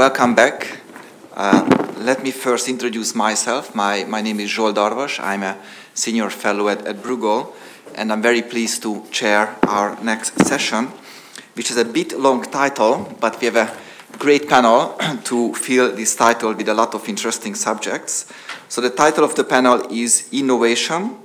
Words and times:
welcome 0.00 0.34
back. 0.34 0.78
Uh, 1.34 1.92
let 1.98 2.22
me 2.22 2.30
first 2.30 2.70
introduce 2.70 3.14
myself. 3.14 3.74
My, 3.74 4.04
my 4.04 4.22
name 4.22 4.40
is 4.40 4.48
Zsolt 4.48 4.76
Darvas. 4.76 5.20
I'm 5.22 5.42
a 5.42 5.58
senior 5.92 6.30
fellow 6.30 6.70
at, 6.70 6.86
at 6.86 7.02
Bruegel, 7.02 7.52
and 7.94 8.10
I'm 8.10 8.22
very 8.22 8.40
pleased 8.40 8.82
to 8.84 9.04
chair 9.10 9.54
our 9.68 10.02
next 10.02 10.40
session, 10.46 10.86
which 11.52 11.70
is 11.70 11.76
a 11.76 11.84
bit 11.84 12.18
long 12.18 12.40
title, 12.44 13.14
but 13.20 13.38
we 13.42 13.44
have 13.48 13.56
a 13.56 13.76
great 14.18 14.48
panel 14.48 14.96
to 15.24 15.52
fill 15.52 15.94
this 15.94 16.16
title 16.16 16.54
with 16.54 16.70
a 16.70 16.74
lot 16.74 16.94
of 16.94 17.06
interesting 17.06 17.54
subjects. 17.54 18.24
So 18.70 18.80
the 18.80 18.88
title 18.88 19.22
of 19.22 19.34
the 19.34 19.44
panel 19.44 19.86
is 19.90 20.30
Innovation, 20.32 21.18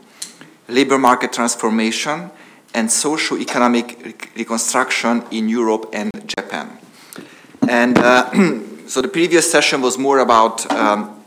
Labor 0.68 0.98
Market 0.98 1.32
Transformation, 1.32 2.30
and 2.74 2.92
Socio-Economic 2.92 4.34
Reconstruction 4.36 5.24
in 5.32 5.48
Europe 5.48 5.92
and 5.94 6.12
Japan. 6.28 6.80
And 7.68 7.98
uh, 7.98 8.30
so 8.88 9.02
the 9.02 9.08
previous 9.08 9.52
session 9.52 9.82
was 9.82 9.98
more 9.98 10.20
about 10.20 10.70
um, 10.72 11.24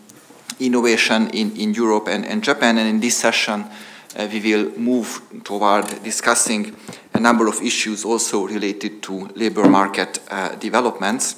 innovation 0.61 1.31
in, 1.31 1.57
in 1.57 1.75
Europe 1.75 2.09
and, 2.09 2.25
and 2.25 2.43
Japan, 2.43 2.79
and 2.79 2.89
in 2.89 3.01
this 3.01 3.17
session 3.17 3.65
uh, 4.17 4.29
we 4.33 4.41
will 4.41 4.71
move 4.79 5.21
toward 5.45 5.87
discussing 6.03 6.77
a 7.15 7.21
number 7.21 7.49
of 7.49 7.61
issues 7.61 8.05
also 8.05 8.47
related 8.47 9.03
to 9.03 9.29
labor 9.35 9.69
market 9.69 10.21
uh, 10.31 10.55
developments. 10.57 11.37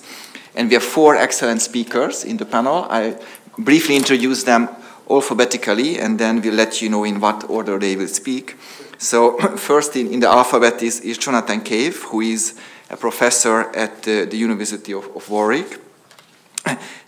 And 0.55 0.69
we 0.69 0.75
have 0.75 0.85
four 0.85 1.17
excellent 1.17 1.63
speakers 1.63 2.25
in 2.25 2.37
the 2.37 2.45
panel. 2.45 2.87
I 2.91 3.19
briefly 3.59 3.97
introduce 3.97 4.45
them 4.45 4.69
alphabetically, 5.09 5.99
and 5.99 6.19
then 6.19 6.41
we'll 6.41 6.55
let 6.55 6.83
you 6.83 6.89
know 6.89 7.05
in 7.05 7.21
what 7.21 7.49
order 7.49 7.79
they 7.79 7.97
will 7.97 8.09
speak. 8.09 8.57
So 8.99 9.37
first 9.57 9.97
in, 9.97 10.13
in 10.13 10.21
the 10.21 10.29
alphabet 10.29 10.83
is, 10.83 11.01
is 11.01 11.19
Jonathan 11.19 11.63
Cave, 11.63 12.03
who 12.03 12.21
is 12.21 12.59
a 12.91 12.97
professor 12.97 13.71
at 13.77 14.03
the, 14.03 14.25
the 14.25 14.37
University 14.37 14.93
of, 14.93 15.05
of, 15.17 15.31
Warwick. 15.31 15.81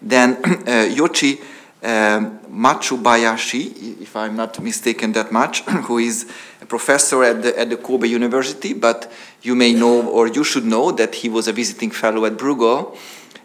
Then 0.01 0.39
uh, 0.67 0.89
Yoshi 0.91 1.41
um, 1.83 2.39
Matsubayashi, 2.49 4.01
if 4.01 4.15
I'm 4.15 4.37
not 4.37 4.61
mistaken 4.61 5.12
that 5.12 5.33
much, 5.33 5.62
who 5.87 5.98
is 5.98 6.31
a 6.61 6.67
professor 6.67 7.25
at 7.25 7.43
the, 7.43 7.59
at 7.59 7.71
the 7.71 7.77
Kobe 7.77 8.06
University, 8.06 8.73
but 8.73 9.11
you 9.43 9.55
may 9.55 9.73
know 9.73 10.09
or 10.09 10.29
you 10.29 10.45
should 10.45 10.65
know 10.65 10.93
that 10.93 11.17
he 11.17 11.29
was 11.29 11.48
a 11.48 11.53
visiting 11.53 11.91
fellow 11.91 12.25
at 12.25 12.34
Bruegel, 12.34 12.97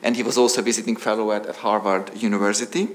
and 0.03 0.15
he 0.15 0.23
was 0.23 0.37
also 0.37 0.61
a 0.61 0.63
visiting 0.63 0.95
fellow 0.95 1.31
at, 1.31 1.47
at 1.47 1.57
Harvard 1.57 2.11
University. 2.15 2.87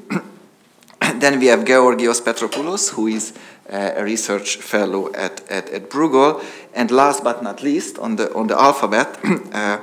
then 1.16 1.40
we 1.40 1.46
have 1.46 1.64
Georgios 1.64 2.20
Petropoulos, 2.20 2.90
who 2.90 3.08
is 3.08 3.36
uh, 3.70 3.92
a 3.96 4.04
research 4.04 4.56
fellow 4.56 5.12
at, 5.14 5.40
at, 5.50 5.68
at 5.70 5.90
Bruegel. 5.90 6.42
And 6.74 6.90
last 6.90 7.22
but 7.22 7.42
not 7.42 7.62
least, 7.62 7.98
on 7.98 8.16
the, 8.16 8.32
on 8.34 8.46
the 8.46 8.60
alphabet, 8.60 9.18
uh, 9.52 9.78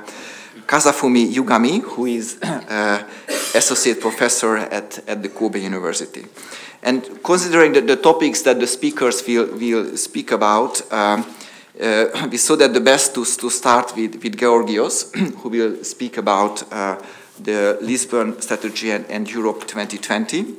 Kazufumi 0.66 1.32
Yugami, 1.32 1.82
who 1.82 2.06
is 2.06 2.38
uh, 2.42 3.02
associate 3.54 4.00
professor 4.00 4.56
at, 4.56 4.98
at 5.08 5.22
the 5.22 5.28
Kobe 5.28 5.60
University. 5.60 6.24
And 6.82 7.22
considering 7.22 7.72
the, 7.72 7.80
the 7.80 7.96
topics 7.96 8.42
that 8.42 8.58
the 8.58 8.66
speakers 8.66 9.26
will, 9.26 9.46
will 9.56 9.96
speak 9.96 10.32
about, 10.32 10.80
um, 10.92 11.26
uh, 11.80 12.28
we 12.30 12.36
saw 12.36 12.56
that 12.56 12.72
the 12.72 12.80
best 12.80 13.14
to, 13.14 13.24
to 13.24 13.50
start 13.50 13.94
with, 13.96 14.22
with 14.22 14.38
Georgios, 14.38 15.12
who 15.14 15.48
will 15.48 15.84
speak 15.84 16.16
about 16.16 16.72
uh, 16.72 17.00
the 17.38 17.78
Lisbon 17.80 18.40
strategy 18.40 18.90
and, 18.90 19.06
and 19.10 19.30
Europe 19.30 19.66
2020. 19.66 20.54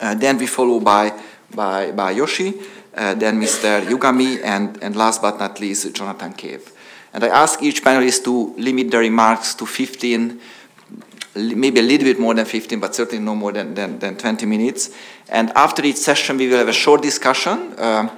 uh, 0.00 0.14
then 0.14 0.38
we 0.38 0.46
follow 0.46 0.80
by 0.80 1.12
by, 1.54 1.92
by 1.92 2.12
Yoshi, 2.12 2.54
uh, 2.94 3.14
then 3.14 3.40
Mr. 3.40 3.82
Yugami, 3.82 4.42
and, 4.42 4.82
and 4.82 4.96
last 4.96 5.22
but 5.22 5.38
not 5.38 5.60
least, 5.60 5.94
Jonathan 5.94 6.32
Cave. 6.32 6.72
And 7.12 7.24
I 7.24 7.28
ask 7.28 7.62
each 7.62 7.82
panelist 7.82 8.24
to 8.24 8.54
limit 8.56 8.90
their 8.90 9.00
remarks 9.00 9.54
to 9.56 9.66
15, 9.66 10.40
maybe 11.34 11.80
a 11.80 11.82
little 11.82 12.04
bit 12.04 12.18
more 12.18 12.34
than 12.34 12.44
15, 12.44 12.80
but 12.80 12.94
certainly 12.94 13.24
no 13.24 13.34
more 13.34 13.52
than, 13.52 13.74
than, 13.74 13.98
than 13.98 14.16
20 14.16 14.46
minutes. 14.46 14.90
And 15.28 15.50
after 15.50 15.84
each 15.84 15.96
session, 15.96 16.36
we 16.36 16.48
will 16.48 16.58
have 16.58 16.68
a 16.68 16.72
short 16.72 17.02
discussion, 17.02 17.74
uh, 17.78 18.08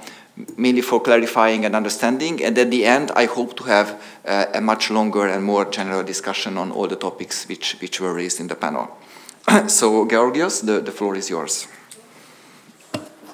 mainly 0.57 0.81
for 0.81 1.01
clarifying 1.01 1.65
and 1.65 1.75
understanding. 1.75 2.43
And 2.43 2.57
at 2.57 2.71
the 2.71 2.85
end, 2.85 3.11
I 3.15 3.25
hope 3.25 3.55
to 3.57 3.63
have 3.65 4.01
uh, 4.25 4.45
a 4.53 4.61
much 4.61 4.89
longer 4.89 5.27
and 5.27 5.43
more 5.43 5.65
general 5.65 6.03
discussion 6.03 6.57
on 6.57 6.71
all 6.71 6.87
the 6.87 6.95
topics 6.95 7.47
which, 7.47 7.77
which 7.81 7.99
were 8.01 8.13
raised 8.13 8.39
in 8.39 8.47
the 8.47 8.55
panel. 8.55 8.97
so, 9.67 10.07
Georgios, 10.07 10.61
the, 10.61 10.79
the 10.79 10.91
floor 10.91 11.15
is 11.15 11.29
yours. 11.29 11.67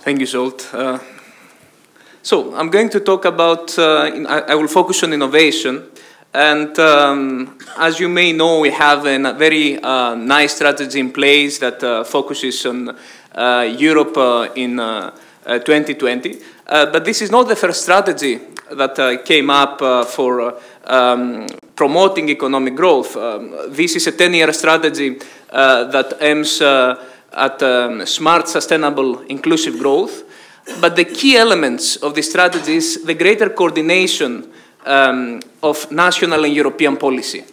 Thank 0.08 0.22
you, 0.22 0.26
Zsolt. 0.26 0.74
Uh, 0.74 1.00
so 2.22 2.56
I'm 2.56 2.70
going 2.70 2.90
to 2.92 3.02
talk 3.02 3.26
about, 3.26 3.78
uh, 3.78 4.10
in, 4.16 4.26
I, 4.26 4.40
I, 4.40 4.56
will 4.56 4.70
focus 4.70 5.04
on 5.04 5.12
innovation. 5.12 5.84
And 6.34 6.80
um, 6.80 7.58
as 7.78 8.00
you 8.00 8.08
may 8.08 8.32
know, 8.32 8.62
we 8.62 8.70
have 8.70 9.06
a 9.06 9.34
very 9.34 9.78
uh, 9.78 10.16
nice 10.16 10.56
strategy 10.56 11.02
in 11.02 11.12
place 11.12 11.60
that 11.60 11.84
uh, 11.84 12.06
focuses 12.06 12.66
on 12.66 12.96
uh, 13.36 13.76
Europe 13.78 14.16
uh, 14.16 14.48
in 14.56 14.78
2020. 14.78 16.40
but 16.66 17.04
this 17.04 17.22
is 17.22 17.30
not 17.30 17.50
the 17.50 17.58
first 17.58 17.82
strategy 17.82 18.40
that 18.72 19.26
came 19.26 19.50
up 19.50 20.08
for 20.08 20.58
um, 20.86 21.48
promoting 21.76 22.30
economic 22.30 22.76
growth. 22.76 23.18
Um, 23.18 23.54
this 23.76 23.98
is 23.98 24.08
a 24.08 24.14
10-year 24.14 24.54
strategy 24.54 25.20
that 25.52 26.18
aims 26.22 26.62
at 27.34 27.62
um, 27.64 28.06
smart, 28.06 28.48
sustainable, 28.48 29.22
inclusive 29.22 29.78
growth. 29.80 30.24
But 30.82 30.96
the 30.96 31.06
key 31.06 31.38
elements 31.38 31.96
of 31.98 32.14
the 32.14 32.22
strategy 32.22 32.76
is 32.76 33.04
the 33.04 33.14
greater 33.14 33.50
coordination 33.50 34.52
um, 34.86 35.42
of 35.64 35.92
national 35.92 36.44
and 36.44 36.54
European 36.54 36.98
policy. 36.98 37.44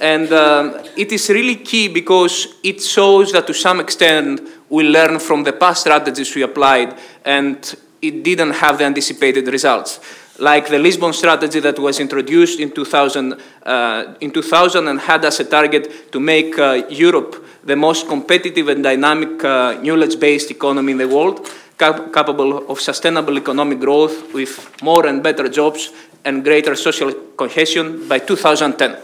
And 0.00 0.32
um, 0.32 0.80
it 0.96 1.12
is 1.12 1.28
really 1.28 1.56
key 1.56 1.88
because 1.88 2.54
it 2.62 2.82
shows 2.82 3.32
that 3.32 3.46
to 3.46 3.54
some 3.54 3.80
extent 3.80 4.40
we 4.70 4.84
learn 4.84 5.18
from 5.18 5.44
the 5.44 5.52
past 5.52 5.82
strategies 5.82 6.34
we 6.34 6.42
applied 6.42 6.96
and 7.24 7.74
it 8.00 8.22
didn't 8.24 8.52
have 8.52 8.78
the 8.78 8.84
anticipated 8.84 9.46
results. 9.48 10.00
Like 10.40 10.68
the 10.68 10.78
Lisbon 10.78 11.12
strategy 11.12 11.60
that 11.60 11.78
was 11.78 12.00
introduced 12.00 12.60
in 12.60 12.70
2000, 12.72 13.34
uh, 13.62 14.14
in 14.20 14.30
2000 14.30 14.88
and 14.88 14.98
had 14.98 15.24
as 15.24 15.38
a 15.40 15.44
target 15.44 16.10
to 16.12 16.18
make 16.18 16.58
uh, 16.58 16.82
Europe 16.88 17.44
the 17.62 17.76
most 17.76 18.08
competitive 18.08 18.68
and 18.68 18.82
dynamic 18.82 19.44
uh, 19.44 19.78
knowledge-based 19.82 20.50
economy 20.50 20.92
in 20.92 20.98
the 20.98 21.08
world, 21.08 21.46
cap 21.78 22.10
capable 22.12 22.70
of 22.70 22.80
sustainable 22.80 23.36
economic 23.36 23.80
growth 23.80 24.32
with 24.32 24.82
more 24.82 25.06
and 25.06 25.22
better 25.22 25.46
jobs 25.46 25.92
and 26.24 26.42
greater 26.42 26.74
social 26.74 27.12
cohesion 27.36 28.08
by 28.08 28.18
2010. 28.18 28.96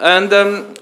And 0.00 0.32
um, 0.32 0.74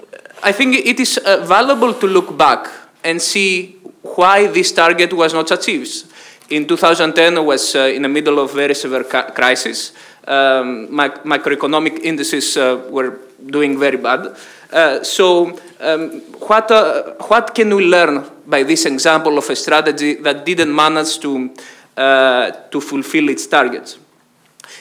I 0.43 0.53
think 0.53 0.75
it 0.75 0.99
is 0.99 1.17
uh, 1.17 1.45
valuable 1.45 1.93
to 1.93 2.07
look 2.07 2.37
back 2.37 2.71
and 3.03 3.21
see 3.21 3.77
why 4.01 4.47
this 4.47 4.71
target 4.71 5.11
was 5.11 5.33
not 5.33 5.51
achieved. 5.51 6.05
In 6.49 6.65
2010, 6.65 7.37
it 7.37 7.41
was 7.41 7.75
uh, 7.75 7.79
in 7.79 8.03
the 8.03 8.09
middle 8.09 8.39
of 8.39 8.53
very 8.53 8.73
severe 8.73 9.03
crisis. 9.03 9.91
Um, 10.25 10.87
macroeconomic 10.89 11.99
indices 11.99 12.55
uh, 12.55 12.87
were 12.89 13.19
doing 13.45 13.77
very 13.77 13.97
bad. 13.97 14.35
Uh, 14.71 15.03
so 15.03 15.59
um, 15.81 16.21
what, 16.47 16.71
uh, 16.71 17.15
what 17.27 17.53
can 17.53 17.75
we 17.75 17.85
learn 17.85 18.25
by 18.45 18.63
this 18.63 18.85
example 18.85 19.37
of 19.37 19.49
a 19.49 19.55
strategy 19.55 20.15
that 20.15 20.45
didn't 20.45 20.73
manage 20.73 21.19
to, 21.19 21.53
uh, 21.97 22.51
to 22.71 22.79
fulfill 22.79 23.27
its 23.29 23.45
targets? 23.47 23.97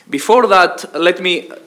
Before 0.09 0.47
that, 0.47 0.95
let 0.95 1.21
me 1.21 1.51
uh, 1.51 1.59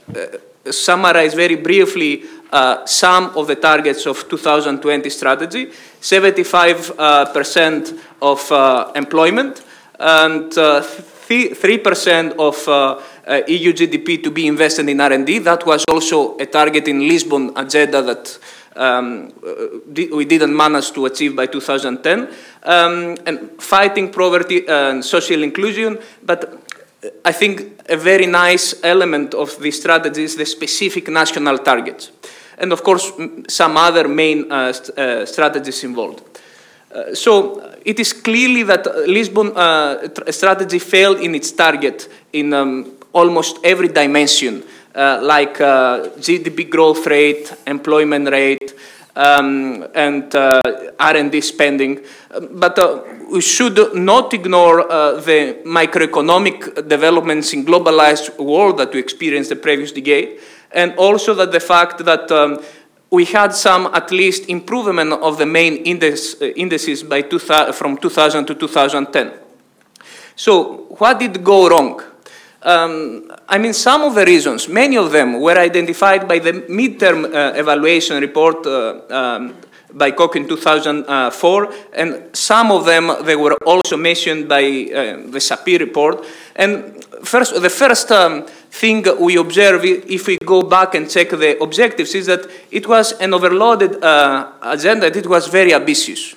summarize 0.72 1.34
very 1.34 1.56
briefly 1.56 2.24
uh, 2.52 2.86
some 2.86 3.36
of 3.36 3.48
the 3.48 3.56
targets 3.56 4.06
of 4.06 4.30
2020 4.30 5.10
strategy. 5.10 5.68
75% 6.02 8.00
of 8.22 8.52
employment 8.96 9.64
and 10.00 10.52
3% 10.52 12.36
of 12.40 12.68
uh, 12.68 13.00
EU 13.48 13.74
GDP 13.74 14.24
to 14.24 14.32
be 14.32 14.48
invested 14.48 14.90
in 14.90 15.00
R&D. 15.00 15.40
That 15.40 15.66
was 15.66 15.84
also 15.90 16.38
a 16.38 16.46
target 16.46 16.88
in 16.88 17.08
Lisbon 17.08 17.52
agenda 17.56 18.02
that 18.02 18.40
um, 18.76 19.32
uh, 19.46 19.54
we 20.16 20.26
didn't 20.26 20.56
manage 20.56 20.92
to 20.94 21.06
achieve 21.06 21.36
by 21.36 21.46
2010. 21.46 22.30
Um, 22.64 23.18
and 23.26 23.62
fighting 23.62 24.12
poverty 24.12 24.68
and 24.68 25.04
social 25.04 25.44
inclusion, 25.44 26.00
but 26.24 26.64
I 27.24 27.32
think 27.32 27.82
a 27.88 27.96
very 27.96 28.26
nice 28.26 28.76
element 28.84 29.34
of 29.34 29.58
this 29.60 29.80
strategy 29.80 30.24
is 30.24 30.36
the 30.36 30.46
specific 30.46 31.08
national 31.08 31.60
targets. 31.60 32.12
And 32.58 32.74
of 32.74 32.84
course, 32.84 33.12
some 33.48 33.78
other 33.78 34.08
main 34.08 34.52
uh, 34.52 34.74
st 34.74 34.98
uh, 34.98 35.26
strategies 35.26 35.84
involved. 35.84 36.22
Uh, 36.92 37.14
so 37.14 37.76
it 37.86 38.00
is 38.00 38.14
clearly 38.14 38.64
that 38.64 38.86
Lisbon 39.08 39.56
uh, 39.56 40.08
strategy 40.32 40.80
failed 40.80 41.20
in 41.20 41.36
its 41.36 41.52
target 41.52 42.10
in 42.34 42.52
um, 42.54 42.94
almost 43.14 43.60
every 43.64 43.90
dimension, 43.90 44.64
uh, 44.96 45.20
like 45.22 45.58
GDP 45.58 46.68
growth 46.70 47.06
rate, 47.06 47.54
employment 47.68 48.30
rate, 48.30 48.74
um, 49.16 49.86
and 49.94 50.34
R&D 50.34 51.42
spending. 51.42 52.00
But 52.52 53.30
we 53.32 53.42
should 53.42 53.96
not 53.96 54.34
ignore 54.34 54.84
the 55.22 55.62
microeconomic 55.66 56.88
developments 56.88 57.54
in 57.54 57.66
globalized 57.66 58.38
world 58.40 58.78
that 58.80 58.94
we 58.94 59.00
experienced 59.00 59.50
the 59.50 59.56
previous 59.56 59.92
decade, 59.92 60.40
and 60.72 60.96
also 60.96 61.34
that 61.36 61.52
the 61.52 61.60
fact 61.60 62.06
that 62.06 62.32
um, 62.32 62.60
we 63.12 63.26
had 63.26 63.54
some 63.54 63.88
at 63.94 64.12
least 64.12 64.50
improvement 64.50 65.14
of 65.14 65.38
the 65.38 65.46
main 65.46 65.78
index, 65.78 66.40
uh, 66.42 66.46
indices 66.56 67.04
by 67.04 67.24
from 67.74 67.98
2000 67.98 68.46
to 68.46 68.56
2010. 68.56 69.34
So 70.36 70.86
what 70.98 71.20
did 71.20 71.44
go 71.44 71.70
wrong? 71.70 72.02
Um, 72.62 73.32
I 73.48 73.58
mean, 73.58 73.74
some 73.74 74.02
of 74.02 74.16
the 74.16 74.26
reasons, 74.26 74.68
many 74.68 74.98
of 74.98 75.12
them 75.12 75.40
were 75.40 75.58
identified 75.58 76.28
by 76.28 76.40
the 76.40 76.54
midterm 76.54 77.26
uh, 77.26 77.54
evaluation 77.56 78.20
report 78.22 78.66
uh, 78.66 79.02
um, 79.10 79.56
by 79.94 80.12
Kok 80.12 80.36
in 80.36 80.48
2004, 80.48 81.74
and 81.94 82.36
some 82.36 82.72
of 82.72 82.86
them 82.86 83.12
they 83.24 83.36
were 83.36 83.56
also 83.66 83.98
mentioned 83.98 84.48
by 84.48 84.62
uh, 84.62 85.32
the 85.32 85.40
Sapir 85.40 85.80
report. 85.80 86.26
And 86.56 87.04
first, 87.24 87.60
the 87.60 87.70
first 87.70 88.12
um, 88.12 88.46
thing 88.72 89.06
we 89.20 89.38
observe 89.38 89.84
if 89.84 90.28
we 90.28 90.38
go 90.38 90.62
back 90.64 90.96
and 90.96 91.10
check 91.10 91.30
the 91.30 91.62
objectives 91.62 92.16
is 92.16 92.28
that 92.28 92.50
it 92.72 92.88
was 92.88 93.14
an 93.20 93.34
overloaded 93.34 94.04
uh, 94.04 94.52
agenda. 94.62 95.08
It 95.08 95.28
was 95.28 95.48
very 95.48 95.74
ambitious. 95.74 96.36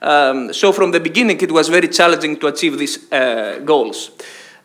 Um, 0.00 0.52
so 0.52 0.72
from 0.72 0.90
the 0.90 1.00
beginning, 1.00 1.40
it 1.40 1.52
was 1.52 1.68
very 1.68 1.88
challenging 1.88 2.36
to 2.38 2.48
achieve 2.48 2.78
these 2.78 3.10
uh, 3.12 3.60
goals. 3.64 4.10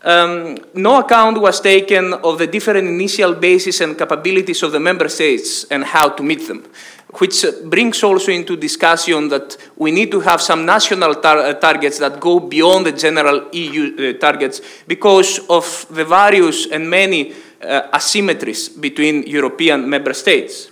Um, 0.04 0.58
no 0.74 1.00
account 1.00 1.40
was 1.40 1.62
taken 1.62 2.14
of 2.14 2.40
the 2.40 2.48
different 2.48 2.88
initial 2.88 3.36
bases 3.36 3.82
and 3.82 3.96
capabilities 3.96 4.64
of 4.64 4.72
the 4.72 4.80
member 4.80 5.08
states 5.08 5.66
and 5.66 5.84
how 5.84 6.10
to 6.10 6.24
meet 6.24 6.48
them, 6.48 6.66
which 7.14 7.46
brings 7.66 8.04
also 8.04 8.32
into 8.32 8.56
discussion 8.56 9.28
that 9.30 9.58
we 9.76 9.92
need 9.92 10.12
to 10.12 10.20
have 10.22 10.42
some 10.42 10.66
national 10.66 11.16
tar 11.16 11.40
uh, 11.40 11.54
targets 11.54 12.00
that 12.00 12.20
go 12.20 12.40
beyond 12.40 12.86
the 12.86 12.92
general 12.92 13.50
EU 13.52 13.84
uh, 13.84 14.20
targets 14.20 14.62
because 14.88 15.40
of 15.50 15.86
the 15.90 16.06
various 16.06 16.68
and 16.72 16.90
many 16.90 17.34
uh, 17.62 17.90
asymmetries 17.94 18.80
between 18.80 19.24
European 19.24 19.90
member 19.90 20.14
states. 20.14 20.72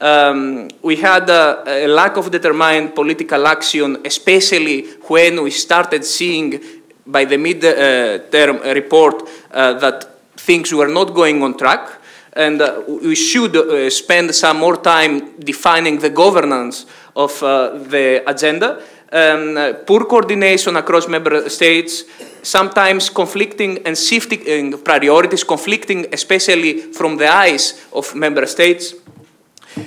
Um, 0.00 0.68
we 0.82 0.96
had 0.96 1.30
a, 1.30 1.86
lack 1.86 2.16
of 2.16 2.30
determined 2.30 2.94
political 2.94 3.46
action, 3.46 3.98
especially 4.04 4.90
when 5.08 5.42
we 5.42 5.50
started 5.50 6.04
seeing 6.04 6.60
by 7.06 7.24
the 7.24 7.38
mid-term 7.38 8.58
report 8.74 9.22
uh, 9.52 9.74
that 9.74 10.08
things 10.36 10.72
were 10.72 10.88
not 10.88 11.14
going 11.14 11.42
on 11.42 11.56
track 11.56 12.01
and 12.32 12.60
uh, 12.60 12.82
we 12.86 13.14
should 13.14 13.56
uh, 13.56 13.90
spend 13.90 14.34
some 14.34 14.58
more 14.58 14.76
time 14.76 15.38
defining 15.38 15.98
the 15.98 16.10
governance 16.10 16.86
of 17.14 17.38
the 17.40 18.22
agenda. 18.26 18.82
Um, 19.12 19.76
poor 19.86 20.06
coordination 20.06 20.76
across 20.76 21.06
member 21.06 21.48
states, 21.50 22.04
sometimes 22.42 23.10
conflicting 23.10 23.86
and 23.86 23.96
shifting 23.96 24.78
priorities, 24.78 25.44
conflicting 25.44 26.06
especially 26.12 26.92
from 26.92 27.18
the 27.18 27.28
eyes 27.28 27.86
of 27.92 28.14
member 28.14 28.46
states, 28.46 28.94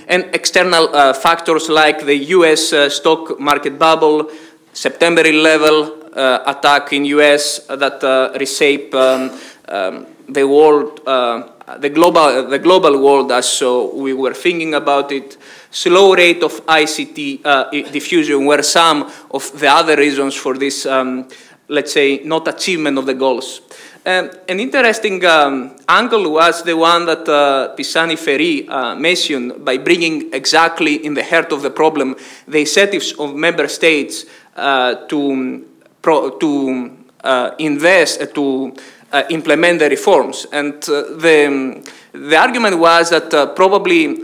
and 0.08 0.26
external 0.34 0.96
uh, 0.96 1.14
factors 1.14 1.70
like 1.70 2.06
the 2.06 2.16
US 2.38 2.74
uh, 2.74 2.90
stock 2.90 3.40
market 3.40 3.78
bubble, 3.78 4.30
September 4.74 5.22
11, 5.26 6.06
uh, 6.16 6.44
attack 6.46 6.94
in 6.94 7.06
US 7.06 7.60
that 7.68 8.04
uh, 8.04 8.38
reshape 8.40 8.94
um, 8.94 9.32
um, 9.68 10.06
the 10.28 10.48
world, 10.48 11.02
uh, 11.06 11.50
the 11.78 11.90
global, 11.90 12.48
the 12.48 12.60
global 12.60 13.02
world 13.02 13.32
as 13.32 13.48
so 13.48 13.94
we 13.96 14.14
were 14.14 14.34
thinking 14.34 14.74
about 14.74 15.12
it. 15.12 15.38
Slow 15.72 16.14
rate 16.16 16.42
of 16.44 16.66
ICT 16.66 17.92
diffusion 17.92 18.46
were 18.46 18.64
some 18.64 19.12
of 19.32 19.60
the 19.60 19.68
other 19.68 19.98
reasons 19.98 20.36
for 20.36 20.58
this, 20.58 20.86
um, 20.86 21.28
let's 21.68 21.92
say, 21.92 22.22
not 22.24 22.48
achievement 22.48 22.98
of 22.98 23.06
the 23.06 23.14
goals. 23.14 23.62
Um, 24.08 24.30
an 24.48 24.60
interesting 24.60 25.26
um, 25.26 25.76
angle 25.90 26.32
was 26.32 26.62
the 26.62 26.78
one 26.78 27.08
that 27.08 27.28
uh, 27.28 27.70
Pisani 27.70 28.16
Ferry 28.16 28.68
uh, 28.68 28.94
mentioned 28.94 29.66
by 29.66 29.80
bringing 29.80 30.32
exactly 30.32 31.04
in 31.04 31.16
the 31.16 31.24
heart 31.24 31.52
of 31.52 31.64
the 31.64 31.72
problem 31.72 32.16
the 32.48 32.60
incentives 32.60 33.14
of 33.14 33.34
member 33.34 33.68
states 33.68 34.26
uh, 34.56 35.08
to 35.08 35.66
pro, 36.04 36.38
to 36.38 36.96
uh, 37.24 37.56
invest, 37.58 38.22
uh, 38.22 38.28
to 38.28 38.76
uh, 39.12 39.24
implement 39.30 39.80
the 39.80 39.90
reforms. 39.90 40.46
And 40.52 40.82
the, 40.82 41.92
the 42.14 42.38
argument 42.38 42.78
was 42.78 43.10
that 43.10 43.56
probably 43.56 44.24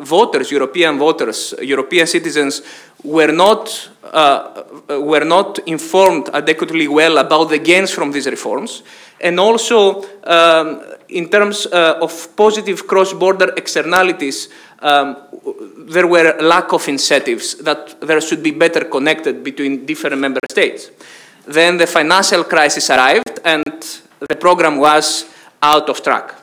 voters, 0.00 0.50
European 0.50 0.98
voters, 0.98 1.54
European 1.60 2.06
citizens, 2.06 2.62
were 3.02 3.32
not, 3.32 3.90
were 4.88 5.24
not 5.24 5.58
informed 5.66 6.30
adequately 6.32 6.88
well 6.88 7.18
about 7.18 7.50
the 7.50 7.58
gains 7.58 7.90
from 7.90 8.12
these 8.12 8.26
reforms. 8.26 8.82
And 9.20 9.38
also, 9.38 10.04
um, 10.24 10.82
in 11.08 11.28
terms 11.28 11.66
uh, 11.66 11.98
of 12.02 12.36
positive 12.36 12.86
cross-border 12.86 13.54
externalities, 13.56 14.48
um, 14.80 15.16
there 15.86 16.06
were 16.06 16.36
lack 16.40 16.72
of 16.72 16.88
incentives 16.88 17.54
that 17.56 18.00
there 18.00 18.20
should 18.20 18.42
be 18.42 18.50
better 18.50 18.84
connected 18.84 19.44
between 19.44 19.86
different 19.86 20.18
member 20.18 20.40
states. 20.50 20.90
Then 21.46 21.76
the 21.76 21.86
financial 21.86 22.44
crisis 22.44 22.90
arrived 22.90 23.40
and 23.44 24.02
the 24.28 24.36
program 24.36 24.78
was 24.78 25.26
out 25.62 25.88
of 25.88 26.02
track. 26.02 26.34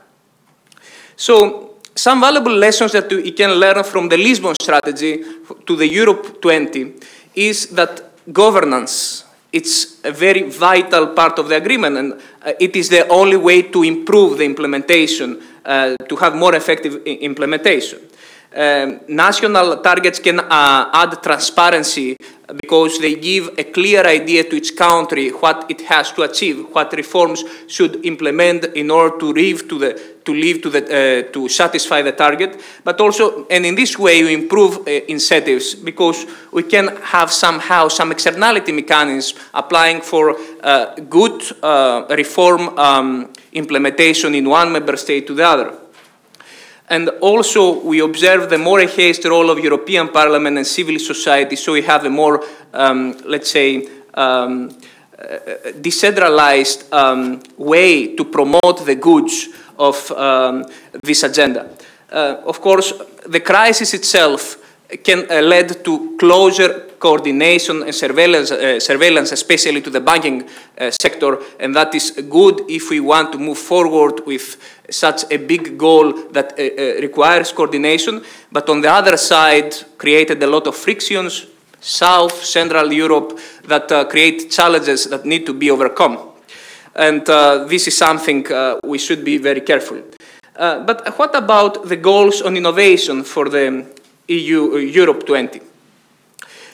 So 1.16 1.76
some 1.96 2.22
valuable 2.22 2.56
lessons 2.56 2.94
that 2.94 3.12
you 3.12 3.34
can 3.34 3.52
learn 3.52 3.84
from 3.84 4.10
the 4.10 4.18
Lisbon 4.18 4.56
strategy 4.62 5.24
to 5.66 5.76
the 5.76 5.88
Europe 5.88 6.42
20 6.42 6.94
is 7.36 7.68
that 7.68 8.12
governance 8.32 9.26
it's 9.52 10.04
a 10.06 10.12
very 10.12 10.44
vital 10.44 11.08
part 11.08 11.38
of 11.38 11.50
the 11.50 11.56
agreement 11.58 11.98
and 11.98 12.14
uh, 12.14 12.54
it 12.60 12.76
is 12.76 12.90
the 12.90 13.08
only 13.10 13.36
way 13.36 13.64
to 13.64 13.84
improve 13.84 14.38
the 14.38 14.46
implementation, 14.46 15.42
uh, 15.66 15.96
to 16.08 16.16
have 16.16 16.36
more 16.36 16.56
effective 16.56 17.06
implementation. 17.06 18.00
Um, 18.54 19.00
national 19.08 19.78
targets 19.78 20.20
can 20.20 20.42
uh, 20.42 20.90
add 20.94 21.24
transparency 21.24 22.18
because 22.62 23.00
they 23.00 23.16
give 23.16 23.58
a 23.58 23.64
clear 23.64 24.06
idea 24.06 24.44
to 24.44 24.58
each 24.58 24.76
country 24.76 25.30
what 25.30 25.72
it 25.72 25.80
has 25.82 26.12
to 26.12 26.24
achieve, 26.24 26.66
what 26.74 26.92
reforms 26.92 27.46
should 27.68 28.06
implement 28.06 28.66
in 28.76 28.92
order 28.92 29.18
to 29.20 29.32
live 29.32 29.70
to 29.70 29.80
the 29.80 30.02
to 30.26 30.34
live 30.34 30.62
to 30.62 30.70
the 30.70 30.84
uh, 30.84 31.32
to 31.32 31.48
satisfy 31.48 32.02
the 32.02 32.12
target. 32.12 32.60
But 32.84 33.00
also, 33.00 33.48
and 33.48 33.66
in 33.66 33.76
this 33.76 33.98
way, 33.98 34.22
we 34.22 34.34
improve 34.34 34.80
uh, 34.80 34.92
incentives 35.08 35.74
because 35.74 36.26
we 36.52 36.64
can 36.64 36.98
have 37.04 37.32
somehow 37.32 37.88
some 37.88 38.12
externality 38.12 38.74
mechanisms 38.74 39.40
applying 39.54 40.02
for 40.02 40.36
uh, 40.62 40.96
good 41.10 41.42
uh, 41.64 42.06
reform 42.10 42.78
um, 42.78 43.32
implementation 43.54 44.36
in 44.36 44.50
one 44.50 44.74
member 44.74 44.98
state 44.98 45.26
to 45.28 45.34
the 45.34 45.48
other. 45.48 45.81
And 46.92 47.08
also, 47.22 47.80
we 47.80 48.02
observe 48.02 48.50
the 48.50 48.58
more 48.58 48.82
enhanced 48.82 49.24
role 49.24 49.50
of 49.50 49.60
European 49.60 50.10
Parliament 50.10 50.58
and 50.58 50.68
civil 50.68 51.00
society, 51.00 51.56
so 51.56 51.72
we 51.72 51.84
have 51.84 52.04
a 52.04 52.10
more, 52.10 52.44
um, 52.74 53.16
let's 53.24 53.50
say, 53.50 53.88
um, 54.14 54.76
uh, 55.18 55.72
decentralized 55.80 56.94
um, 56.94 57.42
way 57.58 58.14
to 58.14 58.26
promote 58.26 58.86
the 58.86 58.96
goods 58.96 59.48
of 59.80 60.12
um, 60.12 60.66
this 61.02 61.24
agenda. 61.24 61.70
Uh, 62.12 62.42
of 62.46 62.60
course, 62.60 62.92
the 63.26 63.40
crisis 63.40 63.94
itself 63.94 64.58
can 65.02 65.32
uh, 65.32 65.40
lead 65.40 65.86
to 65.86 66.18
closer 66.18 66.92
coordination 67.00 67.84
and 67.84 67.96
surveillance, 67.96 68.52
uh, 68.52 68.80
surveillance, 68.80 69.32
especially 69.32 69.82
to 69.82 69.90
the 69.90 70.02
banking 70.02 70.44
uh, 70.78 70.92
sector, 71.02 71.40
and 71.60 71.74
that 71.74 71.96
is 71.96 72.12
good 72.30 72.62
if 72.68 72.90
we 72.90 73.00
want 73.00 73.32
to 73.32 73.38
move 73.38 73.58
forward 73.58 74.22
with 74.26 74.58
such 74.92 75.24
a 75.32 75.38
big 75.38 75.78
goal 75.78 76.14
that 76.32 76.54
uh, 76.60 76.62
uh, 76.62 77.02
requires 77.02 77.52
coordination. 77.52 78.22
But 78.52 78.70
on 78.70 78.82
the 78.82 78.92
other 78.92 79.18
side, 79.18 79.74
created 79.98 80.44
a 80.44 80.48
lot 80.48 80.68
of 80.68 80.76
frictions, 80.76 81.48
South, 81.80 82.44
Central 82.44 82.92
Europe, 82.94 83.40
that 83.66 83.92
uh, 83.92 84.06
create 84.06 84.52
challenges 84.52 85.06
that 85.06 85.26
need 85.26 85.46
to 85.46 85.54
be 85.54 85.72
overcome. 85.72 86.20
And 86.94 87.26
this 87.70 87.88
is 87.88 87.98
something 87.98 88.46
we 88.84 88.98
should 88.98 89.24
be 89.24 89.38
very 89.38 89.62
careful. 89.62 90.02
but 90.54 91.18
what 91.18 91.34
about 91.36 91.88
the 91.88 91.96
goals 91.96 92.42
on 92.42 92.58
innovation 92.58 93.24
for 93.24 93.48
the 93.48 93.86
EU, 94.28 94.78
Europe 94.78 95.26
20? 95.26 95.71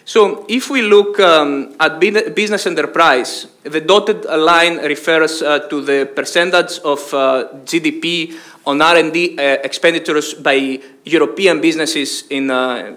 So 0.08 0.46
if 0.48 0.70
we 0.70 0.84
look 0.84 1.20
um, 1.20 1.76
at 1.82 2.00
business 2.00 2.66
enterprise, 2.66 3.48
the 3.64 3.82
dotted 3.82 4.24
line 4.24 4.78
refers 4.78 5.42
uh, 5.42 5.68
to 5.68 5.82
the 5.82 6.06
percentage 6.16 6.80
of 6.80 7.14
uh, 7.14 7.50
GDP 7.66 8.34
on 8.66 8.82
R&D 8.82 9.36
uh, 9.38 9.42
expenditures 9.68 10.34
by 10.34 10.80
European 11.04 11.60
businesses 11.60 12.24
in, 12.30 12.50
uh, 12.50 12.96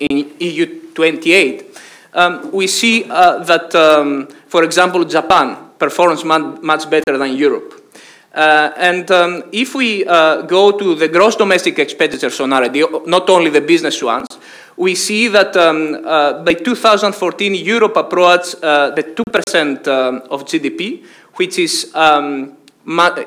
in 0.00 0.32
EU 0.40 0.92
28. 0.94 1.78
Um, 2.14 2.50
we 2.50 2.66
see 2.66 3.04
uh, 3.04 3.44
that, 3.44 3.74
um, 3.74 4.28
for 4.46 4.64
example, 4.64 5.04
Japan 5.04 5.54
performs 5.78 6.24
much 6.24 6.88
better 6.88 7.18
than 7.18 7.36
Europe. 7.36 7.74
Uh, 8.34 8.72
and 8.78 9.10
um, 9.10 9.42
if 9.52 9.74
we 9.74 10.06
uh, 10.06 10.42
go 10.42 10.72
to 10.72 10.94
the 10.94 11.08
gross 11.08 11.36
domestic 11.36 11.78
expenditures 11.78 12.40
on 12.40 12.54
R&D, 12.54 12.86
not 13.06 13.28
only 13.28 13.50
the 13.50 13.60
business 13.60 14.02
ones, 14.02 14.28
we 14.78 14.94
see 14.94 15.28
that 15.28 15.56
um, 15.56 16.04
uh, 16.06 16.42
by 16.44 16.54
2014, 16.54 17.54
Europe 17.54 17.96
approached 17.96 18.54
uh, 18.62 18.90
the 18.90 19.02
2% 19.02 19.88
um, 19.88 20.22
of 20.30 20.44
GDP, 20.44 21.04
which 21.34 21.58
is 21.58 21.90
um, 21.94 22.56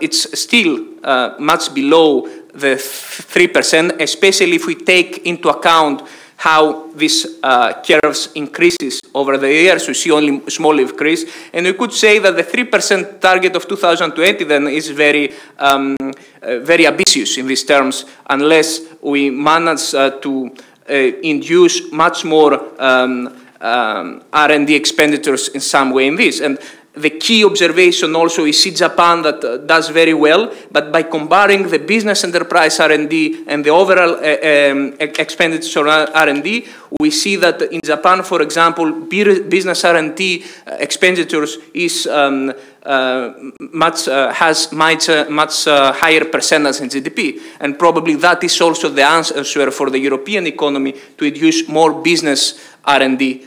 it's 0.02 0.40
still 0.40 0.86
uh, 1.04 1.36
much 1.40 1.74
below 1.74 2.28
the 2.54 2.76
3%, 2.76 4.02
especially 4.02 4.56
if 4.56 4.66
we 4.66 4.76
take 4.76 5.20
into 5.26 5.50
account 5.50 6.08
how 6.38 6.90
this 6.94 7.38
uh, 7.44 7.72
curves 7.84 8.32
increases 8.34 9.00
over 9.14 9.38
the 9.38 9.48
years. 9.48 9.88
We 9.88 9.94
see 9.94 10.10
only 10.10 10.42
small 10.50 10.80
increase. 10.80 11.26
And 11.54 11.68
we 11.68 11.74
could 11.74 11.94
say 11.94 12.18
that 12.18 12.36
the 12.36 12.44
3% 12.44 13.22
target 13.22 13.56
of 13.56 13.68
2020 13.68 14.44
then 14.46 14.68
is 14.68 14.90
very, 14.90 15.34
um, 15.60 15.96
uh, 16.42 16.58
very 16.60 16.88
ambitious 16.88 17.38
in 17.38 17.46
these 17.46 17.64
terms, 17.64 18.06
unless 18.28 18.82
we 19.04 19.30
manage 19.30 19.94
uh, 19.94 20.20
to 20.22 20.48
uh, 20.48 20.71
induce 20.92 21.92
much 21.92 22.24
more 22.26 22.62
um, 22.82 23.36
um, 23.62 24.24
R&D 24.34 24.76
expenditures 24.76 25.48
in 25.50 25.62
some 25.62 25.92
way 25.92 26.08
in 26.08 26.16
this. 26.16 26.42
And 26.42 26.58
the 26.94 27.10
key 27.12 27.46
observation 27.46 28.16
also 28.16 28.44
is 28.46 28.62
see 28.62 28.72
Japan 28.72 29.22
that 29.22 29.44
uh, 29.44 29.58
does 29.58 29.90
very 29.90 30.14
well, 30.14 30.54
but 30.72 30.92
by 30.92 31.04
comparing 31.04 31.70
the 31.70 31.80
business 31.80 32.24
enterprise 32.24 32.80
R&D 32.80 33.46
and 33.48 33.64
the 33.64 33.70
overall 33.70 34.16
uh, 34.16 34.72
um, 34.72 34.94
expenditure 35.00 35.88
on 35.88 36.10
R&D, 36.10 36.66
we 37.00 37.10
see 37.10 37.38
that 37.38 37.62
in 37.62 37.80
Japan, 37.84 38.24
for 38.24 38.42
example, 38.42 38.92
business 38.92 39.86
R&D 39.86 40.44
uh, 40.68 40.76
expenditures 40.80 41.58
is 41.74 42.08
um, 42.08 42.52
uh, 42.84 43.34
much 43.60 44.08
uh, 44.08 44.34
has 44.34 44.72
much 44.74 45.08
uh, 45.08 45.26
much 45.30 45.66
higher 45.66 46.26
percentage 46.26 46.82
in 46.82 46.90
GDP, 46.90 47.40
and 47.60 47.80
probably 47.80 48.16
that 48.16 48.44
is 48.44 48.60
also 48.60 48.90
the 48.90 49.04
answer 49.04 49.72
for 49.72 49.90
the 49.90 50.00
European 50.00 50.48
economy 50.48 50.94
to 51.18 51.24
induce 51.24 51.70
more 51.70 52.02
business 52.02 52.60
R&D 52.84 53.46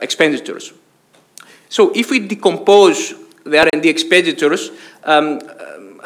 expenditures. 0.00 0.72
So 1.74 1.90
if 1.92 2.08
we 2.12 2.20
decompose 2.20 3.14
the 3.42 3.58
R&D 3.58 3.88
expenditures, 3.88 4.70
um, 5.02 5.40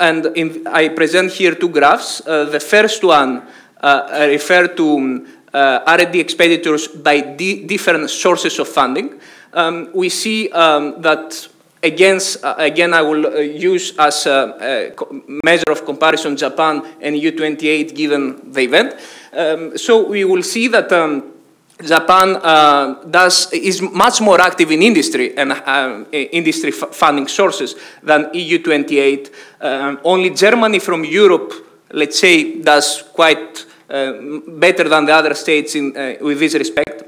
and 0.00 0.24
in, 0.34 0.66
I 0.66 0.88
present 0.88 1.30
here 1.30 1.54
two 1.54 1.68
graphs. 1.68 2.26
Uh, 2.26 2.44
the 2.44 2.58
first 2.58 3.04
one 3.04 3.46
uh, 3.82 4.08
to 4.08 4.96
um, 4.96 5.26
uh, 5.52 5.80
R&D 5.86 6.20
expenditures 6.20 6.88
by 6.88 7.20
di 7.20 7.66
different 7.66 8.08
sources 8.08 8.58
of 8.58 8.66
funding. 8.66 9.20
Um, 9.52 9.90
we 9.92 10.08
see 10.08 10.48
um, 10.52 11.02
that 11.02 11.48
against, 11.82 12.42
uh, 12.42 12.54
again, 12.56 12.94
I 12.94 13.02
will 13.02 13.26
uh, 13.26 13.36
use 13.40 13.92
as 13.98 14.24
a, 14.24 14.94
a, 14.96 15.04
measure 15.44 15.70
of 15.70 15.84
comparison 15.84 16.34
Japan 16.34 16.80
and 17.02 17.14
EU28 17.14 17.94
given 17.94 18.52
the 18.52 18.62
event. 18.62 18.94
Um, 19.36 19.76
so 19.76 20.08
we 20.08 20.24
will 20.24 20.42
see 20.42 20.68
that 20.68 20.90
um, 20.92 21.37
Japan 21.84 22.36
uh, 22.36 23.04
does, 23.08 23.52
is 23.52 23.80
much 23.80 24.20
more 24.20 24.40
active 24.40 24.70
in 24.72 24.82
industry 24.82 25.36
and 25.36 25.52
uh, 25.52 26.04
industry 26.12 26.72
funding 26.72 27.28
sources 27.28 27.76
than 28.02 28.24
EU28. 28.30 29.30
Um, 29.60 30.00
only 30.02 30.30
Germany 30.30 30.80
from 30.80 31.04
Europe, 31.04 31.52
let's 31.92 32.18
say, 32.18 32.60
does 32.60 33.04
quite 33.12 33.64
uh, 33.88 34.12
better 34.48 34.88
than 34.88 35.06
the 35.06 35.12
other 35.12 35.34
states 35.34 35.76
in, 35.76 35.96
uh, 35.96 36.14
with 36.20 36.40
this 36.40 36.54
respect. 36.54 37.04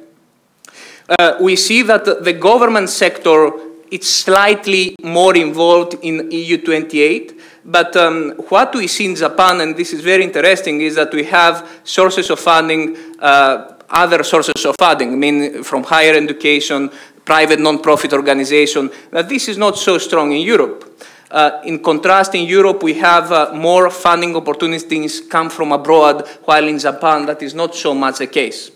Uh, 1.19 1.37
we 1.41 1.57
see 1.57 1.83
that 1.83 2.05
the 2.05 2.33
government 2.33 2.89
sector 2.89 3.51
is 3.91 4.09
slightly 4.09 4.95
more 5.03 5.37
involved 5.37 5.97
in 6.03 6.31
EU28, 6.31 7.41
but 7.65 7.97
um, 7.97 8.31
what 8.49 8.73
we 8.75 8.87
see 8.87 9.07
in 9.07 9.17
Japan, 9.17 9.61
and 9.61 9.77
this 9.77 9.93
is 9.93 10.01
very 10.01 10.23
interesting, 10.23 10.81
is 10.81 10.95
that 10.95 11.13
we 11.13 11.25
have 11.25 11.69
sources 11.83 12.31
of 12.31 12.39
funding 12.39 12.97
uh, 13.19 13.75
other 13.91 14.23
sources 14.23 14.65
of 14.65 14.75
funding, 14.79 15.13
I 15.13 15.17
mean, 15.17 15.63
from 15.63 15.85
higher 15.85 16.15
education, 16.15 16.91
private 17.25 17.61
non-profit 17.61 18.13
organization, 18.13 18.91
that 19.11 19.29
this 19.29 19.49
is 19.49 19.59
not 19.59 19.77
so 19.77 19.99
strong 19.99 20.33
in 20.33 20.41
Europe. 20.41 20.87
Uh, 21.31 21.61
in 21.65 21.79
contrast, 21.79 22.35
in 22.35 22.45
Europe, 22.45 22.83
we 22.83 22.95
have 22.95 23.31
uh, 23.31 23.53
more 23.55 23.89
funding 23.91 24.35
opportunities 24.35 25.21
come 25.21 25.49
from 25.49 25.71
abroad, 25.71 26.27
while 26.45 26.67
in 26.67 26.79
Japan, 26.79 27.27
that 27.27 27.41
is 27.43 27.55
not 27.55 27.75
so 27.75 27.95
much 27.95 28.19
the 28.19 28.27
case. 28.27 28.73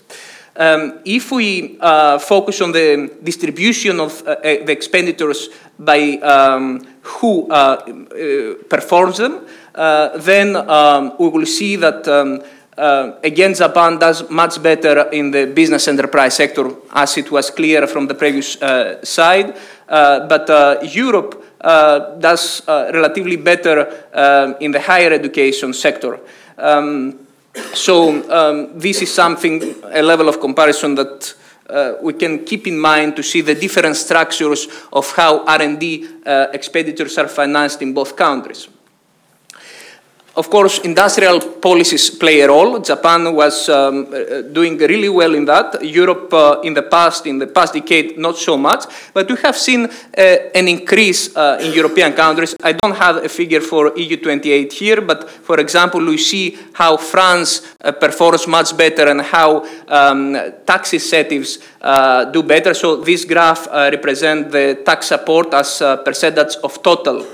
Um, 0.56 1.00
if 1.04 1.32
we 1.32 1.76
uh, 1.80 2.20
focus 2.20 2.60
on 2.60 2.70
the 2.70 3.10
distribution 3.20 3.98
of 3.98 4.22
uh, 4.22 4.36
the 4.40 4.70
expenditures 4.70 5.48
by 5.76 6.12
um, 6.18 6.86
who 7.02 7.50
uh, 7.50 7.54
uh, 7.54 8.62
performs 8.68 9.18
them, 9.18 9.44
then 9.74 10.54
um, 10.54 11.16
we 11.18 11.28
will 11.28 11.46
see 11.46 11.74
that 11.74 12.06
um, 12.06 12.40
uh, 12.76 13.18
again, 13.22 13.54
Japan 13.54 13.98
does 13.98 14.28
much 14.30 14.62
better 14.62 15.08
in 15.10 15.30
the 15.30 15.46
business 15.46 15.86
enterprise 15.88 16.34
sector, 16.34 16.70
as 16.92 17.16
it 17.16 17.30
was 17.30 17.50
clear 17.50 17.86
from 17.86 18.06
the 18.06 18.14
previous 18.14 18.60
uh, 18.60 19.04
side. 19.04 19.56
Uh, 19.88 20.26
but 20.26 20.48
uh, 20.48 20.78
Europe 20.82 21.44
uh, 21.60 22.16
does 22.18 22.66
uh, 22.66 22.90
relatively 22.92 23.36
better 23.36 24.56
in 24.60 24.72
the 24.72 24.80
higher 24.80 25.12
education 25.12 25.72
sector. 25.72 26.18
Um, 26.58 27.18
so 27.72 28.08
um, 28.30 28.78
this 28.78 29.02
is 29.02 29.12
something, 29.12 29.76
a 29.84 30.02
level 30.02 30.28
of 30.28 30.40
comparison 30.40 30.94
that 30.96 31.34
we 32.02 32.12
can 32.14 32.44
keep 32.44 32.66
in 32.66 32.78
mind 32.78 33.16
to 33.16 33.22
see 33.22 33.40
the 33.40 33.54
different 33.54 33.96
structures 33.96 34.68
of 34.92 35.10
how 35.12 35.44
R&D 35.44 36.08
expenditures 36.52 37.16
are 37.18 37.28
financed 37.28 37.82
in 37.82 37.94
both 37.94 38.16
countries. 38.16 38.68
Of 40.36 40.50
course, 40.50 40.80
industrial 40.80 41.38
policies 41.60 42.10
play 42.10 42.40
a 42.40 42.48
role. 42.48 42.80
Japan 42.80 43.32
was 43.36 43.68
um, 43.68 44.08
uh, 44.12 44.42
doing 44.42 44.76
really 44.78 45.08
well 45.08 45.32
in 45.32 45.44
that. 45.44 45.80
Europe, 45.80 46.34
uh, 46.34 46.60
in 46.64 46.74
the 46.74 46.82
past, 46.82 47.26
in 47.26 47.38
the 47.38 47.46
past 47.46 47.72
decade, 47.72 48.18
not 48.18 48.36
so 48.36 48.56
much. 48.56 48.84
But 49.12 49.30
we 49.30 49.36
have 49.44 49.56
seen 49.56 49.84
uh, 49.84 49.90
an 50.52 50.66
increase 50.66 51.36
uh, 51.36 51.60
in 51.62 51.72
European 51.72 52.14
countries. 52.14 52.56
I 52.64 52.72
don't 52.72 52.96
have 52.96 53.18
a 53.18 53.28
figure 53.28 53.60
for 53.60 53.92
EU28 53.92 54.72
here, 54.72 55.00
but 55.02 55.30
for 55.30 55.60
example, 55.60 56.04
we 56.04 56.18
see 56.18 56.58
how 56.72 56.96
France 56.96 57.76
uh, 57.80 57.92
performs 57.92 58.48
much 58.48 58.76
better 58.76 59.06
and 59.06 59.20
how 59.20 59.64
um, 59.86 60.36
tax 60.66 60.94
incentives 60.94 61.60
uh, 61.80 62.24
do 62.24 62.42
better. 62.42 62.74
So 62.74 62.96
this 62.96 63.24
graph 63.24 63.68
represents 63.68 64.50
the 64.50 64.82
tax 64.84 65.06
support 65.06 65.54
as 65.54 65.80
a 65.80 66.02
percentage 66.04 66.56
of 66.64 66.82
total 66.82 67.24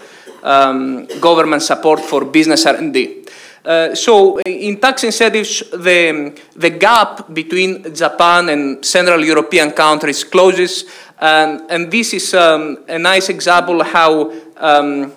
um, 0.42 1.06
government 1.20 1.62
support 1.62 2.00
for 2.00 2.24
business 2.24 2.66
R&D. 2.66 3.24
Uh, 3.64 3.94
so 3.94 4.38
in 4.40 4.80
tax 4.80 5.04
incentives, 5.04 5.62
the, 5.70 6.38
the 6.56 6.70
gap 6.70 7.32
between 7.32 7.94
Japan 7.94 8.48
and 8.48 8.84
Central 8.84 9.22
European 9.22 9.72
countries 9.72 10.24
closes, 10.24 10.84
and, 11.20 11.62
and 11.70 11.90
this 11.90 12.14
is 12.14 12.32
um, 12.32 12.78
a 12.88 12.98
nice 12.98 13.28
example 13.28 13.84
how 13.84 14.32
um, 14.56 15.12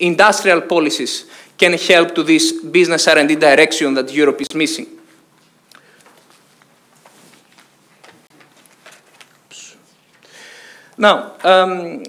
industrial 0.00 0.62
policies 0.62 1.26
can 1.58 1.74
help 1.74 2.14
to 2.14 2.22
this 2.22 2.52
business 2.52 3.06
R&D 3.06 3.36
direction 3.36 3.92
that 3.94 4.12
Europe 4.12 4.40
is 4.40 4.54
missing. 4.54 4.86
Now, 10.96 11.34
um, 11.44 12.02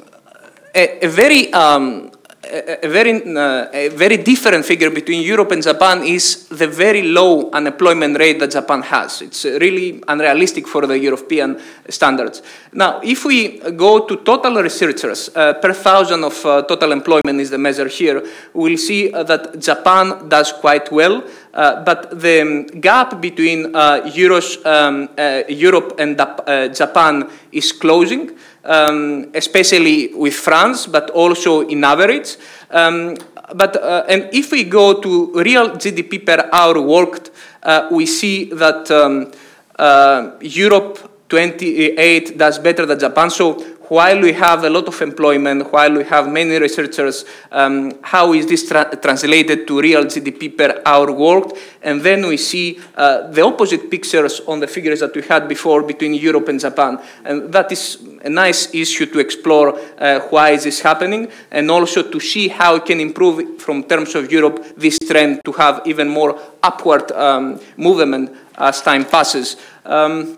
a, 0.73 1.05
a, 1.05 1.07
very 1.07 1.53
um, 1.53 2.09
a, 2.43 2.87
very, 2.87 3.35
uh, 3.35 3.67
a 3.73 3.89
very 3.89 4.17
different 4.17 4.65
figure 4.65 4.89
between 4.89 5.21
Europe 5.21 5.51
and 5.51 5.61
Japan 5.61 6.03
is 6.03 6.47
the 6.47 6.67
very 6.67 7.03
low 7.03 7.49
unemployment 7.51 8.17
rate 8.17 8.39
that 8.39 8.51
Japan 8.51 8.81
has. 8.81 9.21
It's 9.21 9.45
really 9.45 10.01
unrealistic 10.07 10.67
for 10.67 10.87
the 10.87 10.97
European 10.97 11.59
standards. 11.89 12.41
Now, 12.71 13.01
if 13.03 13.25
we 13.25 13.59
go 13.71 14.05
to 14.05 14.17
total 14.17 14.61
researchers 14.61 15.29
uh, 15.35 15.53
per 15.53 15.73
thousand 15.73 16.23
of 16.23 16.45
uh, 16.45 16.61
total 16.63 16.91
employment 16.91 17.39
is 17.41 17.49
the 17.49 17.57
measure 17.57 17.87
here, 17.87 18.23
we'll 18.53 18.77
see 18.77 19.11
uh, 19.11 19.23
that 19.23 19.59
Japan 19.59 20.29
does 20.29 20.53
quite 20.53 20.91
well. 20.91 21.23
Uh, 21.53 21.83
but 21.83 22.21
the 22.21 22.41
um, 22.41 22.67
gap 22.79 23.19
between 23.19 23.75
uh, 23.75 24.01
Euros, 24.05 24.63
um, 24.65 25.09
uh, 25.17 25.43
Europe 25.49 25.95
and 25.99 26.19
uh, 26.21 26.67
Japan 26.69 27.29
is 27.51 27.71
closing 27.71 28.37
um, 28.69 29.31
especially 29.33 30.13
with 30.13 30.35
France, 30.35 30.85
but 30.85 31.09
also 31.09 31.67
in 31.67 31.83
average. 31.83 32.37
Um, 32.69 33.17
but 33.55 33.75
uh, 33.75 34.05
and 34.07 34.29
if 34.31 34.51
we 34.51 34.63
go 34.63 35.01
to 35.01 35.33
real 35.33 35.71
GDP 35.71 36.23
per 36.23 36.47
hour 36.53 36.79
worked, 36.79 37.31
uh, 37.63 37.89
we 37.91 38.05
see 38.05 38.45
that 38.53 38.89
um, 38.91 39.31
uh, 39.77 40.31
Europe 40.41 41.18
28 41.29 42.37
does 42.37 42.57
better 42.59 42.85
than 42.85 42.99
Japan. 42.99 43.29
So 43.29 43.53
while 43.89 44.21
we 44.21 44.33
have 44.33 44.63
a 44.63 44.69
lot 44.69 44.87
of 44.87 45.01
employment, 45.01 45.71
while 45.71 45.91
we 45.91 46.03
have 46.03 46.27
many 46.27 46.59
researchers, 46.59 47.25
um, 47.51 47.97
how 48.03 48.33
is 48.33 48.45
this 48.45 48.67
tra 48.67 48.85
translated 49.01 49.67
to 49.67 49.81
real 49.81 50.05
GDP 50.05 50.55
per 50.55 50.81
hour 50.85 51.11
worked? 51.11 51.57
And 51.81 52.01
then 52.01 52.27
we 52.27 52.37
see 52.37 52.79
uh, 52.95 53.27
the 53.27 53.41
opposite 53.41 53.89
pictures 53.89 54.41
on 54.41 54.59
the 54.59 54.67
figures 54.67 54.99
that 54.99 55.15
we 55.15 55.23
had 55.23 55.47
before 55.47 55.81
between 55.83 56.13
Europe 56.13 56.49
and 56.49 56.59
Japan. 56.59 56.99
And 57.25 57.51
that 57.51 57.71
is 57.71 57.97
a 58.23 58.29
nice 58.29 58.73
issue 58.75 59.07
to 59.07 59.19
explore 59.19 59.79
uh, 59.97 60.19
why 60.29 60.51
is 60.51 60.65
this 60.65 60.81
happening, 60.81 61.31
and 61.49 61.71
also 61.71 62.03
to 62.03 62.19
see 62.19 62.47
how 62.47 62.75
it 62.75 62.85
can 62.85 62.99
improve 62.99 63.59
from 63.59 63.83
terms 63.83 64.13
of 64.13 64.31
Europe 64.31 64.63
this 64.77 64.99
trend 64.99 65.41
to 65.45 65.51
have 65.53 65.81
even 65.85 66.09
more 66.09 66.39
upward 66.61 67.11
um, 67.11 67.59
movement 67.75 68.31
as 68.55 68.81
time 68.81 69.05
passes. 69.05 69.57
Um, 69.85 70.37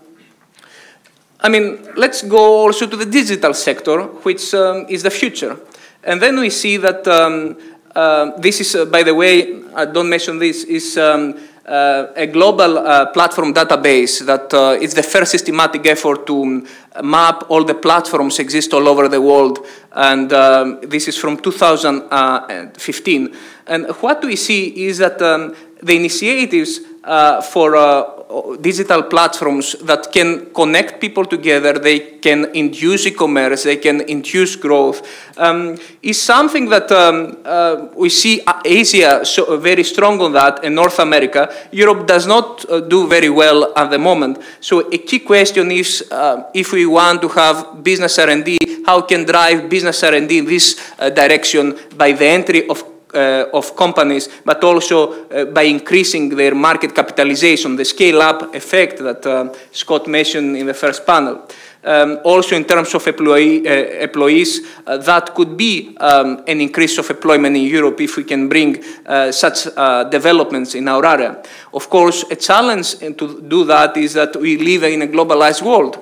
I 1.44 1.48
mean, 1.48 1.88
let's 1.96 2.22
go 2.22 2.62
also 2.66 2.86
to 2.86 2.96
the 2.96 3.06
digital 3.06 3.52
sector, 3.52 4.02
which 4.22 4.54
um, 4.54 4.86
is 4.88 5.02
the 5.02 5.10
future. 5.10 5.56
And 6.04 6.22
then 6.22 6.38
we 6.38 6.50
see 6.50 6.76
that 6.76 7.06
um, 7.08 7.56
uh, 7.94 8.30
this 8.38 8.60
is, 8.60 8.74
uh, 8.76 8.84
by 8.84 9.02
the 9.02 9.14
way, 9.14 9.62
I 9.74 9.86
don't 9.86 10.08
mention 10.08 10.38
this, 10.38 10.62
is 10.64 10.96
um, 10.96 11.34
uh, 11.66 12.06
a 12.14 12.26
global 12.26 12.78
uh, 12.78 13.06
platform 13.12 13.52
database 13.52 14.24
that 14.24 14.54
uh, 14.54 14.78
is 14.80 14.94
the 14.94 15.02
first 15.02 15.32
systematic 15.32 15.84
effort 15.86 16.26
to 16.26 16.42
um, 16.42 16.66
map 17.02 17.44
all 17.48 17.64
the 17.64 17.74
platforms 17.74 18.38
exist 18.38 18.72
all 18.72 18.88
over 18.88 19.08
the 19.08 19.20
world. 19.20 19.66
And 19.90 20.32
um, 20.32 20.80
this 20.82 21.08
is 21.08 21.16
from 21.18 21.38
2015. 21.38 23.36
And 23.66 23.86
what 24.00 24.24
we 24.24 24.36
see 24.36 24.86
is 24.86 24.98
that 24.98 25.20
um, 25.22 25.56
the 25.82 25.96
initiatives 25.96 26.80
uh, 27.04 27.40
for 27.42 27.76
uh, 27.76 28.56
digital 28.60 29.02
platforms 29.02 29.72
that 29.82 30.10
can 30.12 30.52
connect 30.54 31.00
people 31.00 31.24
together, 31.24 31.78
they 31.78 31.98
can 32.20 32.54
induce 32.54 33.06
e-commerce, 33.06 33.64
they 33.64 33.76
can 33.76 34.00
induce 34.02 34.56
growth, 34.56 35.06
um, 35.36 35.76
is 36.02 36.20
something 36.20 36.68
that 36.68 36.90
um, 36.92 37.36
uh, 37.44 37.88
we 37.96 38.08
see 38.08 38.40
Asia 38.64 39.24
so 39.24 39.56
very 39.58 39.84
strong 39.84 40.20
on 40.20 40.32
that, 40.32 40.64
and 40.64 40.74
North 40.74 40.98
America. 40.98 41.52
Europe 41.72 42.06
does 42.06 42.26
not 42.26 42.64
uh, 42.70 42.80
do 42.80 43.06
very 43.06 43.30
well 43.30 43.72
at 43.76 43.90
the 43.90 43.98
moment. 43.98 44.38
So 44.60 44.90
a 44.92 44.98
key 44.98 45.18
question 45.20 45.70
is 45.70 46.08
uh, 46.10 46.44
if 46.54 46.72
we 46.72 46.86
want 46.86 47.20
to 47.22 47.28
have 47.28 47.82
business 47.82 48.18
R&D, 48.18 48.82
how 48.86 49.02
can 49.02 49.24
drive 49.24 49.68
business 49.68 50.02
R&D 50.02 50.38
in 50.38 50.44
this 50.44 50.80
uh, 50.98 51.10
direction 51.10 51.78
by 51.96 52.12
the 52.12 52.26
entry 52.26 52.68
of 52.68 52.91
uh, 53.14 53.46
of 53.52 53.76
companies, 53.76 54.28
but 54.44 54.62
also 54.64 55.28
uh, 55.28 55.44
by 55.46 55.62
increasing 55.62 56.28
their 56.30 56.54
market 56.54 56.94
capitalization, 56.94 57.76
the 57.76 57.84
scale-up 57.84 58.54
effect 58.54 58.98
that 58.98 59.26
uh, 59.26 59.52
Scott 59.70 60.06
mentioned 60.06 60.56
in 60.56 60.66
the 60.66 60.74
first 60.74 61.06
panel. 61.06 61.46
Um, 61.84 62.20
also 62.22 62.54
in 62.54 62.64
terms 62.64 62.94
of 62.94 63.04
employee, 63.08 63.66
uh, 63.66 64.04
employees, 64.04 64.60
uh, 64.86 64.98
that 64.98 65.34
could 65.34 65.56
be 65.56 65.96
um, 65.98 66.44
an 66.46 66.60
increase 66.60 66.96
of 66.98 67.10
employment 67.10 67.56
in 67.56 67.62
Europe 67.62 68.00
if 68.00 68.16
we 68.16 68.22
can 68.22 68.48
bring 68.48 68.80
uh, 69.04 69.32
such 69.32 69.64
developments 70.10 70.76
in 70.76 70.86
our 70.86 71.04
area. 71.04 71.42
Of 71.74 71.90
course, 71.90 72.24
a 72.30 72.36
challenge 72.36 72.98
to 72.98 73.42
do 73.42 73.64
that 73.64 73.96
is 73.96 74.12
that 74.14 74.36
we 74.36 74.58
live 74.58 74.84
in 74.84 75.02
a 75.02 75.08
globalized 75.08 75.62
world. 75.62 75.98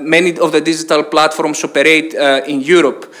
many 0.00 0.36
of 0.38 0.50
the 0.50 0.60
digital 0.60 1.04
platforms 1.04 1.62
operate 1.62 2.14
in 2.48 2.60
Europe. 2.60 3.12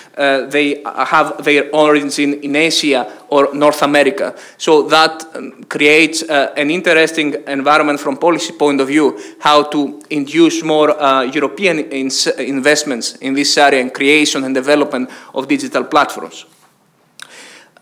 they 0.50 0.82
have 0.84 1.44
their 1.44 1.70
origin 1.72 2.34
in 2.42 2.56
Asia 2.56 3.06
or 3.34 3.52
North 3.52 3.82
America. 3.82 4.34
So 4.56 4.82
that 4.88 5.24
um, 5.34 5.64
creates 5.64 6.22
uh, 6.22 6.54
an 6.56 6.70
interesting 6.70 7.34
environment 7.46 7.98
from 7.98 8.16
policy 8.16 8.52
point 8.52 8.80
of 8.80 8.88
view, 8.88 9.18
how 9.40 9.64
to 9.64 10.00
induce 10.10 10.62
more 10.62 10.90
uh, 10.90 11.22
European 11.22 11.83
investments 11.92 13.16
in 13.16 13.34
this 13.34 13.56
area 13.58 13.80
and 13.80 13.92
creation 13.92 14.44
and 14.44 14.54
development 14.54 15.10
of 15.34 15.48
digital 15.48 15.84
platforms. 15.84 16.46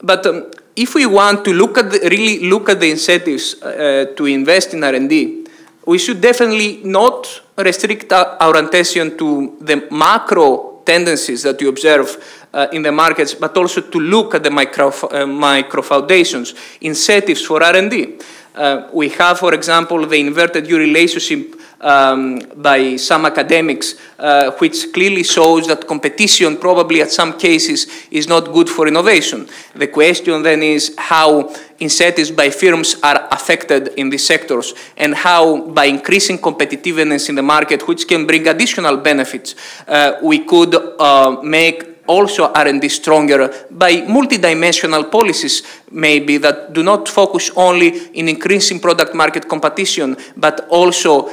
But 0.03 0.27
um, 0.27 0.51
if 0.75 0.95
we 0.95 1.07
want 1.07 1.45
to 1.45 1.53
look 1.53 1.79
at 1.79 1.91
the, 1.91 2.09
really 2.11 2.49
look 2.49 2.69
at 2.69 2.81
the 2.81 2.91
incentives 2.91 3.63
uh, 3.63 4.13
to 4.17 4.27
invest 4.27 4.75
in 4.75 4.83
R&D, 4.83 5.47
we 5.87 5.99
should 5.99 6.21
definitely 6.21 6.81
not 6.85 7.43
restrict 7.57 8.13
our 8.13 8.57
attention 8.57 9.17
to 9.19 9.57
the 9.61 9.89
macro 9.91 10.81
tendencies 10.85 11.43
that 11.43 11.61
you 11.61 11.69
observe 11.69 12.43
uh, 12.53 12.67
in 12.73 12.83
the 12.83 12.93
markets, 12.93 13.35
but 13.35 13.57
also 13.57 13.81
to 13.81 13.99
look 13.99 14.35
at 14.35 14.43
the 14.43 14.51
micro, 14.51 14.93
uh, 15.11 15.27
micro 15.27 15.83
foundations, 15.83 16.55
incentives 16.81 17.45
for 17.45 17.63
R&D. 17.63 18.19
Uh, 18.55 18.89
we 18.93 19.09
have, 19.09 19.39
for 19.39 19.55
example, 19.55 20.07
the 20.07 20.21
inverted 20.21 20.69
U 20.69 20.77
relationship 20.77 21.55
um, 21.83 22.39
by 22.57 22.97
some 22.97 23.27
academics, 23.27 23.95
uh, 24.19 24.53
which 24.53 24.93
clearly 24.93 25.25
shows 25.25 25.67
that 25.67 25.87
competition 25.87 26.57
probably 26.57 27.03
at 27.03 27.11
some 27.11 27.39
cases 27.39 27.87
is 28.11 28.29
not 28.29 28.53
good 28.53 28.69
for 28.69 28.87
innovation. 28.87 29.49
The 29.75 29.89
question 29.89 30.43
then 30.43 30.63
is 30.63 30.95
how 30.97 31.55
incentives 31.81 32.31
by 32.31 32.51
firms 32.51 32.97
are 33.03 33.29
affected 33.31 33.89
in 33.97 34.11
these 34.11 34.25
sectors 34.25 34.75
and 34.97 35.15
how 35.15 35.69
by 35.73 35.87
increasing 35.87 36.39
competitiveness 36.39 37.29
in 37.29 37.35
the 37.35 37.43
market, 37.43 37.89
which 37.89 38.07
can 38.07 38.27
bring 38.27 38.47
additional 38.47 38.97
benefits, 38.99 39.55
uh, 39.89 40.13
we 40.23 40.41
could 40.41 40.75
uh, 40.75 41.37
make 41.43 41.92
also 42.13 42.53
R&D 42.53 42.89
stronger 42.89 43.41
by 43.71 43.93
multidimensional 44.19 45.11
policies 45.11 45.63
maybe 45.91 46.39
that 46.39 46.73
do 46.73 46.83
not 46.83 47.09
focus 47.09 47.51
only 47.57 47.89
in 48.19 48.29
increasing 48.29 48.79
product 48.81 49.15
market 49.15 49.49
competition 49.49 50.17
but 50.37 50.69
also 50.69 51.29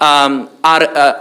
um, 0.00 0.50
are, 0.62 0.82
uh, 0.82 1.12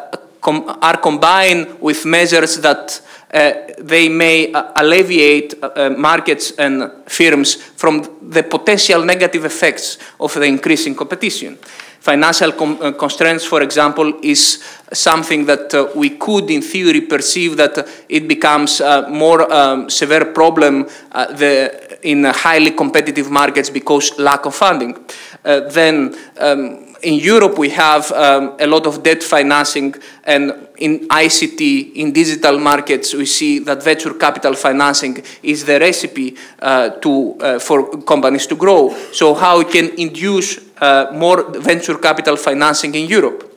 com 0.41 0.65
are 0.81 0.97
combined 0.97 1.79
with 1.79 2.05
measures 2.05 2.57
that 2.59 3.01
uh, 3.33 3.53
they 3.79 4.09
may 4.09 4.51
uh, 4.51 4.71
alleviate 4.75 5.55
uh, 5.61 5.69
uh, 5.75 5.89
markets 5.89 6.51
and 6.59 6.91
firms 7.07 7.55
from 7.55 8.01
the 8.29 8.43
potential 8.43 9.03
negative 9.05 9.45
effects 9.45 9.97
of 10.19 10.33
the 10.33 10.45
increasing 10.45 10.95
competition. 10.95 11.57
Financial 12.03 12.51
uh, 12.51 12.91
constraints, 12.91 13.45
for 13.45 13.61
example, 13.61 14.19
is 14.21 14.61
something 14.91 15.45
that 15.45 15.73
uh, 15.73 15.87
we 15.95 16.09
could, 16.09 16.51
in 16.51 16.61
theory, 16.61 16.99
perceive 16.99 17.55
that 17.55 17.87
it 18.09 18.27
becomes 18.27 18.81
a 18.81 19.07
more 19.09 19.49
um, 19.49 19.89
severe 19.89 20.25
problem 20.33 20.85
uh, 21.13 21.31
the, 21.31 21.97
in 22.01 22.25
highly 22.25 22.71
competitive 22.71 23.31
markets 23.31 23.69
because 23.69 24.19
lack 24.19 24.45
of 24.45 24.53
funding. 24.53 24.97
Uh, 25.45 25.61
then 25.69 26.13
um, 26.39 26.82
in 27.03 27.15
Europe, 27.15 27.57
we 27.57 27.69
have 27.69 28.11
um, 28.11 28.55
a 28.59 28.67
lot 28.67 28.87
of 28.87 29.03
debt 29.03 29.21
financing, 29.21 29.95
and 30.23 30.67
in 30.77 31.07
ICT, 31.07 31.93
in 31.95 32.11
digital 32.11 32.57
markets, 32.59 33.13
we 33.13 33.25
see 33.25 33.59
that 33.59 33.83
venture 33.83 34.13
capital 34.13 34.53
financing 34.55 35.23
is 35.43 35.65
the 35.65 35.79
recipe 35.79 36.35
uh, 36.59 36.89
to, 36.89 37.37
uh, 37.39 37.59
for 37.59 38.01
companies 38.03 38.47
to 38.47 38.55
grow. 38.55 38.95
So 39.11 39.33
how 39.33 39.59
we 39.59 39.65
can 39.65 39.99
induce 39.99 40.59
uh, 40.81 41.11
more 41.13 41.43
venture 41.51 41.97
capital 41.97 42.37
financing 42.37 42.95
in 42.95 43.07
Europe. 43.07 43.49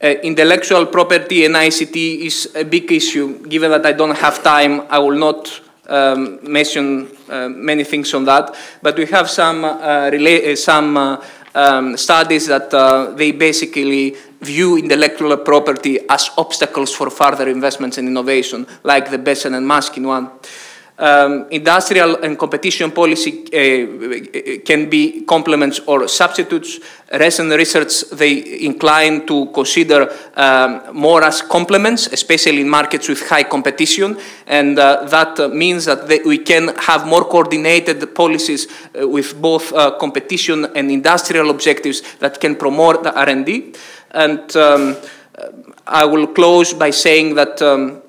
Uh, 0.00 0.06
intellectual 0.22 0.86
property 0.86 1.44
and 1.44 1.56
ICT 1.56 2.20
is 2.20 2.52
a 2.54 2.64
big 2.64 2.90
issue. 2.92 3.44
Given 3.48 3.72
that 3.72 3.84
I 3.84 3.92
don't 3.92 4.16
have 4.16 4.42
time, 4.44 4.82
I 4.88 4.98
will 5.00 5.18
not 5.18 5.60
um, 5.88 6.38
mention 6.42 7.08
uh, 7.28 7.48
many 7.48 7.82
things 7.84 8.14
on 8.14 8.24
that. 8.26 8.54
But 8.82 8.96
we 8.96 9.06
have 9.06 9.28
some, 9.28 9.64
uh, 9.64 10.54
some 10.54 11.18
um, 11.58 11.96
studies 11.96 12.46
that 12.46 12.70
they 13.16 13.32
basically 13.32 14.16
view 14.40 14.78
intellectual 14.78 15.36
property 15.38 15.98
as 16.08 16.30
obstacles 16.38 16.94
for 16.94 17.10
further 17.10 17.48
investments 17.48 17.98
in 17.98 18.06
innovation, 18.06 18.66
like 18.84 19.10
the 19.10 19.18
Bessen 19.18 19.54
and 19.54 19.66
Maskin 19.66 20.06
one. 20.06 20.30
Um, 21.00 21.46
industrial 21.52 22.16
and 22.24 22.36
competition 22.36 22.90
policy 22.90 23.44
uh, 23.46 24.58
can 24.64 24.90
be 24.90 25.22
complements 25.22 25.78
or 25.86 26.08
substitutes. 26.08 26.80
Recent 27.12 27.52
research, 27.52 28.10
they 28.10 28.64
incline 28.64 29.24
to 29.28 29.46
consider 29.54 30.12
um, 30.34 30.82
more 30.92 31.22
as 31.22 31.40
complements, 31.40 32.08
especially 32.08 32.62
in 32.62 32.68
markets 32.68 33.08
with 33.08 33.28
high 33.28 33.44
competition. 33.44 34.18
And 34.48 34.76
uh, 34.76 35.04
that 35.04 35.54
means 35.54 35.84
that 35.84 36.08
they, 36.08 36.18
we 36.18 36.38
can 36.38 36.74
have 36.76 37.06
more 37.06 37.24
coordinated 37.24 38.12
policies 38.16 38.66
uh, 39.00 39.06
with 39.06 39.40
both 39.40 39.72
uh, 39.72 39.92
competition 39.98 40.66
and 40.74 40.90
industrial 40.90 41.50
objectives 41.50 42.02
that 42.16 42.40
can 42.40 42.56
promote 42.56 43.04
the 43.04 43.16
R&D. 43.16 43.72
And 44.10 44.56
um, 44.56 44.96
I 45.86 46.04
will 46.06 46.26
close 46.26 46.74
by 46.74 46.90
saying 46.90 47.36
that 47.36 47.62
um, 47.62 48.02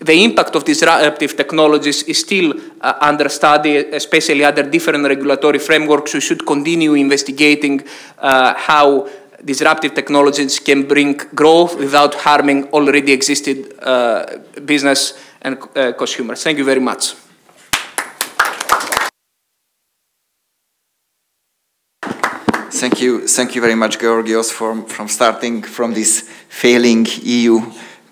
the 0.00 0.24
impact 0.24 0.54
of 0.54 0.64
disruptive 0.64 1.36
technologies 1.36 2.02
is 2.02 2.20
still 2.20 2.52
uh, 2.80 2.94
under 3.00 3.28
study, 3.28 3.76
especially 3.76 4.44
under 4.44 4.62
different 4.62 5.04
regulatory 5.04 5.58
frameworks. 5.58 6.12
We 6.12 6.20
should 6.20 6.44
continue 6.44 6.94
investigating 6.94 7.82
uh, 8.18 8.54
how 8.56 9.08
disruptive 9.42 9.94
technologies 9.94 10.58
can 10.58 10.86
bring 10.86 11.16
growth 11.34 11.78
without 11.78 12.14
harming 12.14 12.64
already 12.72 13.12
existing 13.12 13.66
uh, 13.80 14.38
business 14.64 15.18
and 15.40 15.58
uh, 15.74 15.92
consumers. 15.92 16.42
Thank 16.42 16.58
you 16.58 16.64
very 16.64 16.80
much. 16.80 17.14
Thank 22.70 23.00
you, 23.00 23.26
thank 23.26 23.54
you 23.54 23.62
very 23.62 23.74
much, 23.74 23.98
Georgios, 23.98 24.52
for, 24.52 24.82
from 24.82 25.08
starting 25.08 25.62
from 25.62 25.94
this 25.94 26.28
failing 26.50 27.06
EU 27.22 27.62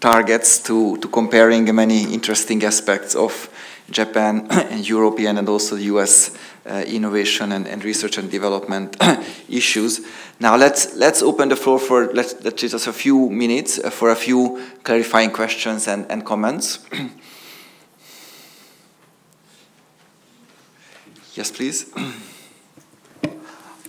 targets 0.00 0.59
to, 0.61 0.96
to 0.98 1.09
comparing 1.09 1.74
many 1.74 2.12
interesting 2.12 2.62
aspects 2.64 3.14
of 3.14 3.50
Japan 3.90 4.46
and 4.50 4.88
European 4.88 5.38
and 5.38 5.48
also 5.48 5.76
US 5.76 6.37
uh, 6.66 6.85
innovation 6.87 7.52
and, 7.52 7.68
and, 7.68 7.85
research 7.85 8.18
and 8.18 8.30
development 8.30 8.96
issues. 9.48 10.00
Now 10.40 10.57
let's 10.57 10.94
let's 10.96 11.22
open 11.22 11.50
the 11.50 11.57
floor 11.57 11.78
for 11.78 12.12
let's 12.12 12.35
let's 12.42 12.61
just 12.61 12.87
a 12.87 12.92
few 12.92 13.28
minutes 13.28 13.78
uh, 13.78 13.90
for 13.90 14.11
a 14.11 14.16
few 14.16 14.61
clarifying 14.83 15.30
questions 15.30 15.87
and, 15.87 16.07
and 16.11 16.24
comments. 16.24 16.78
yes, 21.35 21.50
please. 21.50 21.92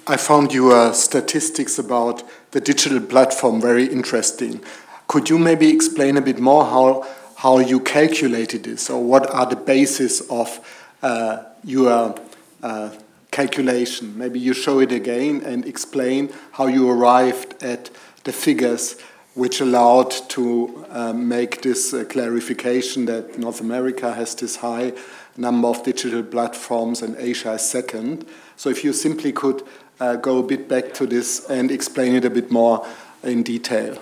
I 0.08 0.18
found 0.18 0.54
your 0.54 0.94
statistics 0.94 1.80
about 1.80 2.22
the 2.52 2.62
digital 2.62 3.00
platform 3.00 3.60
very 3.60 3.86
interesting. 3.86 4.62
Could 5.08 5.30
you 5.30 5.38
maybe 5.38 5.70
explain 5.70 6.18
a 6.18 6.22
bit 6.22 6.40
more 6.40 6.66
how, 6.66 7.08
how 7.38 7.60
you 7.60 7.80
calculated 7.80 8.64
this, 8.64 8.90
or 8.90 9.04
what 9.04 9.30
are 9.30 9.46
the 9.46 9.56
basis 9.56 10.22
of 10.30 10.60
uh, 11.02 11.44
your 11.64 12.16
uh, 12.64 12.90
calculation. 13.36 14.18
Maybe 14.18 14.40
you 14.40 14.54
show 14.54 14.80
it 14.80 14.94
again 14.94 15.42
and 15.44 15.66
explain 15.66 16.32
how 16.54 16.68
you 16.68 16.90
arrived 16.90 17.62
at 17.62 17.90
the 18.24 18.32
figures 18.32 18.96
which 19.34 19.60
allowed 19.60 20.12
to 20.30 20.86
um, 20.90 21.28
make 21.28 21.62
this 21.62 21.94
uh, 21.94 22.06
clarification 22.06 23.06
that 23.08 23.38
North 23.38 23.60
America 23.60 24.14
has 24.14 24.36
this 24.36 24.56
high 24.56 24.94
number 25.36 25.68
of 25.68 25.84
digital 25.84 26.24
platforms 26.24 27.02
and 27.02 27.18
Asia 27.18 27.52
is 27.52 27.62
second. 27.62 28.26
So 28.56 28.70
if 28.70 28.86
you 28.86 28.94
simply 28.94 29.34
could 29.34 29.64
uh, 30.00 30.16
go 30.16 30.40
a 30.40 30.44
bit 30.44 30.70
back 30.70 30.94
to 30.94 31.06
this 31.06 31.46
and 31.50 31.72
explain 31.72 32.16
it 32.16 32.24
a 32.24 32.30
bit 32.30 32.50
more 32.50 32.88
in 33.22 33.44
detail. 33.44 34.02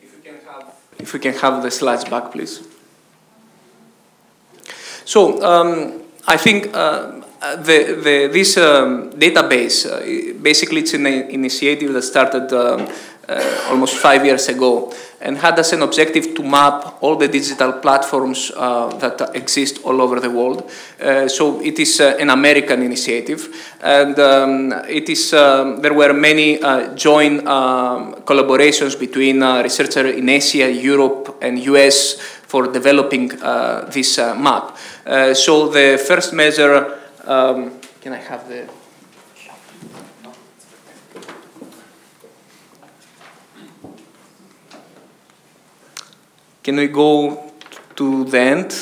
If 0.00 0.16
we 0.16 0.22
can 0.22 0.38
have, 0.46 0.72
if 0.98 1.12
we 1.12 1.18
can 1.20 1.34
have 1.34 1.62
the 1.62 1.70
slides 1.70 2.04
back, 2.04 2.32
please. 2.32 2.62
So 5.04 5.42
um, 5.42 6.02
I 6.26 6.36
think 6.36 6.74
uh, 6.74 7.20
the, 7.56 8.00
the, 8.02 8.28
this 8.32 8.56
um, 8.56 9.10
database, 9.12 9.86
uh, 9.86 10.38
basically 10.40 10.80
it's 10.80 10.94
an 10.94 11.06
initiative 11.06 11.92
that 11.92 12.02
started 12.02 12.52
um, 12.52 12.88
uh, 13.28 13.68
almost 13.70 13.96
five 13.96 14.24
years 14.24 14.48
ago 14.48 14.92
and 15.24 15.38
had 15.38 15.58
as 15.58 15.72
an 15.72 15.82
objective 15.82 16.34
to 16.34 16.42
map 16.42 16.98
all 17.00 17.16
the 17.16 17.26
digital 17.26 17.72
platforms 17.72 18.52
uh, 18.54 18.88
that 18.98 19.34
exist 19.34 19.80
all 19.84 20.02
over 20.02 20.20
the 20.20 20.30
world. 20.30 20.70
Uh, 21.00 21.26
so 21.26 21.60
it 21.62 21.78
is 21.78 22.00
uh, 22.00 22.16
an 22.20 22.28
American 22.28 22.82
initiative, 22.82 23.48
and 23.80 24.18
um, 24.18 24.72
it 24.86 25.08
is 25.08 25.32
um, 25.32 25.80
there 25.80 25.94
were 25.94 26.12
many 26.12 26.60
uh, 26.60 26.94
joint 26.94 27.46
um, 27.46 28.14
collaborations 28.26 28.98
between 29.00 29.42
uh, 29.42 29.62
researchers 29.62 30.14
in 30.14 30.28
Asia, 30.28 30.70
Europe, 30.70 31.38
and 31.40 31.58
US 31.60 32.20
for 32.20 32.70
developing 32.70 33.28
this 33.90 34.18
map. 34.18 34.76
so 35.34 35.68
the 35.68 35.98
first 36.06 36.32
measure, 36.32 37.00
um, 37.24 37.80
can 38.00 38.12
I 38.12 38.18
have 38.18 38.48
the 38.48 38.68
Can 46.64 46.76
we 46.76 46.88
go 46.88 47.52
to 47.94 48.24
the 48.24 48.40
end? 48.40 48.74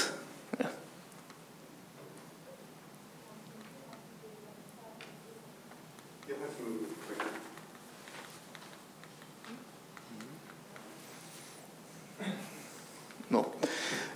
No. 13.29 13.53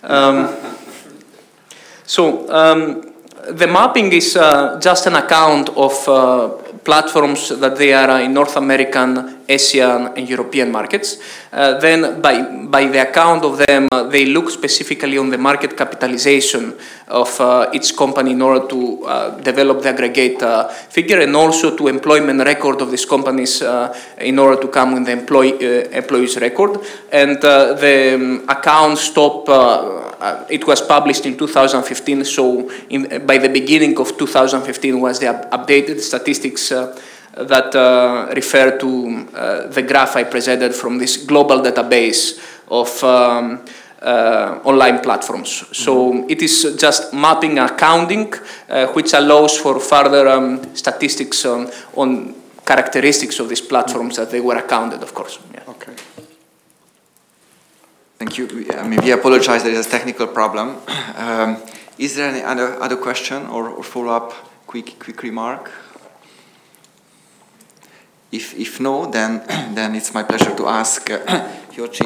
Um, 0.05 0.57
so 2.05 2.49
um, 2.49 3.15
the 3.51 3.67
mapping 3.67 4.13
is 4.13 4.37
uh, 4.37 4.79
just 4.81 5.09
an 5.09 5.17
account 5.17 5.71
of 5.71 6.09
uh, 6.09 6.49
platforms 6.85 7.49
that 7.49 7.77
they 7.77 7.93
are 7.93 8.21
in 8.21 8.33
North 8.33 8.57
American, 8.57 9.36
Asian, 9.49 10.13
and 10.17 10.29
European 10.29 10.71
markets. 10.71 11.19
Uh, 11.53 11.79
then, 11.79 12.21
by, 12.21 12.67
by 12.67 12.87
the 12.87 13.09
account 13.09 13.45
of 13.45 13.59
them, 13.59 13.89
uh, 13.93 14.05
they 14.05 14.27
look 14.27 14.51
specifically 14.51 15.19
on 15.19 15.31
the 15.31 15.39
market 15.39 15.77
capitalization 15.77 16.75
of 17.09 17.41
uh, 17.41 17.71
each 17.73 17.97
company 17.97 18.33
in 18.33 18.43
order 18.43 18.67
to 18.67 19.05
uh, 19.05 19.31
develop 19.41 19.83
the 19.83 19.89
aggregate 19.89 20.43
uh, 20.43 20.69
figure 20.69 21.21
and 21.21 21.35
also 21.37 21.77
to 21.77 21.89
employment 21.89 22.41
record 22.45 22.81
of 22.81 22.91
these 22.91 23.05
companies 23.05 23.63
uh, 23.63 23.97
in 24.19 24.39
order 24.39 24.61
to 24.61 24.69
come 24.69 24.95
with 24.95 25.07
the 25.07 25.13
employee, 25.13 25.95
employees 25.95 26.37
record. 26.39 26.81
And 27.13 27.41
the 27.41 28.15
um, 28.15 28.49
account 28.49 28.99
stop 28.99 29.47
it 30.51 30.67
was 30.67 30.81
published 30.81 31.27
in 31.27 31.37
2015, 31.37 32.25
so 32.25 32.71
in, 32.89 33.27
by 33.27 33.39
the 33.39 33.49
beginning 33.49 33.99
of 33.99 34.17
2015 34.17 35.01
was 35.01 35.21
the 35.21 35.29
up 35.29 35.51
updated 35.51 36.01
statistics 36.01 36.73
that 37.37 37.75
uh, 37.75 38.33
refer 38.35 38.79
to 38.79 39.29
uh, 39.35 39.67
the 39.69 39.83
graph 39.83 40.17
I 40.17 40.25
presented 40.25 40.75
from 40.75 40.99
this 40.99 41.19
global 41.19 41.61
database 41.61 42.39
of 42.69 43.05
um, 43.05 43.65
uh, 44.03 44.61
online 44.65 45.01
platforms. 45.01 45.65
So 45.73 45.93
mm 45.93 46.13
-hmm. 46.13 46.31
it 46.31 46.43
is 46.43 46.67
just 46.77 47.13
mapping 47.13 47.59
accounting, 47.59 48.35
uh, 48.35 48.93
which 48.95 49.15
allows 49.15 49.59
for 49.59 49.81
further 49.81 50.27
um, 50.27 50.61
statistics 50.75 51.45
on, 51.45 51.69
on 51.95 52.35
characteristics 52.65 53.41
of 53.41 53.49
these 53.49 53.63
platforms 53.63 54.17
that 54.17 54.31
they 54.31 54.41
were 54.41 54.59
accounted, 54.59 55.03
of 55.03 55.13
course. 55.13 55.39
Yeah. 55.53 55.71
Okay. 55.71 55.93
Thank 58.19 58.39
you. 58.39 58.49
I 58.83 58.89
mean, 58.89 59.01
we 59.05 59.13
apologize. 59.13 59.63
There 59.63 59.79
is 59.79 59.87
a 59.87 59.91
technical 59.91 60.27
problem. 60.27 60.77
Um, 61.17 61.57
is 61.99 62.15
there 62.15 62.29
any 62.29 62.43
other 62.45 62.77
other 62.85 62.97
question 62.97 63.47
or, 63.47 63.71
or 63.71 63.83
follow 63.83 64.13
up? 64.17 64.33
Quick 64.67 64.99
quick 64.99 65.23
remark. 65.23 65.71
If 68.37 68.55
if 68.59 68.81
no, 68.81 69.07
then 69.07 69.43
then 69.75 69.95
it's 69.95 70.13
my 70.13 70.23
pleasure 70.23 70.55
to 70.55 70.69
ask 70.69 71.11
uh, 71.11 71.19
Hyochi 71.73 72.05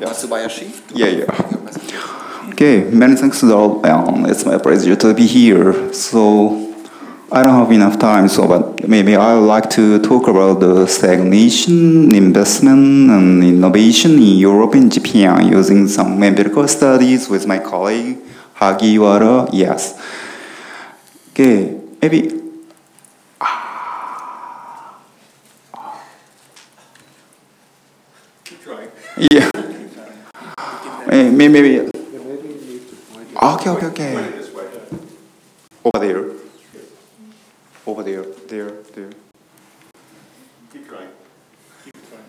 Matsubayashi. 0.00 0.68
Yeah, 0.94 1.06
yeah. 1.06 2.50
Okay, 2.50 2.90
many 2.90 3.14
thanks, 3.14 3.40
to 3.40 3.54
all. 3.54 3.86
Um, 3.86 4.26
it's 4.26 4.44
my 4.44 4.58
pleasure 4.58 4.96
to 4.96 5.14
be 5.14 5.26
here. 5.26 5.92
So 5.94 6.72
I 7.30 7.42
don't 7.44 7.54
have 7.54 7.70
enough 7.70 7.98
time, 7.98 8.28
so 8.28 8.48
but 8.48 8.88
maybe 8.88 9.14
I 9.14 9.34
would 9.38 9.46
like 9.46 9.70
to 9.78 10.00
talk 10.00 10.26
about 10.26 10.58
the 10.58 10.86
stagnation, 10.86 12.12
investment, 12.12 13.10
and 13.10 13.44
innovation 13.44 14.12
in 14.18 14.38
Europe 14.38 14.74
and 14.74 14.90
Japan 14.92 15.46
using 15.46 15.86
some 15.86 16.20
empirical 16.22 16.66
studies 16.66 17.28
with 17.28 17.46
my 17.46 17.58
colleague 17.58 18.18
Hagiwara. 18.56 19.48
Yes. 19.52 19.94
Okay, 21.30 21.78
maybe. 22.02 22.41
Yeah. 29.18 29.50
Eh, 31.10 31.30
maybe. 31.30 31.48
maybe. 31.48 31.90
Okay, 33.42 33.70
okay, 33.70 33.86
okay. 33.86 34.40
Over 35.84 35.98
there. 35.98 36.30
Over 37.86 38.02
there, 38.02 38.22
there, 38.48 38.70
there. 38.94 39.10
Keep 40.72 40.88
trying. 40.88 41.08
Keep 41.84 41.94
trying. 42.08 42.24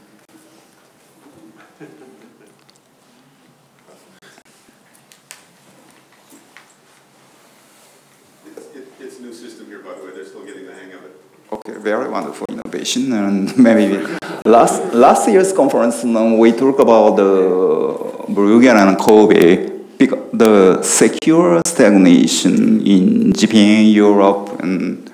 it's, 8.45 8.75
it, 8.75 8.87
it's 8.99 9.19
a 9.19 9.21
new 9.21 9.33
system 9.33 9.67
here, 9.67 9.79
by 9.79 9.93
the 9.93 10.03
way. 10.03 10.11
They're 10.11 10.25
still 10.25 10.45
getting 10.45 10.65
the 10.65 10.73
hang 10.73 10.91
of 10.91 11.05
it. 11.05 11.15
Okay, 11.53 11.73
very 11.73 12.09
wonderful 12.09 12.47
innovation. 12.49 13.13
And 13.13 13.55
maybe 13.67 14.03
last 14.43 14.81
last 14.93 15.29
year's 15.29 15.53
conference, 15.53 16.03
um, 16.03 16.39
we 16.39 16.51
talked 16.51 16.79
about 16.79 17.15
the 17.15 17.29
Bruegel 18.33 18.75
and 18.75 18.97
Kobe 18.97 19.69
the 20.33 20.81
secular 20.81 21.61
stagnation 21.65 22.81
in 22.85 23.33
Japan, 23.33 23.85
Europe, 23.85 24.59
and 24.61 25.11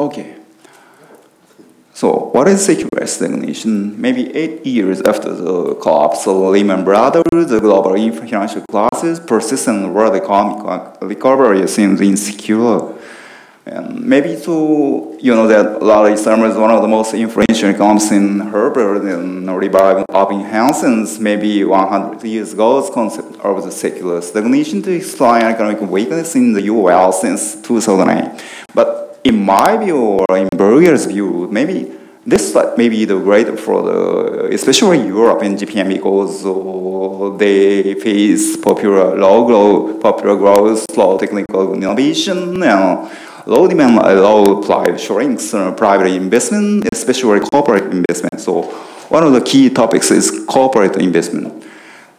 Okay. 0.00 0.39
So 2.00 2.30
what 2.32 2.48
is 2.48 2.64
secular 2.64 3.06
stagnation? 3.06 4.00
Maybe 4.00 4.34
eight 4.34 4.64
years 4.64 5.02
after 5.02 5.34
the 5.34 5.74
collapse 5.74 6.26
of 6.26 6.34
Lehman 6.36 6.82
Brothers, 6.82 7.24
the 7.30 7.60
global 7.60 7.92
financial 7.92 8.64
crisis, 8.70 9.20
persistent 9.20 9.92
world 9.92 10.16
economic 10.16 10.96
recovery 11.02 11.68
seems 11.68 12.00
insecure. 12.00 12.94
And 13.66 14.00
maybe 14.00 14.40
to, 14.44 15.18
you 15.20 15.34
know, 15.34 15.46
that 15.46 15.82
Larry 15.82 16.16
Summers 16.16 16.56
one 16.56 16.70
of 16.70 16.80
the 16.80 16.88
most 16.88 17.12
influential 17.12 17.68
economists 17.68 18.12
in 18.12 18.40
Harvard 18.40 19.02
and 19.02 19.54
reviving 19.54 20.06
Irving 20.10 20.40
Hansen's 20.40 21.20
maybe 21.20 21.64
100 21.64 22.24
years 22.24 22.54
ago's 22.54 22.88
concept 22.88 23.36
of 23.40 23.62
the 23.62 23.70
secular 23.70 24.22
stagnation 24.22 24.80
to 24.84 24.90
explain 24.90 25.42
economic 25.42 25.82
weakness 25.82 26.34
in 26.34 26.54
the 26.54 26.62
US 26.62 27.20
since 27.20 27.60
2008. 27.60 28.42
But 28.74 29.09
in 29.24 29.44
my 29.44 29.76
view 29.76 30.24
or 30.28 30.36
in 30.36 30.48
Bruegel's 30.48 31.06
view, 31.06 31.48
maybe 31.50 31.92
this 32.26 32.54
may 32.76 32.88
be 32.88 33.04
the 33.04 33.18
great 33.18 33.58
for 33.58 33.82
the, 33.82 34.48
especially 34.52 35.06
Europe 35.06 35.42
and 35.42 35.58
Japan 35.58 35.88
because 35.88 36.44
uh, 36.44 37.36
they 37.36 37.94
face 37.94 38.56
popular 38.56 39.16
low 39.16 39.46
growth, 39.46 40.00
popular 40.00 40.36
growth, 40.36 40.84
slow 40.90 41.18
technical 41.18 41.74
innovation, 41.74 42.62
and 42.62 43.10
low 43.46 43.66
demand, 43.66 43.96
low 43.96 44.62
private 44.62 45.00
shrinks, 45.00 45.54
uh, 45.54 45.72
private 45.72 46.08
investment, 46.08 46.86
especially 46.92 47.40
corporate 47.40 47.92
investment. 47.92 48.38
So 48.40 48.62
one 49.08 49.24
of 49.24 49.32
the 49.32 49.40
key 49.40 49.70
topics 49.70 50.10
is 50.10 50.44
corporate 50.46 50.96
investment. 50.96 51.64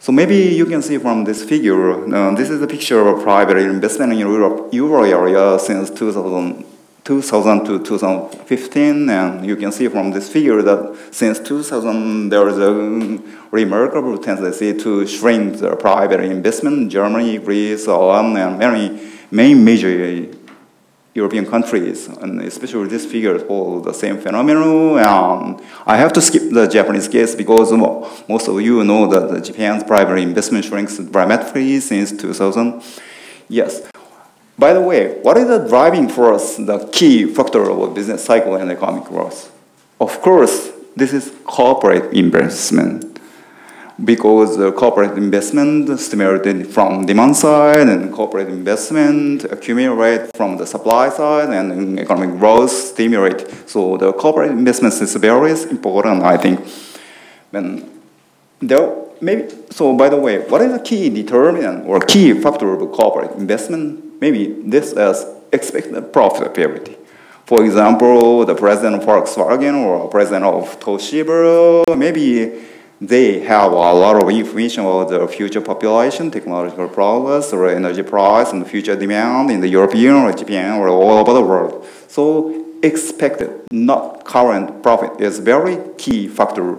So 0.00 0.10
maybe 0.10 0.34
you 0.34 0.66
can 0.66 0.82
see 0.82 0.98
from 0.98 1.22
this 1.22 1.44
figure, 1.44 2.12
uh, 2.12 2.34
this 2.34 2.50
is 2.50 2.60
a 2.60 2.66
picture 2.66 3.06
of 3.06 3.22
private 3.22 3.58
investment 3.58 4.12
in 4.12 4.18
Europe, 4.18 4.74
Euro 4.74 5.04
area 5.04 5.60
since 5.60 5.90
2000. 5.90 6.71
2000 7.04 7.64
to 7.64 7.82
2015, 7.82 9.08
and 9.10 9.44
you 9.44 9.56
can 9.56 9.72
see 9.72 9.88
from 9.88 10.12
this 10.12 10.28
figure 10.28 10.62
that 10.62 10.96
since 11.10 11.40
2000 11.40 12.28
there 12.28 12.48
is 12.48 12.58
a 12.58 13.18
remarkable 13.50 14.16
tendency 14.18 14.72
to 14.72 15.04
shrink 15.06 15.58
the 15.58 15.74
private 15.76 16.20
investment. 16.20 16.90
Germany, 16.90 17.38
Greece, 17.38 17.86
Holland, 17.86 18.38
and 18.38 18.58
many 18.58 19.00
main 19.32 19.64
major 19.64 20.28
European 21.14 21.44
countries, 21.44 22.06
and 22.08 22.40
especially 22.40 22.88
this 22.88 23.04
figure 23.04 23.44
hold 23.46 23.84
the 23.84 23.92
same 23.92 24.18
phenomenon. 24.18 24.98
And 24.98 25.60
I 25.84 25.96
have 25.96 26.12
to 26.14 26.22
skip 26.22 26.50
the 26.50 26.66
Japanese 26.68 27.08
case 27.08 27.34
because 27.34 27.72
most 28.28 28.48
of 28.48 28.60
you 28.62 28.84
know 28.84 29.06
that 29.08 29.42
Japan's 29.44 29.82
private 29.84 30.18
investment 30.18 30.64
shrinks 30.64 30.98
dramatically 30.98 31.80
since 31.80 32.12
2000. 32.12 32.80
Yes, 33.48 33.82
by 34.58 34.72
the 34.72 34.80
way, 34.80 35.18
what 35.22 35.36
is 35.36 35.48
the 35.48 35.66
driving 35.66 36.08
force, 36.08 36.56
the 36.56 36.88
key 36.92 37.26
factor 37.26 37.68
of 37.70 37.78
a 37.78 37.88
business 37.88 38.24
cycle 38.24 38.54
and 38.54 38.70
economic 38.70 39.04
growth? 39.04 39.50
Of 40.00 40.20
course, 40.20 40.70
this 40.96 41.12
is 41.12 41.32
corporate 41.44 42.12
investment. 42.12 43.08
Because 44.02 44.56
the 44.56 44.72
corporate 44.72 45.16
investment 45.16 46.00
stimulated 46.00 46.66
from 46.66 47.06
demand 47.06 47.36
side 47.36 47.88
and 47.88 48.12
corporate 48.12 48.48
investment 48.48 49.44
accumulate 49.44 50.34
from 50.34 50.56
the 50.56 50.66
supply 50.66 51.08
side 51.10 51.50
and 51.50 52.00
economic 52.00 52.38
growth 52.38 52.70
stimulate. 52.70 53.46
So 53.68 53.96
the 53.98 54.12
corporate 54.12 54.50
investment 54.50 54.94
is 54.94 55.14
very 55.16 55.52
important, 55.70 56.22
I 56.22 56.36
think. 56.36 56.66
And 57.52 58.00
there 58.60 58.96
maybe 59.20 59.54
so 59.70 59.94
by 59.96 60.08
the 60.08 60.16
way, 60.16 60.40
what 60.48 60.62
is 60.62 60.72
the 60.72 60.80
key 60.80 61.08
determinant 61.08 61.86
or 61.86 62.00
key 62.00 62.32
factor 62.34 62.72
of 62.72 62.92
corporate 62.92 63.32
investment? 63.38 64.11
Maybe 64.22 64.44
this 64.74 64.92
as 64.92 65.26
expected 65.52 66.12
profitability. 66.12 66.96
For 67.44 67.64
example, 67.64 68.46
the 68.46 68.54
president 68.54 69.02
of 69.02 69.08
Volkswagen 69.08 69.74
or 69.84 70.08
president 70.08 70.44
of 70.44 70.78
Toshiba, 70.78 71.98
maybe 71.98 72.52
they 73.00 73.40
have 73.40 73.72
a 73.72 73.92
lot 74.04 74.14
of 74.22 74.30
information 74.30 74.84
about 74.84 75.08
the 75.10 75.26
future 75.26 75.60
population, 75.60 76.30
technological 76.30 76.88
progress, 76.88 77.52
or 77.52 77.68
energy 77.68 78.04
price, 78.04 78.52
and 78.52 78.64
future 78.64 78.94
demand 78.94 79.50
in 79.50 79.60
the 79.60 79.68
European 79.68 80.14
or 80.14 80.32
Japan 80.32 80.78
or 80.78 80.88
all 80.88 81.18
over 81.18 81.32
the 81.32 81.42
world. 81.42 81.84
So 82.06 82.64
expected, 82.80 83.50
not 83.72 84.24
current 84.24 84.84
profit 84.84 85.20
is 85.20 85.40
very 85.40 85.78
key 85.98 86.28
factor. 86.28 86.78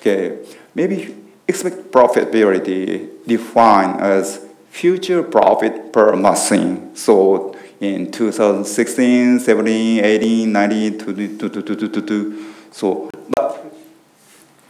Okay, 0.00 0.38
maybe 0.74 1.14
expect 1.46 1.92
profitability 1.92 3.08
defined 3.26 4.00
as 4.00 4.47
future 4.70 5.22
profit 5.22 5.92
per 5.92 6.16
machine. 6.16 6.94
So 6.94 7.56
in 7.80 8.10
2016, 8.10 9.40
17, 9.40 10.04
18, 10.04 10.52
19, 10.52 10.98
22, 10.98 12.54
So, 12.70 13.10
but 13.36 13.64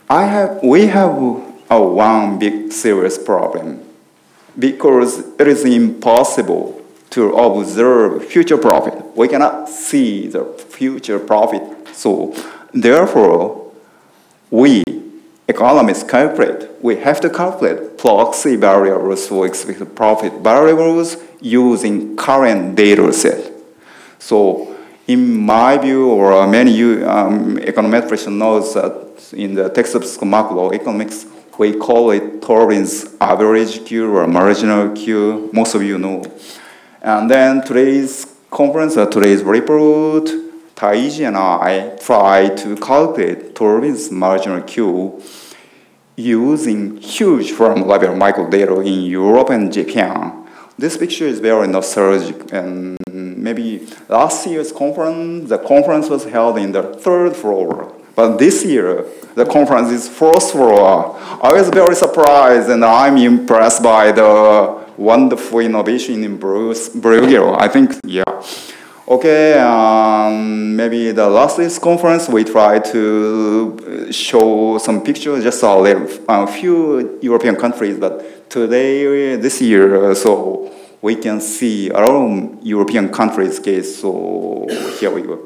I 0.09 0.25
have, 0.25 0.63
we 0.63 0.87
have 0.87 1.11
a 1.71 1.83
one 1.83 2.39
big 2.39 2.73
serious 2.73 3.19
problem 3.19 3.85
because 4.59 5.19
it 5.39 5.47
is 5.47 5.65
impossible 5.65 6.83
to 7.11 7.35
observe 7.37 8.25
future 8.25 8.59
profit. 8.59 9.17
We 9.17 9.29
cannot 9.29 9.69
see 9.69 10.27
the 10.27 10.45
future 10.45 11.19
profit. 11.19 11.63
So, 11.95 12.35
therefore, 12.73 13.73
we 14.51 14.83
economists 15.49 16.05
calculate, 16.05 16.69
we 16.83 16.97
have 16.97 17.21
to 17.23 17.31
calculate 17.31 17.99
proxy 17.99 18.57
variables 18.57 19.27
for 19.27 19.47
expected 19.47 19.97
profit 19.97 20.33
variables 20.35 21.17
using 21.41 22.17
current 22.17 22.77
data 22.77 23.13
set. 23.13 23.53
So 24.19 24.77
in 25.07 25.35
my 25.35 25.79
view, 25.79 26.11
or 26.11 26.47
many 26.47 27.03
um, 27.03 27.57
econometricians 27.57 28.37
knows 28.37 28.75
that 28.75 29.33
in 29.33 29.55
the 29.55 29.71
textbook 29.71 30.03
macroeconomics, 30.05 31.27
we 31.59 31.75
call 31.77 32.11
it 32.13 32.41
Tobin's 32.43 33.17
average 33.21 33.85
Q 33.85 34.15
or 34.15 34.27
marginal 34.29 34.95
Q. 34.95 35.51
Most 35.53 35.75
of 35.75 35.83
you 35.83 35.99
know. 35.99 36.23
And 37.03 37.31
then 37.31 37.63
today's 37.63 38.27
conference, 38.51 38.97
uh, 38.97 39.07
today's 39.07 39.43
report, 39.43 40.29
Taiji 40.79 41.27
and 41.27 41.37
I 41.37 41.97
try 41.97 42.51
to 42.51 42.77
calculate 42.77 43.57
Tobin's 43.57 44.13
marginal 44.13 44.61
Q 44.63 45.21
using 46.15 46.99
huge 46.99 47.51
firm 47.51 47.83
level 47.83 48.11
microdata 48.11 48.87
in 48.87 49.03
Europe 49.03 49.51
and 49.51 49.73
Japan. 49.73 50.47
This 50.79 50.97
picture 50.97 51.27
is 51.27 51.41
very 51.41 51.67
nostalgic 51.67 52.53
and 52.53 52.97
maybe 53.11 53.89
last 54.09 54.47
year's 54.47 54.71
conference, 54.71 55.49
the 55.49 55.59
conference 55.59 56.09
was 56.09 56.25
held 56.27 56.59
in 56.59 56.71
the 56.71 56.85
third 56.95 57.35
floor. 57.35 57.93
But 58.15 58.37
this 58.37 58.65
year, 58.65 59.05
the 59.35 59.47
conference 59.47 59.91
is 59.91 60.09
fourth 60.09 60.53
floor. 60.53 61.19
I 61.43 61.53
was 61.55 61.71
very 61.71 61.97
surprised 61.97 62.69
and 62.71 62.85
I'm 62.85 63.17
impressed 63.17 63.83
by 63.83 64.13
the 64.13 64.79
wonderful 64.97 65.59
innovation 65.59 66.23
in 66.23 66.37
Bruce, 66.37 66.89
Bruegel. 66.89 67.61
I 67.61 67.67
think, 67.67 67.99
yeah. 68.05 68.23
Okay, 69.11 69.55
um, 69.55 70.77
maybe 70.77 71.13
the 71.13 71.27
last 71.31 71.57
week's 71.57 71.79
conference 71.79 72.29
we 72.29 72.45
tried 72.45 72.85
to 72.93 74.13
show 74.13 74.77
some 74.77 75.03
pictures, 75.03 75.43
just 75.43 75.63
a 75.63 75.75
little, 75.75 76.07
a 76.29 76.47
few 76.47 77.19
European 77.23 77.57
countries, 77.57 77.99
but 77.99 78.51
today, 78.51 79.37
this 79.37 79.63
year, 79.63 80.15
so 80.15 80.71
we 81.01 81.17
can 81.17 81.41
see 81.41 81.91
around 81.91 82.63
European 82.63 83.09
countries 83.09 83.59
case. 83.59 83.99
So 83.99 84.67
here 85.01 85.11
we 85.11 85.23
go. 85.23 85.41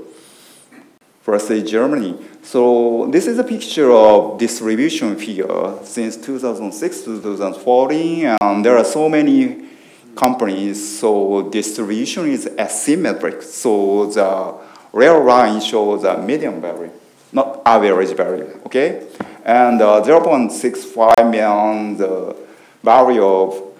Firstly, 1.20 1.62
Germany. 1.62 2.18
So 2.42 3.06
this 3.12 3.28
is 3.28 3.38
a 3.38 3.44
picture 3.44 3.92
of 3.92 4.40
distribution 4.40 5.14
figure 5.14 5.78
since 5.84 6.16
2006 6.16 7.02
to 7.02 7.22
2014, 7.22 8.38
and 8.40 8.64
there 8.64 8.76
are 8.76 8.84
so 8.84 9.08
many 9.08 9.71
companies, 10.16 10.98
so 10.98 11.48
distribution 11.50 12.28
is 12.28 12.46
asymmetric. 12.46 13.42
So 13.42 14.06
the 14.06 14.54
real 14.92 15.24
line 15.24 15.60
shows 15.60 16.02
the 16.02 16.18
median 16.18 16.60
value, 16.60 16.90
not 17.32 17.62
average 17.64 18.16
value, 18.16 18.60
okay? 18.66 19.06
And 19.44 19.80
uh, 19.80 20.02
0.65 20.02 21.30
million 21.30 21.96
the 21.96 22.36
value 22.82 23.24
of 23.24 23.72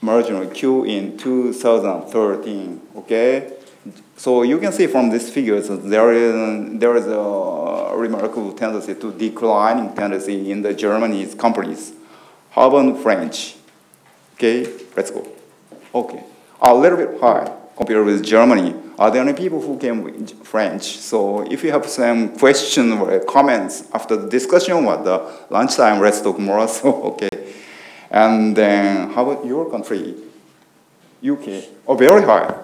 marginal 0.00 0.46
Q 0.46 0.84
in 0.84 1.18
2013, 1.18 2.80
okay? 2.96 3.52
So 4.16 4.42
you 4.42 4.58
can 4.58 4.72
see 4.72 4.86
from 4.86 5.10
these 5.10 5.30
figures 5.30 5.68
there 5.68 6.12
is, 6.12 6.78
there 6.78 6.96
is 6.96 7.06
a 7.06 7.92
remarkable 7.96 8.52
tendency 8.52 8.94
to 8.94 9.12
declining 9.12 9.94
tendency 9.94 10.50
in 10.50 10.62
the 10.62 10.74
Germany's 10.74 11.34
companies. 11.34 11.92
How 12.50 12.68
about 12.68 13.02
French? 13.02 13.56
Okay, 14.34 14.66
let's 14.96 15.10
go. 15.10 15.39
Okay, 15.92 16.22
a 16.60 16.72
little 16.74 16.98
bit 16.98 17.20
high 17.20 17.50
compared 17.76 18.06
with 18.06 18.24
Germany. 18.24 18.74
Are 18.98 19.10
there 19.10 19.22
any 19.22 19.32
people 19.32 19.60
who 19.60 19.76
can 19.78 20.26
French? 20.44 20.98
So 20.98 21.40
if 21.50 21.64
you 21.64 21.72
have 21.72 21.88
some 21.88 22.38
questions 22.38 22.92
or 22.92 23.18
comments 23.20 23.84
after 23.92 24.16
the 24.16 24.28
discussion 24.28 24.86
at 24.86 25.04
the 25.04 25.18
lunchtime, 25.50 26.00
let's 26.00 26.20
talk 26.20 26.38
more. 26.38 26.68
So 26.80 27.02
okay, 27.14 27.30
and 28.10 28.54
then 28.54 29.10
how 29.10 29.28
about 29.28 29.44
your 29.46 29.68
country? 29.70 30.14
UK, 31.22 31.64
oh 31.88 31.96
very 31.96 32.22
high. 32.22 32.54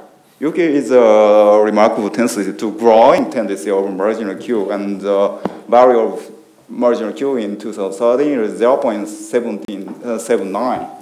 UK 0.40 0.58
is 0.58 0.90
a 0.90 1.60
remarkable 1.64 2.10
tendency 2.10 2.52
to 2.52 2.72
growing 2.78 3.30
tendency 3.30 3.70
of 3.70 3.90
marginal 3.92 4.36
Q 4.36 4.70
and 4.70 5.00
the 5.00 5.38
value 5.66 5.98
of 5.98 6.30
marginal 6.68 7.12
Q 7.12 7.38
in 7.38 7.58
2013 7.58 8.38
is 8.40 8.60
0.1779. 8.60 10.95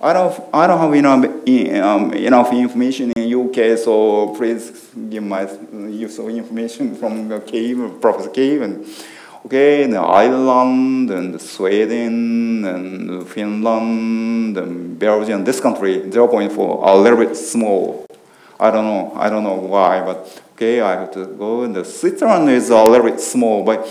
I 0.00 0.12
don't, 0.12 0.44
I 0.52 0.66
don't 0.66 0.78
have 0.78 0.94
enough, 0.94 1.24
um, 1.24 2.12
enough 2.12 2.52
information 2.52 3.12
in 3.12 3.32
UK, 3.32 3.78
so 3.78 4.34
please 4.36 4.90
give 5.08 5.22
my 5.22 5.48
useful 5.88 6.28
information 6.28 6.94
from 6.94 7.28
the 7.28 7.40
cave, 7.40 7.78
Professor 8.00 8.30
Cave, 8.30 8.62
and 8.62 8.86
okay, 9.46 9.86
the 9.86 9.98
Ireland 9.98 11.10
and 11.10 11.40
Sweden 11.40 12.64
and 12.64 13.28
Finland 13.28 14.56
and 14.56 14.98
Belgium, 14.98 15.44
this 15.44 15.60
country 15.60 16.00
0.4, 16.00 16.86
a 16.86 16.96
little 16.96 17.18
bit 17.18 17.36
small. 17.36 18.06
I 18.58 18.70
don't 18.70 18.84
know, 18.84 19.12
I 19.16 19.28
don't 19.28 19.42
know 19.42 19.54
why, 19.54 20.00
but 20.00 20.42
okay, 20.54 20.80
I 20.80 21.00
have 21.00 21.12
to 21.12 21.26
go. 21.26 21.62
And 21.62 21.86
Switzerland 21.86 22.48
is 22.50 22.70
a 22.70 22.82
little 22.82 23.10
bit 23.10 23.20
small, 23.20 23.64
but 23.64 23.86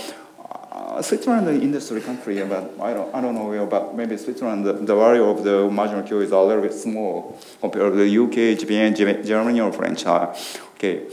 uh, 0.94 1.02
Switzerland 1.02 1.48
is 1.48 1.56
an 1.56 1.62
industry 1.62 2.00
country, 2.00 2.42
but 2.44 2.72
I 2.80 2.94
don't, 2.94 3.14
I 3.14 3.20
don't 3.20 3.34
know 3.34 3.52
about 3.52 3.96
maybe 3.96 4.16
Switzerland, 4.16 4.64
the, 4.64 4.72
the 4.72 4.94
value 4.94 5.24
of 5.24 5.44
the 5.44 5.68
marginal 5.70 6.02
Q 6.02 6.20
is 6.20 6.30
a 6.30 6.38
little 6.38 6.62
bit 6.62 6.72
small 6.72 7.38
compared 7.60 7.92
to 7.92 7.98
the 7.98 8.18
UK, 8.24 8.58
Japan, 8.58 8.94
Germany, 8.94 9.60
or 9.60 9.72
French. 9.72 10.06
Uh, 10.06 10.34
okay. 10.74 11.06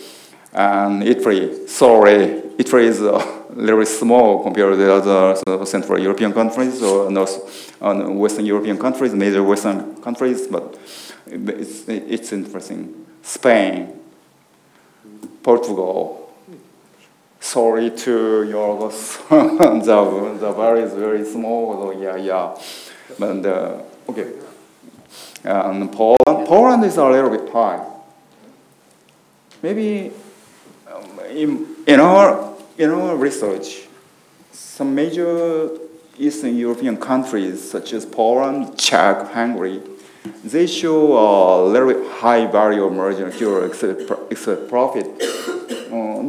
And 0.54 1.04
Italy, 1.04 1.68
sorry, 1.68 2.44
Italy 2.58 2.86
is 2.86 3.02
a 3.02 3.18
little 3.54 3.80
bit 3.80 3.88
small 3.88 4.44
compared 4.44 4.74
to 4.74 4.78
the 4.78 4.94
other 4.94 5.66
Central 5.66 6.00
European 6.00 6.34
countries 6.34 6.82
or 6.82 7.10
North, 7.10 7.82
uh, 7.82 7.94
Western 8.10 8.46
European 8.46 8.78
countries, 8.78 9.14
major 9.14 9.44
Western 9.44 10.02
countries, 10.02 10.48
but 10.48 10.78
it's, 11.28 11.88
it's 11.88 12.34
interesting. 12.34 13.06
Spain, 13.22 14.00
Portugal. 15.44 16.21
Sorry 17.42 17.90
to 17.90 18.12
Yorgos. 18.48 19.18
the, 19.30 20.38
the 20.40 20.54
bar 20.54 20.78
is 20.78 20.94
very 20.94 21.26
small, 21.26 21.74
so 21.74 22.00
yeah, 22.00 22.16
yeah. 22.16 22.56
But, 23.18 23.46
uh, 23.46 23.82
okay. 24.10 24.32
And 25.44 25.92
Poland, 25.92 26.48
Poland 26.48 26.84
is 26.86 26.98
a 26.98 27.06
little 27.10 27.32
bit 27.32 27.52
high. 27.52 27.84
Maybe 29.64 30.12
um, 30.88 31.20
in, 31.32 31.76
in, 31.88 32.00
our, 32.00 32.56
in 32.78 32.92
our 32.92 33.16
research, 33.16 33.88
some 34.52 34.94
major 34.94 35.70
Eastern 36.20 36.56
European 36.56 36.96
countries 36.96 37.72
such 37.72 37.94
as 37.94 38.06
Poland, 38.06 38.78
Czech, 38.78 39.32
Hungary, 39.32 39.82
they 40.44 40.68
show 40.68 41.18
a 41.18 41.66
little 41.66 41.92
bit 41.92 42.12
high 42.12 42.46
value 42.46 42.84
of 42.84 42.94
marginal 42.94 43.32
Q 43.32 43.58
except, 43.62 44.12
except 44.30 44.70
profit. 44.70 45.08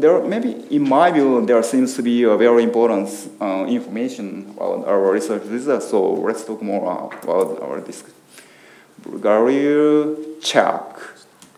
There 0.01 0.23
maybe 0.25 0.53
in 0.71 0.89
my 0.89 1.11
view 1.11 1.45
there 1.45 1.63
seems 1.63 1.95
to 1.95 2.03
be 2.03 2.23
a 2.25 2.37
very 2.37 2.63
important 2.63 3.09
uh, 3.41 3.67
information 3.69 4.55
about 4.57 4.87
our 4.87 5.13
research 5.13 5.45
results. 5.45 5.89
So 5.91 6.13
let's 6.15 6.45
talk 6.45 6.63
more 6.63 7.09
about 7.23 7.61
our 7.63 7.81
disc. 7.81 8.07
Bulgaria, 9.03 10.15
Czech, 10.41 10.97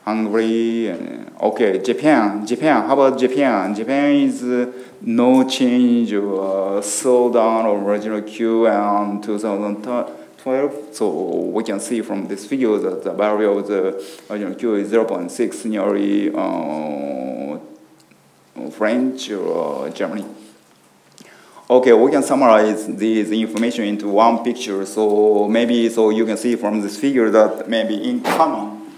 Hungary, 0.05 0.89
and, 0.89 1.31
okay, 1.41 1.79
Japan. 1.79 2.47
Japan. 2.47 2.87
How 2.87 2.95
about 2.95 3.19
Japan? 3.19 3.75
Japan 3.75 4.15
is 4.17 4.43
uh, 4.43 4.73
no 5.03 5.49
change 5.49 6.13
uh, 6.15 6.81
slow 6.81 7.33
down 7.33 7.67
of 7.67 7.83
marginal 7.83 8.23
Q 8.23 8.67
and 8.67 9.23
2012. 9.23 10.95
So 10.95 11.51
we 11.55 11.63
can 11.65 11.81
see 11.81 12.01
from 12.03 12.27
this 12.29 12.47
figure 12.47 12.79
that 12.79 13.05
the 13.05 13.13
value 13.13 13.51
of 13.51 13.67
the 13.67 14.03
marginal 14.29 14.55
Q 14.55 14.75
is 14.77 14.91
0.6 14.91 15.65
nearly 15.67 16.31
uh, 16.35 17.59
French 18.73 19.31
or 19.31 19.91
Germany. 19.91 20.25
Okay, 21.69 21.93
we 21.95 22.11
can 22.11 22.23
summarize 22.23 22.87
this 22.87 23.31
information 23.31 23.85
into 23.85 24.09
one 24.09 24.45
picture. 24.45 24.85
So 24.85 25.49
maybe 25.49 25.89
so 25.89 26.11
you 26.11 26.27
can 26.27 26.37
see 26.37 26.57
from 26.57 26.83
this 26.83 26.99
figure 26.99 27.31
that 27.31 27.69
maybe 27.69 27.95
in 28.09 28.21
common 28.21 28.91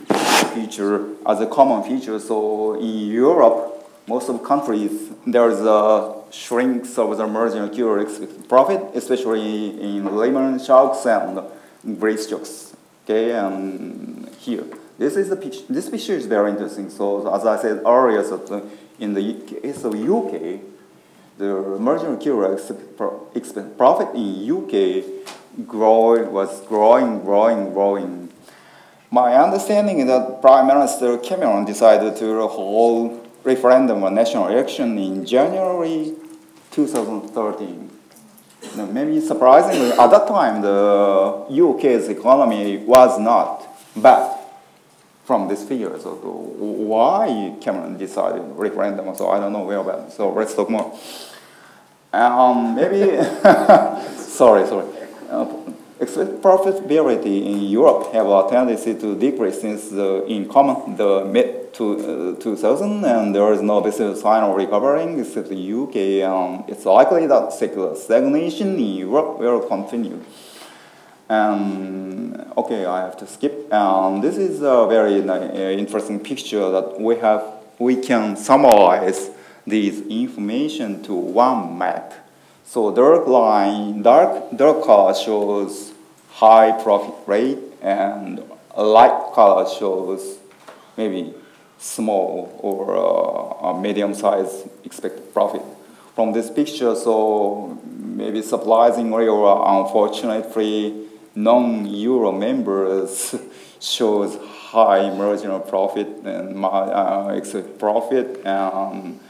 feature 0.53 1.07
as 1.25 1.41
a 1.41 1.47
common 1.47 1.85
feature. 1.85 2.19
So 2.19 2.75
in 2.75 3.11
Europe, 3.11 3.89
most 4.09 4.29
of 4.29 4.43
countries, 4.43 5.11
there's 5.27 5.61
a 5.61 6.15
shrink 6.31 6.85
of 6.99 7.17
the 7.17 7.27
marginal 7.27 7.69
Q 7.69 8.45
profit, 8.49 8.81
especially 8.95 9.81
in 9.81 10.17
Lehman 10.17 10.59
shocks 10.59 11.07
and 11.07 11.41
great 12.01 12.21
shocks. 12.29 12.75
Okay, 13.05 13.33
and 13.33 14.29
here. 14.41 14.65
This 14.99 15.17
is 15.17 15.29
the 15.29 15.37
picture. 15.37 15.63
This 15.69 15.89
picture 15.89 16.15
is 16.15 16.27
very 16.27 16.51
interesting. 16.51 16.91
So 16.91 17.33
as 17.33 17.47
I 17.47 17.61
said 17.61 17.83
earlier, 17.87 18.25
so 18.25 18.69
in 18.99 19.15
the 19.15 19.35
case 19.35 19.85
of 19.85 19.95
UK, 19.95 20.61
the 21.39 21.79
marginal 21.79 22.17
Q 22.17 22.37
profit 23.77 24.15
in 24.15 24.51
UK 24.51 25.67
grow, 25.67 26.29
was 26.31 26.61
growing, 26.67 27.21
growing, 27.21 27.73
growing. 27.73 28.31
My 29.11 29.35
understanding 29.37 30.01
is 30.01 30.07
that 30.07 30.41
Prime 30.41 30.67
Minister 30.67 31.19
Cameron 31.19 31.65
decided 31.65 32.17
to 32.17 32.47
hold 32.49 33.29
referendum 33.45 34.03
or 34.03 34.11
national 34.11 34.49
election 34.49 34.99
in 34.99 35.25
January 35.25 36.15
2013. 36.73 37.91
Now, 38.77 38.87
maybe 38.87 39.21
surprisingly, 39.21 39.93
at 39.93 40.11
that 40.11 40.27
time, 40.27 40.61
the 40.61 41.47
UK's 41.49 42.09
economy 42.09 42.79
was 42.79 43.19
not 43.21 43.65
bad 43.95 44.36
from 45.27 45.49
this 45.49 45.65
figure. 45.65 45.99
So 45.99 46.15
why 46.15 47.57
Cameron 47.61 47.99
decided 47.99 48.43
referendum? 48.55 49.15
So 49.17 49.29
I 49.29 49.41
don't 49.41 49.53
know 49.53 49.65
where 49.65 49.79
about. 49.79 50.13
So 50.13 50.33
let's 50.33 50.55
talk 50.55 50.71
more. 50.71 50.97
Um, 52.13 52.77
maybe, 52.77 53.23
sorry, 54.17 54.67
sorry. 54.67 54.87
Uh, 55.29 55.47
profitability 55.99 57.47
in 57.47 57.63
Europe 57.65 58.13
have 58.13 58.27
a 58.27 58.47
tendency 58.49 58.95
to 58.95 59.19
decrease 59.19 59.61
since 59.61 59.89
the, 59.89 60.25
in 60.27 60.49
common 60.49 60.97
the 60.97 61.25
mid 61.25 61.75
to, 61.75 62.37
uh, 62.39 62.41
2000 62.41 63.05
and 63.05 63.35
there 63.35 63.53
is 63.53 63.61
no 63.61 63.81
visible 63.81 64.15
sign 64.15 64.43
of 64.45 64.57
recovering 64.57 65.19
except 65.19 65.49
the 65.49 65.57
UK. 65.57 66.29
Um, 66.31 66.65
it's 66.69 66.87
likely 66.87 67.27
that 67.27 67.53
secular 67.53 67.97
stagnation 67.97 68.77
in 68.77 68.97
Europe 68.97 69.39
will 69.39 69.61
continue. 69.61 70.23
Um, 71.29 72.53
okay, 72.57 72.87
I 72.87 73.01
have 73.01 73.17
to 73.19 73.27
skip. 73.27 73.73
Um, 73.73 74.21
this 74.21 74.37
is 74.37 74.63
a 74.63 74.87
very 74.89 75.29
uh, 75.29 75.71
interesting 75.71 76.21
picture 76.21 76.71
that 76.71 77.01
we 77.01 77.17
have. 77.17 77.43
We 77.79 77.97
can 77.97 78.37
summarize 78.37 79.31
this 79.67 80.01
information 80.07 81.03
to 81.05 81.15
one 81.15 81.77
map. 81.77 82.15
So 82.65 82.95
dark 82.95 83.27
line, 83.27 84.03
dark, 84.03 84.57
dark 84.57 84.85
color 84.85 85.15
shows 85.15 85.93
high 86.31 86.81
profit 86.83 87.15
rate 87.27 87.59
and 87.83 88.43
light 88.77 89.33
color 89.35 89.69
shows 89.69 90.39
maybe 90.97 91.35
small 91.79 92.59
or 92.63 93.65
uh, 93.65 93.79
medium 93.79 94.15
size 94.15 94.65
expected 94.85 95.33
profit. 95.33 95.63
From 96.15 96.33
this 96.33 96.51
picture, 96.51 96.95
so 96.95 97.79
maybe 97.85 98.43
surprisingly 98.43 99.27
or 99.29 99.65
unfortunately, 99.69 101.06
non-euro 101.37 102.33
members 102.33 103.37
shows 103.81 104.37
high 104.37 105.11
marginal 105.11 105.61
profit 105.61 106.09
and 106.25 106.65
uh, 106.65 107.33
expected 107.35 107.79
profit. 107.79 108.45
And 108.45 109.21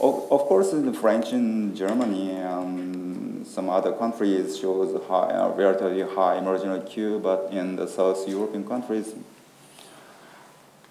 of, 0.00 0.32
of 0.32 0.40
course, 0.40 0.72
in 0.72 0.86
the 0.86 0.92
French 0.92 1.32
and 1.32 1.76
Germany 1.76 2.32
and 2.32 3.46
some 3.46 3.70
other 3.70 3.92
countries 3.92 4.58
shows 4.58 5.00
high, 5.06 5.30
uh, 5.30 5.50
relatively 5.50 6.02
high 6.02 6.40
marginal 6.40 6.80
Q, 6.80 7.20
but 7.20 7.52
in 7.52 7.76
the 7.76 7.86
South 7.86 8.26
European 8.28 8.66
countries, 8.66 9.14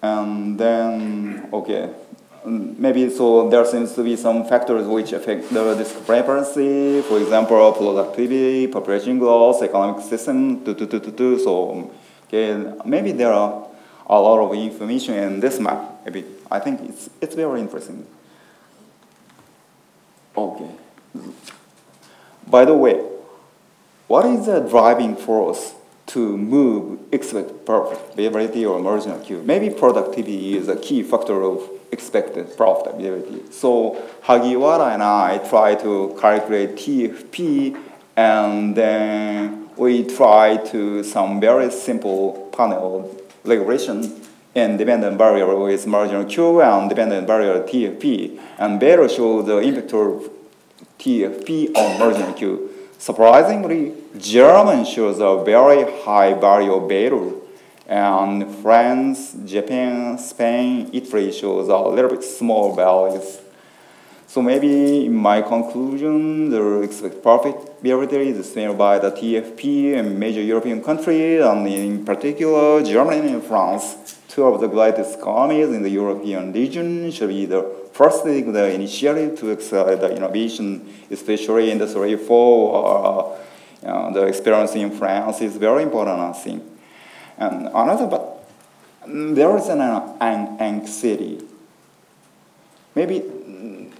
and 0.00 0.58
then 0.58 1.48
okay, 1.52 1.90
maybe 2.44 3.10
so 3.10 3.48
there 3.48 3.64
seems 3.64 3.94
to 3.94 4.02
be 4.02 4.16
some 4.16 4.44
factors 4.46 4.86
which 4.86 5.12
affect 5.12 5.50
the 5.50 5.74
discrepancy. 5.74 7.02
For 7.02 7.18
example, 7.18 7.72
productivity, 7.72 8.66
population 8.66 9.18
growth, 9.18 9.62
economic 9.62 10.02
system. 10.04 10.64
Do, 10.64 10.74
do, 10.74 10.86
do, 10.86 11.00
do, 11.00 11.10
do. 11.10 11.38
So 11.38 11.92
okay, 12.26 12.72
maybe 12.84 13.12
there 13.12 13.32
are 13.32 13.66
a 14.06 14.20
lot 14.20 14.40
of 14.40 14.54
information 14.54 15.14
in 15.14 15.40
this 15.40 15.58
map. 15.58 16.02
Maybe 16.04 16.24
I 16.50 16.60
think 16.60 16.80
it's 16.88 17.10
it's 17.20 17.34
very 17.34 17.60
interesting. 17.60 18.06
Okay. 20.36 20.70
By 22.46 22.64
the 22.64 22.74
way, 22.74 23.00
what 24.06 24.26
is 24.26 24.46
the 24.46 24.60
driving 24.60 25.16
force 25.16 25.74
to 26.14 26.38
move 26.38 27.00
expected 27.10 27.66
profitability 27.66 28.62
or 28.68 28.78
marginal 28.80 29.18
Q? 29.18 29.42
Maybe 29.42 29.68
productivity 29.68 30.56
is 30.56 30.68
a 30.68 30.76
key 30.76 31.02
factor 31.02 31.42
of 31.42 31.68
expected 31.90 32.46
profitability. 32.56 33.52
So 33.52 34.00
Hagiwara 34.22 34.94
and 34.94 35.02
I 35.02 35.38
try 35.38 35.74
to 35.74 36.16
calculate 36.20 36.76
TFP 36.76 37.76
and 38.16 38.76
then 38.76 39.68
we 39.76 40.04
try 40.04 40.56
to 40.72 41.02
some 41.02 41.40
very 41.40 41.70
simple 41.72 42.48
panel 42.56 43.10
regression 43.42 43.98
and 44.54 44.78
dependent 44.78 45.18
variable 45.18 45.64
with 45.64 45.84
marginal 45.84 46.24
Q 46.26 46.62
and 46.62 46.88
dependent 46.88 47.26
variable 47.26 47.66
TFP. 47.68 48.40
And 48.58 48.78
beta 48.78 49.08
show 49.08 49.42
the 49.42 49.58
impact 49.58 49.92
of 49.94 50.30
TFP 51.00 51.76
on 51.76 51.98
marginal 51.98 52.32
Q. 52.34 52.63
Surprisingly, 53.04 53.92
German 54.16 54.82
shows 54.86 55.18
a 55.20 55.44
very 55.44 55.84
high 56.04 56.32
value 56.32 56.72
of 56.72 56.88
beta. 56.88 57.34
And 57.86 58.50
France, 58.62 59.36
Japan, 59.44 60.16
Spain, 60.16 60.88
Italy 60.90 61.30
shows 61.30 61.68
a 61.68 61.76
little 61.76 62.08
bit 62.08 62.24
small 62.24 62.74
values. 62.74 63.42
So 64.26 64.40
maybe 64.40 65.04
in 65.04 65.14
my 65.14 65.42
conclusion, 65.42 66.48
the 66.48 66.80
expected 66.80 67.22
profitability 67.22 68.28
is 68.32 68.38
explained 68.38 68.78
by 68.78 68.98
the 68.98 69.10
TFP 69.10 69.98
and 69.98 70.18
major 70.18 70.40
European 70.40 70.82
countries, 70.82 71.44
and 71.44 71.68
in 71.68 72.06
particular 72.06 72.82
Germany 72.82 73.34
and 73.34 73.44
France 73.44 74.16
two 74.28 74.44
of 74.44 74.62
the 74.62 74.66
greatest 74.66 75.18
economies 75.18 75.68
in 75.68 75.82
the 75.82 75.90
European 75.90 76.54
region 76.54 77.10
should 77.10 77.28
be 77.28 77.44
the 77.44 77.83
first 77.94 78.24
thing 78.24 78.52
the 78.52 78.74
initiative 78.74 79.38
to 79.38 79.52
accelerate 79.52 80.00
the 80.00 80.14
innovation, 80.14 80.92
especially 81.10 81.70
in 81.70 81.78
the 81.78 81.86
three, 81.86 82.16
four, 82.16 82.74
uh, 82.74 83.88
uh, 83.88 84.10
the 84.12 84.24
experience 84.26 84.74
in 84.74 84.90
France 84.90 85.40
is 85.40 85.56
very 85.56 85.84
important, 85.84 86.18
I 86.18 86.32
think. 86.32 86.62
And 87.38 87.68
another, 87.68 88.06
but 88.06 88.44
there 89.06 89.56
is 89.56 89.68
an, 89.68 89.80
uh, 89.80 90.16
an 90.20 90.60
anxiety. 90.60 91.40
Maybe 92.96 93.20
mm, 93.20 93.92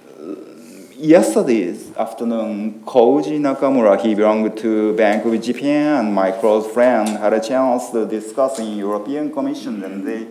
yesterday 0.97 1.79
afternoon, 1.97 2.83
Koji 2.85 3.39
Nakamura, 3.39 4.01
he 4.01 4.17
belonged 4.17 4.57
to 4.59 4.97
Bank 4.97 5.25
of 5.25 5.41
Japan, 5.41 6.07
and 6.07 6.15
my 6.15 6.33
close 6.33 6.67
friend 6.73 7.09
had 7.11 7.33
a 7.33 7.41
chance 7.41 7.91
to 7.91 8.07
discuss 8.07 8.59
in 8.59 8.77
European 8.77 9.33
Commission, 9.33 9.85
and 9.85 10.05
they 10.05 10.27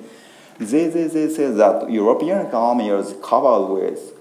they, 0.59 0.89
say 1.09 1.51
that 1.51 1.89
European 1.89 2.45
economy 2.45 2.89
is 2.89 3.15
covered 3.23 3.73
with 3.73 4.13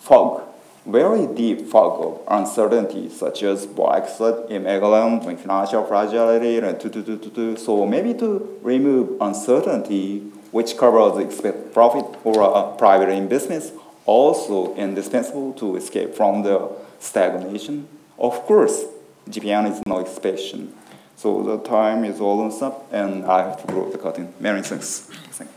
fog, 0.00 0.42
very 0.86 1.26
deep 1.26 1.66
fog 1.66 2.04
of 2.04 2.20
uncertainty, 2.28 3.08
such 3.08 3.42
as 3.42 3.66
Brexit, 3.66 4.50
immigrant, 4.50 5.24
financial 5.40 5.84
fragility, 5.86 6.58
and 6.58 6.80
to, 6.80 6.90
to, 6.90 7.02
to, 7.02 7.16
to, 7.18 7.30
to. 7.30 7.56
so 7.56 7.86
maybe 7.86 8.14
to 8.14 8.58
remove 8.62 9.20
uncertainty, 9.20 10.20
which 10.50 10.76
covers 10.76 11.22
expect 11.24 11.72
profit 11.72 12.04
or 12.24 12.42
a 12.42 12.76
private 12.76 13.08
investments, 13.08 13.72
also 14.06 14.74
indispensable 14.76 15.52
to 15.54 15.76
escape 15.76 16.14
from 16.14 16.42
the 16.42 16.70
stagnation. 16.98 17.88
Of 18.18 18.42
course, 18.42 18.84
Japan 19.28 19.66
is 19.66 19.80
no 19.86 19.98
exception. 20.00 20.74
So 21.16 21.42
the 21.42 21.58
time 21.58 22.04
is 22.04 22.20
almost 22.20 22.62
up, 22.62 22.92
and 22.92 23.24
I 23.24 23.48
have 23.48 23.60
to 23.62 23.66
close 23.72 23.92
the 23.92 23.98
curtain. 23.98 24.34
Many 24.40 24.62
thanks. 24.62 25.08
Thank 25.32 25.50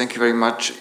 Thank 0.00 0.14
you 0.14 0.18
very 0.18 0.32
much. 0.32 0.72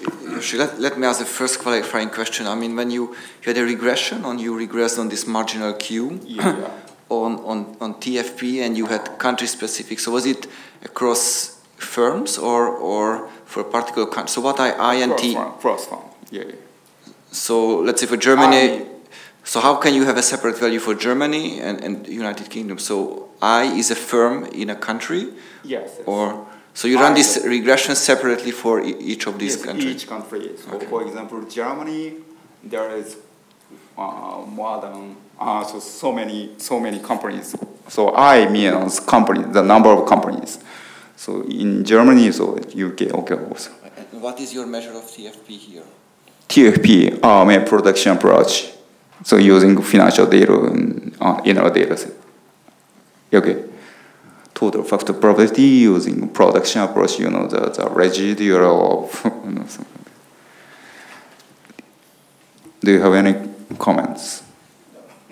Let, 0.54 0.80
let 0.80 0.98
me 0.98 1.06
ask 1.06 1.20
the 1.20 1.26
first 1.26 1.60
qualifying 1.60 2.10
question. 2.10 2.48
I 2.48 2.56
mean, 2.56 2.76
when 2.78 2.90
you, 2.90 3.10
you 3.44 3.54
had 3.54 3.58
a 3.58 3.64
regression 3.64 4.24
on 4.24 4.40
you 4.40 4.56
regressed 4.56 4.98
on 4.98 5.10
this 5.10 5.28
marginal 5.28 5.74
Q 5.74 6.22
Yeah. 6.24 6.70
on, 7.10 7.36
on, 7.40 7.76
on 7.82 7.96
TFP 7.96 8.62
and 8.62 8.78
you 8.78 8.86
had 8.86 9.18
country 9.20 9.48
specific. 9.48 10.00
So 10.00 10.12
was 10.12 10.26
it 10.26 10.48
across 10.84 11.60
firms 11.76 12.38
or, 12.38 12.68
or 12.70 13.28
for 13.44 13.60
a 13.62 13.66
particular 13.66 14.08
country? 14.08 14.30
So 14.30 14.40
what 14.40 14.58
I, 14.60 14.96
INT? 14.96 15.20
First 15.62 15.92
one. 15.92 16.04
Yeah. 16.32 16.44
yeah. 16.48 16.56
So 17.32 17.80
let's 17.80 18.00
say 18.00 18.08
for 18.08 18.16
Germany, 18.18 18.58
I- 18.58 18.86
so 19.50 19.60
how 19.60 19.76
can 19.84 19.94
you 19.96 20.04
have 20.06 20.18
a 20.18 20.22
separate 20.22 20.58
value 20.60 20.80
for 20.80 20.94
Germany 20.94 21.60
and, 21.60 21.84
and 21.86 22.08
United 22.08 22.50
Kingdom? 22.52 22.78
So 22.78 23.30
I 23.42 23.64
is 23.82 23.90
a 23.90 23.96
firm 23.96 24.46
in 24.62 24.70
a 24.70 24.76
country 24.76 25.24
Yes. 25.64 25.96
yes. 25.98 26.02
or 26.06 26.46
so 26.76 26.88
you 26.88 26.98
run 27.00 27.14
I- 27.14 27.16
this 27.16 27.32
regression 27.44 27.96
separately 27.96 28.52
for 28.52 28.80
e- 28.80 28.96
each 29.12 29.26
of 29.26 29.40
these 29.40 29.56
Yes, 29.56 29.66
countries? 29.66 29.96
Each 29.96 30.08
country. 30.08 30.52
So, 30.64 30.76
Okay. 30.76 30.86
for 30.86 31.02
example, 31.02 31.42
Germany, 31.60 32.04
there 32.64 32.90
is 33.02 33.18
uh, 33.98 34.44
more 34.60 34.80
than 34.82 35.16
uh, 35.40 35.64
so, 35.66 35.80
so 35.80 36.12
many 36.12 36.40
so 36.58 36.80
many 36.80 37.00
companies. 37.00 37.56
So 37.88 38.02
I 38.16 38.48
means 38.50 39.00
company, 39.00 39.44
the 39.52 39.64
number 39.64 39.90
of 39.90 40.08
companies. 40.08 40.60
So 41.16 41.42
in 41.62 41.84
Germany, 41.84 42.32
so 42.32 42.56
UK, 42.86 43.02
okay, 43.22 43.36
also. 43.50 43.72
And 44.14 44.22
what 44.22 44.40
is 44.40 44.54
your 44.54 44.68
measure 44.68 44.94
of 45.02 45.04
TFP 45.14 45.50
here? 45.70 45.88
TFP, 46.48 47.20
uh, 47.24 47.44
my 47.46 47.58
production 47.72 48.12
approach. 48.18 48.54
So 49.24 49.38
using 49.38 49.82
financial 49.82 50.26
data 50.26 50.54
in, 50.68 51.16
uh, 51.20 51.42
in 51.44 51.58
our 51.58 51.70
data 51.70 51.98
set. 51.98 52.14
Okay. 53.34 53.66
Total 54.54 54.84
factor 54.84 55.14
probability 55.14 55.62
using 55.62 56.30
production 56.30 56.82
approach, 56.82 57.20
you 57.20 57.30
know, 57.30 57.48
the, 57.48 57.70
the 57.70 57.90
residual 57.90 59.04
of, 59.04 59.22
you 59.46 59.52
know. 59.52 59.66
Do 62.82 62.92
you 62.92 63.02
have 63.02 63.14
any 63.14 63.50
comments? 63.78 64.44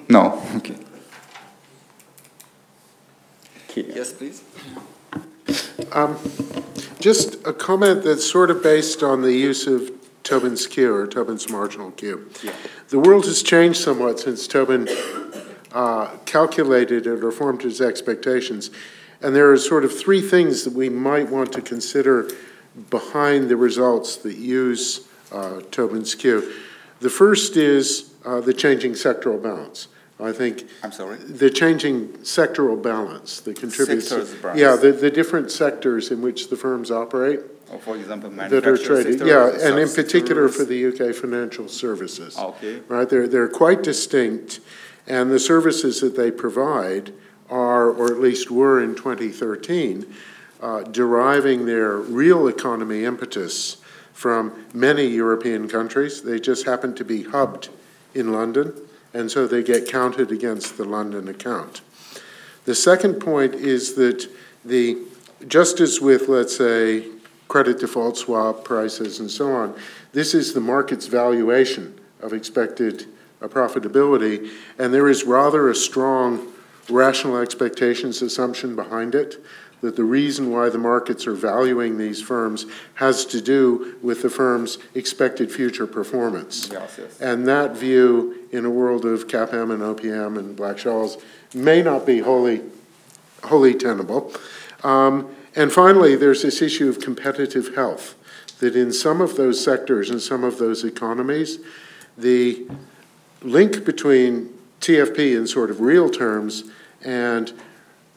No? 0.09 0.41
Okay. 0.57 0.75
Okay. 3.69 3.85
Yes, 3.93 4.13
please. 4.13 4.43
Um, 5.91 6.17
Just 6.99 7.35
a 7.45 7.53
comment 7.53 8.03
that's 8.03 8.29
sort 8.29 8.49
of 8.49 8.63
based 8.63 9.03
on 9.03 9.21
the 9.21 9.33
use 9.33 9.67
of 9.67 9.91
Tobin's 10.27 10.67
Q 10.67 10.93
or 10.93 11.07
Tobin's 11.07 11.49
marginal 11.49 11.91
Q. 11.91 12.29
Yeah. 12.43 12.51
The 12.89 12.99
world 12.99 13.23
has 13.27 13.41
changed 13.41 13.79
somewhat 13.79 14.19
since 14.19 14.45
Tobin 14.45 14.89
uh, 15.71 16.17
calculated 16.25 17.07
it 17.07 17.23
or 17.23 17.31
formed 17.31 17.61
his 17.61 17.79
expectations. 17.79 18.69
And 19.21 19.33
there 19.33 19.49
are 19.49 19.57
sort 19.57 19.85
of 19.85 19.97
three 19.97 20.19
things 20.19 20.65
that 20.65 20.73
we 20.73 20.89
might 20.89 21.29
want 21.29 21.53
to 21.53 21.61
consider 21.61 22.29
behind 22.89 23.47
the 23.47 23.55
results 23.55 24.17
that 24.17 24.35
use 24.35 25.07
uh, 25.31 25.61
Tobin's 25.71 26.13
Q. 26.13 26.53
The 26.99 27.09
first 27.09 27.55
is 27.55 28.13
uh, 28.25 28.41
the 28.41 28.53
changing 28.53 28.93
sectoral 28.93 29.41
balance. 29.41 29.87
I 30.19 30.33
think 30.33 30.67
I'm 30.83 30.91
sorry? 30.91 31.15
the 31.17 31.49
changing 31.49 32.09
sectoral 32.23 32.81
balance 32.81 33.39
that 33.41 33.55
contributes. 33.55 34.09
Sectors 34.09 34.33
balance. 34.35 34.59
Yeah, 34.59 34.75
the, 34.75 34.91
the 34.91 35.09
different 35.09 35.51
sectors 35.51 36.11
in 36.11 36.21
which 36.21 36.49
the 36.49 36.57
firms 36.57 36.91
operate 36.91 37.39
Or 37.71 37.79
for 37.79 37.95
example, 37.97 38.29
that 38.29 38.53
are 38.53 38.77
traded. 38.77 39.19
sector, 39.19 39.27
Yeah, 39.27 39.67
and 39.67 39.79
in 39.79 39.89
particular 39.89 40.47
for 40.49 40.63
the 40.63 40.87
UK 40.87 41.13
financial 41.13 41.67
services. 41.67 42.37
Okay. 42.37 42.79
Right, 42.87 43.09
they're, 43.09 43.27
they're 43.27 43.49
quite 43.49 43.83
distinct, 43.83 44.59
and 45.05 45.31
the 45.31 45.39
services 45.39 45.99
that 46.01 46.15
they 46.15 46.31
provide 46.31 47.13
are, 47.49 47.89
or 47.89 48.07
at 48.07 48.19
least 48.19 48.51
were 48.51 48.81
in 48.81 48.95
2013, 48.95 50.05
uh, 50.61 50.83
deriving 50.83 51.65
their 51.65 51.97
real 51.97 52.47
economy 52.47 53.03
impetus 53.03 53.77
from 54.13 54.65
many 54.73 55.05
European 55.05 55.67
countries. 55.67 56.23
They 56.23 56.39
just 56.39 56.65
happen 56.65 56.95
to 56.95 57.05
be 57.05 57.23
hubbed 57.23 57.69
in 58.15 58.33
London, 58.33 58.73
and 59.13 59.29
so 59.29 59.45
they 59.45 59.61
get 59.61 59.87
counted 59.87 60.31
against 60.31 60.77
the 60.77 60.85
London 60.85 61.27
account. 61.27 61.81
The 62.65 62.75
second 62.75 63.15
point 63.15 63.53
is 63.53 63.93
that 63.93 64.27
the, 64.65 64.97
just 65.47 65.79
as 65.79 66.01
with, 66.01 66.27
let's 66.27 66.57
say, 66.57 67.05
credit 67.47 67.79
default 67.79 68.17
swap 68.17 68.63
prices 68.63 69.19
and 69.19 69.29
so 69.31 69.51
on, 69.53 69.75
this 70.13 70.33
is 70.33 70.53
the 70.53 70.61
market's 70.61 71.07
valuation 71.07 71.99
of 72.21 72.33
expected 72.33 73.05
uh, 73.41 73.47
profitability, 73.47 74.51
and 74.79 74.93
there 74.93 75.07
is 75.07 75.23
rather 75.23 75.69
a 75.69 75.75
strong 75.75 76.51
rational 76.89 77.37
expectations 77.37 78.21
assumption 78.21 78.75
behind 78.75 79.13
it, 79.13 79.43
that 79.81 79.95
the 79.95 80.03
reason 80.03 80.51
why 80.51 80.69
the 80.69 80.77
markets 80.77 81.27
are 81.27 81.35
valuing 81.35 81.97
these 81.97 82.21
firms 82.21 82.65
has 82.95 83.25
to 83.25 83.39
do 83.39 83.95
with 84.01 84.23
the 84.23 84.29
firm's 84.29 84.79
expected 84.95 85.51
future 85.51 85.85
performance. 85.85 86.69
Yes, 86.71 86.95
yes. 86.97 87.21
And 87.21 87.47
that 87.47 87.77
view, 87.77 88.47
in 88.51 88.65
a 88.65 88.69
world 88.71 89.05
of 89.05 89.27
CAPM 89.27 89.71
and 89.71 89.83
OPM 89.83 90.39
and 90.39 90.55
Black-Scholes, 90.55 91.21
may 91.53 91.83
not 91.83 92.05
be 92.05 92.19
wholly, 92.19 92.63
wholly 93.43 93.75
tenable. 93.75 94.33
Um, 94.83 95.35
and 95.57 95.73
finally, 95.73 96.15
there's 96.15 96.43
this 96.43 96.61
issue 96.61 96.87
of 96.87 96.99
competitive 97.01 97.73
health, 97.73 98.13
that 98.59 98.75
in 98.75 98.93
some 98.93 99.21
of 99.21 99.37
those 99.37 99.61
sectors 99.61 100.11
and 100.11 100.21
some 100.21 100.43
of 100.43 100.59
those 100.59 100.83
economies, 100.83 101.57
the 102.15 102.67
link 103.41 103.83
between 103.83 104.53
TFP 104.81 105.35
in 105.35 105.47
sort 105.47 105.71
of 105.71 105.81
real 105.81 106.11
terms 106.11 106.65
and 107.03 107.53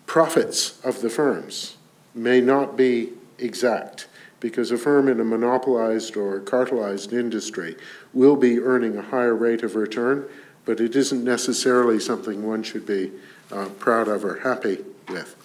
profits 0.05 0.78
of 0.84 1.01
the 1.01 1.09
firms 1.09 1.78
may 2.14 2.43
not 2.43 2.76
be 2.76 3.14
exact, 3.38 4.07
because 4.41 4.70
a 4.70 4.76
firm 4.76 5.09
in 5.09 5.18
a 5.18 5.24
monopolized 5.24 6.18
or 6.18 6.41
cartelized 6.41 7.11
industry 7.11 7.74
will 8.12 8.36
be 8.36 8.61
earning 8.61 8.99
a 8.99 9.03
higher 9.03 9.34
rate 9.34 9.62
of 9.62 9.76
return, 9.76 10.26
but 10.66 10.78
it 10.78 10.95
isn't 10.95 11.24
necessarily 11.24 11.99
something 11.99 12.47
one 12.47 12.62
should 12.62 12.84
be 12.84 13.11
uh, 13.51 13.66
proud 13.78 14.09
of 14.09 14.26
or 14.26 14.41
happy 14.41 14.84
with. 15.09 15.39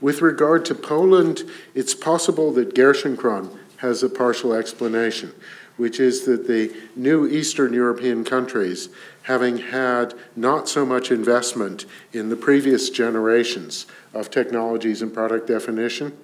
With 0.00 0.22
regard 0.22 0.64
to 0.66 0.74
Poland, 0.74 1.42
it's 1.74 1.94
possible 1.94 2.52
that 2.52 2.74
Gerschenkron 2.74 3.56
has 3.78 4.02
a 4.02 4.08
partial 4.08 4.54
explanation, 4.54 5.34
which 5.76 6.00
is 6.00 6.24
that 6.24 6.46
the 6.46 6.74
new 6.96 7.26
Eastern 7.26 7.72
European 7.72 8.24
countries, 8.24 8.88
having 9.22 9.58
had 9.58 10.14
not 10.36 10.68
so 10.68 10.86
much 10.86 11.10
investment 11.10 11.84
in 12.12 12.28
the 12.28 12.36
previous 12.36 12.88
generations 12.90 13.86
of 14.14 14.30
technologies 14.30 15.02
and 15.02 15.12
product 15.12 15.46
definition, 15.46 16.16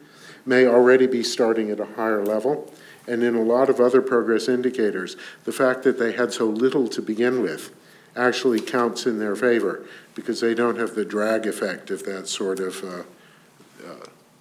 may 0.46 0.66
already 0.66 1.06
be 1.06 1.22
starting 1.22 1.70
at 1.70 1.80
a 1.80 1.94
higher 1.96 2.24
level. 2.24 2.72
And 3.06 3.22
in 3.22 3.34
a 3.34 3.42
lot 3.42 3.68
of 3.68 3.80
other 3.80 4.00
progress 4.00 4.48
indicators, 4.48 5.16
the 5.44 5.52
fact 5.52 5.82
that 5.82 5.98
they 5.98 6.12
had 6.12 6.32
so 6.32 6.46
little 6.46 6.88
to 6.88 7.02
begin 7.02 7.42
with 7.42 7.74
actually 8.16 8.60
counts 8.60 9.06
in 9.06 9.18
their 9.18 9.36
favor 9.36 9.84
because 10.14 10.40
they 10.40 10.54
don't 10.54 10.78
have 10.78 10.94
the 10.94 11.04
drag 11.04 11.46
effect 11.46 11.90
of 11.90 12.04
that 12.04 12.26
sort 12.26 12.58
of 12.58 12.82
uh, 12.82 13.02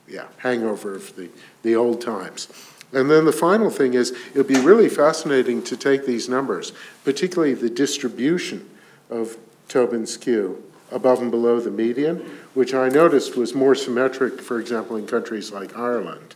yeah, 0.07 0.27
hangover 0.37 0.95
of 0.95 1.15
the, 1.15 1.29
the 1.63 1.75
old 1.75 2.01
times. 2.01 2.47
And 2.93 3.09
then 3.09 3.25
the 3.25 3.33
final 3.33 3.69
thing 3.69 3.93
is, 3.93 4.11
it 4.11 4.35
would 4.35 4.47
be 4.47 4.59
really 4.59 4.89
fascinating 4.89 5.61
to 5.63 5.75
take 5.75 6.05
these 6.05 6.29
numbers, 6.29 6.71
particularly 7.03 7.53
the 7.53 7.69
distribution 7.69 8.69
of 9.09 9.37
Tobin's 9.67 10.17
Q 10.17 10.63
above 10.91 11.21
and 11.21 11.31
below 11.31 11.59
the 11.59 11.71
median, 11.71 12.17
which 12.53 12.73
I 12.73 12.89
noticed 12.89 13.35
was 13.35 13.53
more 13.53 13.75
symmetric, 13.75 14.39
for 14.39 14.59
example, 14.59 14.95
in 14.95 15.07
countries 15.07 15.51
like 15.51 15.75
Ireland, 15.75 16.35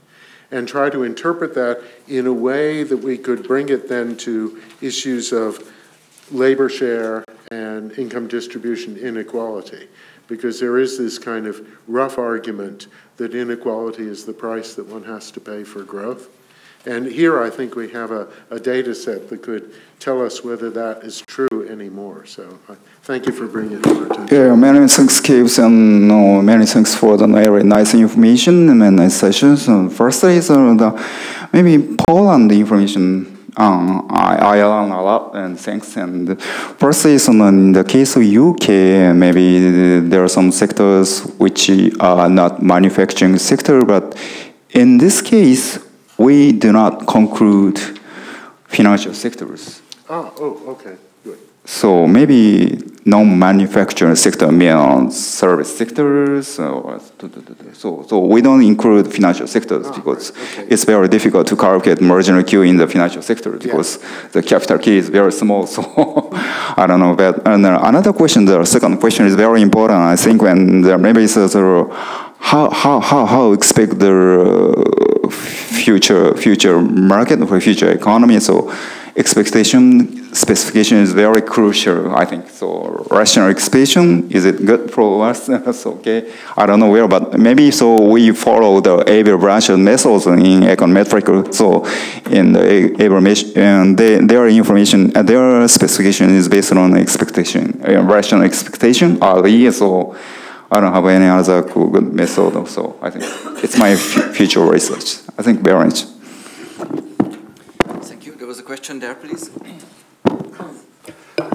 and 0.52 0.68
try 0.68 0.90
to 0.90 1.04
interpret 1.04 1.54
that 1.54 1.82
in 2.08 2.26
a 2.28 2.34
way 2.34 2.84
that 2.84 2.98
we 2.98 3.18
could 3.18 3.48
bring 3.48 3.70
it 3.70 3.88
then 3.88 4.18
to 4.18 4.62
issues 4.82 5.32
of 5.32 5.72
labor 6.32 6.68
share 6.68 7.24
and 7.52 7.92
income 7.98 8.28
distribution 8.28 8.98
inequality 8.98 9.88
because 10.28 10.60
there 10.60 10.78
is 10.78 10.98
this 10.98 11.18
kind 11.18 11.48
of 11.48 11.68
rough 11.88 12.18
argument 12.18 12.88
that 13.18 13.34
inequality 13.34 14.08
is 14.08 14.26
the 14.26 14.34
price 14.34 14.76
that 14.76 14.86
one 14.86 15.04
has 15.04 15.32
to 15.32 15.40
pay 15.40 15.64
for 15.64 15.84
growth. 15.84 16.30
And 16.86 17.08
here 17.08 17.42
I 17.42 17.50
think 17.50 17.76
we 17.76 17.90
have 17.90 18.12
a, 18.12 18.28
a 18.50 18.60
data 18.60 18.96
set 18.96 19.28
that 19.30 19.42
could 19.42 19.74
tell 20.00 20.26
us 20.26 20.44
whether 20.44 20.70
that 20.70 21.04
is 21.04 21.22
true 21.28 21.68
anymore. 21.70 22.26
So 22.26 22.58
uh, 22.70 22.76
thank 23.04 23.26
you 23.26 23.34
for 23.34 23.48
bringing 23.48 23.80
it 23.80 23.84
to 23.84 23.90
our 23.90 24.06
attention. 24.06 24.38
Yeah, 24.38 24.56
many 24.56 24.88
thanks, 24.88 25.20
Gibbs, 25.20 25.60
and 25.60 26.08
no, 26.08 26.42
many 26.42 26.66
thanks 26.66 26.96
for 26.96 27.18
the 27.18 27.28
very 27.28 27.64
nice 27.64 27.94
information 27.94 28.70
and 28.70 28.96
nice 28.96 29.16
sessions. 29.16 29.68
And 29.68 29.92
first 29.92 30.24
is 30.24 30.50
uh, 30.50 30.56
the 30.76 31.06
maybe 31.52 31.96
Poland 32.08 32.52
information. 32.52 33.39
Um, 33.58 34.08
I, 34.10 34.36
I 34.38 34.64
learned 34.64 34.94
a 34.94 35.02
lot, 35.02 35.36
and 35.36 35.60
thanks. 35.60 35.96
And 35.98 36.42
first 36.42 37.02
in 37.06 37.72
the 37.72 37.84
case 37.84 38.16
of 38.16 38.24
UK, 38.24 39.16
maybe 39.16 40.00
there 40.00 40.24
are 40.24 40.30
some 40.30 40.52
sectors 40.52 41.22
which 41.38 41.70
are 42.00 42.30
not 42.30 42.62
manufacturing 42.62 43.38
sector, 43.38 43.84
but 43.86 44.18
in 44.72 44.98
this 44.98 45.22
case, 45.22 45.80
we 46.18 46.52
do 46.52 46.72
not 46.72 47.08
conclude 47.08 47.80
financial 48.68 49.14
sectors. 49.14 49.82
Ah, 50.10 50.32
oh, 50.38 50.64
okay. 50.68 50.96
So 51.70 52.08
maybe 52.08 52.80
non-manufacturing 53.06 54.16
sector 54.16 54.52
means 54.52 55.16
service 55.16 55.78
sectors. 55.78 56.58
Or, 56.58 57.00
so, 57.74 58.04
so 58.10 58.26
we 58.26 58.42
don't 58.42 58.64
include 58.64 59.14
financial 59.14 59.46
sectors 59.46 59.86
Ah, 59.86 59.94
because 59.96 60.32
right, 60.32 60.60
okay. 60.60 60.68
it's 60.74 60.84
very 60.84 61.08
difficult 61.08 61.46
to 61.48 61.56
calculate 61.56 62.02
marginal 62.02 62.44
Q 62.44 62.64
in 62.64 62.78
the 62.78 62.88
financial 62.88 63.22
sector 63.22 63.52
because 63.52 64.00
the 64.32 64.42
capital 64.42 64.80
key 64.80 64.98
is 64.98 65.10
very 65.10 65.32
small. 65.32 65.68
So 65.76 65.84
I 66.76 66.86
don't 66.88 67.00
know. 67.00 67.16
But 67.16 67.48
and 67.48 67.64
uh, 67.64 67.80
another 67.84 68.14
question, 68.14 68.46
the 68.46 68.66
second 68.66 68.98
question 69.00 69.28
is 69.28 69.36
very 69.36 69.62
important. 69.62 70.00
I 70.00 70.16
think 70.16 70.42
when 70.42 70.82
there 70.82 70.98
maybe 70.98 71.22
is 71.22 71.38
a 71.38 71.48
sort 71.48 71.92
of 71.92 71.96
how 72.40 72.72
how 72.72 73.00
how 73.00 73.28
how 73.28 73.52
expect 73.54 74.00
the 74.00 74.16
uh, 75.24 75.30
future 75.30 76.36
future 76.36 76.82
market 76.82 77.38
for 77.48 77.62
future 77.62 77.92
economy. 77.92 78.40
So 78.40 78.74
expectation 79.16 80.19
specification 80.34 80.98
is 80.98 81.14
very 81.14 81.42
crucial, 81.42 82.16
I 82.16 82.26
think. 82.26 82.50
So 82.50 83.06
rational 83.10 83.50
expectation, 83.50 84.30
is 84.32 84.46
it 84.46 84.66
good 84.66 84.92
for 84.92 85.28
us? 85.28 85.48
That's 85.48 85.86
okay. 85.86 86.32
I 86.58 86.66
don't 86.66 86.80
know 86.80 86.90
where, 86.90 87.08
but 87.08 87.40
maybe 87.40 87.72
so 87.72 88.02
we 88.02 88.32
follow 88.32 88.82
the 88.82 89.10
Abel-Blanchard 89.10 89.80
methods 89.80 90.28
in 90.28 90.62
econometric. 90.62 91.54
So 91.54 91.86
in 92.32 92.54
the 92.54 93.02
Abel 93.02 93.18
and 93.58 93.98
they, 93.98 94.20
their 94.20 94.48
information, 94.48 95.16
uh, 95.16 95.24
their 95.24 95.68
specification 95.68 96.30
is 96.30 96.48
based 96.48 96.72
on 96.72 96.96
expectation, 96.96 97.82
uh, 97.88 98.02
rational 98.04 98.44
expectation, 98.44 99.20
RE. 99.20 99.72
So 99.72 100.16
I 100.72 100.80
don't 100.80 100.94
have 100.94 101.06
any 101.08 101.28
other 101.28 101.64
good 101.64 102.14
method. 102.14 102.68
So 102.68 102.98
I 103.02 103.10
think 103.10 103.24
it's 103.64 103.78
my 103.78 103.96
fu- 103.96 104.32
future 104.34 104.66
research. 104.66 105.18
I 105.38 105.42
think 105.42 105.62
very 105.62 105.86
much. 105.86 106.04
Thank 108.04 108.26
you. 108.26 108.36
There 108.36 108.48
was 108.48 108.60
a 108.60 108.64
question 108.64 109.00
there, 109.00 109.16
please. 109.16 109.50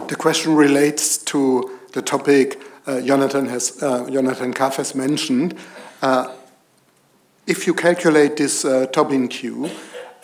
The 0.09 0.17
question 0.17 0.55
relates 0.55 1.19
to 1.19 1.79
the 1.93 2.03
topic 2.03 2.61
uh, 2.87 3.01
Jonathan 3.01 3.47
has 3.47 3.83
uh, 3.83 4.09
Jonathan 4.11 4.53
Kaff 4.53 4.77
has 4.77 4.95
mentioned. 4.95 5.57
Uh, 6.03 6.33
if 7.47 7.67
you 7.67 7.75
calculate 7.75 8.37
this 8.37 8.65
uh, 8.65 8.87
Tobin 8.87 9.29
Q, 9.29 9.71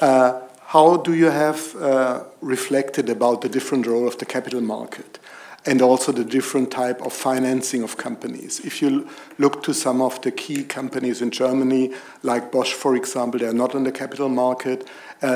uh, 0.01 0.41
how 0.67 0.99
do 0.99 1.15
you 1.15 1.27
have 1.27 1.75
uh, 1.77 2.25
reflected 2.41 3.09
about 3.09 3.41
the 3.41 3.49
different 3.49 3.87
role 3.87 4.07
of 4.07 4.19
the 4.19 4.27
capital 4.27 4.61
market 4.61 5.19
and 5.67 5.83
also 5.83 6.13
the 6.13 6.25
different 6.25 6.71
type 6.71 7.01
of 7.03 7.13
financing 7.13 7.83
of 7.83 7.97
companies? 7.97 8.61
If 8.61 8.83
you 8.83 9.09
look 9.39 9.63
to 9.63 9.73
some 9.73 10.03
of 10.03 10.21
the 10.23 10.31
key 10.31 10.65
companies 10.65 11.23
in 11.23 11.31
Germany, 11.31 11.93
like 12.23 12.53
Bosch, 12.53 12.73
for 12.73 12.95
example, 12.97 13.41
they 13.41 13.47
are 13.47 13.55
not 13.55 13.75
on 13.75 13.85
the 13.85 13.93
capital 13.93 14.29
market. 14.29 14.89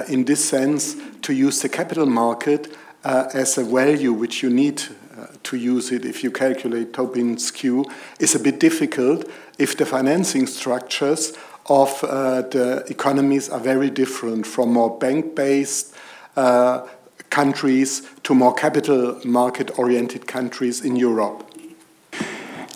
In 0.09 0.25
this 0.25 0.43
sense, 0.43 0.97
to 1.23 1.35
use 1.35 1.61
the 1.61 1.69
capital 1.69 2.07
market 2.07 2.75
uh, 3.05 3.29
as 3.35 3.59
a 3.59 3.65
value 3.65 4.13
which 4.13 4.43
you 4.43 4.51
need 4.51 4.83
uh, 5.17 5.27
to 5.43 5.57
use 5.57 5.93
it 5.93 6.05
if 6.05 6.25
you 6.25 6.31
calculate 6.31 6.93
Tobin's 6.93 7.51
Q 7.51 7.85
is 8.19 8.35
a 8.35 8.39
bit 8.39 8.59
difficult 8.59 9.29
if 9.59 9.77
the 9.77 9.87
financing 9.87 10.47
structures 10.47 11.35
of 11.67 12.03
uh, 12.05 12.43
the 12.43 12.85
economies 12.89 13.49
are 13.49 13.61
very 13.61 13.91
different 13.91 14.47
from 14.47 14.73
more 14.73 14.99
bank-based 14.99 15.95
uh, 16.37 16.87
countries 17.31 18.03
to 18.23 18.35
more 18.35 18.55
capital 18.55 19.21
market-oriented 19.25 20.27
countries 20.27 20.85
in 20.85 20.97
Europe. 20.97 21.51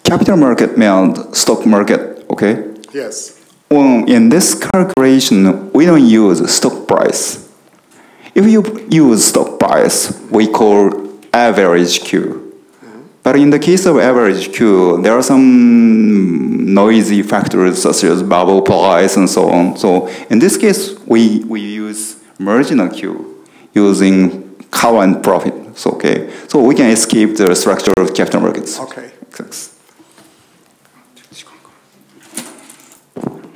Capital 0.04 0.36
market 0.36 0.78
means 0.78 1.38
stock 1.38 1.66
market, 1.66 2.24
okay? 2.30 2.64
Yes. 2.92 3.38
Well, 3.70 4.04
in 4.08 4.30
this 4.30 4.54
calculation, 4.54 5.70
we 5.72 5.84
don't 5.84 6.06
use 6.06 6.50
stock 6.50 6.88
price. 6.88 7.47
If 8.38 8.46
you 8.46 8.86
use 8.88 9.24
stock 9.24 9.58
price, 9.58 10.16
we 10.30 10.46
call 10.46 11.08
average 11.32 12.02
Q. 12.02 12.54
But 13.24 13.34
in 13.34 13.50
the 13.50 13.58
case 13.58 13.84
of 13.84 13.98
average 13.98 14.54
Q, 14.54 15.02
there 15.02 15.12
are 15.12 15.24
some 15.24 16.72
noisy 16.72 17.24
factors 17.24 17.82
such 17.82 18.04
as 18.04 18.22
bubble 18.22 18.62
price 18.62 19.16
and 19.16 19.28
so 19.28 19.50
on. 19.50 19.76
So 19.76 20.06
in 20.30 20.38
this 20.38 20.56
case, 20.56 20.96
we, 21.04 21.40
we 21.46 21.60
use 21.62 22.22
marginal 22.38 22.88
Q 22.88 23.44
using 23.74 24.54
current 24.70 25.20
profit. 25.24 25.76
So, 25.76 25.90
okay. 25.96 26.32
So 26.46 26.62
we 26.62 26.76
can 26.76 26.90
escape 26.90 27.36
the 27.36 27.56
structure 27.56 27.92
of 27.96 28.14
capital 28.14 28.42
markets. 28.42 28.78
Okay. 28.78 29.10
Thanks. 29.30 29.74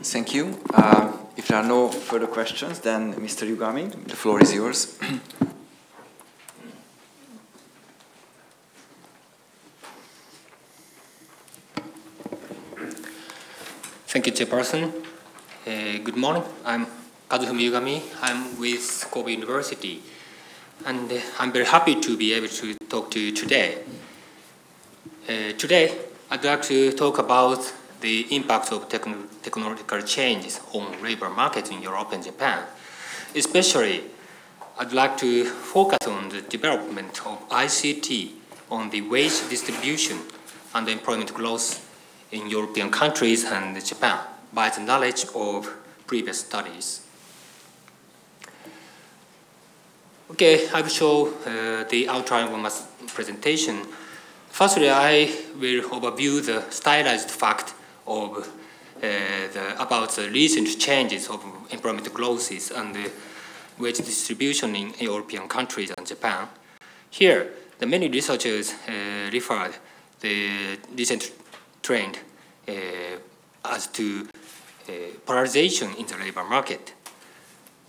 Thank 0.05 0.34
you. 0.34 0.59
Uh, 0.74 1.12
if 1.36 1.46
there 1.46 1.59
are 1.59 1.66
no 1.66 1.88
further 1.88 2.26
questions, 2.26 2.80
then 2.80 3.14
Mr. 3.14 3.46
Yugami, 3.48 3.88
the 4.09 4.16
floor 4.16 4.42
is 4.42 4.53
yours. 4.53 4.98
Thank 14.09 14.26
you, 14.26 14.32
Chairperson. 14.32 14.92
Uh, 15.64 15.98
good 16.03 16.16
morning. 16.16 16.42
I'm 16.64 16.86
Kazufumi 17.30 17.70
Yugami. 17.70 18.03
I'm 18.20 18.59
with 18.59 19.07
Kobe 19.09 19.30
University. 19.30 20.03
And 20.84 21.12
uh, 21.12 21.20
I'm 21.38 21.53
very 21.53 21.66
happy 21.66 22.00
to 22.00 22.16
be 22.16 22.32
able 22.34 22.48
to 22.48 22.74
talk 22.88 23.12
to 23.12 23.20
you 23.20 23.30
today. 23.30 23.78
Uh, 25.28 25.53
today, 25.57 25.96
I'd 26.28 26.44
like 26.44 26.62
to 26.62 26.90
talk 26.92 27.18
about 27.18 27.72
the 28.03 28.26
impact 28.36 28.72
of 28.72 28.88
techno- 28.88 29.26
technological 29.42 30.03
changes 30.03 30.61
on 30.74 31.03
labor 31.03 31.30
markets 31.30 31.70
in 31.70 31.80
Europe 31.80 32.12
and 32.12 32.22
Japan. 32.22 32.64
Especially, 33.34 34.03
I'd 34.78 34.92
like 34.92 35.16
to 35.18 35.44
focus 35.44 36.07
on 36.07 36.28
the 36.28 36.42
development 36.42 37.24
of 37.24 37.48
ICT 37.48 38.32
on 38.70 38.90
the 38.90 39.00
wage 39.03 39.48
distribution 39.48 40.18
and 40.74 40.88
employment 40.88 41.32
growth 41.32 41.88
in 42.32 42.50
European 42.50 42.90
countries 42.90 43.44
and 43.44 43.82
Japan 43.84 44.18
by 44.53 44.68
the 44.70 44.80
knowledge 44.80 45.24
of 45.34 45.72
previous 46.07 46.40
studies. 46.40 47.07
Okay, 50.30 50.68
I 50.70 50.80
will 50.80 50.88
show 50.88 51.28
uh, 51.28 51.84
the 51.88 52.09
outline 52.09 52.48
of 52.53 52.59
my 52.59 52.70
presentation. 53.09 53.86
Firstly, 54.48 54.88
I 54.90 55.30
will 55.61 55.82
overview 55.90 56.44
the 56.44 56.64
stylized 56.70 57.30
fact 57.30 57.74
of 58.07 58.38
uh, 58.38 59.00
the, 59.00 59.82
about 59.82 60.11
the 60.11 60.28
recent 60.30 60.78
changes 60.78 61.28
of 61.28 61.44
employment 61.70 62.12
growths 62.12 62.70
and 62.70 62.94
the 62.94 63.11
wage 63.78 63.98
distribution 63.98 64.76
in 64.76 64.92
European 65.00 65.48
countries 65.48 65.90
and 65.96 66.07
Japan. 66.07 66.48
Here, 67.11 67.50
the 67.78 67.86
many 67.86 68.09
researchers 68.09 68.72
uh, 68.72 69.30
referred 69.32 69.74
the 70.20 70.78
recent 70.96 71.32
trend 71.82 72.18
uh, 72.68 72.72
as 73.64 73.86
to 73.88 74.28
polarization 75.26 75.94
in 75.96 76.07
the 76.07 76.16
labor 76.16 76.44
market. 76.44 76.94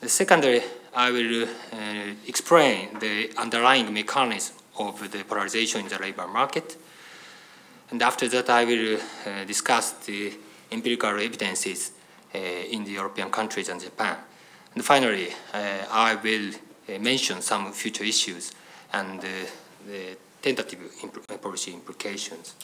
Secondly, 0.06 0.62
I 0.96 1.12
will 1.12 1.44
uh, 1.44 1.48
explain 2.28 3.00
the 3.00 3.32
underlying 3.38 3.92
mechanism 3.94 4.56
of 4.78 5.12
the 5.12 5.24
polarization 5.24 5.82
in 5.82 5.88
the 5.88 6.00
labor 6.00 6.28
market. 6.28 6.78
And 7.94 8.02
after 8.02 8.28
that, 8.28 8.50
I 8.50 8.66
will 8.66 8.98
uh, 8.98 9.44
discuss 9.46 9.92
the 10.08 10.34
empirical 10.72 11.12
evidences 11.12 11.92
uh, 12.34 12.40
in 12.40 12.84
the 12.84 12.90
European 12.90 13.30
countries 13.30 13.70
and 13.70 13.80
Japan. 13.80 14.18
And 14.74 14.84
finally, 14.84 15.28
uh, 15.54 15.86
I 15.92 16.16
will 16.16 16.50
uh, 16.50 16.98
mention 16.98 17.44
some 17.44 17.72
future 17.72 18.04
issues 18.04 18.52
and 18.94 19.20
uh, 19.20 19.28
the 19.86 20.18
tentative 20.42 20.80
impl- 21.04 21.40
policy 21.40 21.72
implications. 21.72 22.56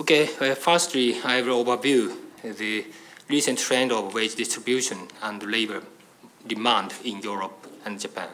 Okay, 0.00 0.30
uh, 0.40 0.54
firstly, 0.54 1.20
I 1.22 1.42
will 1.42 1.62
overview 1.62 2.16
the 2.42 2.86
recent 3.28 3.58
trend 3.58 3.92
of 3.92 4.14
wage 4.14 4.34
distribution 4.34 5.08
and 5.22 5.42
labor 5.42 5.82
demand 6.46 6.94
in 7.04 7.20
Europe 7.20 7.66
and 7.84 8.00
Japan. 8.00 8.28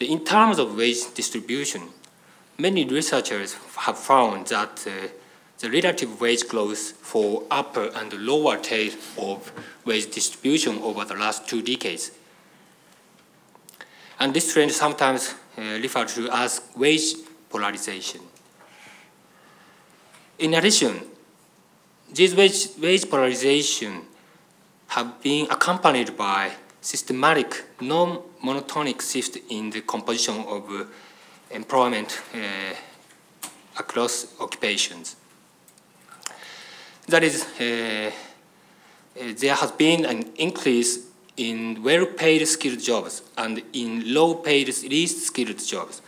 In 0.00 0.24
terms 0.24 0.58
of 0.58 0.74
wage 0.74 1.12
distribution, 1.12 1.82
many 2.60 2.84
researchers 2.84 3.56
have 3.76 3.98
found 3.98 4.48
that 4.48 4.86
uh, 4.86 5.08
the 5.58 5.70
relative 5.70 6.20
wage 6.20 6.46
growth 6.48 6.92
for 6.92 7.44
upper 7.50 7.90
and 7.94 8.12
lower 8.12 8.56
tail 8.58 8.92
of 9.18 9.52
wage 9.84 10.10
distribution 10.10 10.78
over 10.82 11.04
the 11.04 11.14
last 11.14 11.48
two 11.48 11.62
decades. 11.62 12.12
And 14.18 14.34
this 14.34 14.52
trend 14.52 14.72
sometimes 14.72 15.34
uh, 15.56 15.62
referred 15.82 16.08
to 16.08 16.28
as 16.30 16.60
wage 16.76 17.14
polarization. 17.48 18.20
In 20.38 20.54
addition, 20.54 21.00
this 22.12 22.34
wage, 22.34 22.68
wage 22.80 23.08
polarization 23.08 24.02
have 24.88 25.22
been 25.22 25.46
accompanied 25.50 26.16
by 26.16 26.50
systematic, 26.80 27.64
non-monotonic 27.80 29.00
shift 29.00 29.38
in 29.50 29.70
the 29.70 29.82
composition 29.82 30.36
of 30.46 30.70
uh, 30.70 30.84
employment 31.50 32.20
uh, 32.34 32.74
across 33.78 34.26
occupations. 34.40 35.16
That 37.08 37.24
is, 37.24 37.44
uh, 37.60 38.10
uh 39.20 39.32
there 39.36 39.54
has 39.54 39.72
been 39.72 40.04
an 40.04 40.32
increase 40.36 41.10
in 41.36 41.82
well-paid 41.82 42.46
skilled 42.46 42.80
jobs 42.80 43.22
and 43.36 43.62
in 43.72 44.14
low-paid 44.14 44.68
least 44.84 45.26
skilled 45.26 45.58
jobs, 45.66 46.02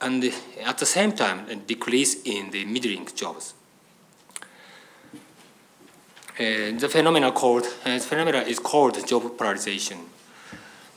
and 0.00 0.32
at 0.64 0.78
the 0.78 0.86
same 0.86 1.12
time, 1.12 1.48
a 1.48 1.56
decrease 1.56 2.22
in 2.24 2.50
the 2.50 2.64
middling 2.64 3.08
jobs. 3.14 3.54
Uh, 6.38 6.76
the 6.78 6.88
phenomenon 6.88 7.32
called 7.32 7.66
uh, 7.86 7.98
phenomena 7.98 8.40
is 8.40 8.58
called 8.58 9.06
job 9.06 9.38
polarization. 9.38 9.98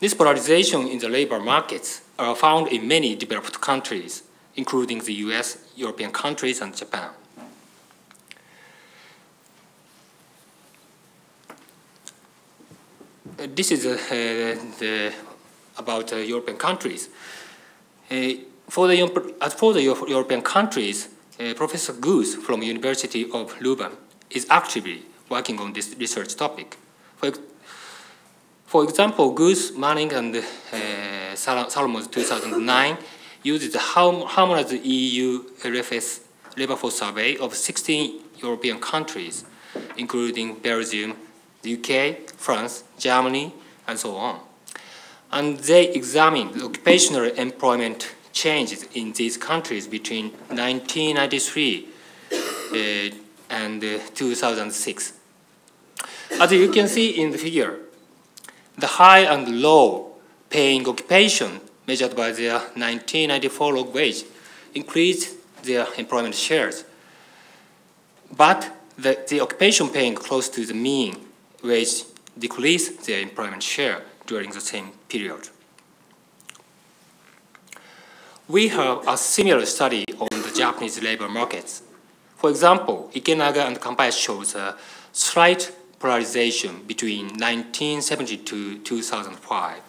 This 0.02 0.14
polarization 0.14 0.88
in 0.88 1.00
the 1.00 1.08
labor 1.08 1.40
markets 1.40 2.02
are 2.20 2.36
found 2.36 2.68
in 2.68 2.88
many 2.88 3.16
developed 3.16 3.62
countries, 3.62 4.24
including 4.56 5.00
the 5.00 5.14
US, 5.26 5.58
European 5.76 6.12
countries, 6.12 6.62
and 6.62 6.76
Japan. 6.76 7.12
Uh, 13.40 13.48
this 13.56 13.72
is 13.72 13.86
uh, 13.86 13.96
the, 14.80 15.14
about 15.78 16.12
uh, 16.12 16.18
European 16.18 16.58
countries. 16.58 17.08
Uh, 18.12 18.32
for 18.68 18.88
the, 18.88 19.36
as 19.42 19.54
for 19.54 19.74
the 19.74 19.82
European 19.82 20.42
countries, 20.42 21.10
Professor 21.56 21.94
Goos 21.94 22.36
from 22.36 22.62
University 22.62 23.24
of 23.32 23.54
Leuven 23.60 23.96
is 24.30 24.46
actively 24.50 25.04
working 25.30 25.58
on 25.60 25.72
this 25.72 25.96
research 25.98 26.36
topic. 26.36 26.76
For, 27.16 27.32
for 28.70 28.84
example, 28.84 29.32
Goos, 29.32 29.76
Manning, 29.76 30.14
and 30.14 30.36
uh, 30.36 30.42
Salomons 31.34 32.08
2009 32.12 32.98
used 33.42 33.74
the 33.74 33.80
harmonized 33.80 34.72
EU 34.86 35.44
LFS 35.64 36.20
labor 36.56 36.76
force 36.76 37.00
survey 37.00 37.36
of 37.38 37.56
16 37.56 38.22
European 38.44 38.80
countries, 38.80 39.44
including 39.98 40.60
Belgium, 40.60 41.16
the 41.64 41.74
UK, 41.78 42.30
France, 42.30 42.84
Germany, 43.00 43.52
and 43.88 43.98
so 43.98 44.16
on. 44.16 44.40
And 45.32 45.58
they 45.58 45.90
examined 45.90 46.62
occupational 46.62 47.24
employment 47.24 48.14
changes 48.34 48.84
in 48.94 49.14
these 49.14 49.36
countries 49.36 49.88
between 49.88 50.30
1993 50.50 51.88
uh, 52.32 53.16
and 53.50 53.84
uh, 53.84 53.98
2006. 54.14 55.14
As 56.40 56.52
you 56.52 56.70
can 56.72 56.88
see 56.88 57.20
in 57.20 57.32
the 57.32 57.40
figure, 57.40 57.80
the 58.80 58.88
high 58.88 59.20
and 59.20 59.62
low 59.62 60.14
paying 60.50 60.88
occupation 60.88 61.62
measured 61.88 62.16
by 62.16 62.32
their 62.32 62.54
1994 62.54 63.76
log 63.76 63.94
wage 63.94 64.24
increased 64.74 65.36
their 65.64 65.88
employment 65.98 66.36
shares. 66.36 66.86
But 68.36 68.72
the, 68.98 69.18
the 69.28 69.42
occupation 69.42 69.90
paying 69.90 70.16
close 70.16 70.50
to 70.50 70.66
the 70.66 70.74
mean 70.74 71.16
wage 71.64 72.04
decreased 72.38 73.06
their 73.06 73.22
employment 73.22 73.64
share 73.64 74.04
during 74.28 74.52
the 74.52 74.62
same 74.62 74.92
period. 75.08 75.50
We 78.48 78.70
have 78.70 79.08
a 79.08 79.18
similar 79.18 79.66
study 79.66 80.06
on 80.20 80.42
the 80.42 80.52
Japanese 80.56 81.02
labor 81.02 81.30
markets. 81.30 81.84
For 82.38 82.50
example, 82.50 83.12
Ikenaga 83.14 83.68
and 83.68 83.80
Kampai 83.80 84.12
shows 84.12 84.56
a 84.56 84.76
slight 85.12 85.72
polarization 86.00 86.84
between 86.88 87.28
1970 87.28 88.38
to 88.38 88.80
2005. 88.80 89.82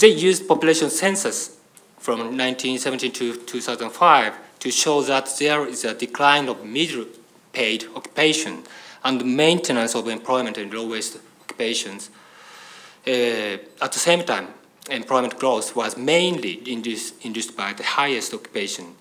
They 0.00 0.08
used 0.08 0.48
population 0.48 0.88
census 0.90 1.58
from 1.98 2.18
1970 2.18 3.10
to 3.10 3.36
2005 3.36 4.34
to 4.60 4.70
show 4.70 5.02
that 5.02 5.30
there 5.38 5.66
is 5.66 5.84
a 5.84 5.94
decline 5.94 6.48
of 6.48 6.64
middle 6.64 7.06
paid 7.52 7.84
occupation 7.94 8.62
and 9.04 9.36
maintenance 9.36 9.94
of 9.94 10.08
employment 10.08 10.56
in 10.56 10.70
low 10.70 10.88
wage 10.88 11.10
occupations. 11.42 12.10
Uh, 13.06 13.58
at 13.80 13.92
the 13.92 13.98
same 13.98 14.24
time, 14.24 14.48
employment 14.90 15.38
growth 15.38 15.76
was 15.76 15.96
mainly 15.96 16.62
induced, 16.70 17.24
induced 17.24 17.56
by 17.56 17.72
the 17.72 17.82
highest 17.82 18.32
occupation. 18.32 18.94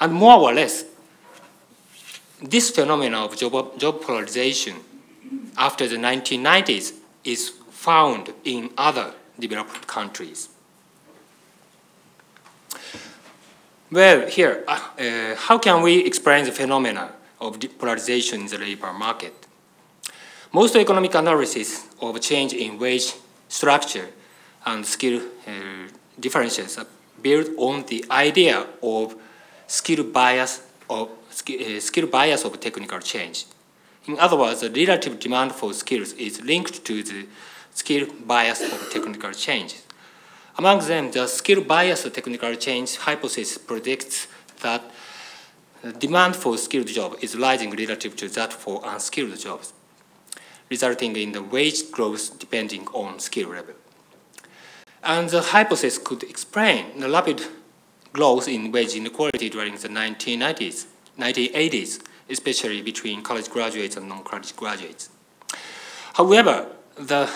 And 0.00 0.12
more 0.12 0.38
or 0.38 0.52
less, 0.52 0.84
this 2.42 2.70
phenomenon 2.70 3.24
of 3.24 3.36
job, 3.36 3.78
job 3.78 4.02
polarization 4.02 4.76
after 5.56 5.88
the 5.88 5.96
1990s 5.96 6.94
is 7.24 7.50
found 7.70 8.32
in 8.44 8.70
other 8.76 9.12
developed 9.38 9.86
countries. 9.86 10.48
Well, 13.90 14.26
here, 14.26 14.64
uh, 14.68 14.80
uh, 14.98 15.34
how 15.36 15.58
can 15.58 15.82
we 15.82 16.04
explain 16.04 16.44
the 16.44 16.52
phenomena 16.52 17.12
of 17.40 17.58
polarization 17.78 18.42
in 18.42 18.46
the 18.46 18.58
labor 18.58 18.92
market? 18.92 19.46
Most 20.52 20.76
economic 20.76 21.14
analysis 21.14 21.86
of 22.00 22.20
change 22.20 22.52
in 22.52 22.78
wage 22.78 23.14
structure 23.48 24.08
and 24.66 24.84
skill 24.84 25.22
uh, 25.46 25.52
differences 26.20 26.78
are 26.78 26.86
built 27.22 27.48
on 27.56 27.84
the 27.86 28.04
idea 28.10 28.66
of 28.82 29.14
skill 29.66 30.04
bias 30.04 30.62
of 30.88 31.08
Uh, 31.40 31.80
skill 31.80 32.06
bias 32.06 32.44
of 32.44 32.60
technical 32.60 32.98
change. 33.00 33.46
In 34.06 34.18
other 34.18 34.36
words, 34.36 34.60
the 34.60 34.70
relative 34.70 35.18
demand 35.18 35.52
for 35.52 35.72
skills 35.72 36.12
is 36.14 36.42
linked 36.42 36.84
to 36.84 37.02
the 37.02 37.26
skill 37.72 38.06
bias 38.26 38.60
of 38.60 38.90
technical 38.90 39.32
change. 39.32 39.76
Among 40.58 40.80
them, 40.80 41.10
the 41.10 41.26
skill 41.26 41.62
bias 41.62 42.04
of 42.04 42.12
technical 42.12 42.54
change 42.56 42.96
hypothesis 42.96 43.56
predicts 43.56 44.26
that 44.60 44.82
the 45.82 45.92
demand 45.92 46.36
for 46.36 46.58
skilled 46.58 46.88
job 46.88 47.16
is 47.22 47.36
rising 47.36 47.70
relative 47.70 48.14
to 48.16 48.28
that 48.28 48.52
for 48.52 48.82
unskilled 48.84 49.38
jobs, 49.38 49.72
resulting 50.68 51.16
in 51.16 51.32
the 51.32 51.42
wage 51.42 51.90
growth 51.90 52.38
depending 52.38 52.86
on 52.88 53.20
skill 53.20 53.48
level. 53.50 53.74
And 55.02 55.30
the 55.30 55.40
hypothesis 55.40 55.96
could 55.98 56.24
explain 56.24 57.00
the 57.00 57.08
rapid 57.08 57.46
growth 58.12 58.48
in 58.48 58.72
wage 58.72 58.94
inequality 58.94 59.48
during 59.48 59.76
the 59.76 59.88
1990s 59.88 60.86
1980s, 61.18 62.00
especially 62.28 62.82
between 62.82 63.22
college 63.22 63.50
graduates 63.50 63.96
and 63.96 64.08
non-college 64.08 64.54
graduates. 64.56 65.10
However, 66.14 66.68
the 66.96 67.30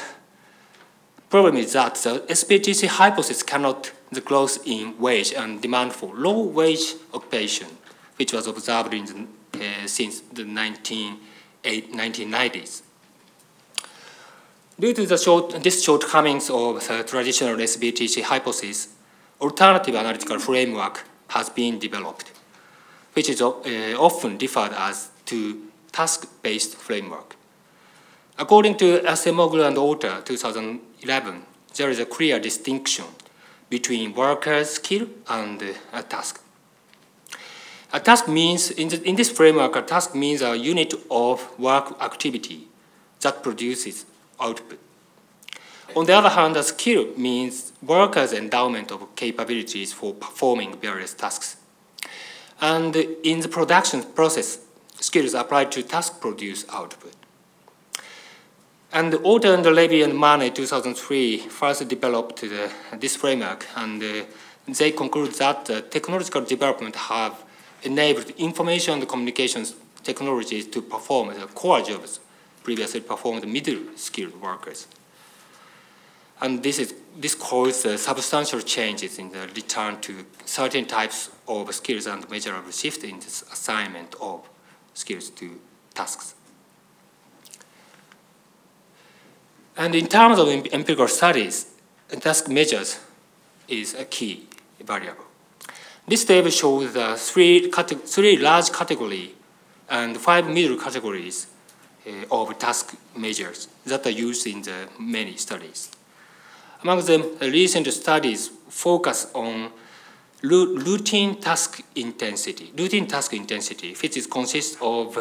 problem 1.30 1.56
is 1.56 1.72
that 1.72 1.94
the 1.96 2.20
SBTC 2.28 2.86
hypothesis 2.88 3.42
cannot 3.42 3.92
the 4.10 4.20
growth 4.20 4.58
in 4.66 4.98
wage 4.98 5.32
and 5.32 5.62
demand 5.62 5.92
for 5.92 6.14
low 6.14 6.42
wage 6.42 6.94
occupation, 7.14 7.68
which 8.16 8.32
was 8.32 8.46
observed 8.46 8.92
in 8.92 9.04
the, 9.06 9.64
uh, 9.64 9.86
since 9.86 10.20
the 10.20 10.44
19, 10.44 11.18
1990s. 11.64 12.82
Due 14.78 14.92
to 14.94 15.06
the 15.06 15.16
short, 15.16 15.62
these 15.62 15.82
shortcomings 15.82 16.50
of 16.50 16.86
the 16.86 17.04
traditional 17.04 17.56
SBTC 17.56 18.22
hypothesis, 18.22 18.88
alternative 19.40 19.94
analytical 19.94 20.38
framework 20.38 21.04
has 21.28 21.48
been 21.48 21.78
developed 21.78 22.31
which 23.14 23.28
is 23.28 23.40
uh, 23.42 23.52
often 23.98 24.38
referred 24.38 24.72
as 24.72 25.10
to 25.26 25.62
task-based 25.92 26.76
framework. 26.76 27.36
According 28.38 28.76
to 28.78 29.00
Acemoglu 29.00 29.66
and 29.66 29.76
Autor 29.76 30.22
2011, 30.24 31.42
there 31.76 31.90
is 31.90 31.98
a 31.98 32.06
clear 32.06 32.38
distinction 32.38 33.04
between 33.68 34.14
worker's 34.14 34.70
skill 34.70 35.06
and 35.28 35.62
a 35.92 36.02
task. 36.02 36.42
A 37.92 38.00
task 38.00 38.26
means, 38.26 38.70
in, 38.70 38.88
the, 38.88 39.02
in 39.02 39.16
this 39.16 39.30
framework, 39.30 39.76
a 39.76 39.82
task 39.82 40.14
means 40.14 40.40
a 40.40 40.56
unit 40.56 40.94
of 41.10 41.58
work 41.58 42.00
activity 42.00 42.68
that 43.20 43.42
produces 43.42 44.06
output. 44.40 44.78
On 45.94 46.06
the 46.06 46.14
other 46.14 46.30
hand, 46.30 46.56
a 46.56 46.62
skill 46.62 47.08
means 47.18 47.72
worker's 47.82 48.32
endowment 48.32 48.90
of 48.90 49.14
capabilities 49.14 49.92
for 49.92 50.14
performing 50.14 50.74
various 50.78 51.12
tasks. 51.12 51.56
And 52.60 52.94
in 52.96 53.40
the 53.40 53.48
production 53.48 54.02
process, 54.02 54.58
skills 55.00 55.34
applied 55.34 55.72
to 55.72 55.82
task 55.82 56.20
produce 56.20 56.64
output. 56.70 57.14
And 58.92 59.14
Autor 59.24 59.54
and 59.54 59.64
Levy 59.64 60.02
and 60.02 60.12
Murnane 60.12 60.54
2003 60.54 61.38
first 61.38 61.88
developed 61.88 62.42
the, 62.42 62.70
this 62.98 63.16
framework, 63.16 63.66
and 63.74 64.02
uh, 64.02 64.24
they 64.68 64.92
conclude 64.92 65.32
that 65.34 65.70
uh, 65.70 65.80
technological 65.80 66.42
development 66.42 66.94
have 66.96 67.42
enabled 67.82 68.30
information 68.36 68.94
and 68.94 69.08
communications 69.08 69.74
technologies 70.02 70.66
to 70.66 70.82
perform 70.82 71.28
the 71.28 71.46
core 71.46 71.80
jobs 71.80 72.20
previously 72.62 73.00
performed 73.00 73.46
middle 73.48 73.80
skilled 73.96 74.40
workers. 74.40 74.86
And 76.40 76.62
this, 76.62 76.78
is, 76.78 76.94
this 77.16 77.34
caused 77.34 77.86
uh, 77.86 77.96
substantial 77.96 78.60
changes 78.60 79.18
in 79.18 79.30
the 79.30 79.48
return 79.54 80.00
to 80.02 80.24
certain 80.44 80.84
types 80.84 81.30
of 81.48 81.74
skills 81.74 82.06
and 82.06 82.28
measurable 82.30 82.70
shift 82.70 83.04
in 83.04 83.18
the 83.20 83.26
assignment 83.26 84.14
of 84.20 84.48
skills 84.94 85.30
to 85.30 85.60
tasks. 85.94 86.34
And 89.76 89.94
in 89.94 90.06
terms 90.06 90.38
of 90.38 90.48
empirical 90.48 91.08
studies, 91.08 91.66
task 92.20 92.48
measures 92.48 93.00
is 93.68 93.94
a 93.94 94.04
key 94.04 94.46
variable. 94.84 95.24
This 96.06 96.24
table 96.24 96.50
shows 96.50 96.92
the 96.92 97.16
three, 97.16 97.70
three 97.70 98.36
large 98.36 98.70
categories 98.72 99.30
and 99.88 100.16
five 100.16 100.48
middle 100.48 100.76
categories 100.76 101.46
uh, 102.06 102.10
of 102.30 102.58
task 102.58 102.94
measures 103.16 103.68
that 103.86 104.04
are 104.06 104.10
used 104.10 104.46
in 104.46 104.62
the 104.62 104.88
many 104.98 105.36
studies. 105.36 105.90
Among 106.82 107.04
them, 107.04 107.38
recent 107.40 107.86
studies 107.92 108.50
focus 108.68 109.30
on 109.34 109.70
routine 110.42 111.36
task 111.40 111.82
intensity. 111.94 112.72
Routine 112.76 113.06
task 113.06 113.32
intensity, 113.34 113.94
which 113.94 114.30
consists 114.30 114.76
of, 114.80 115.16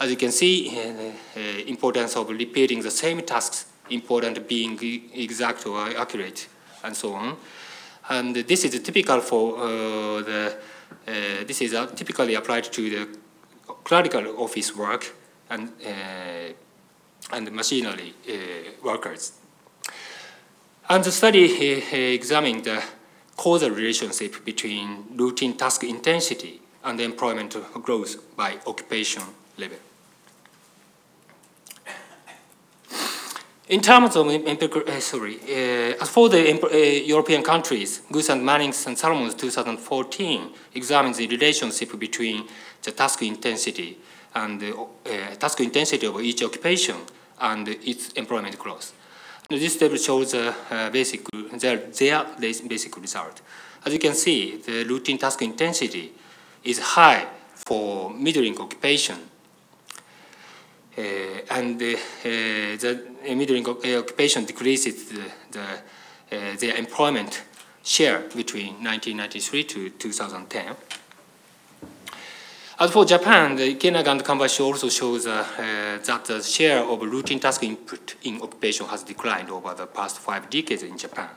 as 0.00 0.10
you 0.10 0.16
can 0.16 0.32
see, 0.32 0.76
uh, 0.76 1.38
uh, 1.38 1.40
importance 1.66 2.16
of 2.16 2.28
repeating 2.28 2.82
the 2.82 2.90
same 2.90 3.22
tasks, 3.22 3.66
important 3.90 4.48
being 4.48 4.78
exact 5.14 5.66
or 5.66 5.78
accurate, 5.96 6.48
and 6.82 6.96
so 6.96 7.14
on. 7.14 7.36
And 8.08 8.34
this 8.34 8.64
is 8.64 8.80
typical 8.82 9.20
for 9.20 9.56
uh, 9.56 9.62
the, 10.22 10.56
uh, 11.06 11.12
this 11.46 11.62
is 11.62 11.74
uh, 11.74 11.86
typically 11.86 12.34
applied 12.34 12.64
to 12.64 12.90
the 12.90 13.08
clerical 13.84 14.42
office 14.42 14.76
work 14.76 15.14
and, 15.48 15.70
and 17.32 17.52
machinery 17.52 18.14
workers. 18.82 19.32
And 20.88 21.02
the 21.02 21.12
study 21.12 22.14
examined 22.14 22.68
causal 23.36 23.70
relationship 23.70 24.44
between 24.44 25.04
routine 25.16 25.56
task 25.56 25.84
intensity 25.84 26.60
and 26.84 27.00
employment 27.00 27.56
growth 27.82 28.36
by 28.36 28.58
occupation 28.66 29.22
level. 29.58 29.78
In 33.66 33.80
terms 33.80 34.14
of 34.14 34.28
empirical, 34.28 34.82
uh, 34.86 35.00
sorry, 35.00 35.38
uh, 35.42 36.02
as 36.02 36.10
for 36.10 36.28
the 36.28 36.60
uh, 36.62 36.76
European 37.06 37.42
countries, 37.42 38.02
Goos 38.12 38.28
and 38.28 38.44
Mannings 38.44 38.86
and 38.86 38.94
Salomons 38.94 39.34
2014 39.34 40.50
examines 40.74 41.16
the 41.16 41.26
relationship 41.26 41.98
between 41.98 42.46
the 42.82 42.90
task 42.90 43.22
intensity 43.22 43.96
and 44.34 44.60
the 44.60 44.76
uh, 44.76 45.34
task 45.36 45.60
intensity 45.60 46.06
of 46.06 46.20
each 46.20 46.42
occupation 46.42 46.96
and 47.40 47.68
its 47.68 48.12
employment 48.12 48.58
growth. 48.58 48.92
This 49.50 49.76
table 49.76 49.96
shows 49.96 50.32
the 50.32 50.54
uh, 50.70 50.90
basic, 50.90 51.26
their, 51.58 51.76
their 51.76 52.24
basic 52.38 52.96
result. 52.96 53.42
As 53.84 53.92
you 53.92 53.98
can 53.98 54.14
see, 54.14 54.56
the 54.56 54.84
routine 54.84 55.18
task 55.18 55.42
intensity 55.42 56.12
is 56.62 56.78
high 56.78 57.26
for 57.54 58.10
middling 58.10 58.58
occupation 58.58 59.18
uh, 60.96 61.02
and 61.50 61.82
uh, 61.82 61.96
the 62.22 63.02
middling 63.34 63.68
occupation 63.68 64.44
decreases 64.44 65.08
the, 65.08 65.22
the, 65.50 65.60
uh, 65.60 66.56
their 66.56 66.76
employment 66.76 67.42
share 67.82 68.20
between 68.34 68.74
1993 68.82 69.64
to 69.64 69.90
2010. 69.90 70.76
As 72.76 72.90
for 72.90 73.04
Japan, 73.04 73.54
the 73.54 73.76
Kenaga 73.76 74.08
and 74.08 74.60
also 74.60 74.88
shows 74.88 75.28
uh, 75.28 75.30
uh, 75.30 76.04
that 76.04 76.24
the 76.24 76.42
share 76.42 76.82
of 76.82 77.00
routine 77.02 77.38
task 77.38 77.62
input 77.62 78.16
in 78.24 78.42
occupation 78.42 78.84
has 78.86 79.04
declined 79.04 79.48
over 79.48 79.72
the 79.74 79.86
past 79.86 80.18
five 80.18 80.50
decades 80.50 80.82
in 80.82 80.98
Japan. 80.98 81.28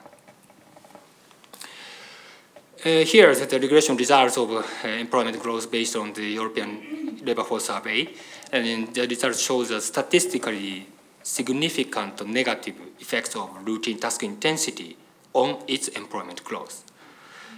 Uh, 2.84 3.04
here 3.04 3.36
the 3.36 3.60
regression 3.60 3.96
results 3.96 4.36
of 4.38 4.50
uh, 4.50 4.88
employment 4.88 5.40
growth 5.40 5.70
based 5.70 5.96
on 5.96 6.12
the 6.14 6.24
European 6.24 7.20
labor 7.24 7.44
force 7.44 7.66
survey. 7.66 8.10
And 8.52 8.92
the 8.96 9.08
results 9.08 9.40
show 9.40 9.64
the 9.64 9.80
statistically 9.80 10.88
significant 11.22 12.26
negative 12.28 12.76
effects 13.00 13.36
of 13.36 13.50
routine 13.64 14.00
task 14.00 14.24
intensity 14.24 14.98
on 15.34 15.62
its 15.68 15.90
employment 15.90 16.44
growth. 16.44 16.84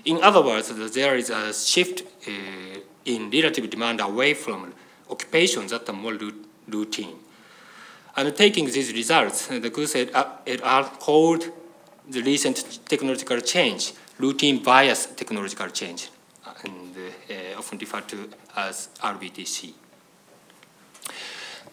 In 0.04 0.22
other 0.22 0.42
words, 0.42 0.70
there 0.94 1.16
is 1.16 1.30
a 1.30 1.54
shift 1.54 2.04
uh, 2.28 2.80
in 3.10 3.30
relative 3.30 3.70
demand 3.70 4.00
away 4.00 4.34
from 4.34 4.74
occupations 5.10 5.72
that 5.72 5.88
are 5.90 5.94
more 5.94 6.18
routine. 6.68 7.16
And 8.16 8.36
taking 8.36 8.66
these 8.66 8.92
results, 8.94 9.48
the 9.48 9.70
Goos 9.70 9.96
et 9.96 10.62
al. 10.64 10.84
called 11.00 11.44
the 12.08 12.22
recent 12.22 12.80
technological 12.88 13.40
change 13.42 13.94
routine 14.20 14.62
bias 14.62 15.08
technological 15.16 15.70
change, 15.70 16.10
and 16.64 16.96
uh, 16.98 17.34
uh 17.34 17.60
often 17.60 17.78
referred 17.78 18.08
to 18.08 18.30
as 18.56 18.90
RBTC. 19.02 19.74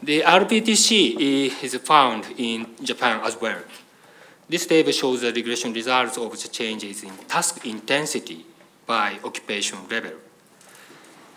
The 0.02 0.20
RBTC 0.22 0.90
uh, 1.16 1.64
is 1.64 1.74
found 1.76 2.26
in 2.36 2.66
Japan 2.82 3.20
as 3.24 3.40
well. 3.40 3.62
This 4.48 4.66
table 4.66 4.92
shows 4.92 5.22
the 5.22 5.32
regression 5.32 5.72
results 5.72 6.18
of 6.18 6.30
the 6.40 6.48
changes 6.48 7.02
in 7.02 7.10
task 7.26 7.66
intensity 7.66 8.46
by 8.86 9.18
occupation 9.24 9.78
level. 9.90 10.12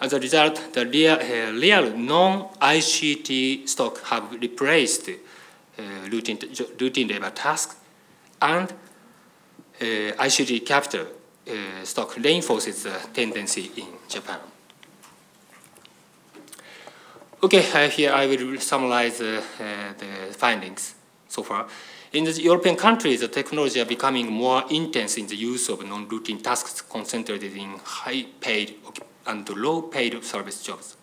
As 0.02 0.14
a 0.14 0.20
result, 0.20 0.74
the 0.74 0.86
real, 0.86 1.14
uh, 1.14 1.52
real 1.60 1.98
non-ICT 1.98 3.68
stock 3.68 4.02
have 4.06 4.32
replaced 4.32 5.10
uh, 5.10 5.82
routine, 6.10 6.40
routine 6.80 7.08
labor 7.10 7.32
tasks, 7.32 7.76
and 8.42 8.72
uh, 8.72 9.84
ICT 9.84 10.66
capital 10.66 11.06
uh, 11.48 11.84
stock 11.84 12.16
reinforces 12.16 12.84
the 12.84 12.96
tendency 13.14 13.72
in 13.76 13.88
Japan. 14.08 14.40
Okay, 17.44 17.66
uh, 17.74 17.90
here 17.90 18.14
I 18.14 18.26
will 18.26 18.58
summarize 18.60 19.18
the 19.18 19.42
findings 20.32 20.96
so 21.28 21.44
far. 21.44 21.68
In 22.12 22.24
the 22.24 22.32
European 22.42 22.76
countries, 22.76 23.20
the 23.20 23.28
technology 23.28 23.80
are 23.82 23.86
becoming 23.86 24.32
more 24.32 24.64
intense 24.70 25.18
in 25.18 25.28
the 25.28 25.36
use 25.36 25.70
of 25.70 25.86
non-routine 25.86 26.42
tasks 26.42 26.82
concentrated 26.82 27.56
in 27.56 27.80
high-paid 27.84 28.78
and 29.28 29.48
low-paid 29.50 30.24
service 30.24 30.64
jobs 30.64 30.98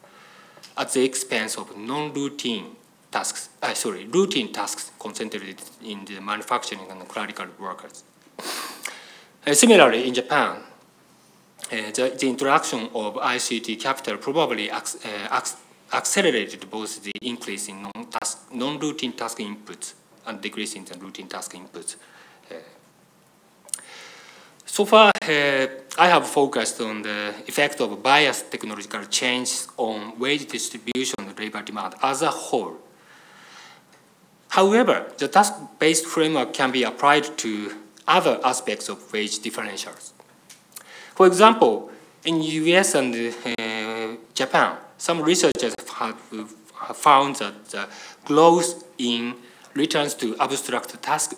at 0.77 0.93
the 0.93 1.05
expense 1.05 1.57
of 1.57 1.77
non-routine 1.77 2.77
tasks, 3.11 3.49
uh, 3.63 3.73
sorry, 3.75 4.05
routine 4.07 4.53
tasks 4.53 4.91
concentrated 4.99 5.61
in 5.85 6.05
the 6.05 6.21
manufacturing 6.21 6.91
and 6.91 7.09
clerical 7.09 7.47
workers. 7.59 8.05
Uh, 9.47 9.55
similarly, 9.55 10.07
in 10.09 10.15
Japan, 10.15 10.57
uh, 10.57 11.91
the, 11.95 12.17
the, 12.19 12.29
introduction 12.29 12.81
of 12.95 13.15
ICT 13.15 13.81
capital 13.81 14.19
probably 14.19 14.69
ac 14.71 14.99
accelerated 15.93 16.69
both 16.69 17.03
the 17.05 17.13
increase 17.23 17.69
in 17.69 17.87
non-routine 18.53 19.11
non 19.11 19.19
task 19.19 19.39
inputs 19.39 19.95
and 20.27 20.41
decrease 20.41 20.75
in 20.75 20.85
the 20.85 20.99
routine 20.99 21.29
task 21.29 21.55
inputs. 21.55 21.97
So 24.77 24.85
far, 24.85 25.11
uh, 25.23 25.67
I 25.99 26.09
have 26.09 26.27
focused 26.27 26.83
on 26.83 27.01
the 27.01 27.33
effect 27.49 27.81
of 27.81 28.03
biased 28.03 28.51
technological 28.51 29.07
change 29.07 29.51
on 29.79 30.19
wage 30.19 30.45
distribution 30.45 31.15
and 31.21 31.39
labor 31.39 31.63
demand 31.63 31.95
as 32.03 32.21
a 32.21 32.29
whole. 32.31 32.77
However, 34.51 35.11
the 35.17 35.29
task-based 35.29 36.05
framework 36.05 36.53
can 36.53 36.73
be 36.73 36.83
applied 36.83 37.39
to 37.39 37.75
other 38.07 38.39
aspects 38.45 38.91
of 38.91 38.99
wage 39.15 39.39
differentials. 39.39 40.13
For 41.15 41.27
example, 41.27 41.91
in 42.27 42.41
the 42.41 42.45
US 42.45 42.95
and 42.97 43.15
uh, 43.15 44.17
Japan, 44.35 44.77
some 44.99 45.23
researchers 45.23 45.75
have, 45.95 46.21
have 46.81 46.97
found 46.99 47.37
that 47.37 47.65
the 47.71 47.89
growth 48.27 48.85
in 48.99 49.37
returns 49.73 50.13
to 50.17 50.37
abstract 50.39 51.03
tasks 51.03 51.35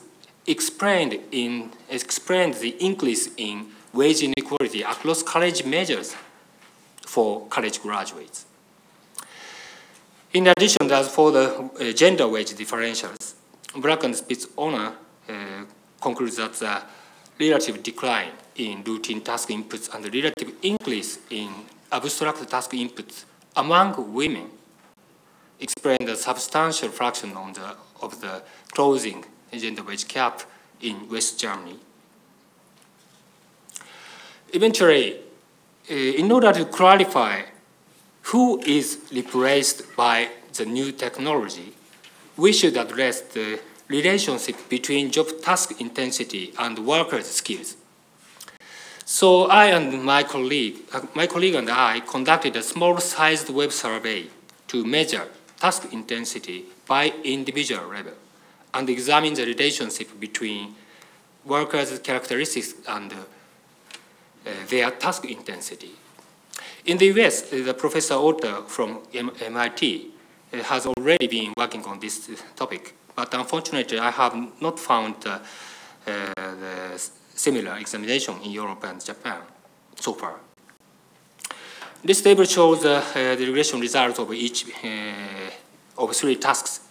explained, 0.49 1.21
in, 1.31 1.71
explained 1.91 2.55
the 2.55 2.71
increase 2.85 3.31
in 3.37 3.67
wage 3.93 4.23
inequality 4.23 4.83
across 4.83 5.23
college 5.23 5.65
measures 5.65 6.17
for 7.07 7.47
college 7.49 7.81
graduates. 7.81 8.47
In 10.33 10.47
addition, 10.49 10.91
as 10.91 11.09
for 11.09 11.33
the 11.33 11.71
uh, 11.81 11.93
gender 11.93 12.29
wage 12.29 12.53
differentials, 12.53 13.35
Black 13.77 14.05
and 14.05 14.15
Spitz 14.15 14.47
owner 14.57 14.93
uh, 15.29 15.33
concludes 16.01 16.37
that 16.37 16.55
the 16.55 16.83
relative 17.39 17.83
decline 17.83 18.33
in 18.57 18.83
routine 18.85 19.21
task 19.21 19.49
inputs 19.49 19.95
and 19.95 20.05
the 20.05 20.11
relative 20.11 20.53
increase 20.63 21.19
in 21.31 21.51
abstract 21.93 22.49
task 22.49 22.73
inputs 22.73 23.25
among 23.57 24.13
women 24.13 24.51
explain 25.61 25.99
the 26.05 26.17
substantial 26.17 26.89
fraction 26.89 27.31
the, 27.31 27.77
of 28.03 28.21
the 28.21 28.43
closing 28.73 29.25
gender 29.53 29.83
wage 29.83 30.07
gap 30.09 30.43
in 30.81 31.09
West 31.09 31.39
Germany. 31.41 31.79
eventually, 34.53 35.17
uh, 35.91 35.95
in 35.95 36.31
order 36.31 36.53
to 36.53 36.65
clarify 36.67 37.43
who 38.23 38.61
is 38.63 38.99
replaced 39.13 39.97
by 39.97 40.29
the 40.55 40.67
new 40.67 40.93
technology, 40.93 41.73
we 42.37 42.53
should 42.53 42.77
address 42.77 43.21
the 43.21 43.61
relationship 43.89 44.57
between 44.69 45.11
job 45.11 45.29
task 45.43 45.81
intensity 45.81 46.53
and 46.59 46.79
workers' 46.87 47.27
skills. 47.27 47.77
So 49.05 49.47
I 49.47 49.67
and 49.67 50.05
my 50.05 50.23
colleague, 50.23 50.77
uh, 50.93 51.01
my 51.15 51.27
colleague 51.27 51.55
and 51.55 51.71
I 51.71 52.01
conducted 52.01 52.55
a 52.57 52.63
small-sized 52.63 53.49
web 53.49 53.73
survey 53.73 54.27
to 54.69 54.85
measure 54.85 55.27
task 55.59 55.91
intensity 55.93 56.67
by 56.87 57.15
individual 57.25 57.89
level 57.89 58.13
and 58.79 58.89
examine 58.91 59.35
the 59.35 59.45
relationship 59.45 60.09
between 60.21 60.75
workers' 61.45 61.99
characteristics 61.99 62.75
and 62.87 63.13
uh, 63.13 63.17
their 64.69 64.91
task 64.93 65.25
intensity. 65.25 65.91
In 66.87 66.97
the 66.97 67.07
US, 67.07 67.53
uh, 67.53 67.63
the 67.65 67.75
Professor 67.75 68.15
Autor 68.15 68.63
from 68.69 69.01
MIT 69.13 70.11
uh, 70.53 70.63
has 70.63 70.87
already 70.87 71.27
been 71.27 71.53
working 71.57 71.85
on 71.87 71.99
this 71.99 72.31
topic, 72.55 72.95
but 73.17 73.35
unfortunately 73.35 73.99
I 73.99 74.13
have 74.13 74.35
not 74.61 74.79
found 74.79 75.27
uh, 75.27 75.41
uh, 76.07 76.97
similar 77.35 77.77
examination 77.79 78.37
in 78.45 78.53
Europe 78.53 78.85
and 78.85 79.05
Japan 79.05 79.41
so 79.97 80.13
far. 80.15 80.35
This 82.05 82.23
table 82.23 82.45
shows 82.45 82.85
uh, 82.85 83.03
the 83.13 83.45
regression 83.45 83.81
results 83.81 84.21
of 84.21 84.33
each 84.33 84.67
of 85.97 86.15
three 86.15 86.37
tasks 86.37 86.88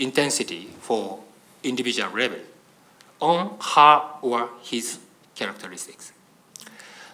intensity 0.00 0.68
for 0.80 1.20
individual 1.62 2.10
level 2.10 2.38
on 3.20 3.56
her 3.60 4.02
or 4.22 4.50
his 4.62 4.98
characteristics. 5.34 6.12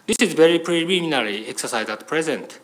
This 0.05 0.17
is 0.21 0.33
very 0.33 0.59
preliminary 0.59 1.47
exercise 1.47 1.89
at 1.89 2.07
present, 2.07 2.59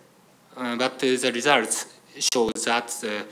uh, 0.55 0.77
but 0.77 0.93
uh, 0.93 1.17
the 1.17 1.31
results 1.33 1.87
show 2.17 2.49
that 2.51 3.03
uh, 3.03 3.23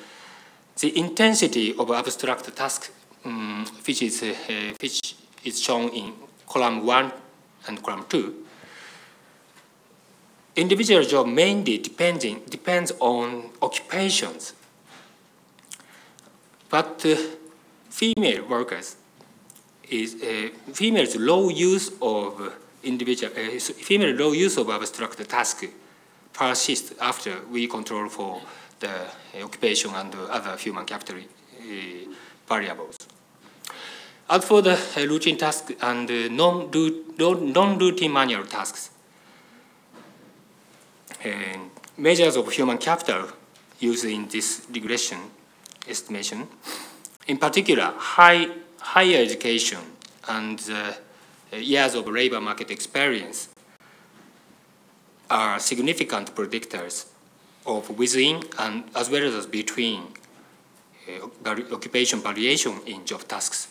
the 0.80 0.98
intensity 0.98 1.76
of 1.78 1.92
abstract 1.92 2.56
task, 2.56 2.92
um, 3.24 3.66
which, 3.86 4.02
is, 4.02 4.24
uh, 4.24 4.34
which 4.82 5.16
is 5.46 5.62
shown 5.62 5.90
in 5.90 6.14
column 6.48 6.86
1 6.86 7.12
and 7.68 7.82
column 7.82 8.06
2, 8.10 8.46
individual 10.58 11.04
job 11.04 11.28
mainly 11.28 11.78
depending, 11.78 12.42
depends 12.50 12.92
on 13.00 13.50
occupations. 13.62 14.54
But 16.72 17.06
uh, 17.06 17.18
female 17.90 18.46
workers 18.48 18.96
is 19.90 20.16
uh, 20.24 20.50
female's 20.72 21.18
low 21.18 21.50
use 21.50 21.92
of 22.02 22.54
individual, 22.84 23.34
uh, 23.34 23.60
female 23.60 24.16
low 24.16 24.32
use 24.32 24.58
of 24.58 24.70
abstract 24.70 25.30
task 25.30 25.66
persists 26.32 26.94
after 27.02 27.42
we 27.52 27.68
control 27.68 28.08
for 28.08 28.42
the 28.80 28.90
occupation 29.44 29.92
and 29.94 30.16
other 30.16 30.56
human 30.56 30.86
capital 30.86 31.18
uh, 31.18 31.64
variables. 32.48 32.98
As 34.30 34.46
for 34.46 34.62
the 34.62 34.74
uh, 34.74 35.06
routine 35.08 35.38
tasks 35.38 35.74
and 35.82 36.10
uh, 36.10 36.30
non-routine 36.30 38.14
manual 38.14 38.46
tasks, 38.46 38.92
measures 41.98 42.38
of 42.38 42.50
human 42.50 42.78
capital 42.78 43.28
used 43.80 44.06
in 44.06 44.28
this 44.30 44.66
regression 44.72 45.20
estimation, 45.88 46.48
in 47.28 47.38
particular, 47.38 47.94
high, 47.98 48.48
higher 48.80 49.18
education 49.18 49.80
and 50.28 50.62
uh, 50.72 50.94
years 51.58 51.96
of 51.96 52.08
labor 52.08 52.40
market 52.40 52.72
experience 52.72 53.50
are 55.30 55.60
significant 55.60 56.36
predictors 56.36 57.08
of 57.66 57.98
within 57.98 58.42
and 58.60 58.84
as 58.96 59.10
well 59.10 59.24
as 59.24 59.46
between 59.46 60.04
uh, 61.10 61.50
occupation 61.72 62.20
variation 62.20 62.80
in 62.86 63.06
job 63.06 63.28
tasks. 63.28 63.68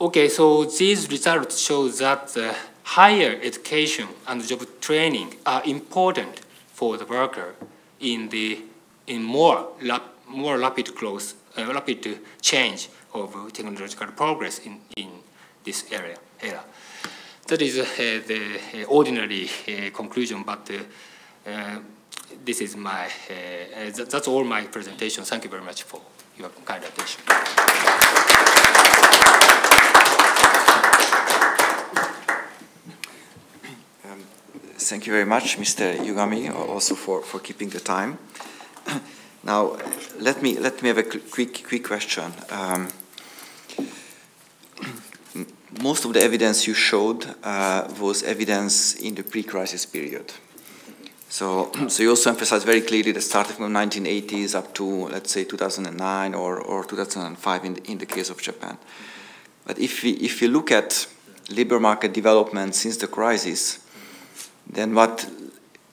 Okay, 0.00 0.28
so 0.28 0.64
these 0.64 1.10
results 1.10 1.58
show 1.58 1.88
that 1.88 2.36
uh, 2.36 2.54
higher 2.84 3.38
education 3.42 4.08
and 4.26 4.46
job 4.46 4.66
training 4.80 5.34
are 5.44 5.62
important 5.64 6.40
for 6.72 6.96
the 6.96 7.04
worker 7.04 7.54
in 8.00 8.28
the 8.28 8.60
in 9.08 9.22
more 9.22 9.68
rap, 9.82 10.02
more 10.28 10.58
rapid 10.58 10.94
growth, 10.94 11.34
uh, 11.56 11.72
rapid 11.72 12.20
change 12.40 12.88
of 13.14 13.52
technological 13.52 14.08
progress 14.08 14.60
in, 14.60 14.80
in 14.96 15.08
this 15.64 15.84
area. 15.90 16.16
area. 16.40 16.62
That 17.46 17.62
is 17.62 17.78
uh, 17.78 17.84
the 18.26 18.60
uh, 18.82 18.84
ordinary 18.88 19.48
uh, 19.48 19.90
conclusion, 19.90 20.42
but 20.44 20.70
this 22.44 22.60
is 22.60 22.76
my, 22.76 23.08
th 23.28 24.08
that's 24.08 24.28
all 24.28 24.44
my 24.44 24.66
presentation. 24.66 25.24
Thank 25.24 25.44
you 25.44 25.50
very 25.50 25.64
much 25.64 25.82
for 25.84 26.00
your 26.36 26.50
kind 26.64 26.84
attention. 26.84 27.22
Um, 34.04 34.20
thank 34.76 35.06
you 35.06 35.12
very 35.12 35.24
much, 35.24 35.56
Mr. 35.58 35.96
Yugami, 35.96 36.50
also 36.54 36.94
for, 36.94 37.22
for 37.22 37.40
keeping 37.40 37.70
the 37.70 37.80
time. 37.80 38.18
Now, 39.44 39.76
let 40.18 40.42
me, 40.42 40.58
let 40.58 40.82
me 40.82 40.88
have 40.88 40.98
a 40.98 41.02
quick, 41.02 41.66
quick 41.66 41.84
question. 41.84 42.32
Um, 42.50 42.88
most 45.82 46.04
of 46.04 46.12
the 46.12 46.22
evidence 46.22 46.66
you 46.66 46.74
showed 46.74 47.26
uh, 47.42 47.88
was 48.00 48.22
evidence 48.22 48.94
in 48.96 49.14
the 49.14 49.22
pre-crisis 49.22 49.86
period. 49.86 50.32
So, 51.28 51.70
so 51.88 52.02
you 52.02 52.10
also 52.10 52.30
emphasized 52.30 52.64
very 52.66 52.80
clearly 52.80 53.12
the 53.12 53.20
starting 53.20 53.56
from 53.56 53.72
the 53.72 53.78
1980s 53.78 54.54
up 54.54 54.74
to, 54.74 55.08
let's 55.08 55.30
say, 55.30 55.44
2009 55.44 56.34
or, 56.34 56.60
or 56.60 56.84
2005 56.84 57.64
in 57.64 57.74
the, 57.74 57.90
in 57.90 57.98
the 57.98 58.06
case 58.06 58.30
of 58.30 58.40
Japan. 58.40 58.78
But 59.66 59.78
if 59.78 60.02
we, 60.02 60.12
if 60.12 60.40
you 60.40 60.48
look 60.48 60.72
at 60.72 61.06
labor 61.50 61.78
market 61.78 62.12
development 62.12 62.74
since 62.74 62.96
the 62.96 63.06
crisis, 63.06 63.84
then 64.66 64.94
what 64.94 65.30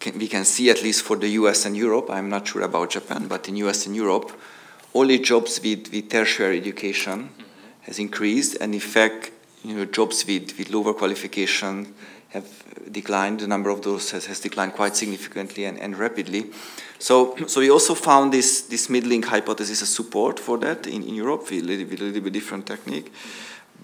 can, 0.05 0.19
we 0.19 0.27
can 0.27 0.45
see, 0.45 0.69
at 0.69 0.83
least 0.83 1.03
for 1.03 1.15
the 1.15 1.29
US 1.29 1.65
and 1.65 1.75
Europe, 1.75 2.09
I'm 2.09 2.29
not 2.29 2.47
sure 2.47 2.61
about 2.61 2.91
Japan, 2.91 3.27
but 3.27 3.47
in 3.49 3.55
US 3.57 3.87
and 3.87 3.95
Europe, 3.95 4.31
only 4.93 5.19
jobs 5.19 5.59
with, 5.63 5.91
with 5.91 6.09
tertiary 6.09 6.57
education 6.57 7.29
has 7.81 7.99
increased, 7.99 8.57
and 8.61 8.73
in 8.73 8.79
fact, 8.79 9.31
you 9.63 9.75
know, 9.75 9.85
jobs 9.85 10.25
with, 10.27 10.57
with 10.57 10.69
lower 10.69 10.93
qualification 10.93 11.93
have 12.29 12.47
declined. 12.91 13.39
The 13.39 13.47
number 13.47 13.69
of 13.69 13.81
those 13.81 14.11
has, 14.11 14.25
has 14.27 14.39
declined 14.39 14.73
quite 14.73 14.95
significantly 14.95 15.65
and, 15.65 15.79
and 15.79 15.97
rapidly. 15.97 16.51
So, 16.99 17.35
so 17.47 17.59
we 17.59 17.69
also 17.69 17.95
found 17.95 18.31
this, 18.31 18.61
this 18.61 18.89
middling 18.89 19.23
hypothesis 19.23 19.81
as 19.81 19.89
support 19.89 20.39
for 20.39 20.57
that 20.59 20.87
in, 20.87 21.03
in 21.03 21.15
Europe 21.15 21.49
with 21.49 21.63
a 21.63 21.65
little, 21.65 21.85
with 21.85 21.99
a 21.99 22.03
little 22.03 22.21
bit 22.21 22.33
different 22.33 22.67
technique. 22.67 23.11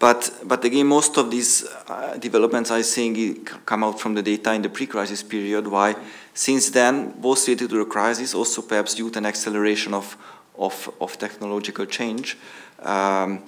But, 0.01 0.31
but 0.45 0.65
again, 0.65 0.87
most 0.87 1.15
of 1.17 1.29
these 1.29 1.63
uh, 1.87 2.17
developments 2.17 2.71
I 2.71 2.81
think 2.81 3.47
come 3.67 3.83
out 3.83 3.99
from 3.99 4.15
the 4.15 4.23
data 4.23 4.51
in 4.51 4.63
the 4.63 4.69
pre-crisis 4.69 5.21
period. 5.21 5.67
Why? 5.67 5.95
Since 6.33 6.71
then, 6.71 7.11
both 7.21 7.47
related 7.47 7.69
to 7.69 7.77
the 7.77 7.85
crisis, 7.85 8.33
also 8.33 8.63
perhaps 8.63 8.95
due 8.95 9.11
to 9.11 9.19
an 9.19 9.27
acceleration 9.27 9.93
of, 9.93 10.17
of, 10.57 10.89
of 10.99 11.19
technological 11.19 11.85
change, 11.85 12.35
um, 12.79 13.43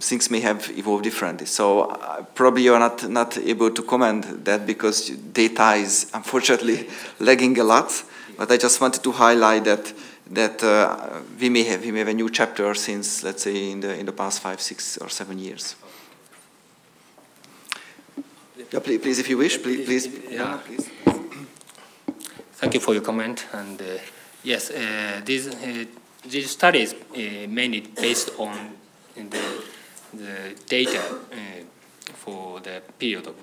things 0.00 0.32
may 0.32 0.40
have 0.40 0.68
evolved 0.76 1.04
differently. 1.04 1.46
So 1.46 1.82
uh, 1.82 2.24
probably 2.34 2.64
you're 2.64 2.80
not, 2.80 3.08
not 3.08 3.38
able 3.38 3.70
to 3.70 3.82
comment 3.84 4.44
that 4.44 4.66
because 4.66 5.10
data 5.10 5.74
is 5.74 6.10
unfortunately 6.12 6.88
lagging 7.20 7.56
a 7.60 7.64
lot. 7.64 8.02
But 8.36 8.50
I 8.50 8.56
just 8.56 8.80
wanted 8.80 9.04
to 9.04 9.12
highlight 9.12 9.62
that 9.64 9.92
that 10.32 10.62
uh, 10.62 11.20
we 11.38 11.48
may 11.48 11.64
have 11.64 11.84
we 11.84 11.92
may 11.92 12.00
have 12.00 12.08
a 12.08 12.14
new 12.14 12.30
chapter 12.30 12.74
since 12.74 13.22
let's 13.22 13.42
say 13.42 13.70
in 13.70 13.80
the 13.80 13.98
in 13.98 14.06
the 14.06 14.12
past 14.12 14.40
five, 14.40 14.60
six, 14.60 14.98
or 14.98 15.08
seven 15.08 15.38
years. 15.38 15.76
Yeah, 18.72 18.80
please, 18.80 19.00
please 19.00 19.18
if 19.18 19.28
you 19.28 19.38
wish, 19.38 19.62
please, 19.62 19.84
please. 19.84 20.08
Yeah. 20.30 20.58
Thank 22.54 22.74
you 22.74 22.80
for 22.80 22.94
your 22.94 23.02
comment. 23.02 23.46
And 23.52 23.80
uh, 23.80 23.84
yes, 24.42 24.70
uh, 24.70 25.20
these 25.24 25.48
uh, 25.48 25.84
these 26.24 26.50
studies 26.50 26.94
uh, 26.94 27.46
mainly 27.48 27.80
based 27.80 28.30
on 28.38 28.72
the 29.14 29.62
the 30.14 30.54
data 30.68 31.02
uh, 31.32 31.36
for 32.14 32.60
the 32.60 32.82
period 32.98 33.26
of, 33.26 33.34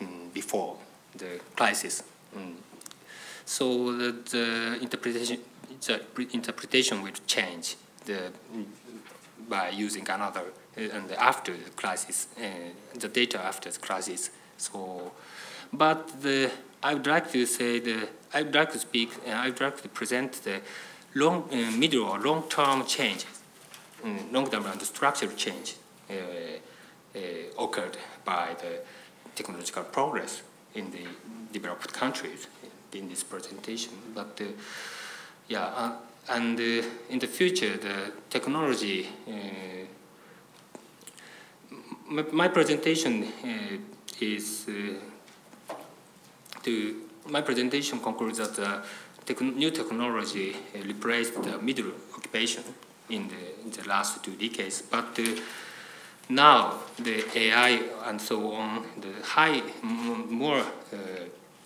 um, 0.00 0.30
before 0.32 0.76
the 1.16 1.40
crisis. 1.56 2.02
Um, 2.36 2.56
so 3.44 3.92
the, 3.96 4.12
the, 4.30 4.78
interpretation, 4.82 5.38
interpretation 6.32 7.02
will 7.02 7.12
change 7.26 7.76
the, 8.04 8.30
by 9.48 9.68
using 9.70 10.08
another 10.08 10.44
uh, 10.76 10.80
and 10.80 11.10
after 11.12 11.52
the 11.56 11.70
crisis, 11.70 12.28
uh, 12.38 12.42
the 12.98 13.08
data 13.08 13.38
after 13.38 13.70
the 13.70 13.78
crisis. 13.78 14.30
So, 14.58 15.12
but 15.72 16.22
the, 16.22 16.50
I 16.82 16.94
would 16.94 17.06
like 17.06 17.30
to 17.32 17.46
say 17.46 17.80
the 17.80 18.08
I 18.36 18.42
would 18.42 18.54
like 18.54 18.72
to 18.72 18.78
speak. 18.78 19.12
and 19.24 19.38
I 19.38 19.48
would 19.48 19.60
like 19.60 19.80
to 19.82 19.88
present 19.88 20.44
the 20.44 20.60
long, 21.14 21.48
uh, 21.50 21.70
middle 21.70 22.04
or 22.04 22.18
long-term 22.18 22.84
change, 22.86 23.24
um, 24.04 24.32
long-term 24.32 24.66
and 24.66 24.82
structural 24.82 25.32
change 25.32 25.76
uh, 26.10 26.14
uh, 26.14 27.64
occurred 27.64 27.96
by 28.24 28.54
the 28.60 28.80
technological 29.34 29.84
progress 29.84 30.42
in 30.74 30.90
the 30.90 31.06
developed 31.52 31.92
countries 31.92 32.46
in 32.92 33.08
this 33.08 33.22
presentation. 33.22 33.92
But 34.14 34.38
uh, 34.40 34.44
yeah, 35.48 35.64
uh, 35.64 35.92
and 36.28 36.58
uh, 36.58 36.86
in 37.10 37.18
the 37.18 37.26
future, 37.26 37.76
the 37.76 38.12
technology. 38.30 39.08
My, 42.08 42.22
my, 42.30 42.48
presentation 42.48 43.26
is 44.20 44.66
to 46.62 47.06
my 47.28 47.40
presentation 47.40 47.98
concludes 48.00 48.38
that 48.38 48.58
uh, 48.58 49.42
new 49.42 49.70
technology 49.70 50.56
replaced 50.84 51.42
the 51.42 51.58
middle 51.58 51.90
occupation 52.14 52.62
in 53.10 53.28
the, 53.28 53.62
in 53.64 53.70
the 53.70 53.88
last 53.88 54.22
two 54.22 54.32
decades, 54.32 54.82
but 54.82 55.18
uh, 55.18 55.40
now 56.28 56.74
the 56.98 57.24
AI 57.38 57.80
and 58.06 58.20
so 58.20 58.52
on, 58.52 58.84
the 59.00 59.24
high, 59.24 59.62
more 59.82 60.58
uh, 60.58 60.96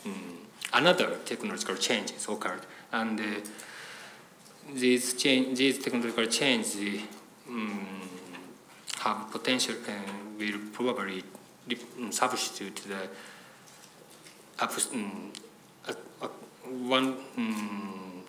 mm, 0.07 0.37
another 0.75 1.17
technological 1.25 1.77
change 1.77 2.09
changes 2.09 2.29
occurred, 2.29 2.61
and 2.93 3.21
uh, 3.21 3.25
these 4.75 5.15
change, 5.15 5.59
these 5.59 5.79
technological 5.79 6.27
changes 6.27 7.03
um, 7.49 7.87
have 9.01 9.31
potential 9.31 9.75
and 9.89 10.39
will 10.39 10.61
probably 10.73 11.23
substitute 12.11 12.83
the 12.89 13.09
um, 14.63 15.33
one 16.89 17.17
um, 17.37 18.23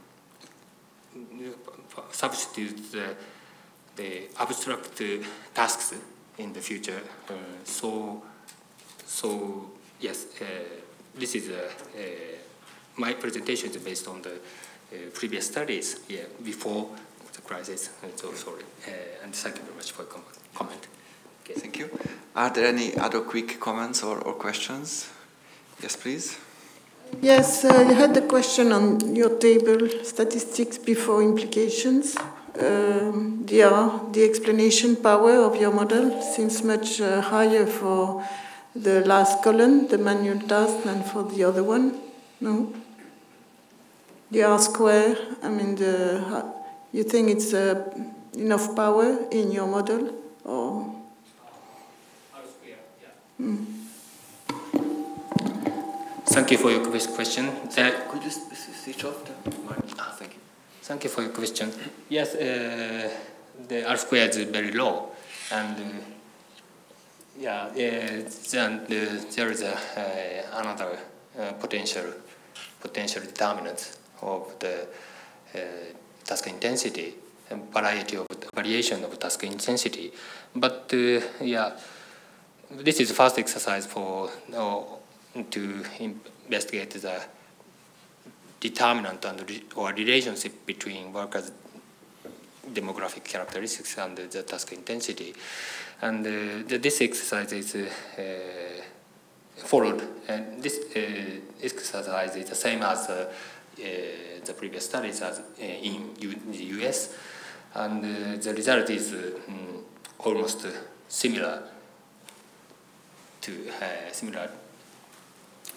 substitute 2.11 2.91
the, 2.91 3.15
the 3.95 4.29
abstract 4.39 5.01
tasks 5.53 5.93
in 6.37 6.53
the 6.53 6.61
future. 6.61 7.01
Uh, 7.29 7.33
so, 7.63 8.23
so 9.05 9.69
yes, 9.99 10.27
uh, 10.41 10.45
this 11.15 11.35
is 11.35 11.49
uh, 11.49 11.69
my 12.97 13.13
presentation 13.13 13.69
is 13.69 13.77
based 13.77 14.07
on 14.07 14.21
the 14.21 14.39
previous 15.13 15.47
studies 15.47 15.99
yeah, 16.07 16.25
before 16.43 16.89
the 17.33 17.41
crisis. 17.41 17.89
So 18.15 18.33
sorry, 18.33 18.63
and 19.23 19.33
thank 19.33 19.57
you 19.57 19.63
very 19.63 19.75
much 19.75 19.91
for 19.91 20.03
your 20.03 20.11
comment. 20.53 20.87
Okay. 21.43 21.59
Thank 21.59 21.79
you. 21.79 21.89
Are 22.35 22.49
there 22.49 22.67
any 22.67 22.95
other 22.97 23.21
quick 23.21 23.59
comments 23.59 24.03
or, 24.03 24.19
or 24.19 24.33
questions? 24.33 25.09
Yes, 25.81 25.95
please. 25.95 26.37
Yes, 27.21 27.65
uh, 27.65 27.85
you 27.89 27.95
had 27.95 28.13
the 28.13 28.21
question 28.21 28.71
on 28.71 29.15
your 29.15 29.37
table 29.37 29.89
statistics 30.03 30.77
before 30.77 31.21
implications. 31.21 32.15
Um, 32.59 33.45
the, 33.45 33.63
uh, 33.63 34.11
the 34.11 34.23
explanation 34.23 34.95
power 34.95 35.43
of 35.43 35.55
your 35.55 35.73
model 35.73 36.21
seems 36.21 36.63
much 36.63 37.01
uh, 37.01 37.21
higher 37.21 37.65
for 37.65 38.25
the 38.75 39.05
last 39.05 39.43
column, 39.43 39.87
the 39.87 39.97
manual 39.97 40.39
task, 40.39 40.83
than 40.83 41.03
for 41.03 41.23
the 41.23 41.43
other 41.43 41.63
one. 41.63 41.99
No? 42.39 42.73
The 44.31 44.43
R 44.43 44.59
square, 44.59 45.17
I 45.43 45.49
mean, 45.49 45.75
the, 45.75 46.53
you 46.93 47.03
think 47.03 47.29
it's 47.29 47.53
uh, 47.53 47.83
enough 48.33 48.73
power 48.75 49.27
in 49.29 49.51
your 49.51 49.67
model? 49.67 50.09
Or? 50.45 50.95
R 52.33 52.41
square, 52.47 52.77
yeah. 53.01 53.45
Mm. 53.45 53.65
Thank 56.27 56.51
you 56.51 56.57
for 56.57 56.71
your 56.71 56.85
question. 56.85 57.49
Uh, 57.49 57.91
Could 58.09 58.23
you 58.23 58.31
switch 58.31 59.03
off 59.03 59.25
the 59.25 59.33
mic? 59.51 59.95
Ah, 59.99 60.15
thank 60.17 60.33
you. 60.33 60.39
Thank 60.81 61.03
you 61.03 61.09
for 61.09 61.23
your 61.23 61.31
question. 61.31 61.69
Yes, 62.07 62.33
uh, 62.35 63.09
the 63.67 63.85
R 63.85 63.97
square 63.97 64.29
is 64.29 64.37
very 64.37 64.71
low, 64.71 65.11
and 65.51 65.75
uh, 65.77 65.83
yeah, 67.37 67.69
then 68.51 68.79
uh, 68.79 69.23
there 69.35 69.51
is 69.51 69.61
a, 69.61 69.73
uh, 69.73 70.61
another 70.61 70.97
uh, 71.37 71.51
potential 71.53 72.05
potential 72.79 73.21
determinant 73.21 73.97
of 74.21 74.57
the 74.59 74.87
task 76.23 76.47
intensity 76.47 77.15
and 77.49 77.71
variety 77.73 78.17
of 78.17 78.27
variation 78.53 79.03
of 79.03 79.17
task 79.19 79.43
intensity. 79.43 80.11
But 80.55 80.93
yeah, 81.41 81.71
this 82.69 82.99
is 82.99 83.09
the 83.09 83.15
first 83.15 83.37
exercise 83.37 83.85
for 83.85 84.29
to 85.49 85.83
investigate 85.99 86.91
the 86.91 87.21
determinant 88.59 89.25
and 89.25 89.63
or 89.75 89.91
relationship 89.91 90.65
between 90.65 91.11
workers' 91.11 91.51
demographic 92.73 93.23
characteristics 93.23 93.97
and 93.97 94.17
the 94.17 94.43
task 94.43 94.71
intensity. 94.71 95.33
And 96.01 96.25
uh, 96.25 96.29
the, 96.67 96.77
this 96.77 97.01
exercise 97.01 97.51
is 97.51 97.75
uh, 97.75 97.89
uh, 98.17 98.81
followed, 99.55 100.01
and 100.27 100.61
this 100.63 100.79
exercise 101.61 102.35
is 102.35 102.49
the 102.49 102.55
same 102.55 102.81
as 102.83 103.09
the 103.81 104.53
previous 104.53 104.85
studies 104.85 105.21
as 105.21 105.41
in, 105.59 106.15
U 106.19 106.35
the 106.51 106.63
US, 106.79 107.15
and 107.73 108.41
the 108.41 108.53
result 108.53 108.89
is 108.89 109.13
um, 109.13 109.83
almost 110.19 110.65
similar 111.07 111.63
to 113.41 113.51
similar 114.11 114.49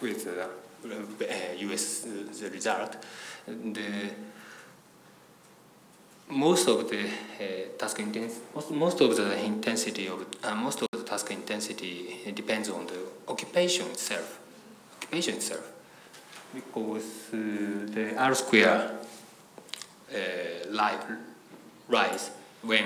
with 0.01 0.27
uh, 0.27 1.27
US 1.59 2.05
uh, 2.05 2.09
the 2.41 2.51
result. 2.51 2.97
The, 3.47 4.11
most 6.29 6.69
of 6.69 6.89
the 6.89 7.05
uh, 7.05 7.79
task 7.79 7.99
intensity, 7.99 8.41
most, 8.55 8.71
most 8.71 9.01
of 9.01 9.17
the 9.17 9.45
intensity 9.45 10.09
of 10.09 10.27
uh, 10.43 10.55
most 10.55 10.81
of 10.83 10.89
the 10.93 11.03
task 11.03 11.31
intensity 11.31 12.19
depends 12.35 12.71
on 12.71 12.87
the 12.87 12.99
occupation 13.29 13.87
itself. 13.89 14.41
Occupation 14.97 15.35
itself, 15.35 15.71
because 16.55 17.31
uh, 17.33 17.37
the 17.95 18.15
R 18.17 18.35
square 18.35 18.91
uh, 20.15 20.93
rise 21.89 22.31
when 22.63 22.85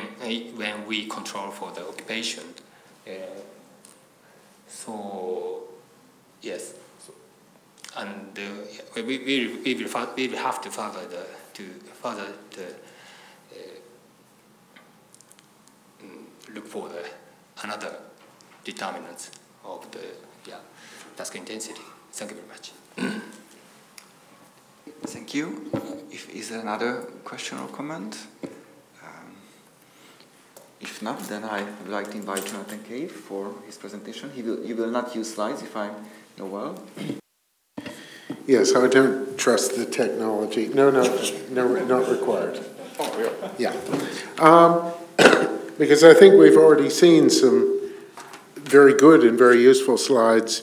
when 0.56 0.86
we 0.86 1.06
control 1.06 1.50
for 1.50 1.70
the 1.72 1.86
occupation. 1.86 2.44
so 4.68 5.62
yes 6.42 6.74
and 7.98 8.38
uh, 8.38 8.42
we, 8.94 9.02
we, 9.02 9.18
we, 9.18 9.46
will, 9.46 9.62
we 10.16 10.28
will 10.28 10.38
have 10.38 10.60
to 10.60 10.70
further 10.70 11.06
the, 11.06 11.26
to 11.54 11.64
further 12.02 12.26
the, 12.52 12.66
uh, 13.52 13.66
look 16.54 16.66
for 16.66 16.88
the 16.88 17.04
another 17.64 17.92
determinants 18.64 19.30
of 19.64 19.90
the 19.90 20.00
yeah, 20.46 20.58
task 21.16 21.34
intensity. 21.34 21.82
Thank 22.12 22.30
you 22.30 22.36
very 22.36 22.48
much. 22.48 22.72
Thank 25.02 25.34
you. 25.34 25.70
If 26.10 26.34
is 26.34 26.50
there 26.50 26.60
another 26.60 27.02
question 27.24 27.58
or 27.58 27.68
comment? 27.68 28.18
Um, 29.02 29.36
if 30.80 31.02
not, 31.02 31.20
then 31.28 31.44
I 31.44 31.62
would 31.62 31.88
like 31.88 32.10
to 32.10 32.16
invite 32.16 32.44
Jonathan 32.46 32.82
Cave 32.82 33.12
for 33.12 33.54
his 33.66 33.76
presentation. 33.76 34.30
He 34.34 34.42
will, 34.42 34.62
he 34.62 34.72
will 34.72 34.90
not 34.90 35.14
use 35.14 35.34
slides 35.34 35.62
if 35.62 35.76
I 35.76 35.90
know 36.36 36.46
well. 36.46 36.82
Yes, 38.46 38.74
I 38.74 38.88
don't 38.88 39.38
trust 39.38 39.76
the 39.76 39.84
technology. 39.84 40.68
No, 40.68 40.90
no, 40.90 41.02
no, 41.50 41.84
not 41.84 42.08
required. 42.08 42.60
Oh, 42.98 43.52
yeah. 43.58 43.74
Um, 44.38 44.92
because 45.78 46.02
I 46.02 46.14
think 46.14 46.34
we've 46.34 46.56
already 46.56 46.90
seen 46.90 47.30
some 47.30 47.92
very 48.56 48.94
good 48.94 49.22
and 49.22 49.38
very 49.38 49.62
useful 49.62 49.98
slides 49.98 50.62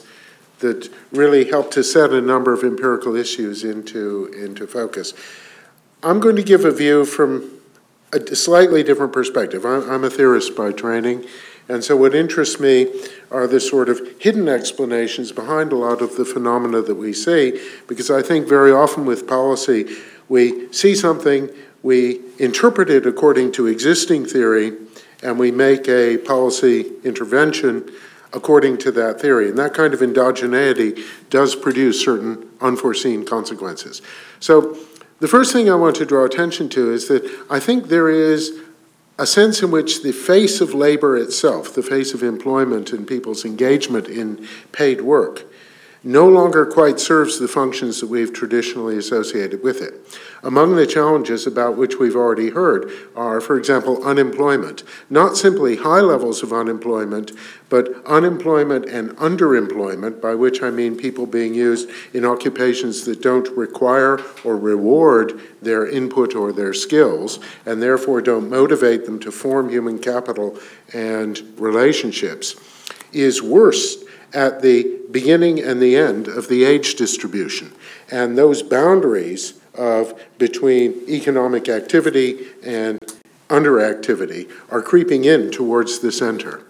that 0.60 0.88
really 1.12 1.44
helped 1.44 1.72
to 1.74 1.84
set 1.84 2.12
a 2.12 2.20
number 2.20 2.52
of 2.52 2.62
empirical 2.62 3.14
issues 3.16 3.64
into, 3.64 4.26
into 4.36 4.66
focus. 4.66 5.12
I'm 6.02 6.20
going 6.20 6.36
to 6.36 6.42
give 6.42 6.64
a 6.64 6.70
view 6.70 7.04
from 7.04 7.50
a 8.12 8.34
slightly 8.34 8.82
different 8.82 9.12
perspective. 9.12 9.66
I'm, 9.66 9.88
I'm 9.90 10.04
a 10.04 10.10
theorist 10.10 10.56
by 10.56 10.72
training, 10.72 11.26
and 11.68 11.82
so 11.82 11.96
what 11.96 12.14
interests 12.14 12.60
me 12.60 12.86
are 13.30 13.46
the 13.46 13.60
sort 13.60 13.88
of 13.88 14.00
hidden 14.20 14.48
explanations 14.48 15.32
behind 15.32 15.72
a 15.72 15.76
lot 15.76 16.00
of 16.00 16.16
the 16.16 16.24
phenomena 16.24 16.80
that 16.82 16.94
we 16.94 17.12
see, 17.12 17.60
because 17.88 18.10
I 18.10 18.22
think 18.22 18.48
very 18.48 18.72
often 18.72 19.04
with 19.04 19.26
policy, 19.26 19.96
we 20.28 20.72
see 20.72 20.94
something, 20.94 21.50
we 21.82 22.20
interpret 22.38 22.88
it 22.88 23.06
according 23.06 23.52
to 23.52 23.66
existing 23.66 24.26
theory, 24.26 24.72
and 25.22 25.38
we 25.38 25.50
make 25.50 25.88
a 25.88 26.18
policy 26.18 26.92
intervention 27.02 27.90
according 28.32 28.78
to 28.78 28.92
that 28.92 29.20
theory. 29.20 29.48
And 29.48 29.58
that 29.58 29.74
kind 29.74 29.94
of 29.94 30.00
endogeneity 30.00 31.02
does 31.30 31.54
produce 31.54 32.02
certain 32.02 32.48
unforeseen 32.60 33.24
consequences. 33.24 34.02
So 34.40 34.76
the 35.20 35.28
first 35.28 35.52
thing 35.52 35.70
I 35.70 35.74
want 35.74 35.96
to 35.96 36.04
draw 36.04 36.24
attention 36.24 36.68
to 36.70 36.92
is 36.92 37.08
that 37.08 37.24
I 37.48 37.60
think 37.60 37.88
there 37.88 38.10
is 38.10 38.60
a 39.18 39.26
sense 39.26 39.62
in 39.62 39.70
which 39.70 40.02
the 40.02 40.12
face 40.12 40.60
of 40.60 40.74
labor 40.74 41.16
itself, 41.16 41.74
the 41.74 41.82
face 41.82 42.12
of 42.12 42.22
employment 42.22 42.92
and 42.92 43.06
people's 43.06 43.44
engagement 43.44 44.08
in 44.08 44.46
paid 44.72 45.00
work, 45.00 45.44
no 46.06 46.28
longer 46.28 46.64
quite 46.64 47.00
serves 47.00 47.40
the 47.40 47.48
functions 47.48 48.00
that 48.00 48.08
we've 48.08 48.32
traditionally 48.32 48.96
associated 48.96 49.60
with 49.60 49.82
it. 49.82 49.94
Among 50.44 50.76
the 50.76 50.86
challenges 50.86 51.48
about 51.48 51.76
which 51.76 51.96
we've 51.96 52.14
already 52.14 52.50
heard 52.50 52.88
are, 53.16 53.40
for 53.40 53.58
example, 53.58 54.04
unemployment. 54.04 54.84
Not 55.10 55.36
simply 55.36 55.74
high 55.74 56.00
levels 56.00 56.44
of 56.44 56.52
unemployment, 56.52 57.32
but 57.68 58.06
unemployment 58.06 58.86
and 58.86 59.10
underemployment, 59.16 60.20
by 60.20 60.36
which 60.36 60.62
I 60.62 60.70
mean 60.70 60.96
people 60.96 61.26
being 61.26 61.54
used 61.54 61.90
in 62.14 62.24
occupations 62.24 63.04
that 63.06 63.20
don't 63.20 63.48
require 63.56 64.20
or 64.44 64.56
reward 64.56 65.40
their 65.60 65.88
input 65.88 66.36
or 66.36 66.52
their 66.52 66.72
skills, 66.72 67.40
and 67.66 67.82
therefore 67.82 68.20
don't 68.22 68.48
motivate 68.48 69.06
them 69.06 69.18
to 69.18 69.32
form 69.32 69.70
human 69.70 69.98
capital 69.98 70.56
and 70.94 71.42
relationships, 71.58 72.54
is 73.12 73.42
worse 73.42 74.05
at 74.32 74.62
the 74.62 75.00
beginning 75.10 75.60
and 75.60 75.80
the 75.80 75.96
end 75.96 76.28
of 76.28 76.48
the 76.48 76.64
age 76.64 76.94
distribution. 76.96 77.72
And 78.10 78.36
those 78.36 78.62
boundaries 78.62 79.54
of 79.74 80.20
between 80.38 81.02
economic 81.08 81.68
activity 81.68 82.46
and 82.64 82.98
underactivity 83.48 84.50
are 84.70 84.82
creeping 84.82 85.24
in 85.24 85.50
towards 85.50 86.00
the 86.00 86.12
center. 86.12 86.65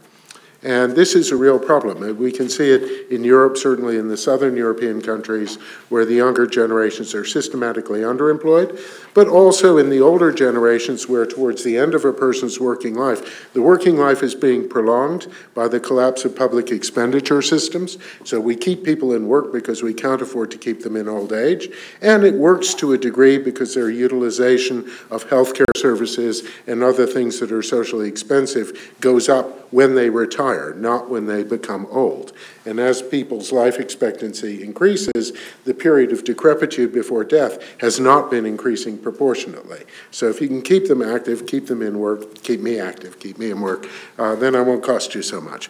And 0.67 0.97
this 0.97 1.15
is 1.15 1.31
a 1.31 1.37
real 1.37 1.61
problem. 1.61 2.03
Uh, 2.03 2.13
we 2.13 2.33
can 2.33 2.49
see 2.49 2.71
it 2.71 3.09
in 3.13 3.23
Europe, 3.23 3.57
certainly 3.57 3.99
in 3.99 4.09
the 4.09 4.17
southern 4.17 4.57
European 4.57 5.01
countries, 5.01 5.59
where 5.91 6.05
the 6.05 6.15
younger 6.15 6.45
generations 6.45 7.15
are 7.15 7.25
systematically 7.25 8.01
underemployed, 8.01 8.77
but 9.15 9.29
also 9.29 9.79
in 9.79 9.91
the 9.91 10.01
older 10.01 10.33
generations, 10.33 11.09
where 11.09 11.25
towards 11.25 11.63
the 11.63 11.77
end 11.79 11.95
of 11.95 12.05
a 12.05 12.13
person's 12.13 12.59
working 12.59 12.97
life, 12.97 13.53
the 13.53 13.63
working 13.63 13.97
life 13.97 14.25
is 14.25 14.35
being 14.35 14.69
prolonged 14.69 15.29
by 15.55 15.69
the 15.69 15.79
collapse 15.79 16.25
of 16.25 16.35
public 16.35 16.73
expenditure 16.73 17.43
systems. 17.43 17.97
So 18.25 18.41
we 18.41 18.57
keep 18.57 18.83
people 18.83 19.13
in 19.13 19.29
work 19.29 19.53
because 19.53 19.85
we 19.85 19.95
can't 19.95 20.21
afford 20.21 20.51
to 20.51 20.59
keep 20.59 20.83
them 20.83 20.97
in 20.97 21.09
old 21.09 21.33
age. 21.33 21.69
And 22.03 22.25
it 22.25 22.35
works 22.35 22.75
to 22.75 22.93
a 22.93 22.99
degree 22.99 23.39
because 23.39 23.73
their 23.73 23.89
utilization 23.89 24.91
of 25.13 25.29
healthcare 25.29 25.65
services 25.77 26.43
and 26.67 26.83
other 26.83 27.07
things 27.07 27.39
that 27.39 27.53
are 27.53 27.63
socially 27.63 28.09
expensive 28.09 28.97
goes 29.01 29.29
up 29.29 29.63
when 29.71 29.95
they 29.95 30.11
retire, 30.11 30.56
not 30.77 31.09
when 31.09 31.27
they 31.27 31.43
become 31.43 31.87
old. 31.91 32.33
And 32.65 32.79
as 32.79 33.03
people's 33.03 33.53
life 33.53 33.79
expectancy 33.79 34.63
increases, 34.63 35.33
the 35.65 35.75
period 35.75 36.13
of 36.13 36.25
decrepitude 36.25 36.93
before 36.93 37.25
death 37.25 37.59
has 37.81 38.01
not 38.01 38.31
been 38.31 38.47
increasing 38.47 38.99
proportionately. 38.99 39.85
So 40.11 40.29
if 40.29 40.41
you 40.41 40.49
can 40.49 40.63
keep 40.63 40.89
them 40.89 41.03
active, 41.03 41.47
keep 41.47 41.67
them 41.67 41.83
in 41.83 41.99
work, 41.99 42.43
keep 42.43 42.61
me 42.61 42.79
active, 42.79 43.19
keep 43.19 43.39
me 43.39 43.51
in 43.51 43.61
work, 43.61 43.87
uh, 44.19 44.35
then 44.35 44.55
I 44.55 44.61
won't 44.63 44.83
cost 44.83 45.15
you 45.15 45.23
so 45.23 45.41
much. 45.41 45.69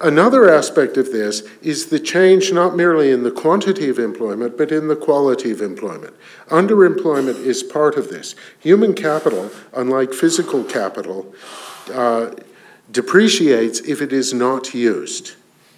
Another 0.00 0.50
aspect 0.50 0.96
of 0.96 1.12
this 1.12 1.42
is 1.62 1.86
the 1.86 2.00
change 2.00 2.52
not 2.52 2.76
merely 2.76 3.10
in 3.10 3.22
the 3.22 3.30
quantity 3.30 3.88
of 3.88 3.98
employment, 3.98 4.58
but 4.58 4.72
in 4.72 4.88
the 4.88 4.96
quality 4.96 5.50
of 5.52 5.60
employment. 5.60 6.14
Underemployment 6.48 7.36
is 7.36 7.62
part 7.62 7.96
of 7.96 8.08
this. 8.08 8.34
Human 8.60 8.94
capital, 8.94 9.50
unlike 9.72 10.12
physical 10.12 10.64
capital, 10.64 11.32
uh, 11.92 12.30
depreciates 12.94 13.80
if 13.80 14.00
it 14.00 14.12
is 14.12 14.32
not 14.32 14.72
used. 14.72 15.34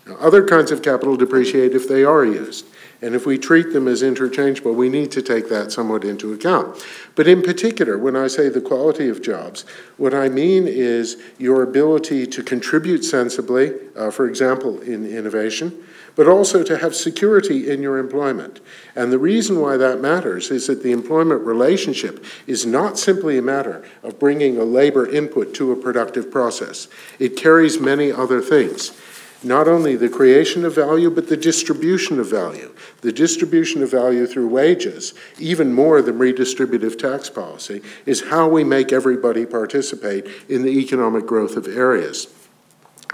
Now, 0.06 0.16
other 0.18 0.46
kinds 0.46 0.70
of 0.70 0.82
capital 0.82 1.16
depreciate 1.16 1.74
if 1.74 1.88
they 1.88 2.04
are 2.04 2.24
used. 2.24 2.66
And 3.02 3.14
if 3.14 3.26
we 3.26 3.36
treat 3.36 3.72
them 3.72 3.88
as 3.88 4.02
interchangeable, 4.02 4.72
we 4.72 4.88
need 4.88 5.10
to 5.12 5.22
take 5.22 5.48
that 5.48 5.72
somewhat 5.72 6.04
into 6.04 6.32
account. 6.32 6.86
But 7.14 7.26
in 7.26 7.42
particular, 7.42 7.98
when 7.98 8.16
I 8.16 8.26
say 8.26 8.48
the 8.48 8.60
quality 8.60 9.08
of 9.08 9.20
jobs, 9.20 9.64
what 9.96 10.14
I 10.14 10.28
mean 10.28 10.66
is 10.66 11.20
your 11.38 11.62
ability 11.62 12.26
to 12.28 12.42
contribute 12.42 13.04
sensibly, 13.04 13.72
uh, 13.96 14.10
for 14.10 14.26
example, 14.26 14.80
in 14.80 15.06
innovation, 15.06 15.84
but 16.16 16.26
also 16.26 16.64
to 16.64 16.78
have 16.78 16.96
security 16.96 17.70
in 17.70 17.82
your 17.82 17.98
employment. 17.98 18.60
And 18.96 19.12
the 19.12 19.18
reason 19.18 19.60
why 19.60 19.76
that 19.76 20.00
matters 20.00 20.50
is 20.50 20.66
that 20.66 20.82
the 20.82 20.92
employment 20.92 21.42
relationship 21.42 22.24
is 22.46 22.66
not 22.66 22.98
simply 22.98 23.38
a 23.38 23.42
matter 23.42 23.84
of 24.02 24.18
bringing 24.18 24.58
a 24.58 24.64
labor 24.64 25.06
input 25.06 25.54
to 25.54 25.70
a 25.70 25.76
productive 25.76 26.30
process, 26.30 26.88
it 27.18 27.36
carries 27.36 27.78
many 27.78 28.10
other 28.10 28.40
things 28.40 28.92
not 29.42 29.68
only 29.68 29.96
the 29.96 30.08
creation 30.08 30.64
of 30.64 30.74
value, 30.74 31.10
but 31.10 31.28
the 31.28 31.36
distribution 31.36 32.18
of 32.18 32.28
value. 32.28 32.74
The 33.02 33.12
distribution 33.12 33.82
of 33.82 33.90
value 33.90 34.26
through 34.26 34.48
wages, 34.48 35.14
even 35.38 35.72
more 35.72 36.02
than 36.02 36.18
redistributive 36.18 36.98
tax 36.98 37.30
policy, 37.30 37.82
is 38.06 38.28
how 38.28 38.48
we 38.48 38.64
make 38.64 38.92
everybody 38.92 39.46
participate 39.46 40.26
in 40.48 40.62
the 40.62 40.78
economic 40.80 41.26
growth 41.26 41.56
of 41.56 41.68
areas. 41.68 42.28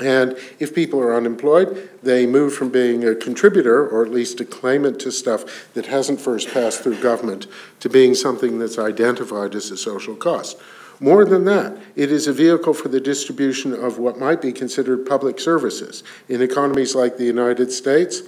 And 0.01 0.37
if 0.59 0.75
people 0.75 1.01
are 1.01 1.15
unemployed, 1.15 1.91
they 2.03 2.27
move 2.27 2.55
from 2.55 2.71
being 2.71 3.05
a 3.05 3.15
contributor, 3.15 3.87
or 3.87 4.05
at 4.05 4.11
least 4.11 4.41
a 4.41 4.45
claimant 4.45 4.99
to 5.01 5.13
stuff 5.13 5.73
that 5.75 5.87
hasn't 5.87 6.21
first 6.21 6.49
passed 6.51 6.83
through 6.83 7.03
government, 7.03 7.47
to 7.81 7.91
being 7.91 8.15
something 8.15 8.59
that's 8.59 8.79
identified 8.79 9.55
as 9.55 9.71
a 9.71 9.77
social 9.77 10.17
cost. 10.17 10.59
More 10.99 11.25
than 11.25 11.45
that, 11.47 11.77
it 11.97 12.13
is 12.13 12.27
a 12.27 12.33
vehicle 12.33 12.75
for 12.75 12.89
the 12.89 13.01
distribution 13.01 13.75
of 13.75 13.99
what 13.99 14.19
might 14.19 14.41
be 14.41 14.53
considered 14.53 15.05
public 15.05 15.41
services. 15.41 16.05
In 16.29 16.41
economies 16.41 16.95
like 16.95 17.17
the 17.17 17.25
United 17.25 17.73
States, 17.73 18.23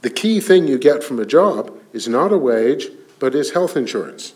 the 0.00 0.10
key 0.10 0.40
thing 0.40 0.66
you 0.66 0.78
get 0.78 1.04
from 1.04 1.20
a 1.20 1.26
job 1.26 1.78
is 1.92 2.08
not 2.08 2.32
a 2.32 2.38
wage, 2.38 2.88
but 3.18 3.34
is 3.34 3.52
health 3.52 3.76
insurance, 3.76 4.32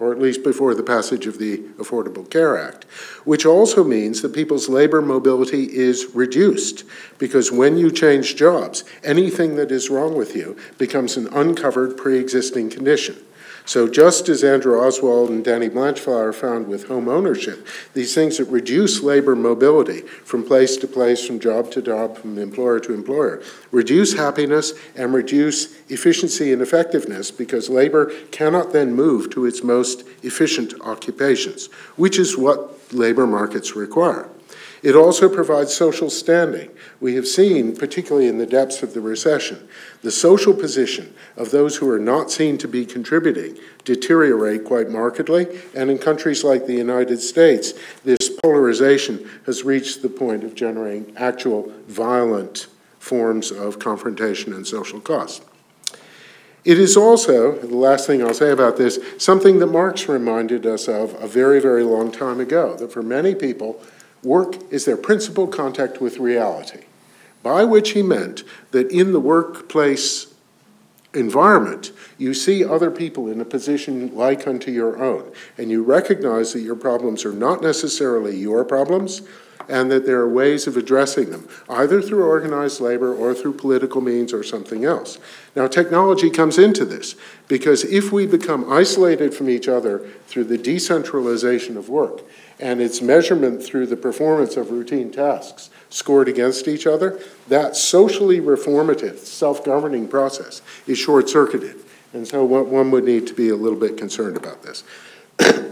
or 0.00 0.12
at 0.12 0.18
least 0.18 0.42
before 0.42 0.74
the 0.74 0.82
passage 0.82 1.26
of 1.26 1.38
the 1.38 1.58
Affordable 1.78 2.28
Care 2.28 2.58
Act, 2.58 2.84
which 3.24 3.46
also 3.46 3.84
means 3.84 4.22
that 4.22 4.34
people's 4.34 4.68
labor 4.68 5.00
mobility 5.00 5.64
is 5.76 6.06
reduced 6.14 6.84
because 7.18 7.52
when 7.52 7.76
you 7.76 7.90
change 7.90 8.36
jobs, 8.36 8.84
anything 9.04 9.56
that 9.56 9.70
is 9.70 9.90
wrong 9.90 10.16
with 10.16 10.34
you 10.34 10.56
becomes 10.78 11.16
an 11.16 11.28
uncovered 11.28 11.96
pre 11.96 12.18
existing 12.18 12.70
condition. 12.70 13.16
So 13.68 13.86
just 13.86 14.30
as 14.30 14.42
Andrew 14.42 14.80
Oswald 14.80 15.28
and 15.28 15.44
Danny 15.44 15.68
Blanchflower 15.68 16.32
found 16.32 16.68
with 16.68 16.88
home 16.88 17.06
ownership, 17.06 17.66
these 17.92 18.14
things 18.14 18.38
that 18.38 18.46
reduce 18.46 19.02
labor 19.02 19.36
mobility 19.36 20.00
from 20.00 20.42
place 20.42 20.78
to 20.78 20.86
place, 20.86 21.26
from 21.26 21.38
job 21.38 21.70
to 21.72 21.82
job, 21.82 22.16
from 22.16 22.38
employer 22.38 22.80
to 22.80 22.94
employer, 22.94 23.42
reduce 23.70 24.14
happiness 24.14 24.72
and 24.96 25.12
reduce 25.12 25.78
efficiency 25.90 26.50
and 26.50 26.62
effectiveness 26.62 27.30
because 27.30 27.68
labor 27.68 28.10
cannot 28.30 28.72
then 28.72 28.94
move 28.94 29.28
to 29.32 29.44
its 29.44 29.62
most 29.62 30.02
efficient 30.22 30.72
occupations, 30.80 31.66
which 31.96 32.18
is 32.18 32.38
what 32.38 32.74
labor 32.94 33.26
markets 33.26 33.76
require. 33.76 34.30
It 34.82 34.94
also 34.94 35.28
provides 35.28 35.74
social 35.74 36.08
standing. 36.08 36.70
We 37.00 37.14
have 37.16 37.26
seen, 37.26 37.76
particularly 37.76 38.28
in 38.28 38.38
the 38.38 38.46
depths 38.46 38.82
of 38.82 38.94
the 38.94 39.00
recession, 39.00 39.68
the 40.02 40.10
social 40.10 40.54
position 40.54 41.14
of 41.36 41.50
those 41.50 41.76
who 41.76 41.90
are 41.90 41.98
not 41.98 42.30
seen 42.30 42.58
to 42.58 42.68
be 42.68 42.86
contributing 42.86 43.58
deteriorate 43.84 44.64
quite 44.64 44.88
markedly. 44.88 45.46
And 45.74 45.90
in 45.90 45.98
countries 45.98 46.44
like 46.44 46.66
the 46.66 46.74
United 46.74 47.20
States, 47.20 47.72
this 48.04 48.30
polarization 48.42 49.28
has 49.46 49.64
reached 49.64 50.02
the 50.02 50.08
point 50.08 50.44
of 50.44 50.54
generating 50.54 51.12
actual 51.16 51.72
violent 51.88 52.68
forms 52.98 53.50
of 53.50 53.78
confrontation 53.78 54.52
and 54.52 54.66
social 54.66 55.00
cost. 55.00 55.42
It 56.64 56.78
is 56.78 56.96
also, 56.96 57.56
the 57.56 57.74
last 57.74 58.06
thing 58.06 58.22
I'll 58.22 58.34
say 58.34 58.50
about 58.50 58.76
this, 58.76 58.98
something 59.16 59.58
that 59.60 59.68
Marx 59.68 60.08
reminded 60.08 60.66
us 60.66 60.86
of 60.86 61.14
a 61.14 61.26
very, 61.26 61.60
very 61.60 61.82
long 61.82 62.12
time 62.12 62.40
ago, 62.40 62.76
that 62.76 62.92
for 62.92 63.02
many 63.02 63.34
people, 63.34 63.80
Work 64.22 64.56
is 64.72 64.84
their 64.84 64.96
principal 64.96 65.46
contact 65.46 66.00
with 66.00 66.18
reality, 66.18 66.84
by 67.42 67.64
which 67.64 67.90
he 67.90 68.02
meant 68.02 68.42
that 68.72 68.90
in 68.90 69.12
the 69.12 69.20
workplace 69.20 70.34
environment, 71.14 71.92
you 72.18 72.34
see 72.34 72.64
other 72.64 72.90
people 72.90 73.28
in 73.28 73.40
a 73.40 73.44
position 73.44 74.14
like 74.14 74.46
unto 74.46 74.70
your 74.70 75.02
own, 75.02 75.32
and 75.56 75.70
you 75.70 75.82
recognize 75.82 76.52
that 76.52 76.60
your 76.60 76.76
problems 76.76 77.24
are 77.24 77.32
not 77.32 77.62
necessarily 77.62 78.36
your 78.36 78.64
problems, 78.64 79.22
and 79.68 79.90
that 79.90 80.06
there 80.06 80.20
are 80.20 80.28
ways 80.28 80.66
of 80.66 80.76
addressing 80.76 81.30
them, 81.30 81.48
either 81.68 82.00
through 82.00 82.24
organized 82.24 82.80
labor 82.80 83.14
or 83.14 83.34
through 83.34 83.52
political 83.52 84.00
means 84.00 84.32
or 84.32 84.42
something 84.42 84.84
else. 84.84 85.18
Now, 85.54 85.66
technology 85.66 86.30
comes 86.30 86.58
into 86.58 86.84
this, 86.84 87.14
because 87.48 87.84
if 87.84 88.10
we 88.12 88.26
become 88.26 88.70
isolated 88.72 89.34
from 89.34 89.50
each 89.50 89.68
other 89.68 90.08
through 90.26 90.44
the 90.44 90.58
decentralization 90.58 91.76
of 91.76 91.88
work, 91.88 92.22
and 92.60 92.80
its 92.80 93.00
measurement 93.00 93.62
through 93.62 93.86
the 93.86 93.96
performance 93.96 94.56
of 94.56 94.70
routine 94.70 95.12
tasks 95.12 95.70
scored 95.90 96.28
against 96.28 96.66
each 96.66 96.86
other, 96.86 97.20
that 97.48 97.76
socially 97.76 98.40
reformative, 98.40 99.18
self 99.18 99.64
governing 99.64 100.08
process 100.08 100.60
is 100.86 100.98
short 100.98 101.28
circuited. 101.28 101.76
And 102.12 102.26
so 102.26 102.44
one 102.44 102.90
would 102.90 103.04
need 103.04 103.26
to 103.26 103.34
be 103.34 103.50
a 103.50 103.56
little 103.56 103.78
bit 103.78 103.96
concerned 103.96 104.36
about 104.36 104.62
this. 104.62 104.82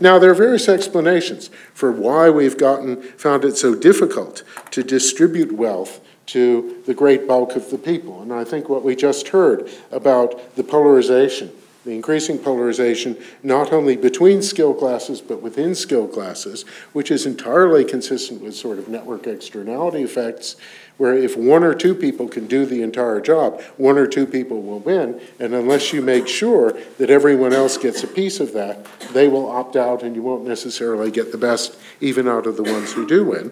Now, 0.00 0.18
there 0.18 0.30
are 0.30 0.34
various 0.34 0.68
explanations 0.68 1.48
for 1.74 1.90
why 1.90 2.30
we've 2.30 2.58
gotten, 2.58 3.02
found 3.02 3.44
it 3.44 3.56
so 3.56 3.74
difficult 3.74 4.42
to 4.70 4.82
distribute 4.82 5.52
wealth 5.52 6.00
to 6.26 6.82
the 6.86 6.94
great 6.94 7.26
bulk 7.26 7.56
of 7.56 7.70
the 7.70 7.78
people. 7.78 8.22
And 8.22 8.32
I 8.32 8.44
think 8.44 8.68
what 8.68 8.84
we 8.84 8.96
just 8.96 9.28
heard 9.28 9.70
about 9.90 10.56
the 10.56 10.64
polarization 10.64 11.50
the 11.86 11.92
increasing 11.92 12.36
polarization 12.36 13.16
not 13.44 13.72
only 13.72 13.96
between 13.96 14.42
skill 14.42 14.74
classes 14.74 15.20
but 15.20 15.40
within 15.40 15.74
skill 15.74 16.08
classes, 16.08 16.64
which 16.92 17.12
is 17.12 17.24
entirely 17.24 17.84
consistent 17.84 18.42
with 18.42 18.56
sort 18.56 18.78
of 18.78 18.88
network 18.88 19.26
externality 19.28 20.02
effects, 20.02 20.56
where 20.98 21.14
if 21.14 21.36
one 21.36 21.62
or 21.62 21.74
two 21.74 21.94
people 21.94 22.28
can 22.28 22.46
do 22.46 22.64
the 22.64 22.82
entire 22.82 23.20
job, 23.20 23.60
one 23.76 23.98
or 23.98 24.06
two 24.06 24.26
people 24.26 24.62
will 24.62 24.80
win, 24.80 25.20
and 25.38 25.54
unless 25.54 25.92
you 25.92 26.00
make 26.00 26.26
sure 26.26 26.72
that 26.98 27.10
everyone 27.10 27.52
else 27.52 27.76
gets 27.76 28.02
a 28.02 28.08
piece 28.08 28.40
of 28.40 28.52
that, 28.52 28.86
they 29.12 29.28
will 29.28 29.48
opt 29.48 29.76
out 29.76 30.02
and 30.02 30.16
you 30.16 30.22
won't 30.22 30.46
necessarily 30.46 31.10
get 31.10 31.32
the 31.32 31.38
best 31.38 31.76
even 32.00 32.26
out 32.26 32.46
of 32.46 32.56
the 32.56 32.62
ones 32.62 32.92
who 32.92 33.06
do 33.06 33.24
win. 33.24 33.50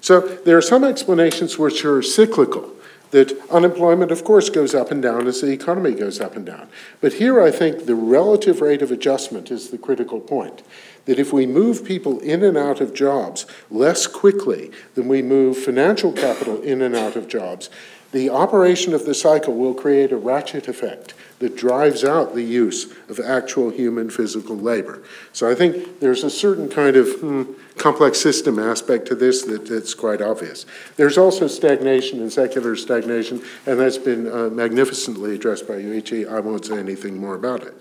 So 0.00 0.20
there 0.20 0.56
are 0.56 0.62
some 0.62 0.82
explanations 0.82 1.58
which 1.58 1.84
are 1.84 2.02
cyclical 2.02 2.72
that 3.12 3.38
unemployment, 3.50 4.10
of 4.10 4.24
course, 4.24 4.48
goes 4.48 4.74
up 4.74 4.90
and 4.90 5.02
down 5.02 5.28
as 5.28 5.42
the 5.42 5.52
economy 5.52 5.92
goes 5.92 6.18
up 6.18 6.34
and 6.34 6.46
down. 6.46 6.68
But 7.00 7.14
here 7.14 7.40
I 7.40 7.50
think 7.50 7.84
the 7.84 7.94
relative 7.94 8.60
rate 8.60 8.82
of 8.82 8.90
adjustment 8.90 9.50
is 9.50 9.70
the 9.70 9.78
critical 9.78 10.18
point. 10.18 10.62
That 11.06 11.18
if 11.18 11.32
we 11.32 11.46
move 11.46 11.84
people 11.84 12.20
in 12.20 12.44
and 12.44 12.56
out 12.56 12.80
of 12.80 12.94
jobs 12.94 13.46
less 13.70 14.06
quickly 14.06 14.70
than 14.94 15.08
we 15.08 15.20
move 15.22 15.58
financial 15.58 16.12
capital 16.12 16.60
in 16.62 16.80
and 16.82 16.94
out 16.94 17.16
of 17.16 17.28
jobs, 17.28 17.70
the 18.12 18.28
operation 18.28 18.92
of 18.92 19.06
the 19.06 19.14
cycle 19.14 19.54
will 19.54 19.74
create 19.74 20.12
a 20.12 20.16
ratchet 20.16 20.68
effect 20.68 21.14
that 21.38 21.56
drives 21.56 22.04
out 22.04 22.34
the 22.34 22.42
use 22.42 22.92
of 23.08 23.18
actual 23.18 23.70
human 23.70 24.10
physical 24.10 24.54
labor. 24.54 25.02
So 25.32 25.50
I 25.50 25.54
think 25.54 25.98
there's 25.98 26.22
a 26.22 26.30
certain 26.30 26.68
kind 26.68 26.94
of 26.94 27.08
hmm, 27.18 27.42
complex 27.78 28.20
system 28.20 28.58
aspect 28.58 29.06
to 29.08 29.14
this 29.14 29.42
that, 29.44 29.66
that's 29.66 29.94
quite 29.94 30.20
obvious. 30.20 30.66
There's 30.96 31.18
also 31.18 31.48
stagnation 31.48 32.20
and 32.20 32.32
secular 32.32 32.76
stagnation, 32.76 33.42
and 33.66 33.80
that's 33.80 33.98
been 33.98 34.30
uh, 34.30 34.50
magnificently 34.50 35.34
addressed 35.34 35.66
by 35.66 35.74
Yuichi. 35.74 36.30
I 36.30 36.38
won't 36.38 36.66
say 36.66 36.78
anything 36.78 37.18
more 37.18 37.34
about 37.34 37.62
it. 37.62 37.74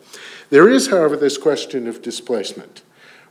There 0.49 0.69
is, 0.69 0.89
however, 0.89 1.15
this 1.17 1.37
question 1.37 1.87
of 1.87 2.01
displacement. 2.01 2.81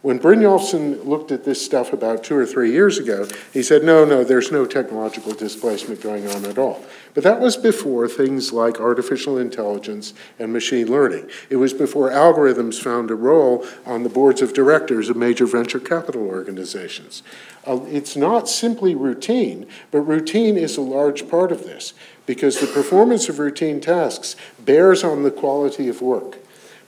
When 0.03 0.19
Brynjolfsson 0.19 1.05
looked 1.05 1.31
at 1.31 1.45
this 1.45 1.63
stuff 1.63 1.93
about 1.93 2.25
two 2.25 2.35
or 2.35 2.47
three 2.47 2.73
years 2.73 2.97
ago, 2.97 3.29
he 3.53 3.63
said, 3.63 3.85
no, 3.85 4.07
no, 4.07 4.25
there's 4.25 4.51
no 4.51 4.65
technological 4.65 5.35
displacement 5.35 6.01
going 6.01 6.27
on 6.27 6.47
at 6.47 6.57
all. 6.57 6.83
But 7.13 7.23
that 7.25 7.39
was 7.39 7.59
before 7.59 8.09
things 8.09 8.51
like 8.51 8.81
artificial 8.81 9.37
intelligence 9.37 10.15
and 10.39 10.55
machine 10.55 10.91
learning. 10.91 11.29
It 11.51 11.57
was 11.57 11.75
before 11.75 12.09
algorithms 12.09 12.81
found 12.81 13.11
a 13.11 13.15
role 13.15 13.67
on 13.85 14.03
the 14.03 14.09
boards 14.09 14.41
of 14.41 14.55
directors 14.55 15.11
of 15.11 15.19
major 15.19 15.45
venture 15.45 15.81
capital 15.81 16.27
organizations. 16.27 17.23
Uh, 17.67 17.81
it's 17.89 18.17
not 18.17 18.49
simply 18.49 18.95
routine, 18.95 19.67
but 19.91 20.01
routine 20.01 20.57
is 20.57 20.79
a 20.79 20.81
large 20.81 21.29
part 21.29 21.53
of 21.53 21.65
this 21.65 21.93
because 22.25 22.59
the 22.59 22.67
performance 22.67 23.29
of 23.29 23.39
routine 23.39 23.83
tasks 23.83 24.35
bears 24.59 25.05
on 25.05 25.25
the 25.25 25.31
quality 25.31 25.89
of 25.89 26.01
work. 26.01 26.39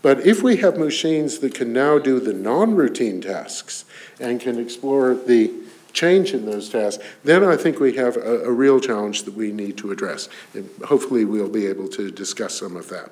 But 0.02 0.26
if 0.26 0.42
we 0.42 0.56
have 0.56 0.76
machines 0.76 1.38
that 1.38 1.54
can 1.54 1.72
now 1.72 1.98
do 1.98 2.18
the 2.18 2.32
non-routine 2.32 3.20
tasks 3.20 3.84
and 4.20 4.40
can 4.40 4.58
explore 4.58 5.14
the 5.14 5.52
change 5.92 6.34
in 6.34 6.44
those 6.44 6.68
tasks, 6.68 7.02
then 7.22 7.44
I 7.44 7.56
think 7.56 7.78
we 7.78 7.94
have 7.96 8.16
a, 8.16 8.44
a, 8.44 8.50
real 8.50 8.80
challenge 8.80 9.22
that 9.24 9.34
we 9.34 9.52
need 9.52 9.76
to 9.78 9.92
address. 9.92 10.28
And 10.54 10.68
hopefully 10.86 11.24
we'll 11.24 11.48
be 11.48 11.66
able 11.66 11.88
to 11.88 12.10
discuss 12.10 12.58
some 12.58 12.76
of 12.76 12.88
that. 12.88 13.10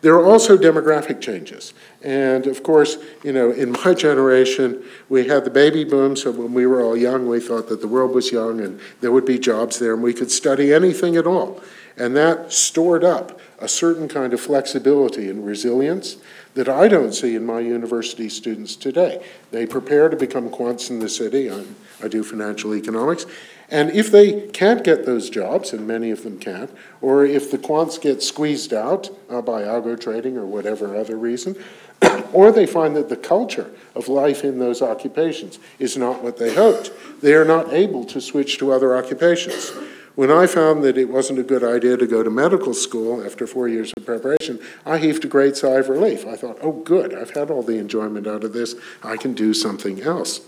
There 0.00 0.14
are 0.14 0.24
also 0.24 0.56
demographic 0.56 1.20
changes. 1.20 1.74
And 2.02 2.46
of 2.46 2.62
course, 2.62 2.98
you 3.24 3.32
know, 3.32 3.50
in 3.50 3.72
my 3.72 3.94
generation, 3.96 4.82
we 5.08 5.26
had 5.26 5.44
the 5.44 5.50
baby 5.50 5.84
boom, 5.84 6.14
so 6.14 6.30
when 6.30 6.54
we 6.54 6.66
were 6.66 6.82
all 6.82 6.96
young, 6.96 7.28
we 7.28 7.40
thought 7.40 7.68
that 7.68 7.80
the 7.80 7.88
world 7.88 8.14
was 8.14 8.30
young 8.30 8.60
and 8.60 8.80
there 9.00 9.10
would 9.10 9.24
be 9.24 9.38
jobs 9.38 9.78
there 9.78 9.94
and 9.94 10.02
we 10.02 10.14
could 10.14 10.30
study 10.30 10.72
anything 10.72 11.16
at 11.16 11.26
all. 11.26 11.60
And 11.96 12.16
that 12.16 12.52
stored 12.52 13.02
up 13.02 13.40
a 13.60 13.68
certain 13.68 14.08
kind 14.08 14.32
of 14.32 14.40
flexibility 14.40 15.28
and 15.28 15.44
resilience 15.44 16.16
that 16.54 16.68
I 16.68 16.88
don't 16.88 17.12
see 17.12 17.34
in 17.34 17.44
my 17.44 17.60
university 17.60 18.28
students 18.28 18.76
today. 18.76 19.24
They 19.50 19.66
prepare 19.66 20.08
to 20.08 20.16
become 20.16 20.48
quants 20.48 20.90
in 20.90 21.00
the 21.00 21.08
city. 21.08 21.50
I'm, 21.50 21.76
I 22.02 22.08
do 22.08 22.22
financial 22.22 22.74
economics. 22.74 23.26
And 23.70 23.90
if 23.90 24.10
they 24.10 24.48
can't 24.48 24.82
get 24.82 25.04
those 25.04 25.28
jobs, 25.28 25.72
and 25.72 25.86
many 25.86 26.10
of 26.10 26.22
them 26.22 26.38
can't, 26.38 26.70
or 27.02 27.24
if 27.26 27.50
the 27.50 27.58
quants 27.58 28.00
get 28.00 28.22
squeezed 28.22 28.72
out 28.72 29.10
uh, 29.28 29.42
by 29.42 29.62
algo 29.62 30.00
trading 30.00 30.38
or 30.38 30.46
whatever 30.46 30.96
other 30.96 31.18
reason, 31.18 31.54
or 32.32 32.50
they 32.50 32.66
find 32.66 32.96
that 32.96 33.10
the 33.10 33.16
culture 33.16 33.70
of 33.94 34.08
life 34.08 34.42
in 34.42 34.58
those 34.58 34.80
occupations 34.80 35.58
is 35.78 35.96
not 35.96 36.22
what 36.22 36.38
they 36.38 36.54
hoped, 36.54 36.92
they 37.20 37.34
are 37.34 37.44
not 37.44 37.72
able 37.72 38.04
to 38.04 38.20
switch 38.20 38.56
to 38.58 38.72
other 38.72 38.96
occupations. 38.96 39.72
When 40.18 40.32
I 40.32 40.48
found 40.48 40.82
that 40.82 40.98
it 40.98 41.08
wasn't 41.08 41.38
a 41.38 41.44
good 41.44 41.62
idea 41.62 41.96
to 41.96 42.04
go 42.04 42.24
to 42.24 42.28
medical 42.28 42.74
school 42.74 43.24
after 43.24 43.46
four 43.46 43.68
years 43.68 43.92
of 43.96 44.04
preparation, 44.04 44.58
I 44.84 44.98
heaved 44.98 45.24
a 45.24 45.28
great 45.28 45.56
sigh 45.56 45.78
of 45.78 45.88
relief. 45.88 46.26
I 46.26 46.34
thought, 46.34 46.58
oh, 46.60 46.72
good, 46.72 47.14
I've 47.14 47.30
had 47.30 47.52
all 47.52 47.62
the 47.62 47.78
enjoyment 47.78 48.26
out 48.26 48.42
of 48.42 48.52
this, 48.52 48.74
I 49.00 49.16
can 49.16 49.32
do 49.32 49.54
something 49.54 50.02
else. 50.02 50.40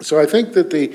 So 0.00 0.20
I 0.20 0.26
think 0.26 0.54
that 0.54 0.70
the, 0.70 0.92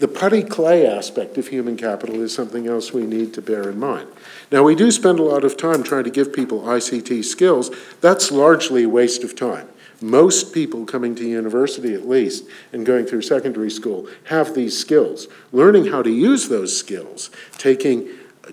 the 0.00 0.08
putty 0.08 0.42
clay 0.42 0.88
aspect 0.88 1.38
of 1.38 1.46
human 1.46 1.76
capital 1.76 2.20
is 2.20 2.34
something 2.34 2.66
else 2.66 2.92
we 2.92 3.06
need 3.06 3.32
to 3.34 3.42
bear 3.42 3.70
in 3.70 3.78
mind. 3.78 4.08
Now, 4.50 4.64
we 4.64 4.74
do 4.74 4.90
spend 4.90 5.20
a 5.20 5.22
lot 5.22 5.44
of 5.44 5.56
time 5.56 5.84
trying 5.84 6.02
to 6.02 6.10
give 6.10 6.32
people 6.32 6.62
ICT 6.62 7.24
skills. 7.24 7.70
That's 8.00 8.32
largely 8.32 8.82
a 8.82 8.88
waste 8.88 9.22
of 9.22 9.36
time. 9.36 9.68
Most 10.00 10.52
people 10.52 10.84
coming 10.84 11.14
to 11.14 11.26
university, 11.26 11.94
at 11.94 12.08
least, 12.08 12.44
and 12.72 12.84
going 12.84 13.06
through 13.06 13.22
secondary 13.22 13.70
school, 13.70 14.08
have 14.24 14.54
these 14.54 14.78
skills. 14.78 15.28
Learning 15.52 15.86
how 15.86 16.02
to 16.02 16.10
use 16.10 16.48
those 16.48 16.76
skills, 16.76 17.30
taking 17.56 18.08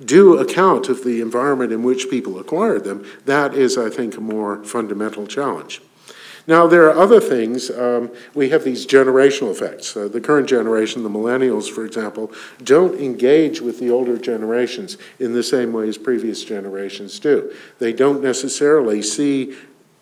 due 0.06 0.38
account 0.38 0.90
of 0.90 1.04
the 1.04 1.22
environment 1.22 1.72
in 1.72 1.84
which 1.84 2.10
people 2.10 2.40
acquired 2.40 2.84
them, 2.84 3.06
that 3.26 3.54
is, 3.54 3.78
I 3.78 3.90
think, 3.90 4.16
a 4.18 4.22
more 4.22 4.64
fundamental 4.64 5.28
challenge. 5.28 5.82
Now, 6.46 6.68
there 6.68 6.90
are 6.90 6.98
other 6.98 7.22
things. 7.22 7.70
Um, 7.72 8.12
we 8.34 8.50
have 8.50 8.66
these 8.66 8.86
generational 8.86 9.52
effects. 9.52 9.96
Uh, 9.96 10.10
the 10.10 10.20
current 10.20 10.50
generation, 10.50 11.04
the 11.04 11.10
millennials, 11.10 11.70
for 11.70 11.86
example, 11.86 12.32
don't 12.64 13.00
engage 13.00 13.62
with 13.62 13.80
the 13.80 13.90
older 13.90 14.18
generations 14.18 14.98
in 15.20 15.34
the 15.34 15.44
same 15.44 15.72
way 15.72 15.88
as 15.88 15.98
previous 15.98 16.44
generations 16.44 17.18
do. 17.20 17.54
They 17.80 17.94
don't 17.94 18.22
necessarily 18.22 19.02
see, 19.02 19.56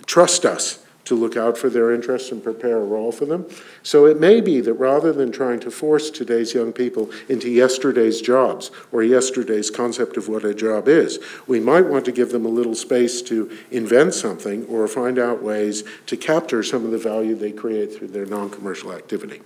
trust 0.07 0.45
us 0.45 0.80
to 1.05 1.15
look 1.15 1.35
out 1.35 1.57
for 1.57 1.69
their 1.69 1.91
interests 1.91 2.31
and 2.31 2.43
prepare 2.43 2.77
a 2.77 2.85
role 2.85 3.11
for 3.11 3.25
them. 3.25 3.45
So 3.83 4.05
it 4.05 4.19
may 4.19 4.41
be 4.41 4.61
that 4.61 4.73
rather 4.73 5.11
than 5.11 5.31
trying 5.31 5.59
to 5.61 5.71
force 5.71 6.09
today's 6.09 6.53
young 6.53 6.73
people 6.73 7.09
into 7.27 7.49
yesterday's 7.49 8.21
jobs 8.21 8.71
or 8.91 9.03
yesterday's 9.03 9.69
concept 9.69 10.17
of 10.17 10.27
what 10.27 10.45
a 10.45 10.53
job 10.53 10.87
is, 10.87 11.19
we 11.47 11.59
might 11.59 11.85
want 11.85 12.05
to 12.05 12.11
give 12.11 12.31
them 12.31 12.45
a 12.45 12.49
little 12.49 12.75
space 12.75 13.21
to 13.23 13.51
invent 13.71 14.13
something 14.13 14.65
or 14.65 14.87
find 14.87 15.17
out 15.17 15.41
ways 15.41 15.83
to 16.05 16.17
capture 16.17 16.63
some 16.63 16.85
of 16.85 16.91
the 16.91 16.97
value 16.97 17.35
they 17.35 17.51
create 17.51 17.95
through 17.95 18.09
their 18.09 18.25
non 18.25 18.49
commercial 18.49 18.93
activity. 18.93 19.41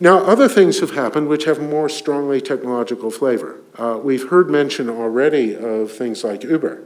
Now, 0.00 0.18
other 0.18 0.48
things 0.48 0.78
have 0.78 0.92
happened 0.92 1.26
which 1.26 1.44
have 1.44 1.60
more 1.60 1.88
strongly 1.88 2.40
technological 2.40 3.10
flavor. 3.10 3.60
Uh, 3.76 3.98
we've 4.00 4.28
heard 4.28 4.48
mention 4.48 4.88
already 4.88 5.56
of 5.56 5.90
things 5.90 6.22
like 6.22 6.44
Uber. 6.44 6.84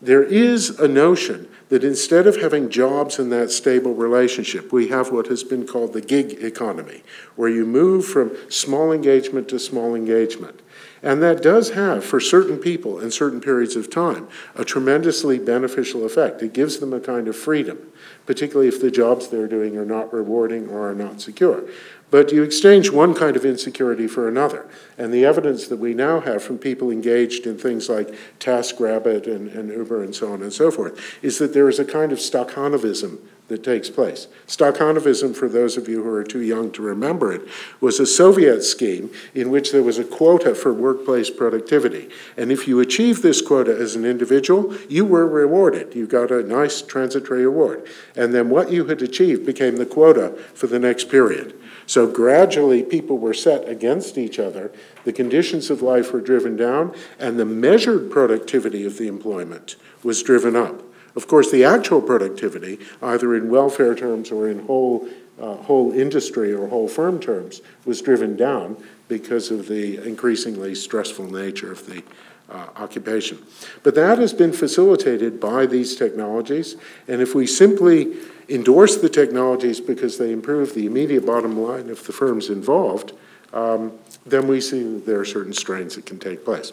There 0.00 0.22
is 0.22 0.80
a 0.80 0.86
notion 0.86 1.48
that 1.72 1.84
instead 1.84 2.26
of 2.26 2.36
having 2.36 2.68
jobs 2.68 3.18
in 3.18 3.30
that 3.30 3.50
stable 3.50 3.94
relationship, 3.94 4.70
we 4.74 4.88
have 4.88 5.10
what 5.10 5.28
has 5.28 5.42
been 5.42 5.66
called 5.66 5.94
the 5.94 6.02
gig 6.02 6.32
economy, 6.44 7.02
where 7.34 7.48
you 7.48 7.64
move 7.64 8.04
from 8.04 8.30
small 8.50 8.92
engagement 8.92 9.48
to 9.48 9.58
small 9.58 9.94
engagement. 9.94 10.60
And 11.02 11.22
that 11.22 11.42
does 11.42 11.70
have, 11.70 12.04
for 12.04 12.20
certain 12.20 12.58
people 12.58 13.00
in 13.00 13.10
certain 13.10 13.40
periods 13.40 13.74
of 13.74 13.88
time, 13.88 14.28
a 14.54 14.66
tremendously 14.66 15.38
beneficial 15.38 16.04
effect. 16.04 16.42
It 16.42 16.52
gives 16.52 16.78
them 16.78 16.92
a 16.92 17.00
kind 17.00 17.26
of 17.26 17.36
freedom, 17.36 17.78
particularly 18.26 18.68
if 18.68 18.78
the 18.78 18.90
jobs 18.90 19.28
they're 19.28 19.48
doing 19.48 19.78
are 19.78 19.86
not 19.86 20.12
rewarding 20.12 20.68
or 20.68 20.90
are 20.90 20.94
not 20.94 21.22
secure. 21.22 21.64
But 22.12 22.30
you 22.30 22.42
exchange 22.42 22.90
one 22.90 23.14
kind 23.14 23.36
of 23.36 23.46
insecurity 23.46 24.06
for 24.06 24.28
another. 24.28 24.68
And 24.98 25.14
the 25.14 25.24
evidence 25.24 25.66
that 25.68 25.78
we 25.78 25.94
now 25.94 26.20
have 26.20 26.42
from 26.42 26.58
people 26.58 26.90
engaged 26.90 27.46
in 27.46 27.56
things 27.56 27.88
like 27.88 28.14
TaskRabbit 28.38 29.26
and, 29.26 29.48
and 29.48 29.70
Uber 29.70 30.04
and 30.04 30.14
so 30.14 30.30
on 30.30 30.42
and 30.42 30.52
so 30.52 30.70
forth 30.70 31.18
is 31.22 31.38
that 31.38 31.54
there 31.62 31.68
is 31.68 31.78
a 31.78 31.84
kind 31.84 32.10
of 32.10 32.18
Stakhanovism 32.18 33.20
that 33.46 33.62
takes 33.62 33.88
place. 33.88 34.26
Stakhanovism, 34.48 35.36
for 35.36 35.48
those 35.48 35.76
of 35.76 35.88
you 35.88 36.02
who 36.02 36.10
are 36.10 36.24
too 36.24 36.40
young 36.40 36.72
to 36.72 36.82
remember 36.82 37.32
it, 37.32 37.42
was 37.80 38.00
a 38.00 38.06
Soviet 38.06 38.64
scheme 38.64 39.12
in 39.32 39.48
which 39.48 39.70
there 39.70 39.84
was 39.84 39.96
a 39.96 40.02
quota 40.02 40.56
for 40.56 40.74
workplace 40.74 41.30
productivity. 41.30 42.08
And 42.36 42.50
if 42.50 42.66
you 42.66 42.80
achieved 42.80 43.22
this 43.22 43.40
quota 43.40 43.72
as 43.72 43.94
an 43.94 44.04
individual, 44.04 44.76
you 44.88 45.04
were 45.04 45.24
rewarded. 45.24 45.94
You 45.94 46.08
got 46.08 46.32
a 46.32 46.42
nice 46.42 46.82
transitory 46.82 47.44
award. 47.44 47.86
And 48.16 48.34
then 48.34 48.50
what 48.50 48.72
you 48.72 48.86
had 48.86 49.00
achieved 49.00 49.46
became 49.46 49.76
the 49.76 49.86
quota 49.86 50.30
for 50.54 50.66
the 50.66 50.80
next 50.80 51.10
period. 51.10 51.56
So 51.86 52.08
gradually, 52.08 52.82
people 52.82 53.18
were 53.18 53.34
set 53.34 53.68
against 53.68 54.18
each 54.18 54.40
other, 54.40 54.72
the 55.04 55.12
conditions 55.12 55.70
of 55.70 55.80
life 55.80 56.12
were 56.12 56.20
driven 56.20 56.56
down, 56.56 56.92
and 57.20 57.38
the 57.38 57.44
measured 57.44 58.10
productivity 58.10 58.84
of 58.84 58.98
the 58.98 59.06
employment 59.06 59.76
was 60.02 60.24
driven 60.24 60.56
up. 60.56 60.82
Of 61.14 61.28
course, 61.28 61.50
the 61.50 61.64
actual 61.64 62.00
productivity, 62.00 62.78
either 63.02 63.34
in 63.34 63.50
welfare 63.50 63.94
terms 63.94 64.30
or 64.30 64.48
in 64.48 64.60
whole, 64.66 65.08
uh, 65.40 65.56
whole 65.56 65.92
industry 65.92 66.52
or 66.52 66.68
whole 66.68 66.88
firm 66.88 67.20
terms, 67.20 67.60
was 67.84 68.00
driven 68.00 68.36
down 68.36 68.76
because 69.08 69.50
of 69.50 69.68
the 69.68 69.98
increasingly 70.06 70.74
stressful 70.74 71.30
nature 71.30 71.70
of 71.70 71.86
the, 71.86 72.02
uh, 72.50 72.66
occupation. 72.76 73.38
But 73.82 73.94
that 73.94 74.18
has 74.18 74.32
been 74.32 74.52
facilitated 74.52 75.40
by 75.40 75.66
these 75.66 75.96
technologies, 75.96 76.76
and 77.08 77.20
if 77.20 77.34
we 77.34 77.46
simply 77.46 78.16
endorse 78.48 78.96
the 78.96 79.08
technologies 79.08 79.80
because 79.80 80.18
they 80.18 80.32
improve 80.32 80.74
the 80.74 80.86
immediate 80.86 81.24
bottom 81.24 81.58
line 81.58 81.88
of 81.90 82.06
the 82.06 82.12
firms 82.12 82.48
involved, 82.48 83.12
um, 83.52 83.92
then 84.26 84.48
we 84.48 84.60
see 84.60 84.82
that 84.82 85.06
there 85.06 85.20
are 85.20 85.24
certain 85.24 85.52
strains 85.52 85.96
that 85.96 86.06
can 86.06 86.18
take 86.18 86.44
place. 86.44 86.72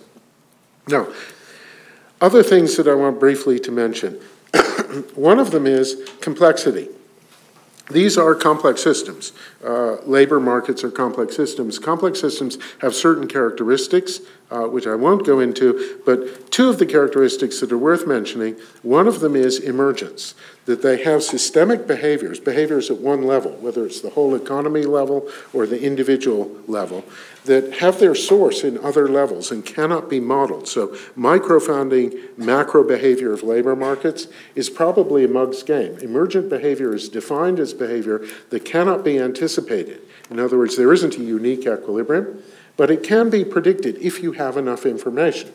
Now, 0.87 1.07
other 2.21 2.43
things 2.43 2.75
that 2.77 2.87
I 2.87 2.93
want 2.93 3.19
briefly 3.19 3.59
to 3.59 3.71
mention. 3.71 4.19
One 5.15 5.39
of 5.39 5.51
them 5.51 5.65
is 5.65 6.09
complexity. 6.21 6.89
These 7.89 8.17
are 8.17 8.35
complex 8.35 8.83
systems. 8.83 9.33
Uh, 9.63 9.95
labor 10.03 10.39
markets 10.39 10.83
are 10.83 10.91
complex 10.91 11.35
systems. 11.35 11.79
Complex 11.79 12.19
systems 12.19 12.57
have 12.81 12.93
certain 12.93 13.27
characteristics, 13.27 14.19
uh, 14.51 14.61
which 14.61 14.87
I 14.87 14.95
won't 14.95 15.25
go 15.25 15.39
into, 15.39 16.01
but 16.05 16.51
two 16.51 16.69
of 16.69 16.79
the 16.79 16.85
characteristics 16.85 17.59
that 17.59 17.71
are 17.71 17.77
worth 17.77 18.07
mentioning 18.07 18.55
one 18.81 19.07
of 19.07 19.19
them 19.19 19.35
is 19.35 19.59
emergence, 19.59 20.33
that 20.65 20.81
they 20.81 21.03
have 21.03 21.23
systemic 21.23 21.85
behaviors, 21.85 22.39
behaviors 22.39 22.89
at 22.89 22.97
one 22.97 23.23
level, 23.23 23.51
whether 23.53 23.85
it's 23.85 24.01
the 24.01 24.11
whole 24.11 24.35
economy 24.35 24.83
level 24.83 25.27
or 25.53 25.65
the 25.65 25.81
individual 25.81 26.51
level, 26.67 27.05
that 27.45 27.75
have 27.75 27.99
their 27.99 28.15
source 28.15 28.63
in 28.63 28.77
other 28.79 29.07
levels 29.07 29.51
and 29.51 29.65
cannot 29.65 30.09
be 30.09 30.19
modeled. 30.19 30.67
So, 30.67 30.95
micro-founding 31.15 32.13
macro 32.37 32.83
behavior 32.83 33.31
of 33.31 33.43
labor 33.43 33.75
markets 33.75 34.27
is 34.55 34.69
probably 34.69 35.23
a 35.23 35.27
mug's 35.27 35.63
game. 35.63 35.97
Emergent 35.99 36.49
behavior 36.49 36.93
is 36.93 37.09
defined 37.09 37.59
as 37.59 37.73
behavior 37.73 38.25
that 38.49 38.65
cannot 38.65 39.03
be 39.03 39.17
anticipated. 39.17 40.01
In 40.29 40.39
other 40.39 40.57
words, 40.57 40.75
there 40.75 40.93
isn't 40.93 41.15
a 41.15 41.23
unique 41.23 41.65
equilibrium, 41.65 42.43
but 42.79 42.89
it 42.89 43.03
can 43.03 43.29
be 43.29 43.43
predicted 43.43 43.97
if 43.97 44.23
you 44.23 44.31
have 44.31 44.55
enough 44.55 44.85
information. 44.85 45.51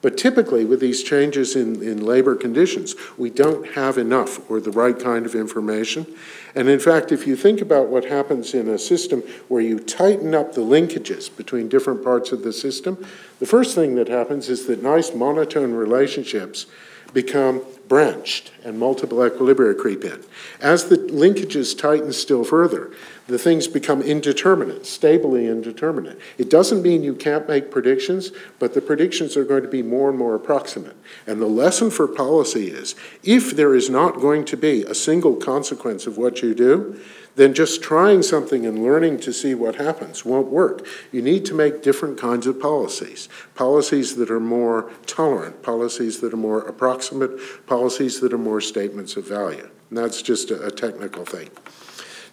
But 0.00 0.16
typically, 0.16 0.64
with 0.64 0.78
these 0.78 1.02
changes 1.02 1.56
in, 1.56 1.82
in 1.82 2.06
labor 2.06 2.36
conditions, 2.36 2.94
we 3.16 3.30
don't 3.30 3.72
have 3.72 3.98
enough 3.98 4.48
or 4.48 4.60
the 4.60 4.70
right 4.70 4.96
kind 4.96 5.26
of 5.26 5.34
information. 5.34 6.06
And 6.54 6.68
in 6.68 6.78
fact, 6.78 7.10
if 7.10 7.26
you 7.26 7.34
think 7.34 7.60
about 7.60 7.88
what 7.88 8.04
happens 8.04 8.54
in 8.54 8.68
a 8.68 8.78
system 8.78 9.24
where 9.48 9.60
you 9.60 9.80
tighten 9.80 10.36
up 10.36 10.54
the 10.54 10.60
linkages 10.60 11.36
between 11.36 11.68
different 11.68 12.04
parts 12.04 12.30
of 12.30 12.44
the 12.44 12.52
system, 12.52 13.04
the 13.40 13.46
first 13.46 13.74
thing 13.74 13.96
that 13.96 14.06
happens 14.06 14.48
is 14.48 14.68
that 14.68 14.80
nice 14.80 15.12
monotone 15.12 15.72
relationships 15.72 16.66
become 17.12 17.62
branched 17.88 18.52
and 18.62 18.78
multiple 18.78 19.18
equilibria 19.18 19.76
creep 19.76 20.04
in. 20.04 20.22
As 20.60 20.84
the 20.84 20.98
linkages 20.98 21.76
tighten 21.76 22.12
still 22.12 22.44
further, 22.44 22.92
the 23.28 23.38
things 23.38 23.68
become 23.68 24.00
indeterminate, 24.00 24.86
stably 24.86 25.46
indeterminate. 25.46 26.18
It 26.38 26.48
doesn't 26.48 26.82
mean 26.82 27.02
you 27.02 27.14
can't 27.14 27.46
make 27.46 27.70
predictions, 27.70 28.32
but 28.58 28.72
the 28.72 28.80
predictions 28.80 29.36
are 29.36 29.44
going 29.44 29.62
to 29.62 29.68
be 29.68 29.82
more 29.82 30.08
and 30.08 30.18
more 30.18 30.34
approximate. 30.34 30.96
And 31.26 31.40
the 31.40 31.46
lesson 31.46 31.90
for 31.90 32.08
policy 32.08 32.68
is 32.70 32.94
if 33.22 33.54
there 33.54 33.74
is 33.74 33.90
not 33.90 34.20
going 34.20 34.46
to 34.46 34.56
be 34.56 34.82
a 34.82 34.94
single 34.94 35.36
consequence 35.36 36.06
of 36.06 36.16
what 36.16 36.40
you 36.40 36.54
do, 36.54 36.98
then 37.36 37.52
just 37.52 37.82
trying 37.82 38.22
something 38.22 38.64
and 38.64 38.82
learning 38.82 39.20
to 39.20 39.32
see 39.32 39.54
what 39.54 39.76
happens 39.76 40.24
won't 40.24 40.48
work. 40.48 40.84
You 41.12 41.20
need 41.20 41.44
to 41.44 41.54
make 41.54 41.82
different 41.82 42.18
kinds 42.18 42.46
of 42.46 42.58
policies 42.58 43.28
policies 43.54 44.16
that 44.16 44.30
are 44.30 44.40
more 44.40 44.90
tolerant, 45.06 45.62
policies 45.62 46.20
that 46.20 46.32
are 46.32 46.38
more 46.38 46.60
approximate, 46.60 47.66
policies 47.66 48.20
that 48.20 48.32
are 48.32 48.38
more 48.38 48.60
statements 48.60 49.16
of 49.16 49.28
value. 49.28 49.68
And 49.90 49.98
that's 49.98 50.22
just 50.22 50.50
a, 50.50 50.70
technical 50.70 51.24
thing. 51.24 51.50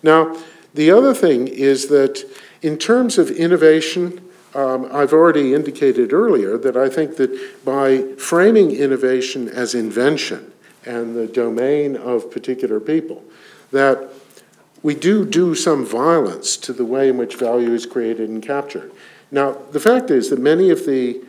Now, 0.01 0.37
the 0.75 0.91
other 0.91 1.13
thing 1.13 1.47
is 1.47 1.87
that 1.87 2.23
in 2.61 2.77
terms 2.77 3.17
of 3.17 3.31
innovation, 3.31 4.21
um, 4.53 4.87
I've 4.91 5.13
already 5.13 5.53
indicated 5.53 6.13
earlier 6.13 6.57
that 6.57 6.75
I 6.77 6.89
think 6.89 7.17
that 7.17 7.65
by 7.65 8.01
framing 8.17 8.71
innovation 8.71 9.47
as 9.49 9.73
invention 9.73 10.51
and 10.85 11.15
the 11.15 11.27
domain 11.27 11.95
of 11.95 12.29
particular 12.29 12.79
people, 12.79 13.23
that 13.71 14.09
we 14.83 14.95
do 14.95 15.25
do 15.25 15.55
some 15.55 15.85
violence 15.85 16.57
to 16.57 16.73
the 16.73 16.85
way 16.85 17.09
in 17.09 17.17
which 17.17 17.35
value 17.35 17.73
is 17.73 17.85
created 17.85 18.29
and 18.29 18.43
captured. 18.43 18.91
Now, 19.31 19.57
the 19.71 19.79
fact 19.79 20.11
is 20.11 20.29
that 20.29 20.39
many 20.39 20.69
of 20.69 20.85
the 20.85 21.23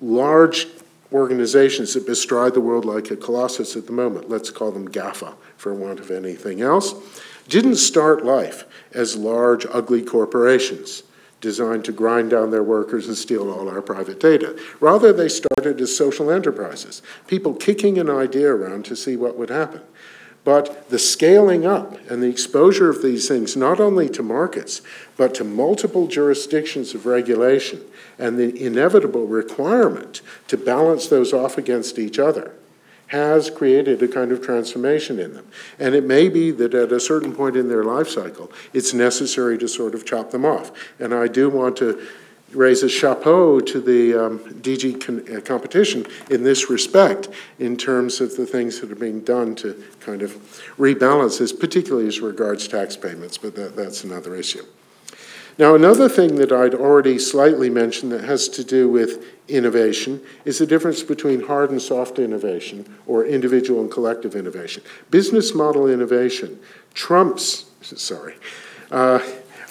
large 0.00 0.68
organizations 1.12 1.94
that 1.94 2.06
bestride 2.06 2.54
the 2.54 2.60
world 2.60 2.84
like 2.84 3.10
a 3.10 3.16
colossus 3.16 3.76
at 3.76 3.86
the 3.86 3.92
moment, 3.92 4.30
let's 4.30 4.50
call 4.50 4.70
them 4.70 4.88
GAFA 4.88 5.34
for 5.56 5.74
want 5.74 6.00
of 6.00 6.10
anything 6.10 6.60
else, 6.62 6.94
didn't 7.48 7.76
start 7.76 8.24
life 8.24 8.64
as 8.92 9.16
large, 9.16 9.66
ugly 9.70 10.02
corporations 10.02 11.02
designed 11.42 11.84
to 11.84 11.92
grind 11.92 12.30
down 12.30 12.50
their 12.50 12.62
workers 12.62 13.08
and 13.08 13.16
steal 13.16 13.50
all 13.50 13.68
our 13.68 13.82
private 13.82 14.20
data. 14.20 14.58
Rather, 14.80 15.12
they 15.12 15.28
started 15.28 15.80
as 15.80 15.94
social 15.94 16.30
enterprises, 16.30 17.02
people 17.26 17.52
kicking 17.52 17.98
an 17.98 18.08
idea 18.08 18.48
around 18.48 18.84
to 18.86 18.96
see 18.96 19.16
what 19.16 19.36
would 19.36 19.50
happen. 19.50 19.82
But 20.44 20.88
the 20.88 20.98
scaling 20.98 21.66
up 21.66 21.98
and 22.10 22.22
the 22.22 22.28
exposure 22.28 22.88
of 22.88 23.02
these 23.02 23.28
things, 23.28 23.56
not 23.56 23.78
only 23.78 24.08
to 24.10 24.22
markets, 24.22 24.82
but 25.16 25.34
to 25.34 25.44
multiple 25.44 26.06
jurisdictions 26.06 26.94
of 26.94 27.06
regulation, 27.06 27.80
and 28.18 28.38
the 28.38 28.64
inevitable 28.64 29.26
requirement 29.26 30.20
to 30.48 30.56
balance 30.56 31.06
those 31.06 31.32
off 31.32 31.58
against 31.58 31.98
each 31.98 32.18
other, 32.18 32.52
has 33.12 33.50
created 33.50 34.02
a 34.02 34.08
kind 34.08 34.32
of 34.32 34.40
transformation 34.40 35.20
in 35.20 35.34
them. 35.34 35.46
And 35.78 35.94
it 35.94 36.02
may 36.02 36.30
be 36.30 36.50
that 36.52 36.72
at 36.72 36.90
a 36.92 36.98
certain 36.98 37.34
point 37.34 37.56
in 37.56 37.68
their 37.68 37.84
life 37.84 38.08
cycle, 38.08 38.50
it's 38.72 38.94
necessary 38.94 39.58
to 39.58 39.68
sort 39.68 39.94
of 39.94 40.06
chop 40.06 40.30
them 40.30 40.46
off. 40.46 40.72
And 40.98 41.12
I 41.12 41.28
do 41.28 41.50
want 41.50 41.76
to 41.76 42.06
raise 42.54 42.82
a 42.82 42.88
chapeau 42.88 43.60
to 43.60 43.80
the 43.82 44.14
um, 44.14 44.38
DG 44.38 45.04
con- 45.04 45.36
uh, 45.36 45.42
competition 45.42 46.06
in 46.30 46.42
this 46.42 46.70
respect, 46.70 47.28
in 47.58 47.76
terms 47.76 48.22
of 48.22 48.34
the 48.38 48.46
things 48.46 48.80
that 48.80 48.90
are 48.90 48.96
being 48.96 49.20
done 49.20 49.54
to 49.56 49.84
kind 50.00 50.22
of 50.22 50.32
rebalance 50.78 51.38
this, 51.38 51.52
particularly 51.52 52.08
as 52.08 52.20
regards 52.20 52.66
tax 52.66 52.96
payments, 52.96 53.36
but 53.36 53.54
that, 53.56 53.76
that's 53.76 54.04
another 54.04 54.34
issue. 54.34 54.64
Now, 55.58 55.74
another 55.74 56.08
thing 56.08 56.36
that 56.36 56.50
I'd 56.50 56.74
already 56.74 57.18
slightly 57.18 57.68
mentioned 57.68 58.12
that 58.12 58.24
has 58.24 58.48
to 58.50 58.64
do 58.64 58.88
with 58.88 59.24
innovation 59.48 60.20
is 60.44 60.58
the 60.58 60.66
difference 60.66 61.02
between 61.02 61.42
hard 61.42 61.70
and 61.70 61.80
soft 61.80 62.18
innovation 62.18 62.96
or 63.06 63.26
individual 63.26 63.80
and 63.80 63.90
collective 63.90 64.34
innovation. 64.34 64.82
Business 65.10 65.54
model 65.54 65.88
innovation 65.88 66.58
trumps, 66.94 67.70
sorry, 67.82 68.36
uh, 68.90 69.20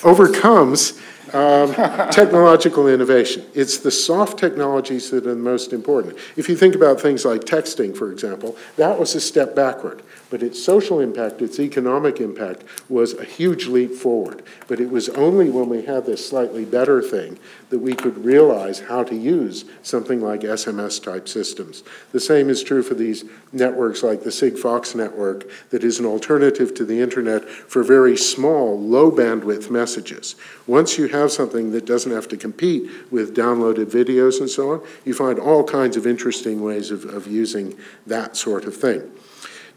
overcomes 0.03 0.99
um, 1.33 1.73
technological 2.11 2.87
innovation. 2.87 3.45
It's 3.53 3.79
the 3.79 3.91
soft 3.91 4.37
technologies 4.37 5.09
that 5.11 5.25
are 5.25 5.33
the 5.33 5.35
most 5.35 5.73
important. 5.73 6.17
If 6.35 6.47
you 6.49 6.55
think 6.55 6.75
about 6.75 6.99
things 6.99 7.25
like 7.25 7.41
texting, 7.41 7.95
for 7.95 8.11
example, 8.11 8.57
that 8.77 8.99
was 8.99 9.15
a 9.15 9.21
step 9.21 9.55
backward. 9.55 10.01
But 10.31 10.41
its 10.41 10.63
social 10.63 11.01
impact, 11.01 11.41
its 11.41 11.59
economic 11.59 12.21
impact, 12.21 12.63
was 12.87 13.13
a 13.13 13.25
huge 13.25 13.67
leap 13.67 13.93
forward. 13.93 14.43
But 14.69 14.79
it 14.79 14.89
was 14.89 15.09
only 15.09 15.49
when 15.49 15.67
we 15.67 15.83
had 15.83 16.05
this 16.05 16.25
slightly 16.25 16.63
better 16.63 17.01
thing 17.01 17.37
that 17.69 17.79
we 17.79 17.93
could 17.93 18.23
realize 18.23 18.79
how 18.79 19.03
to 19.03 19.15
use 19.15 19.65
something 19.83 20.21
like 20.21 20.41
SMS 20.41 21.03
type 21.03 21.27
systems. 21.27 21.83
The 22.13 22.21
same 22.21 22.49
is 22.49 22.63
true 22.63 22.81
for 22.81 22.93
these 22.93 23.25
networks 23.51 24.03
like 24.03 24.23
the 24.23 24.29
Sigfox 24.29 24.95
network, 24.95 25.49
that 25.69 25.83
is 25.83 25.99
an 25.99 26.05
alternative 26.05 26.73
to 26.75 26.85
the 26.85 27.01
internet 27.01 27.47
for 27.49 27.83
very 27.83 28.15
small, 28.15 28.79
low 28.79 29.11
bandwidth 29.11 29.69
messages. 29.69 30.37
Once 30.65 30.97
you 30.97 31.09
have 31.09 31.29
something 31.33 31.71
that 31.71 31.85
doesn't 31.85 32.13
have 32.13 32.29
to 32.29 32.37
compete 32.37 32.89
with 33.11 33.35
downloaded 33.35 33.87
videos 33.87 34.39
and 34.39 34.49
so 34.49 34.71
on, 34.71 34.81
you 35.03 35.13
find 35.13 35.39
all 35.39 35.65
kinds 35.65 35.97
of 35.97 36.07
interesting 36.07 36.61
ways 36.61 36.89
of, 36.89 37.03
of 37.03 37.27
using 37.27 37.77
that 38.07 38.37
sort 38.37 38.63
of 38.63 38.73
thing. 38.73 39.11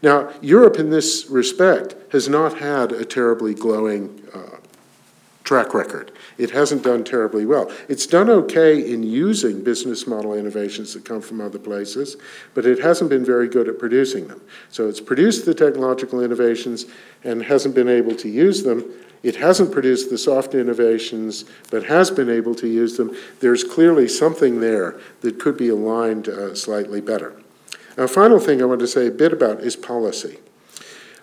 Now, 0.01 0.31
Europe 0.41 0.77
in 0.77 0.89
this 0.89 1.27
respect 1.29 1.95
has 2.11 2.27
not 2.29 2.59
had 2.59 2.91
a 2.91 3.05
terribly 3.05 3.53
glowing 3.53 4.21
uh, 4.33 4.57
track 5.45 5.73
record. 5.73 6.11
It 6.37 6.51
hasn't 6.51 6.83
done 6.83 7.03
terribly 7.03 7.45
well. 7.45 7.71
It's 7.87 8.07
done 8.07 8.29
okay 8.29 8.91
in 8.91 9.03
using 9.03 9.63
business 9.63 10.05
model 10.07 10.33
innovations 10.33 10.93
that 10.93 11.05
come 11.05 11.21
from 11.21 11.39
other 11.39 11.59
places, 11.59 12.17
but 12.53 12.65
it 12.65 12.79
hasn't 12.79 13.09
been 13.09 13.23
very 13.23 13.47
good 13.47 13.69
at 13.69 13.79
producing 13.79 14.27
them. 14.27 14.41
So 14.69 14.89
it's 14.89 14.99
produced 14.99 15.45
the 15.45 15.53
technological 15.53 16.21
innovations 16.21 16.85
and 17.23 17.43
hasn't 17.43 17.75
been 17.75 17.87
able 17.89 18.15
to 18.15 18.27
use 18.27 18.63
them. 18.63 18.91
It 19.23 19.37
hasn't 19.37 19.71
produced 19.71 20.09
the 20.09 20.17
soft 20.17 20.55
innovations, 20.55 21.45
but 21.71 21.85
has 21.85 22.11
been 22.11 22.29
able 22.29 22.55
to 22.55 22.67
use 22.67 22.97
them. 22.97 23.15
There's 23.39 23.63
clearly 23.63 24.07
something 24.07 24.59
there 24.59 24.99
that 25.21 25.39
could 25.39 25.57
be 25.57 25.69
aligned 25.69 26.27
uh, 26.27 26.53
slightly 26.55 27.01
better. 27.01 27.35
Now, 27.97 28.07
final 28.07 28.39
thing 28.39 28.61
I 28.61 28.65
want 28.65 28.81
to 28.81 28.87
say 28.87 29.07
a 29.07 29.11
bit 29.11 29.31
about 29.31 29.61
is 29.61 29.75
policy. 29.75 30.37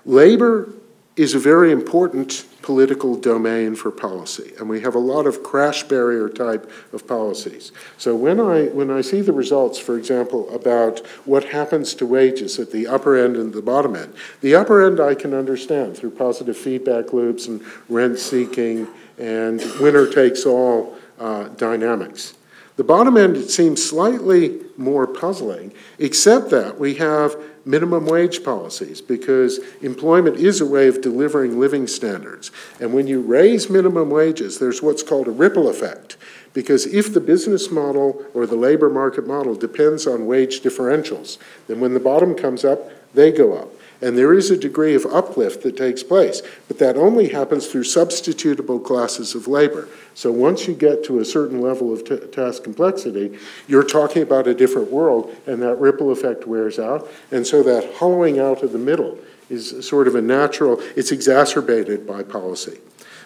Labor 0.05 0.73
is 1.17 1.35
a 1.35 1.39
very 1.39 1.71
important 1.71 2.47
political 2.63 3.17
domain 3.17 3.75
for 3.75 3.91
policy, 3.91 4.53
and 4.59 4.69
we 4.69 4.81
have 4.81 4.95
a 4.95 4.99
lot 4.99 5.27
of 5.27 5.43
crash 5.43 5.83
barrier 5.83 6.29
type 6.29 6.71
of 6.93 7.07
policies. 7.07 7.71
So 7.99 8.17
when 8.17 8.41
I 8.41 8.67
when 8.67 8.91
I 8.91 9.03
see 9.03 9.21
the 9.21 9.33
results, 9.33 9.79
for 9.79 9.99
example, 9.99 10.49
about 10.55 11.01
what 11.27 11.45
happens 11.45 11.95
to 11.97 12.07
wages 12.07 12.59
at 12.59 12.71
the 12.71 12.87
upper 12.87 13.17
end 13.17 13.37
and 13.37 13.53
the 13.53 13.61
bottom 13.61 13.95
end, 13.95 14.15
the 14.41 14.55
upper 14.55 14.83
end 14.87 15.01
I 15.01 15.15
can 15.15 15.35
understand 15.35 15.97
through 15.97 16.13
positive 16.13 16.57
feedback 16.57 17.13
loops 17.13 17.47
and 17.47 17.61
rent 17.91 18.19
seeking 18.19 18.89
and 19.19 19.63
winner 19.81 20.11
takes 20.11 20.47
all 20.47 20.97
uh, 21.19 21.49
dynamics. 21.49 22.35
The 22.77 22.85
bottom 22.85 23.17
end 23.17 23.51
seems 23.51 23.85
slightly 23.85 24.61
more 24.79 25.07
puzzling, 25.07 25.75
except 25.99 26.51
that 26.51 26.79
we 26.79 26.95
have 26.95 27.37
minimum 27.65 28.07
wage 28.07 28.43
policies 28.43 29.01
because 29.01 29.59
employment 29.83 30.37
is 30.37 30.61
a 30.61 30.67
way 30.67 30.89
of 30.89 31.01
delivering 31.01 31.61
living 31.61 31.87
standards. 31.87 32.51
And 32.81 32.93
when 32.95 33.07
you 33.07 33.21
raise 33.21 33.69
minimum 33.69 34.11
wages, 34.11 34.59
there's 34.59 34.83
what's 34.83 35.03
called 35.03 35.29
a 35.29 35.33
ripple 35.33 35.69
effect. 35.69 36.17
Because 36.55 36.87
if 36.87 37.13
the 37.13 37.21
business 37.21 37.71
model 37.71 38.25
or 38.35 38.47
the 38.47 38.57
labor 38.57 38.91
market 38.91 39.27
model 39.27 39.55
depends 39.55 40.07
on 40.07 40.27
wage 40.27 40.61
differentials, 40.61 41.39
then 41.67 41.81
when 41.81 41.95
the 41.95 42.01
bottom 42.01 42.35
comes 42.35 42.65
up, 42.65 42.91
they 43.15 43.31
go 43.31 43.57
up. 43.57 43.69
And 44.03 44.19
there 44.19 44.35
is 44.35 44.51
a 44.51 44.57
degree 44.57 44.95
of 44.95 45.07
uplift 45.07 45.63
that 45.63 45.77
takes 45.77 46.03
place, 46.03 46.43
but 46.67 46.79
that 46.79 46.97
only 46.97 47.29
happens 47.29 47.69
through 47.69 47.85
substitutable 47.85 48.85
classes 48.85 49.35
of 49.37 49.47
labor. 49.47 49.89
So 50.15 50.33
once 50.33 50.67
you 50.67 50.75
get 50.75 51.05
to 51.05 51.21
a 51.21 51.25
certain 51.25 51.61
level 51.61 51.93
of 51.93 52.33
task 52.33 52.65
complexity, 52.65 53.39
you're 53.69 53.85
talking 53.85 54.23
about 54.23 54.49
a 54.49 54.55
different 54.55 54.91
world, 54.91 55.35
and 55.47 55.63
that 55.63 55.77
ripple 55.77 56.11
effect 56.11 56.47
wears 56.47 56.81
out. 56.81 57.09
And 57.31 57.47
so 57.47 57.63
that 57.63 57.95
hollowing 57.95 58.41
out 58.41 58.63
of 58.65 58.73
the 58.73 58.79
middle 58.79 59.19
is 59.49 59.87
sort 59.87 60.09
of 60.09 60.17
a 60.17 60.23
natural, 60.23 60.81
it's 60.97 61.13
exacerbated 61.13 62.07
by 62.07 62.23
policy. 62.25 62.81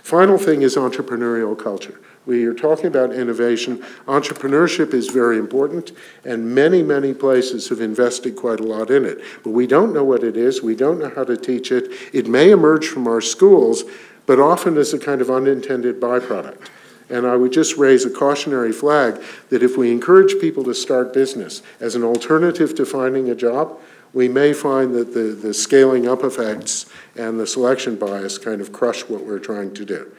Final 0.07 0.39
thing 0.39 0.63
is 0.63 0.77
entrepreneurial 0.77 1.59
culture. 1.59 1.99
We 2.27 2.45
are 2.45 2.55
talking 2.55 2.87
about 2.87 3.13
innovation. 3.13 3.79
Entrepreneurship 4.07 4.95
is 4.95 5.09
very 5.09 5.37
important, 5.37 5.91
and 6.25 6.55
many, 6.55 6.81
many 6.81 7.13
places 7.13 7.71
have 7.71 7.81
invested 7.81 8.37
quite 8.37 8.61
a 8.61 8.63
lot 8.63 8.93
in 8.93 9.05
it. 9.05 9.19
But 9.43 9.51
we 9.51 9.67
don't 9.67 9.93
know 9.93 10.05
what 10.05 10.23
it 10.23 10.37
is, 10.37 10.63
we 10.63 10.77
don't 10.77 11.01
know 11.01 11.11
how 11.11 11.25
to 11.25 11.37
teach 11.37 11.73
it. 11.73 11.91
It 12.13 12.29
may 12.29 12.53
emerge 12.53 12.87
from 12.87 13.09
our 13.09 13.21
schools, 13.21 13.83
but 14.27 14.39
often 14.39 14.77
as 14.77 14.95
a 14.95 14.99
kind 15.01 15.21
of 15.21 15.29
unintended 15.29 16.01
byproduct. 16.01 16.69
And 17.11 17.27
I 17.27 17.35
would 17.35 17.53
just 17.53 17.77
raise 17.77 18.05
a 18.05 18.11
cautionary 18.11 18.71
flag 18.71 19.21
that 19.49 19.65
if 19.65 19.77
we 19.77 19.91
encourage 19.91 20.41
people 20.41 20.63
to 20.65 20.75
start 20.75 21.13
business 21.15 21.63
as 21.81 21.97
an 21.97 22.05
alternative 22.05 22.77
to 22.77 22.87
finding 22.87 23.29
a 23.29 23.35
job, 23.35 23.81
we 24.17 24.29
may 24.29 24.55
find 24.55 24.95
that 24.95 25.13
the, 25.13 25.37
the 25.47 25.53
scaling 25.53 26.09
up 26.09 26.25
effects 26.25 26.87
and 27.17 27.39
the 27.39 27.47
selection 27.47 27.97
bias 27.97 28.39
kind 28.39 28.63
of 28.63 28.73
crush 28.73 29.03
what 29.11 29.23
we're 29.27 29.39
trying 29.39 29.75
to 29.75 29.85
do. 29.85 30.11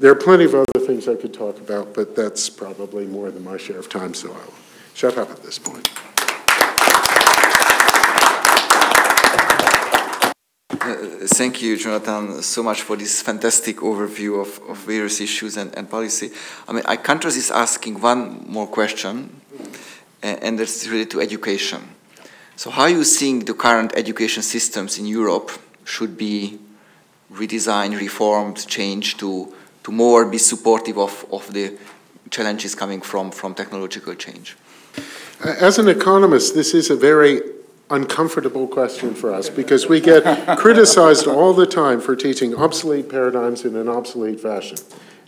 There 0.00 0.10
are 0.10 0.14
plenty 0.14 0.44
of 0.44 0.54
other 0.54 0.80
things 0.86 1.06
I 1.06 1.16
could 1.16 1.34
talk 1.34 1.58
about, 1.58 1.92
but 1.92 2.16
that's 2.16 2.48
probably 2.48 3.04
more 3.04 3.30
than 3.30 3.44
my 3.44 3.58
share 3.58 3.78
of 3.78 3.90
time, 3.90 4.14
so 4.14 4.32
I'll 4.32 4.54
shut 4.94 5.18
up 5.18 5.28
at 5.28 5.42
this 5.42 5.58
point. 5.58 5.86
Uh, 10.70 11.26
thank 11.36 11.60
you, 11.60 11.76
Jonathan, 11.76 12.40
so 12.40 12.62
much 12.62 12.80
for 12.80 12.96
this 12.96 13.20
fantastic 13.20 13.76
overview 13.80 14.40
of, 14.40 14.58
of 14.66 14.78
various 14.78 15.20
issues 15.20 15.58
and, 15.58 15.76
and 15.76 15.90
policy. 15.90 16.30
I 16.66 16.72
mean, 16.72 16.84
I 16.86 16.96
can't 16.96 17.22
resist 17.22 17.50
asking 17.50 18.00
one 18.00 18.46
more 18.48 18.66
question, 18.66 19.42
and, 20.22 20.42
and 20.42 20.58
that's 20.58 20.88
related 20.88 21.10
to 21.10 21.20
education. 21.20 21.95
So, 22.56 22.70
how 22.70 22.86
you 22.86 23.04
think 23.04 23.46
the 23.46 23.54
current 23.54 23.92
education 23.96 24.42
systems 24.42 24.98
in 24.98 25.06
Europe 25.06 25.50
should 25.84 26.16
be 26.16 26.58
redesigned, 27.32 28.00
reformed, 28.00 28.66
changed 28.66 29.18
to 29.20 29.54
to 29.86 29.92
more 29.92 30.24
be 30.24 30.36
supportive 30.36 30.98
of, 30.98 31.24
of 31.30 31.52
the 31.52 31.78
challenges 32.28 32.74
coming 32.74 33.00
from, 33.00 33.30
from 33.30 33.54
technological 33.54 34.16
change? 34.16 34.56
As 35.44 35.78
an 35.78 35.88
economist, 35.88 36.56
this 36.56 36.74
is 36.74 36.90
a 36.90 36.96
very 36.96 37.40
uncomfortable 37.88 38.66
question 38.66 39.14
for 39.14 39.32
us 39.32 39.48
because 39.48 39.86
we 39.86 40.00
get 40.00 40.24
criticized 40.58 41.28
all 41.28 41.52
the 41.54 41.66
time 41.66 42.00
for 42.00 42.16
teaching 42.16 42.52
obsolete 42.52 43.08
paradigms 43.08 43.64
in 43.64 43.76
an 43.76 43.88
obsolete 43.88 44.40
fashion. 44.40 44.78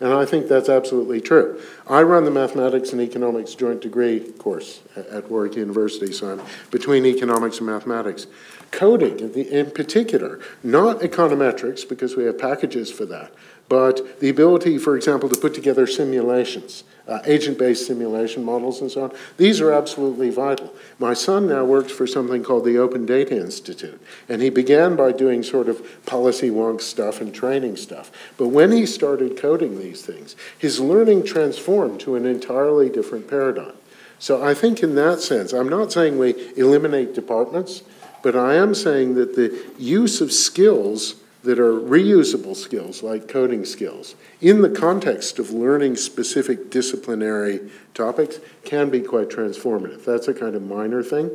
And 0.00 0.12
I 0.12 0.24
think 0.24 0.46
that's 0.46 0.68
absolutely 0.68 1.20
true. 1.20 1.60
I 1.88 2.02
run 2.02 2.24
the 2.24 2.30
mathematics 2.30 2.92
and 2.92 3.00
economics 3.00 3.54
joint 3.54 3.80
degree 3.80 4.20
course 4.32 4.80
at 4.94 5.28
Warwick 5.28 5.56
University, 5.56 6.12
so 6.12 6.32
I'm 6.32 6.42
between 6.70 7.04
economics 7.04 7.58
and 7.58 7.66
mathematics. 7.66 8.28
Coding, 8.70 9.18
in 9.34 9.70
particular, 9.72 10.38
not 10.62 11.00
econometrics, 11.00 11.88
because 11.88 12.16
we 12.16 12.24
have 12.24 12.38
packages 12.38 12.92
for 12.92 13.06
that, 13.06 13.32
but 13.68 14.20
the 14.20 14.30
ability, 14.30 14.78
for 14.78 14.96
example, 14.96 15.28
to 15.28 15.38
put 15.38 15.54
together 15.54 15.86
simulations, 15.86 16.84
uh, 17.06 17.20
agent-based 17.26 17.86
simulation 17.86 18.44
models 18.44 18.80
and 18.80 18.90
so 18.90 19.04
on, 19.04 19.12
these 19.36 19.60
are 19.60 19.72
absolutely 19.72 20.30
vital. 20.30 20.72
My 20.98 21.14
son 21.14 21.46
now 21.48 21.64
works 21.64 21.92
for 21.92 22.06
something 22.06 22.42
called 22.42 22.64
the 22.64 22.78
Open 22.78 23.04
Data 23.04 23.36
Institute, 23.36 24.00
and 24.28 24.40
he 24.40 24.48
began 24.48 24.96
by 24.96 25.12
doing 25.12 25.42
sort 25.42 25.68
of 25.68 26.04
policy 26.06 26.48
wonk 26.50 26.80
stuff 26.80 27.20
and 27.20 27.34
training 27.34 27.76
stuff. 27.76 28.10
But 28.38 28.48
when 28.48 28.72
he 28.72 28.86
started 28.86 29.36
coding 29.36 29.78
these 29.78 30.02
things, 30.02 30.34
his 30.58 30.80
learning 30.80 31.24
transformed 31.24 32.00
to 32.00 32.14
an 32.14 32.24
entirely 32.24 32.88
different 32.88 33.28
paradigm. 33.28 33.74
So 34.18 34.42
I 34.42 34.54
think 34.54 34.82
in 34.82 34.94
that 34.94 35.20
sense, 35.20 35.52
I'm 35.52 35.68
not 35.68 35.92
saying 35.92 36.18
we 36.18 36.34
eliminate 36.56 37.14
departments, 37.14 37.82
but 38.22 38.34
I 38.34 38.54
am 38.54 38.74
saying 38.74 39.14
that 39.14 39.36
the 39.36 39.56
use 39.78 40.20
of 40.20 40.32
skills 40.32 41.16
that 41.43 41.59
are 41.59 41.73
reusable 41.73 42.56
skills, 42.56 43.02
like 43.02 43.28
coding 43.28 43.65
skills, 43.65 44.16
in 44.40 44.60
the 44.62 44.70
context 44.70 45.39
of 45.39 45.51
learning 45.51 45.97
specific 45.97 46.70
disciplinary 46.70 47.70
topics, 47.94 48.40
can 48.65 48.90
be 48.90 49.01
quite 49.01 49.28
transformative. 49.28 50.05
That's 50.05 50.28
a 50.28 50.35
kind 50.35 50.55
of 50.55 50.62
minor 50.62 51.02
thing. 51.02 51.31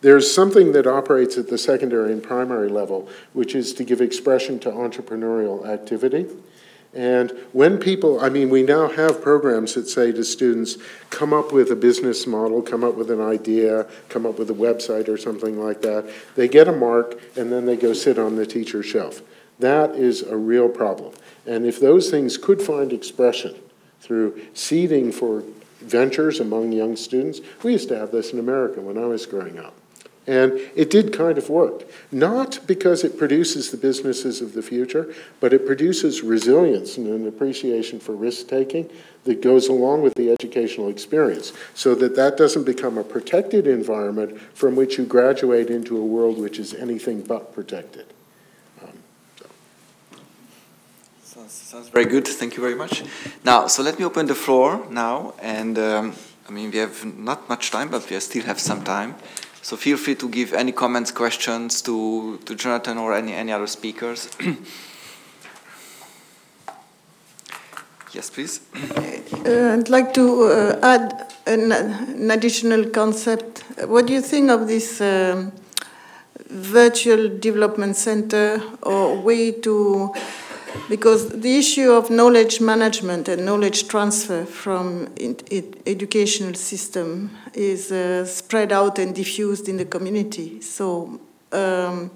There's 0.00 0.32
something 0.32 0.72
that 0.72 0.86
operates 0.86 1.38
at 1.38 1.48
the 1.48 1.58
secondary 1.58 2.12
and 2.12 2.22
primary 2.22 2.68
level, 2.68 3.08
which 3.32 3.54
is 3.54 3.72
to 3.74 3.84
give 3.84 4.00
expression 4.00 4.58
to 4.60 4.70
entrepreneurial 4.70 5.66
activity. 5.66 6.26
And 6.94 7.32
when 7.52 7.78
people, 7.78 8.20
I 8.20 8.28
mean, 8.28 8.50
we 8.50 8.62
now 8.62 8.88
have 8.88 9.20
programs 9.20 9.74
that 9.74 9.88
say 9.88 10.12
to 10.12 10.22
students, 10.22 10.78
come 11.10 11.32
up 11.32 11.52
with 11.52 11.70
a 11.72 11.76
business 11.76 12.24
model, 12.26 12.62
come 12.62 12.84
up 12.84 12.94
with 12.94 13.10
an 13.10 13.20
idea, 13.20 13.86
come 14.08 14.24
up 14.24 14.38
with 14.38 14.48
a 14.48 14.54
website 14.54 15.08
or 15.08 15.16
something 15.16 15.58
like 15.58 15.82
that. 15.82 16.08
They 16.36 16.46
get 16.46 16.68
a 16.68 16.72
mark, 16.72 17.18
and 17.36 17.50
then 17.50 17.66
they 17.66 17.76
go 17.76 17.92
sit 17.94 18.16
on 18.18 18.36
the 18.36 18.46
teacher's 18.46 18.86
shelf. 18.86 19.22
That 19.58 19.96
is 19.96 20.22
a 20.22 20.36
real 20.36 20.68
problem. 20.68 21.14
And 21.46 21.66
if 21.66 21.80
those 21.80 22.10
things 22.10 22.38
could 22.38 22.62
find 22.62 22.92
expression 22.92 23.56
through 24.00 24.40
seeding 24.54 25.10
for 25.10 25.42
ventures 25.80 26.38
among 26.38 26.72
young 26.72 26.94
students, 26.94 27.40
we 27.62 27.72
used 27.72 27.88
to 27.88 27.98
have 27.98 28.12
this 28.12 28.32
in 28.32 28.38
America 28.38 28.80
when 28.80 28.98
I 28.98 29.06
was 29.06 29.26
growing 29.26 29.58
up. 29.58 29.74
And 30.26 30.58
it 30.74 30.88
did 30.88 31.12
kind 31.12 31.36
of 31.36 31.50
work. 31.50 31.84
Not 32.10 32.60
because 32.66 33.04
it 33.04 33.18
produces 33.18 33.70
the 33.70 33.76
businesses 33.76 34.40
of 34.40 34.54
the 34.54 34.62
future, 34.62 35.14
but 35.38 35.52
it 35.52 35.66
produces 35.66 36.22
resilience 36.22 36.96
and 36.96 37.06
an 37.08 37.28
appreciation 37.28 38.00
for 38.00 38.12
risk 38.12 38.48
taking 38.48 38.88
that 39.24 39.42
goes 39.42 39.68
along 39.68 40.02
with 40.02 40.14
the 40.14 40.30
educational 40.30 40.88
experience 40.88 41.52
so 41.74 41.94
that 41.94 42.16
that 42.16 42.36
doesn't 42.36 42.64
become 42.64 42.96
a 42.96 43.04
protected 43.04 43.66
environment 43.66 44.38
from 44.54 44.76
which 44.76 44.98
you 44.98 45.04
graduate 45.04 45.68
into 45.68 45.96
a 45.96 46.04
world 46.04 46.38
which 46.38 46.58
is 46.58 46.72
anything 46.74 47.22
but 47.22 47.52
protected. 47.54 48.06
Um, 48.82 48.92
so. 49.36 49.46
sounds, 51.22 51.52
sounds, 51.52 51.88
very 51.88 52.04
good. 52.06 52.26
Thank 52.26 52.56
you 52.56 52.62
very 52.62 52.74
much. 52.74 53.02
Now, 53.44 53.66
so 53.66 53.82
let 53.82 53.98
me 53.98 54.04
open 54.04 54.26
the 54.26 54.34
floor 54.34 54.86
now. 54.90 55.34
And 55.40 55.78
um, 55.78 56.14
I 56.48 56.52
mean, 56.52 56.70
we 56.70 56.78
have 56.78 57.04
not 57.04 57.48
much 57.48 57.70
time, 57.70 57.90
but 57.90 58.08
we 58.08 58.20
still 58.20 58.44
have 58.44 58.60
some 58.60 58.84
time. 58.84 59.16
So 59.64 59.76
feel 59.78 59.96
free 59.96 60.14
to 60.16 60.28
give 60.28 60.52
any 60.52 60.72
comments, 60.72 61.10
questions 61.10 61.80
to, 61.82 62.38
to 62.44 62.54
Jonathan 62.54 62.98
or 62.98 63.14
any, 63.14 63.32
any 63.32 63.50
other 63.50 63.66
speakers. 63.66 64.28
yes, 68.12 68.28
please. 68.28 68.60
Uh, 68.74 69.78
I'd 69.78 69.88
like 69.88 70.12
to 70.12 70.42
uh, 70.42 70.78
add 70.82 71.32
an, 71.46 71.72
an, 71.72 72.30
additional 72.30 72.90
concept. 72.90 73.60
What 73.86 74.06
do 74.06 74.12
you 74.12 74.20
think 74.20 74.50
of 74.50 74.68
this 74.68 75.00
um, 75.00 75.50
virtual 76.50 77.30
development 77.38 77.96
center 77.96 78.60
or 78.82 79.16
way 79.16 79.50
to 79.50 80.12
because 80.88 81.28
the 81.28 81.56
issue 81.56 81.90
of 81.90 82.10
knowledge 82.10 82.60
management 82.60 83.28
and 83.28 83.44
knowledge 83.44 83.88
transfer 83.88 84.44
from 84.44 85.08
educational 85.86 86.54
system 86.54 87.30
is 87.54 87.90
uh, 87.92 88.24
spread 88.24 88.72
out 88.72 88.98
and 88.98 89.14
diffused 89.14 89.68
in 89.68 89.76
the 89.76 89.84
community. 89.84 90.60
So 90.60 91.20
um, 91.52 92.10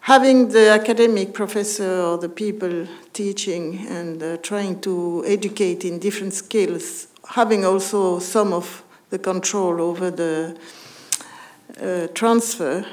having 0.00 0.48
the 0.48 0.70
academic 0.70 1.32
professor 1.32 2.00
or 2.02 2.18
the 2.18 2.28
people 2.28 2.86
teaching 3.12 3.86
and 3.88 4.22
uh, 4.22 4.36
trying 4.38 4.80
to 4.80 5.24
educate 5.26 5.84
in 5.84 5.98
different 5.98 6.34
skills, 6.34 7.08
having 7.30 7.64
also 7.64 8.18
some 8.18 8.52
of 8.52 8.82
the 9.10 9.18
control 9.18 9.80
over 9.80 10.10
the 10.10 10.56
uh, 11.80 12.06
transfer 12.14 12.84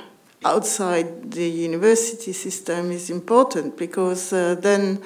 outside 0.46 1.32
the 1.32 1.50
university 1.50 2.34
system 2.34 2.92
is 2.92 3.10
important 3.10 3.78
because 3.78 4.34
uh, 4.34 4.56
then 4.60 5.02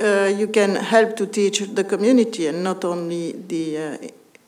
uh, 0.00 0.32
you 0.36 0.48
can 0.48 0.76
help 0.76 1.16
to 1.16 1.26
teach 1.26 1.60
the 1.60 1.84
community 1.84 2.46
and 2.46 2.62
not 2.64 2.84
only 2.84 3.32
the 3.32 3.78
uh, 3.78 3.96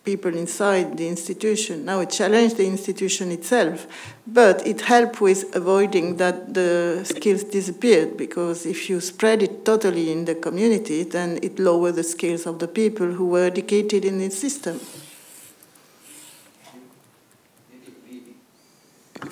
people 0.04 0.34
inside 0.36 0.98
the 0.98 1.08
institution. 1.08 1.84
Now 1.84 2.00
it 2.00 2.10
challenged 2.10 2.58
the 2.58 2.66
institution 2.66 3.32
itself, 3.32 3.86
but 4.26 4.66
it 4.66 4.82
helped 4.82 5.20
with 5.20 5.54
avoiding 5.56 6.16
that 6.18 6.52
the 6.52 7.00
skills 7.04 7.44
disappeared 7.44 8.16
because 8.16 8.66
if 8.66 8.90
you 8.90 9.00
spread 9.00 9.42
it 9.42 9.64
totally 9.64 10.12
in 10.12 10.26
the 10.26 10.34
community, 10.34 11.04
then 11.04 11.38
it 11.42 11.58
lowered 11.58 11.96
the 11.96 12.02
skills 12.02 12.46
of 12.46 12.58
the 12.58 12.68
people 12.68 13.06
who 13.06 13.26
were 13.26 13.44
educated 13.44 14.04
in 14.04 14.18
the 14.18 14.30
system. 14.30 14.78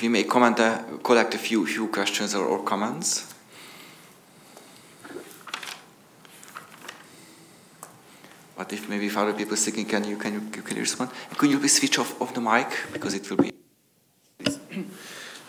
We 0.02 0.08
may 0.08 0.24
comment, 0.24 0.58
uh, 0.58 0.82
collect 1.02 1.34
a 1.34 1.38
few, 1.38 1.64
few 1.64 1.86
questions 1.86 2.34
or, 2.34 2.44
or 2.44 2.62
comments. 2.64 3.32
But 8.56 8.72
if 8.72 8.88
maybe 8.88 9.06
if 9.06 9.16
other 9.16 9.32
people 9.32 9.56
speaking, 9.56 9.86
can 9.86 10.04
you 10.04 10.16
can 10.16 10.34
you 10.34 10.40
can 10.62 10.76
you 10.76 10.82
respond? 10.82 11.10
Could 11.36 11.50
you 11.50 11.58
please 11.58 11.78
switch 11.78 11.98
off, 11.98 12.20
off 12.20 12.34
the 12.34 12.40
mic 12.40 12.68
because 12.92 13.14
it 13.14 13.28
will 13.30 13.38
be. 13.38 13.52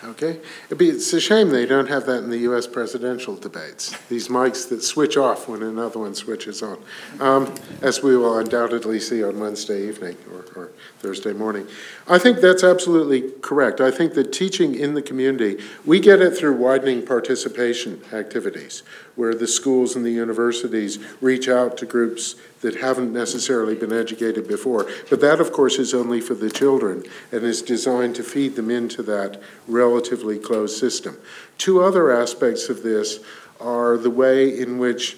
Okay. 0.05 0.41
Be, 0.75 0.89
it's 0.89 1.13
a 1.13 1.21
shame 1.21 1.49
they 1.49 1.65
don't 1.65 1.87
have 1.87 2.05
that 2.07 2.23
in 2.25 2.29
the 2.29 2.39
U.S. 2.39 2.67
presidential 2.67 3.37
debates. 3.37 3.97
These 4.09 4.27
mics 4.27 4.67
that 4.69 4.83
switch 4.83 5.15
off 5.15 5.47
when 5.47 5.63
another 5.63 5.99
one 5.99 6.13
switches 6.13 6.61
on, 6.61 6.77
um, 7.21 7.53
as 7.81 8.03
we 8.03 8.17
will 8.17 8.37
undoubtedly 8.37 8.99
see 8.99 9.23
on 9.23 9.39
Wednesday 9.39 9.87
evening 9.87 10.17
or, 10.29 10.45
or, 10.55 10.71
Thursday 11.03 11.33
morning. 11.33 11.67
I 12.07 12.17
think 12.17 12.39
that's 12.39 12.63
absolutely 12.63 13.29
correct. 13.41 13.81
I 13.81 13.91
think 13.91 14.13
that 14.13 14.31
teaching 14.31 14.73
in 14.73 14.93
the 14.93 15.01
community, 15.01 15.61
we 15.85 15.99
get 15.99 16.21
it 16.21 16.31
through 16.31 16.55
widening 16.55 17.05
participation 17.05 18.01
activities, 18.13 18.83
where 19.17 19.35
the 19.35 19.45
schools 19.45 19.97
and 19.97 20.05
the 20.05 20.11
universities 20.11 20.99
reach 21.19 21.49
out 21.49 21.75
to 21.79 21.85
groups 21.85 22.35
that 22.61 22.75
haven't 22.75 23.11
necessarily 23.11 23.75
been 23.75 23.91
educated 23.91 24.47
before. 24.47 24.87
But 25.09 25.19
that, 25.19 25.41
of 25.41 25.51
course, 25.51 25.77
is 25.77 25.93
only 25.93 26.21
for 26.21 26.35
the 26.35 26.49
children 26.49 27.03
and 27.33 27.43
is 27.43 27.61
designed 27.61 28.15
to 28.15 28.23
feed 28.23 28.55
them 28.55 28.71
into 28.71 29.03
that 29.03 29.41
relatively 29.67 30.39
closed 30.39 30.77
system. 30.77 31.17
Two 31.57 31.83
other 31.83 32.13
aspects 32.13 32.69
of 32.69 32.81
this 32.81 33.19
are 33.59 33.97
the 33.97 34.09
way 34.09 34.57
in 34.57 34.77
which 34.77 35.17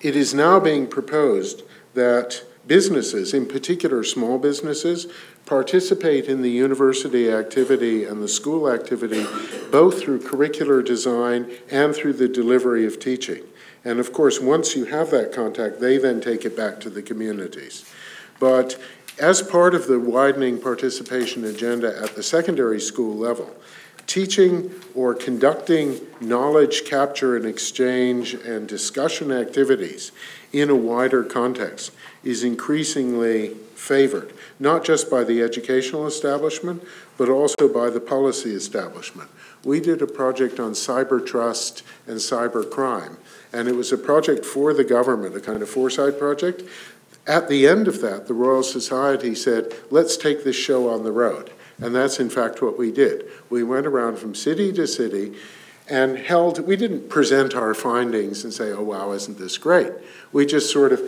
it 0.00 0.16
is 0.16 0.34
now 0.34 0.58
being 0.58 0.88
proposed 0.88 1.62
that 1.94 2.42
businesses, 2.66 3.32
in 3.32 3.46
particular 3.46 4.02
small 4.02 4.38
businesses, 4.38 5.06
participate 5.44 6.26
in 6.26 6.42
the 6.42 6.50
university 6.50 7.30
activity 7.30 8.04
and 8.04 8.22
the 8.22 8.28
school 8.28 8.70
activity 8.70 9.24
both 9.70 10.00
through 10.00 10.18
curricular 10.18 10.84
design 10.84 11.50
and 11.70 11.94
through 11.94 12.12
the 12.12 12.28
delivery 12.28 12.84
of 12.84 12.98
teaching. 12.98 13.42
And 13.84 14.00
of 14.00 14.12
course, 14.12 14.40
once 14.40 14.74
you 14.74 14.86
have 14.86 15.10
that 15.10 15.32
contact, 15.32 15.80
they 15.80 15.98
then 15.98 16.20
take 16.20 16.44
it 16.44 16.56
back 16.56 16.80
to 16.80 16.90
the 16.90 17.02
communities. 17.02 17.84
But 18.40 18.76
as 19.18 19.40
part 19.42 19.74
of 19.74 19.86
the 19.86 20.00
widening 20.00 20.60
participation 20.60 21.44
agenda 21.44 21.96
at 22.02 22.16
the 22.16 22.22
secondary 22.22 22.80
school 22.80 23.16
level, 23.16 23.54
teaching 24.06 24.72
or 24.94 25.14
conducting 25.14 26.00
knowledge 26.20 26.84
capture 26.84 27.36
and 27.36 27.46
exchange 27.46 28.34
and 28.34 28.68
discussion 28.68 29.32
activities 29.32 30.12
in 30.52 30.70
a 30.70 30.76
wider 30.76 31.24
context 31.24 31.92
is 32.26 32.42
increasingly 32.42 33.48
favored, 33.74 34.32
not 34.58 34.84
just 34.84 35.10
by 35.10 35.22
the 35.22 35.42
educational 35.42 36.06
establishment, 36.06 36.82
but 37.16 37.28
also 37.28 37.68
by 37.72 37.88
the 37.88 38.00
policy 38.00 38.50
establishment. 38.50 39.30
We 39.64 39.80
did 39.80 40.02
a 40.02 40.06
project 40.06 40.58
on 40.60 40.72
cyber 40.72 41.24
trust 41.24 41.82
and 42.06 42.16
cyber 42.16 42.68
crime 42.68 43.16
and 43.52 43.68
it 43.68 43.74
was 43.74 43.92
a 43.92 43.98
project 43.98 44.44
for 44.44 44.74
the 44.74 44.84
government, 44.84 45.34
a 45.34 45.40
kind 45.40 45.62
of 45.62 45.68
foresight 45.70 46.18
project. 46.18 46.62
At 47.26 47.48
the 47.48 47.66
end 47.66 47.88
of 47.88 48.00
that, 48.02 48.26
the 48.26 48.34
Royal 48.34 48.62
Society 48.62 49.34
said, 49.34 49.74
let's 49.90 50.16
take 50.16 50.44
this 50.44 50.56
show 50.56 50.90
on 50.90 51.04
the 51.04 51.12
road. 51.12 51.50
And 51.78 51.94
that's 51.94 52.20
in 52.20 52.30
fact 52.30 52.60
what 52.60 52.78
we 52.78 52.92
did. 52.92 53.24
We 53.48 53.62
went 53.62 53.86
around 53.86 54.18
from 54.18 54.34
city 54.34 54.72
to 54.74 54.86
city 54.86 55.34
and 55.88 56.18
held, 56.18 56.58
we 56.66 56.76
didn't 56.76 57.08
present 57.08 57.54
our 57.54 57.72
findings 57.72 58.44
and 58.44 58.52
say, 58.52 58.72
oh, 58.72 58.82
wow, 58.82 59.12
isn't 59.12 59.38
this 59.38 59.56
great? 59.56 59.92
We 60.32 60.44
just 60.44 60.72
sort 60.72 60.92
of 60.92 61.00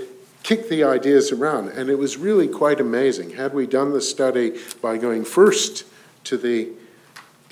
kicked 0.42 0.70
the 0.70 0.84
ideas 0.84 1.32
around. 1.32 1.68
And 1.68 1.90
it 1.90 1.98
was 1.98 2.16
really 2.16 2.48
quite 2.48 2.80
amazing. 2.80 3.30
Had 3.30 3.54
we 3.54 3.66
done 3.66 3.92
the 3.92 4.00
study 4.00 4.58
by 4.80 4.96
going 4.96 5.24
first 5.24 5.84
to 6.24 6.36
the, 6.36 6.70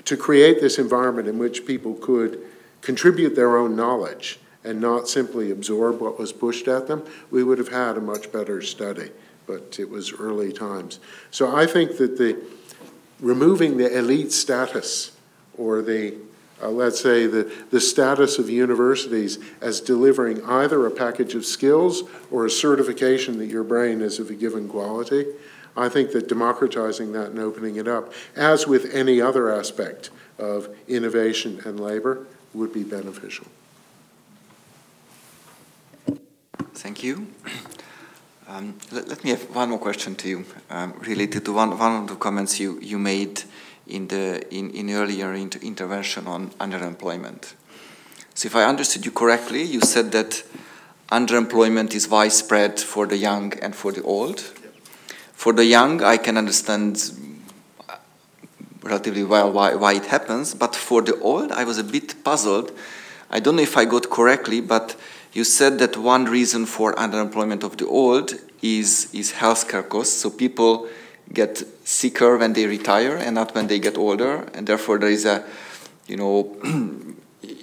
to 0.05 0.17
create 0.17 0.61
this 0.61 0.77
environment 0.77 1.27
in 1.27 1.37
which 1.37 1.65
people 1.65 1.93
could 1.95 2.41
contribute 2.81 3.35
their 3.35 3.57
own 3.57 3.75
knowledge 3.75 4.39
and 4.63 4.79
not 4.81 5.07
simply 5.07 5.51
absorb 5.51 5.99
what 5.99 6.19
was 6.19 6.33
pushed 6.33 6.67
at 6.67 6.87
them, 6.87 7.05
we 7.31 7.43
would 7.43 7.57
have 7.57 7.69
had 7.69 7.97
a 7.97 8.01
much 8.01 8.31
better 8.31 8.61
study. 8.61 9.11
But 9.45 9.77
it 9.79 9.89
was 9.89 10.11
early 10.11 10.51
times. 10.51 10.99
So 11.31 11.55
I 11.55 11.65
think 11.65 11.97
that 11.97 12.17
the 12.17 12.37
removing 13.19 13.77
the 13.77 13.97
elite 13.97 14.31
status 14.31 15.15
or 15.57 15.81
the 15.81 16.15
uh, 16.61 16.69
let's 16.69 16.99
say 16.99 17.27
the, 17.27 17.51
the 17.69 17.79
status 17.79 18.39
of 18.39 18.49
universities 18.49 19.37
as 19.61 19.79
delivering 19.79 20.43
either 20.43 20.85
a 20.85 20.91
package 20.91 21.35
of 21.35 21.45
skills 21.45 22.03
or 22.31 22.45
a 22.45 22.49
certification 22.49 23.37
that 23.37 23.47
your 23.47 23.63
brain 23.63 24.01
is 24.01 24.19
of 24.19 24.29
a 24.29 24.33
given 24.33 24.67
quality. 24.67 25.25
I 25.75 25.89
think 25.89 26.11
that 26.13 26.27
democratizing 26.27 27.11
that 27.11 27.27
and 27.27 27.39
opening 27.39 27.75
it 27.75 27.87
up, 27.87 28.11
as 28.35 28.65
with 28.65 28.93
any 28.93 29.21
other 29.21 29.53
aspect 29.53 30.09
of 30.39 30.75
innovation 30.87 31.61
and 31.65 31.79
labor, 31.79 32.25
would 32.53 32.73
be 32.73 32.83
beneficial. 32.83 33.45
Thank 36.73 37.03
you. 37.03 37.27
Um, 38.47 38.75
let, 38.91 39.07
let, 39.07 39.23
me 39.23 39.31
have 39.31 39.43
one 39.53 39.69
more 39.69 39.79
question 39.79 40.15
to 40.15 40.29
you, 40.29 40.45
um, 40.69 40.93
related 41.05 41.43
to 41.45 41.53
one, 41.53 41.77
one 41.77 42.03
of 42.03 42.07
the 42.07 42.15
comments 42.15 42.59
you, 42.61 42.79
you 42.79 42.97
made 42.97 43.43
in 43.89 44.07
the 44.07 44.43
in, 44.53 44.71
in 44.71 44.89
earlier 44.89 45.33
inter 45.33 45.59
intervention 45.59 46.27
on 46.27 46.49
underemployment. 46.59 47.53
So, 48.33 48.47
if 48.47 48.55
I 48.55 48.65
understood 48.65 49.05
you 49.05 49.11
correctly, 49.11 49.63
you 49.63 49.81
said 49.81 50.11
that 50.11 50.43
underemployment 51.09 51.95
is 51.95 52.07
widespread 52.07 52.79
for 52.79 53.05
the 53.05 53.17
young 53.17 53.53
and 53.59 53.75
for 53.75 53.91
the 53.91 54.03
old. 54.03 54.41
For 55.33 55.53
the 55.53 55.65
young, 55.65 56.03
I 56.03 56.17
can 56.17 56.37
understand 56.37 57.11
uh, 57.87 57.95
relatively 58.83 59.23
well 59.23 59.51
why, 59.51 59.75
why 59.75 59.93
it 59.93 60.05
happens, 60.05 60.53
but 60.53 60.75
for 60.75 61.01
the 61.01 61.17
old, 61.19 61.51
I 61.51 61.63
was 61.63 61.77
a 61.77 61.83
bit 61.83 62.23
puzzled. 62.23 62.71
I 63.29 63.39
don't 63.39 63.55
know 63.55 63.61
if 63.61 63.77
I 63.77 63.85
got 63.85 64.09
correctly, 64.09 64.61
but 64.61 64.95
you 65.33 65.43
said 65.43 65.79
that 65.79 65.97
one 65.97 66.25
reason 66.25 66.65
for 66.65 66.93
underemployment 66.95 67.63
of 67.63 67.77
the 67.77 67.85
old 67.85 68.33
is, 68.61 69.13
is 69.13 69.33
healthcare 69.33 69.87
costs. 69.87 70.17
So 70.17 70.29
people 70.29 70.87
get 71.33 71.63
sicker 71.83 72.37
when 72.37 72.53
they 72.53 72.65
retire 72.65 73.17
and 73.17 73.35
not 73.35 73.53
when 73.53 73.67
they 73.67 73.79
get 73.79 73.97
older, 73.97 74.47
and 74.53 74.67
therefore 74.67 74.97
there 74.97 75.09
is 75.09 75.25
a, 75.25 75.43
you 76.07 76.17
know, 76.17 76.55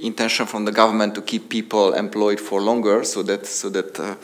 intention 0.02 0.46
from 0.46 0.64
the 0.64 0.72
government 0.72 1.14
to 1.14 1.22
keep 1.22 1.48
people 1.48 1.94
employed 1.94 2.40
for 2.40 2.60
longer, 2.60 3.04
so 3.04 3.22
that 3.22 3.46
so 3.46 3.68
that 3.70 3.98
uh, 3.98 4.16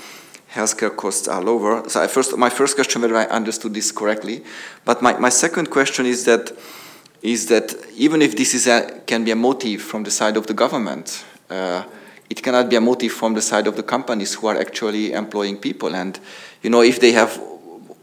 healthcare 0.52 0.94
costs 0.94 1.28
are 1.28 1.42
lower. 1.42 1.88
So 1.88 2.02
I 2.02 2.06
first, 2.06 2.36
my 2.36 2.50
first 2.50 2.74
question, 2.74 3.02
whether 3.02 3.16
I 3.16 3.24
understood 3.24 3.74
this 3.74 3.92
correctly, 3.92 4.42
but 4.84 5.02
my, 5.02 5.16
my 5.18 5.28
second 5.28 5.70
question 5.70 6.06
is 6.06 6.24
that 6.24 6.52
is 7.22 7.46
that 7.48 7.74
even 7.94 8.22
if 8.22 8.36
this 8.36 8.54
is 8.54 8.66
a, 8.66 9.02
can 9.06 9.24
be 9.24 9.30
a 9.30 9.36
motive 9.36 9.82
from 9.82 10.04
the 10.04 10.10
side 10.10 10.36
of 10.36 10.46
the 10.46 10.54
government. 10.54 11.24
Uh, 11.50 11.84
it 12.30 12.44
cannot 12.44 12.70
be 12.70 12.76
a 12.76 12.80
motive 12.80 13.10
from 13.10 13.34
the 13.34 13.42
side 13.42 13.66
of 13.66 13.74
the 13.74 13.82
companies 13.82 14.34
who 14.34 14.46
are 14.46 14.56
actually 14.56 15.12
employing 15.12 15.58
people. 15.58 15.96
And 15.96 16.18
you 16.62 16.70
know, 16.70 16.80
if 16.80 17.00
they 17.00 17.10
have 17.10 17.36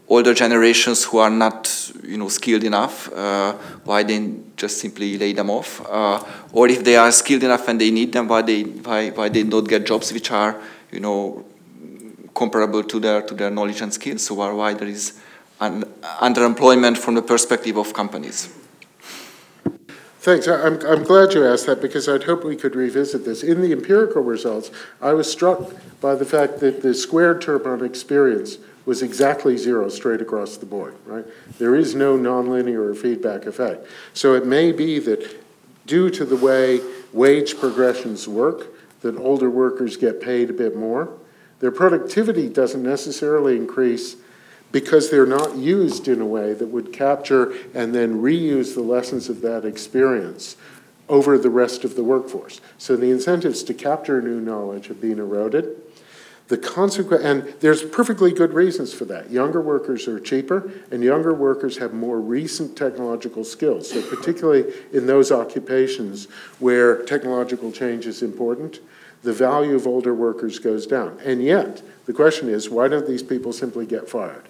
older 0.08 0.34
generations 0.34 1.04
who 1.04 1.18
are 1.18 1.30
not 1.30 1.92
you 2.02 2.16
know 2.16 2.28
skilled 2.28 2.64
enough, 2.64 3.12
uh, 3.12 3.52
why 3.84 4.02
they 4.02 4.34
just 4.56 4.78
simply 4.80 5.18
lay 5.18 5.32
them 5.32 5.50
off? 5.50 5.84
Uh, 5.86 6.22
or 6.52 6.68
if 6.68 6.82
they 6.84 6.96
are 6.96 7.12
skilled 7.12 7.42
enough 7.42 7.68
and 7.68 7.80
they 7.80 7.90
need 7.90 8.12
them, 8.12 8.28
why 8.28 8.42
they 8.42 8.62
why 8.62 9.10
why 9.10 9.28
they 9.28 9.42
don't 9.42 9.68
get 9.68 9.86
jobs 9.86 10.12
which 10.12 10.30
are 10.30 10.60
you 10.90 11.00
know 11.00 11.44
comparable 12.34 12.82
to 12.84 13.00
their 13.00 13.22
to 13.22 13.34
their 13.34 13.50
knowledge 13.50 13.80
and 13.80 13.92
skills? 13.92 14.24
So 14.24 14.34
why 14.34 14.74
there 14.74 14.88
is 14.88 15.20
un 15.60 15.84
underemployment 16.20 16.98
from 16.98 17.14
the 17.14 17.22
perspective 17.22 17.76
of 17.76 17.92
companies? 17.92 18.48
Thanks. 20.20 20.48
I'm, 20.48 20.80
I'm 20.84 21.04
glad 21.04 21.34
you 21.34 21.46
asked 21.46 21.66
that 21.66 21.80
because 21.80 22.08
I'd 22.08 22.24
hope 22.24 22.44
we 22.44 22.56
could 22.56 22.74
revisit 22.74 23.24
this. 23.24 23.44
In 23.44 23.60
the 23.60 23.72
empirical 23.72 24.22
results, 24.22 24.70
I 25.00 25.12
was 25.12 25.30
struck 25.30 25.72
by 26.00 26.16
the 26.16 26.24
fact 26.24 26.58
that 26.58 26.82
the 26.82 26.92
squared 26.92 27.40
term 27.40 27.66
on 27.66 27.84
experience 27.84 28.58
was 28.84 29.00
exactly 29.00 29.56
zero 29.56 29.88
straight 29.88 30.20
across 30.20 30.56
the 30.56 30.66
board, 30.66 30.96
right? 31.06 31.24
There 31.58 31.76
is 31.76 31.94
no 31.94 32.18
nonlinear 32.18 32.96
feedback 32.96 33.46
effect. 33.46 33.86
So 34.12 34.34
it 34.34 34.44
may 34.46 34.72
be 34.72 34.98
that 35.00 35.36
due 35.86 36.10
to 36.10 36.24
the 36.24 36.36
way 36.36 36.80
wage 37.12 37.58
progressions 37.58 38.26
work, 38.26 38.66
that 39.02 39.16
older 39.16 39.50
workers 39.50 39.96
get 39.96 40.20
paid 40.20 40.50
a 40.50 40.52
bit 40.52 40.74
more. 40.74 41.12
Their 41.60 41.70
productivity 41.70 42.48
doesn't 42.48 42.82
necessarily 42.82 43.56
increase 43.56 44.16
because 44.72 45.10
they're 45.10 45.26
not 45.26 45.56
used 45.56 46.08
in 46.08 46.20
a 46.20 46.26
way 46.26 46.52
that 46.52 46.66
would 46.68 46.92
capture 46.92 47.52
and 47.74 47.94
then 47.94 48.20
reuse 48.20 48.74
the 48.74 48.82
lessons 48.82 49.28
of 49.28 49.40
that 49.40 49.64
experience 49.64 50.56
over 51.08 51.38
the 51.38 51.50
rest 51.50 51.84
of 51.84 51.94
the 51.94 52.04
workforce. 52.04 52.60
So 52.76 52.96
the 52.96 53.10
incentives 53.10 53.62
to 53.64 53.74
capture 53.74 54.20
new 54.20 54.40
knowledge 54.40 54.88
have 54.88 55.00
been 55.00 55.18
eroded. 55.18 55.80
The 56.48 56.58
consequence, 56.58 57.24
and 57.24 57.42
there's 57.60 57.82
perfectly 57.82 58.32
good 58.32 58.54
reasons 58.54 58.94
for 58.94 59.04
that. 59.06 59.30
Younger 59.30 59.60
workers 59.60 60.08
are 60.08 60.18
cheaper, 60.18 60.70
and 60.90 61.02
younger 61.02 61.34
workers 61.34 61.76
have 61.76 61.92
more 61.92 62.20
recent 62.20 62.74
technological 62.74 63.44
skills. 63.44 63.90
So, 63.90 64.00
particularly 64.00 64.72
in 64.94 65.06
those 65.06 65.30
occupations 65.30 66.26
where 66.58 67.02
technological 67.02 67.70
change 67.70 68.06
is 68.06 68.22
important, 68.22 68.80
the 69.22 69.32
value 69.32 69.74
of 69.74 69.86
older 69.86 70.14
workers 70.14 70.58
goes 70.58 70.86
down. 70.86 71.18
And 71.22 71.42
yet, 71.42 71.82
the 72.06 72.14
question 72.14 72.48
is 72.48 72.70
why 72.70 72.88
don't 72.88 73.06
these 73.06 73.22
people 73.22 73.52
simply 73.52 73.84
get 73.84 74.08
fired? 74.08 74.47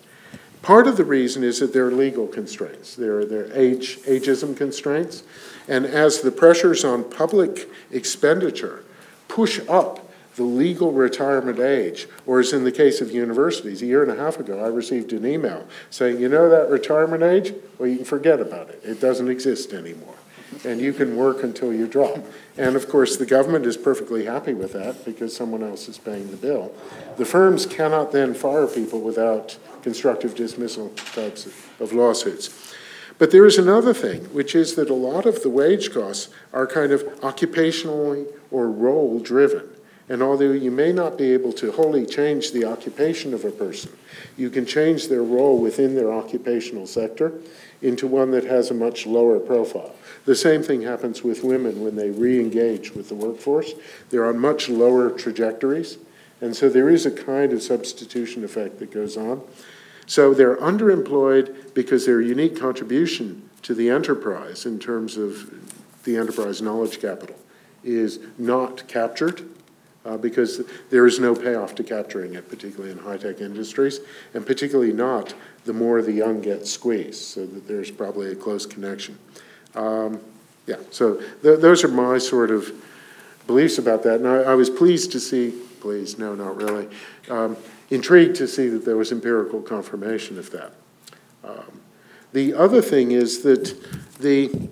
Part 0.68 0.86
of 0.86 0.98
the 0.98 1.04
reason 1.06 1.44
is 1.44 1.60
that 1.60 1.72
there 1.72 1.86
are 1.86 1.90
legal 1.90 2.26
constraints. 2.26 2.94
There 2.94 3.20
are, 3.20 3.24
there 3.24 3.44
are 3.44 3.52
age, 3.54 4.00
ageism 4.00 4.54
constraints. 4.54 5.22
And 5.66 5.86
as 5.86 6.20
the 6.20 6.30
pressures 6.30 6.84
on 6.84 7.04
public 7.04 7.70
expenditure 7.90 8.84
push 9.28 9.60
up 9.66 10.06
the 10.36 10.42
legal 10.42 10.92
retirement 10.92 11.58
age, 11.58 12.06
or 12.26 12.40
as 12.40 12.52
in 12.52 12.64
the 12.64 12.70
case 12.70 13.00
of 13.00 13.10
universities, 13.10 13.80
a 13.80 13.86
year 13.86 14.02
and 14.02 14.12
a 14.12 14.22
half 14.22 14.38
ago, 14.38 14.62
I 14.62 14.68
received 14.68 15.14
an 15.14 15.24
email 15.24 15.66
saying, 15.88 16.20
you 16.20 16.28
know 16.28 16.50
that 16.50 16.68
retirement 16.68 17.22
age? 17.22 17.54
Well, 17.78 17.88
you 17.88 17.96
can 17.96 18.04
forget 18.04 18.38
about 18.38 18.68
it. 18.68 18.82
It 18.84 19.00
doesn't 19.00 19.30
exist 19.30 19.72
anymore. 19.72 20.16
And 20.66 20.82
you 20.82 20.92
can 20.92 21.16
work 21.16 21.44
until 21.44 21.72
you 21.72 21.88
drop. 21.88 22.18
And 22.58 22.76
of 22.76 22.90
course, 22.90 23.16
the 23.16 23.24
government 23.24 23.64
is 23.64 23.78
perfectly 23.78 24.26
happy 24.26 24.52
with 24.52 24.74
that 24.74 25.02
because 25.06 25.34
someone 25.34 25.62
else 25.62 25.88
is 25.88 25.96
paying 25.96 26.30
the 26.30 26.36
bill. 26.36 26.74
The 27.16 27.24
firms 27.24 27.64
cannot 27.64 28.12
then 28.12 28.34
fire 28.34 28.66
people 28.66 29.00
without 29.00 29.56
constructive 29.82 30.34
dismissal 30.34 30.90
types 30.90 31.46
of 31.80 31.92
lawsuits. 31.92 32.74
But 33.18 33.32
there 33.32 33.46
is 33.46 33.58
another 33.58 33.92
thing, 33.92 34.24
which 34.32 34.54
is 34.54 34.76
that 34.76 34.90
a 34.90 34.94
lot 34.94 35.26
of 35.26 35.42
the 35.42 35.50
wage 35.50 35.92
costs 35.92 36.28
are 36.52 36.66
kind 36.66 36.92
of 36.92 37.02
occupationally 37.20 38.26
or 38.50 38.70
role 38.70 39.18
driven. 39.18 39.68
And 40.08 40.22
although 40.22 40.52
you 40.52 40.70
may 40.70 40.92
not 40.92 41.18
be 41.18 41.32
able 41.32 41.52
to 41.54 41.72
wholly 41.72 42.06
change 42.06 42.52
the 42.52 42.64
occupation 42.64 43.34
of 43.34 43.44
a 43.44 43.50
person, 43.50 43.92
you 44.36 44.48
can 44.48 44.64
change 44.64 45.08
their 45.08 45.22
role 45.22 45.58
within 45.58 45.94
their 45.94 46.12
occupational 46.12 46.86
sector 46.86 47.32
into 47.82 48.06
one 48.06 48.30
that 48.30 48.44
has 48.44 48.70
a 48.70 48.74
much 48.74 49.06
lower 49.06 49.38
profile. 49.38 49.94
The 50.24 50.34
same 50.34 50.62
thing 50.62 50.82
happens 50.82 51.22
with 51.22 51.44
women 51.44 51.82
when 51.82 51.96
they 51.96 52.10
re 52.10 52.40
engage 52.40 52.94
with 52.94 53.08
the 53.08 53.14
workforce. 53.14 53.72
They're 54.10 54.26
on 54.26 54.38
much 54.38 54.68
lower 54.68 55.10
trajectories. 55.10 55.98
And 56.40 56.54
so 56.54 56.68
there 56.68 56.88
is 56.88 57.06
a 57.06 57.10
kind 57.10 57.52
of 57.52 57.62
substitution 57.62 58.44
effect 58.44 58.78
that 58.78 58.90
goes 58.90 59.16
on. 59.16 59.42
So 60.06 60.32
they're 60.32 60.56
underemployed 60.56 61.74
because 61.74 62.06
their 62.06 62.20
unique 62.20 62.58
contribution 62.58 63.48
to 63.62 63.74
the 63.74 63.90
enterprise 63.90 64.64
in 64.64 64.78
terms 64.78 65.16
of 65.16 65.52
the 66.04 66.16
enterprise 66.16 66.62
knowledge 66.62 67.00
capital 67.00 67.36
is 67.84 68.18
not 68.38 68.86
captured 68.88 69.48
uh, 70.04 70.16
because 70.16 70.62
there 70.90 71.06
is 71.06 71.18
no 71.18 71.34
payoff 71.34 71.74
to 71.74 71.84
capturing 71.84 72.34
it, 72.34 72.48
particularly 72.48 72.90
in 72.90 72.98
high-tech 72.98 73.40
industries, 73.40 74.00
and 74.32 74.46
particularly 74.46 74.92
not 74.92 75.34
the 75.64 75.72
more 75.72 76.00
the 76.00 76.12
young 76.12 76.40
get 76.40 76.66
squeezed, 76.66 77.20
so 77.20 77.44
that 77.44 77.68
there's 77.68 77.90
probably 77.90 78.32
a 78.32 78.34
close 78.34 78.64
connection. 78.64 79.18
Um, 79.74 80.20
yeah, 80.66 80.76
so 80.90 81.20
th 81.42 81.60
those 81.60 81.84
are 81.84 81.88
my 81.88 82.18
sort 82.18 82.50
of 82.50 82.72
beliefs 83.46 83.78
about 83.78 84.02
that, 84.04 84.20
and 84.20 84.28
I, 84.28 84.52
I 84.52 84.54
was 84.54 84.70
pleased 84.70 85.12
to 85.12 85.20
see, 85.20 85.52
pleased, 85.80 86.18
no, 86.18 86.34
not 86.34 86.56
really, 86.56 86.88
um, 87.30 87.56
intrigued 87.90 88.36
to 88.36 88.46
see 88.46 88.68
that 88.68 88.84
there 88.84 88.96
was 88.96 89.12
empirical 89.12 89.62
confirmation 89.62 90.38
of 90.38 90.50
that. 90.50 90.72
Um, 91.44 91.80
the 92.32 92.54
other 92.54 92.82
thing 92.82 93.12
is 93.12 93.42
that 93.42 93.74
the 94.18 94.68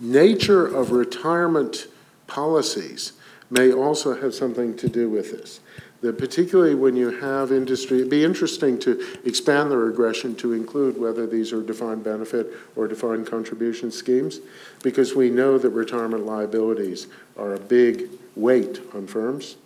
nature 0.00 0.66
of 0.66 0.90
retirement 0.90 1.86
policies 2.26 3.12
may 3.50 3.72
also 3.72 4.20
have 4.20 4.34
something 4.34 4.76
to 4.76 4.88
do 4.88 5.08
with 5.08 5.30
this. 5.30 5.60
That 6.00 6.18
particularly 6.18 6.74
when 6.74 6.96
you 6.96 7.10
have 7.20 7.52
industry, 7.52 7.98
it'd 7.98 8.10
be 8.10 8.24
interesting 8.24 8.76
to 8.80 9.00
expand 9.24 9.70
the 9.70 9.76
regression 9.76 10.34
to 10.36 10.52
include 10.52 10.98
whether 10.98 11.28
these 11.28 11.52
are 11.52 11.62
defined 11.62 12.02
benefit 12.02 12.48
or 12.74 12.88
defined 12.88 13.28
contribution 13.28 13.92
schemes, 13.92 14.40
because 14.82 15.14
we 15.14 15.30
know 15.30 15.58
that 15.58 15.70
retirement 15.70 16.26
liabilities 16.26 17.06
are 17.36 17.54
a 17.54 17.60
big 17.60 18.08
weight 18.34 18.80
on 18.94 19.06
firms. 19.06 19.56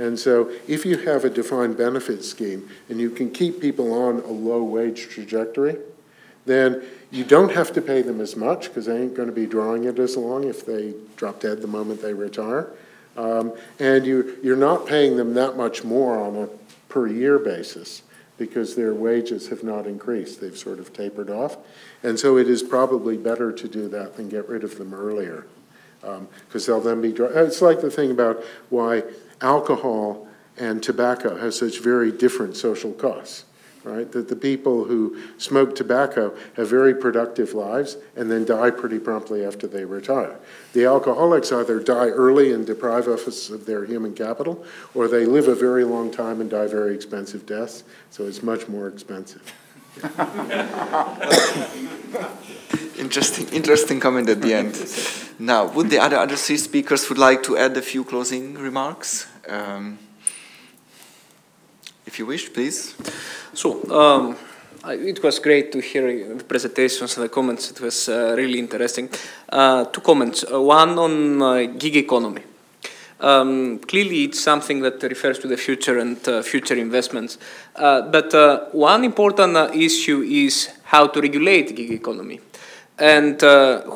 And 0.00 0.18
so 0.18 0.50
if 0.66 0.86
you 0.86 0.96
have 0.96 1.26
a 1.26 1.30
defined 1.30 1.76
benefit 1.76 2.24
scheme 2.24 2.70
and 2.88 2.98
you 2.98 3.10
can 3.10 3.30
keep 3.30 3.60
people 3.60 3.92
on 3.92 4.20
a 4.20 4.32
low 4.32 4.62
wage 4.62 5.08
trajectory, 5.08 5.76
then 6.46 6.82
you 7.10 7.22
don't 7.22 7.52
have 7.52 7.70
to 7.74 7.82
pay 7.82 8.00
them 8.00 8.18
as 8.18 8.34
much 8.34 8.68
because 8.68 8.86
they 8.86 8.98
ain't 8.98 9.14
going 9.14 9.28
to 9.28 9.34
be 9.34 9.44
drawing 9.44 9.84
it 9.84 9.98
as 9.98 10.16
long 10.16 10.44
if 10.44 10.64
they 10.64 10.94
drop 11.16 11.40
dead 11.40 11.60
the 11.60 11.66
moment 11.66 12.00
they 12.00 12.14
retire. 12.14 12.70
Um, 13.18 13.52
and 13.78 14.06
you, 14.06 14.38
you're 14.42 14.56
not 14.56 14.86
paying 14.86 15.18
them 15.18 15.34
that 15.34 15.58
much 15.58 15.84
more 15.84 16.18
on 16.18 16.34
a 16.34 16.48
per 16.88 17.06
year 17.06 17.38
basis 17.38 18.00
because 18.38 18.76
their 18.76 18.94
wages 18.94 19.48
have 19.48 19.62
not 19.62 19.86
increased. 19.86 20.40
They've 20.40 20.56
sort 20.56 20.78
of 20.78 20.94
tapered 20.94 21.28
off. 21.28 21.58
And 22.02 22.18
so 22.18 22.38
it 22.38 22.48
is 22.48 22.62
probably 22.62 23.18
better 23.18 23.52
to 23.52 23.68
do 23.68 23.86
that 23.88 24.16
than 24.16 24.30
get 24.30 24.48
rid 24.48 24.64
of 24.64 24.78
them 24.78 24.94
earlier 24.94 25.44
because 26.00 26.18
um, 26.18 26.28
they'll 26.66 26.80
then 26.80 27.02
be. 27.02 27.10
It's 27.10 27.60
like 27.60 27.82
the 27.82 27.90
thing 27.90 28.10
about 28.10 28.42
why 28.70 29.02
alcohol 29.40 30.28
and 30.56 30.82
tobacco 30.82 31.38
has 31.38 31.58
such 31.58 31.80
very 31.80 32.12
different 32.12 32.56
social 32.56 32.92
costs, 32.92 33.44
right? 33.82 34.10
That 34.12 34.28
the 34.28 34.36
people 34.36 34.84
who 34.84 35.18
smoke 35.38 35.74
tobacco 35.74 36.36
have 36.54 36.68
very 36.68 36.94
productive 36.94 37.54
lives 37.54 37.96
and 38.14 38.30
then 38.30 38.44
die 38.44 38.70
pretty 38.70 38.98
promptly 38.98 39.44
after 39.44 39.66
they 39.66 39.84
retire. 39.84 40.38
The 40.74 40.84
alcoholics 40.84 41.50
either 41.50 41.80
die 41.80 42.08
early 42.08 42.52
and 42.52 42.66
deprive 42.66 43.08
us 43.08 43.48
of 43.48 43.64
their 43.64 43.86
human 43.86 44.14
capital, 44.14 44.64
or 44.94 45.08
they 45.08 45.24
live 45.24 45.48
a 45.48 45.54
very 45.54 45.84
long 45.84 46.10
time 46.10 46.40
and 46.40 46.50
die 46.50 46.66
very 46.66 46.94
expensive 46.94 47.46
deaths, 47.46 47.84
so 48.10 48.26
it's 48.26 48.42
much 48.42 48.68
more 48.68 48.86
expensive. 48.86 49.42
interesting, 52.98 53.48
interesting 53.48 53.98
comment 53.98 54.28
at 54.28 54.40
the 54.40 54.54
end. 54.54 54.76
Now, 55.38 55.66
would 55.72 55.90
the 55.90 55.98
other 55.98 56.16
other 56.16 56.36
three 56.36 56.58
speakers 56.58 57.08
would 57.08 57.18
like 57.18 57.42
to 57.44 57.56
add 57.56 57.76
a 57.76 57.82
few 57.82 58.04
closing 58.04 58.54
remarks? 58.54 59.26
Um, 59.48 59.98
if 62.06 62.18
you 62.18 62.26
wish, 62.26 62.52
please. 62.52 62.94
So, 63.54 63.82
um, 63.90 64.36
it 64.88 65.22
was 65.22 65.38
great 65.38 65.72
to 65.72 65.80
hear 65.80 66.34
the 66.36 66.44
presentations 66.44 67.16
and 67.16 67.24
the 67.24 67.28
comments. 67.28 67.70
It 67.70 67.80
was 67.80 68.08
uh, 68.08 68.34
really 68.36 68.58
interesting. 68.58 69.10
Uh, 69.48 69.84
two 69.86 70.00
comments. 70.00 70.44
Uh, 70.50 70.60
one 70.60 70.98
on 70.98 71.42
uh, 71.42 71.62
gig 71.78 71.96
economy. 71.96 72.42
Um, 73.20 73.78
clearly, 73.80 74.24
it's 74.24 74.40
something 74.40 74.80
that 74.80 75.02
refers 75.02 75.38
to 75.40 75.48
the 75.48 75.56
future 75.56 75.98
and 75.98 76.26
uh, 76.26 76.42
future 76.42 76.76
investments. 76.76 77.36
Uh, 77.76 78.02
but 78.02 78.74
one 78.74 79.04
important 79.04 79.74
issue 79.74 80.22
is 80.22 80.70
how 80.84 81.06
to 81.06 81.20
regulate 81.20 81.76
gig 81.76 81.90
economy. 81.90 82.40
And 82.98 83.40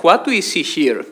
what 0.02 0.26
we 0.26 0.40
see 0.40 0.62
here 0.62 1.04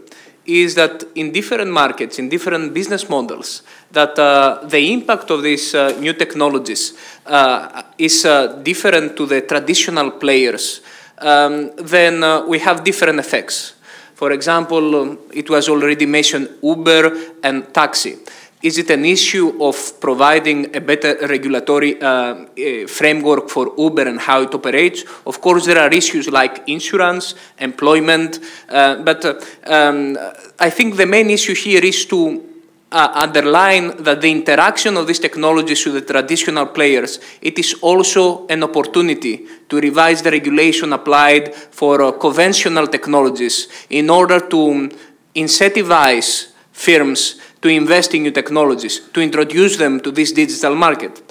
is 0.44 0.74
that 0.74 1.05
in 1.14 1.32
different 1.32 1.70
markets, 1.70 2.19
in 2.19 2.28
different 2.28 2.74
business 2.74 3.09
models, 3.09 3.62
that 3.93 4.19
uh, 4.19 4.60
the 4.66 4.93
impact 4.93 5.31
of 5.31 5.43
these 5.43 5.74
uh, 5.74 5.97
new 6.01 6.12
technologies 6.12 6.94
uh, 7.27 7.82
is 7.98 8.24
uh, 8.24 8.60
different 8.62 9.16
to 9.16 9.27
the 9.27 9.43
traditional 9.43 10.10
players, 10.10 10.81
um, 11.19 11.70
then 11.77 12.24
uh, 12.24 12.44
we 12.47 12.59
have 12.59 12.82
different 12.82 13.19
effects. 13.19 13.74
For 14.14 14.32
example, 14.32 14.97
um, 14.97 15.19
it 15.32 15.51
was 15.51 15.69
already 15.69 16.06
mentioned 16.06 16.48
Uber 16.62 17.35
and 17.43 17.73
taxi. 17.73 18.19
Is 18.62 18.78
it 18.78 18.90
an 18.90 19.05
issue 19.05 19.60
of 19.60 20.01
providing 20.01 20.76
a 20.76 20.80
better 20.80 21.16
regulatory 21.26 22.01
uh, 22.01 22.47
framework 22.86 23.51
for 23.51 23.72
Uber 23.76 24.06
and 24.06 24.20
how 24.20 24.43
it 24.43 24.55
operates? 24.55 25.02
Of 25.26 25.40
course, 25.40 25.66
there 25.66 25.80
are 25.80 25.93
issues 25.93 26.28
like 26.30 26.62
insurance, 26.68 27.34
employment, 27.59 28.39
uh, 28.68 29.02
but 29.02 29.24
uh, 29.24 29.40
um, 29.66 30.16
I 30.60 30.70
think 30.70 30.97
the 30.97 31.06
main 31.06 31.28
issue 31.30 31.55
here 31.55 31.84
is 31.84 32.06
to 32.06 32.52
uh, 32.93 33.10
underline 33.14 33.97
that 34.05 34.20
the 34.20 34.30
interaction 34.30 34.97
of 34.97 35.09
these 35.09 35.18
technologies 35.18 35.84
with 35.84 35.94
the 35.94 36.12
traditional 36.12 36.66
players, 36.66 37.18
it 37.40 37.59
is 37.59 37.74
also 37.80 38.47
an 38.47 38.62
opportunity 38.62 39.47
to 39.68 39.80
revise 39.80 40.22
the 40.22 40.30
regulation 40.30 40.93
applied 40.93 41.52
for 41.55 42.01
uh, 42.01 42.12
conventional 42.12 42.86
technologies 42.86 43.66
in 43.90 44.09
order 44.09 44.39
to 44.39 44.89
incentivize 45.34 46.52
firms 46.70 47.40
to 47.62 47.68
invest 47.68 48.14
in 48.14 48.24
new 48.24 48.32
technologies, 48.32 49.01
to 49.12 49.20
introduce 49.20 49.76
them 49.76 50.01
to 50.01 50.10
this 50.10 50.32
digital 50.32 50.74
market. 50.74 51.22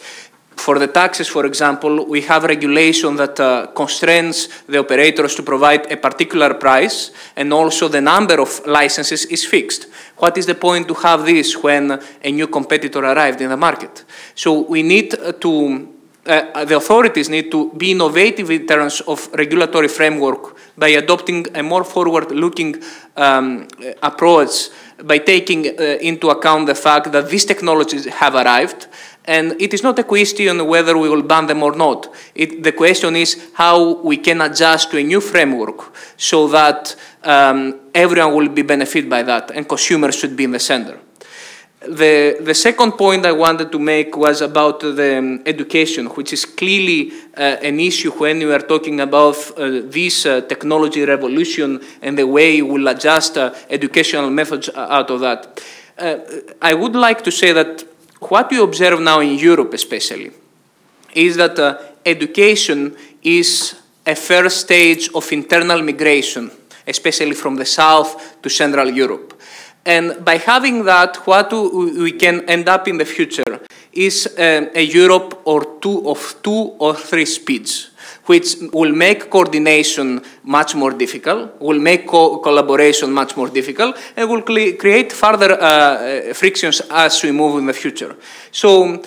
For 0.56 0.78
the 0.78 0.88
taxes, 0.88 1.28
for 1.28 1.46
example, 1.46 2.06
we 2.06 2.22
have 2.22 2.44
regulation 2.44 3.16
that 3.16 3.40
uh, 3.40 3.68
constrains 3.68 4.48
the 4.68 4.78
operators 4.78 5.34
to 5.36 5.44
provide 5.44 5.92
a 5.92 5.98
particular 5.98 6.54
price, 6.54 7.12
and 7.36 7.52
also 7.52 7.88
the 7.88 8.02
number 8.02 8.40
of 8.40 8.62
licenses 8.68 9.26
is 9.26 9.44
fixed. 9.44 9.88
What 10.18 10.38
is 10.38 10.46
the 10.46 10.56
point 10.56 10.88
to 10.88 10.94
have 10.94 11.26
this 11.26 11.58
when 11.58 12.00
a 12.24 12.32
new 12.32 12.48
competitor 12.48 13.00
arrived 13.00 13.42
in 13.42 13.50
the 13.50 13.58
market? 13.58 14.06
So 14.36 14.62
we 14.62 14.84
need 14.84 15.16
to 15.40 16.01
uh, 16.26 16.66
the 16.66 16.78
authorities 16.78 17.30
need 17.30 17.50
to 17.50 17.72
be 17.74 17.92
innovative 17.92 18.52
in 18.52 18.68
terms 18.68 19.02
of 19.02 19.28
regulatory 19.34 19.88
framework 19.88 20.56
by 20.78 20.90
adopting 20.90 21.46
a 21.56 21.64
more 21.64 21.84
forward-looking 21.84 22.82
um, 23.18 23.68
approach 24.04 24.70
by 25.04 25.18
taking 25.18 25.68
uh, 25.68 25.82
into 26.02 26.30
account 26.30 26.68
the 26.68 26.76
fact 26.76 27.12
that 27.12 27.30
these 27.30 27.46
technologies 27.46 28.06
have 28.06 28.36
arrived 28.36 28.88
and 29.26 29.60
it 29.62 29.74
is 29.74 29.84
not 29.84 29.98
a 30.00 30.04
question 30.04 30.66
whether 30.68 30.98
we 30.98 31.10
will 31.10 31.24
ban 31.24 31.46
them 31.48 31.64
or 31.64 31.76
not. 31.76 32.14
It, 32.36 32.64
the 32.64 32.72
question 32.72 33.16
is 33.16 33.52
how 33.54 34.02
we 34.02 34.18
can 34.18 34.42
adjust 34.42 34.92
to 34.92 34.98
a 34.98 35.04
new 35.04 35.22
framework 35.22 35.96
so 36.18 36.48
that 36.50 36.96
um, 37.24 37.80
everyone 37.94 38.36
will 38.36 38.50
be 38.50 38.62
benefited 38.62 39.10
by 39.10 39.24
that 39.24 39.52
and 39.52 39.68
consumers 39.68 40.16
should 40.16 40.36
be 40.36 40.44
in 40.44 40.52
the 40.52 40.60
center. 40.60 41.00
The, 41.82 42.38
the 42.40 42.54
second 42.54 42.92
point 42.92 43.26
I 43.26 43.32
wanted 43.32 43.72
to 43.72 43.80
make 43.80 44.16
was 44.16 44.42
about 44.42 44.82
the 44.82 45.18
um, 45.18 45.42
education, 45.48 46.06
which 46.06 46.32
is 46.32 46.46
clearly 46.46 47.12
uh, 47.36 47.42
an 47.42 47.80
issue 47.80 48.12
when 48.12 48.38
we 48.38 48.54
are 48.54 48.60
talking 48.60 49.02
about 49.02 49.36
uh, 49.58 49.82
this 49.86 50.28
uh, 50.28 50.42
technology 50.42 51.04
revolution 51.04 51.82
and 52.04 52.16
the 52.16 52.28
way 52.28 52.62
we'll 52.62 52.88
adjust 52.88 53.36
uh, 53.36 53.56
educational 53.68 54.30
methods 54.30 54.70
out 54.76 55.10
of 55.10 55.22
that. 55.22 55.60
Uh, 55.98 56.18
I 56.62 56.76
would 56.76 56.96
like 56.96 57.24
to 57.24 57.32
say 57.32 57.52
that 57.52 57.84
what 58.20 58.52
we 58.52 58.60
observe 58.60 59.00
now 59.02 59.20
in 59.20 59.40
Europe, 59.40 59.74
especially, 59.74 60.30
is 61.16 61.36
that 61.38 61.58
uh, 61.58 61.80
education 62.06 62.96
is 63.24 63.82
a 64.06 64.14
first 64.14 64.62
stage 64.62 65.10
of 65.16 65.32
internal 65.32 65.82
migration, 65.82 66.52
especially 66.86 67.34
from 67.34 67.56
the 67.56 67.66
south 67.66 68.40
to 68.44 68.50
Central 68.50 68.88
Europe. 68.92 69.34
And 69.86 70.24
by 70.24 70.38
having 70.38 70.86
that, 70.86 71.18
what 71.26 71.52
we 71.52 72.12
can 72.12 72.48
end 72.48 72.70
up 72.70 72.88
in 72.88 72.98
the 72.98 73.06
future 73.06 73.60
is 73.92 74.28
um, 74.38 74.70
a 74.76 74.82
Europe 74.82 75.42
or 75.46 75.80
two 75.80 76.08
of 76.08 76.36
two 76.44 76.76
or 76.80 76.94
three 76.94 77.26
speeds, 77.26 77.90
which 78.26 78.56
will 78.72 78.94
make 78.94 79.30
coordination 79.30 80.22
much 80.44 80.76
more 80.76 80.92
difficult, 80.92 81.60
will 81.60 81.80
make 81.80 82.08
co 82.08 82.38
collaboration 82.38 83.12
much 83.12 83.36
more 83.36 83.50
difficult, 83.50 83.98
and 84.16 84.30
will 84.30 84.44
create 84.44 85.12
further 85.12 85.60
uh, 85.60 86.34
frictions 86.34 86.82
as 86.92 87.24
we 87.24 87.32
move 87.32 87.58
in 87.58 87.66
the 87.66 87.74
future. 87.74 88.16
So 88.52 89.02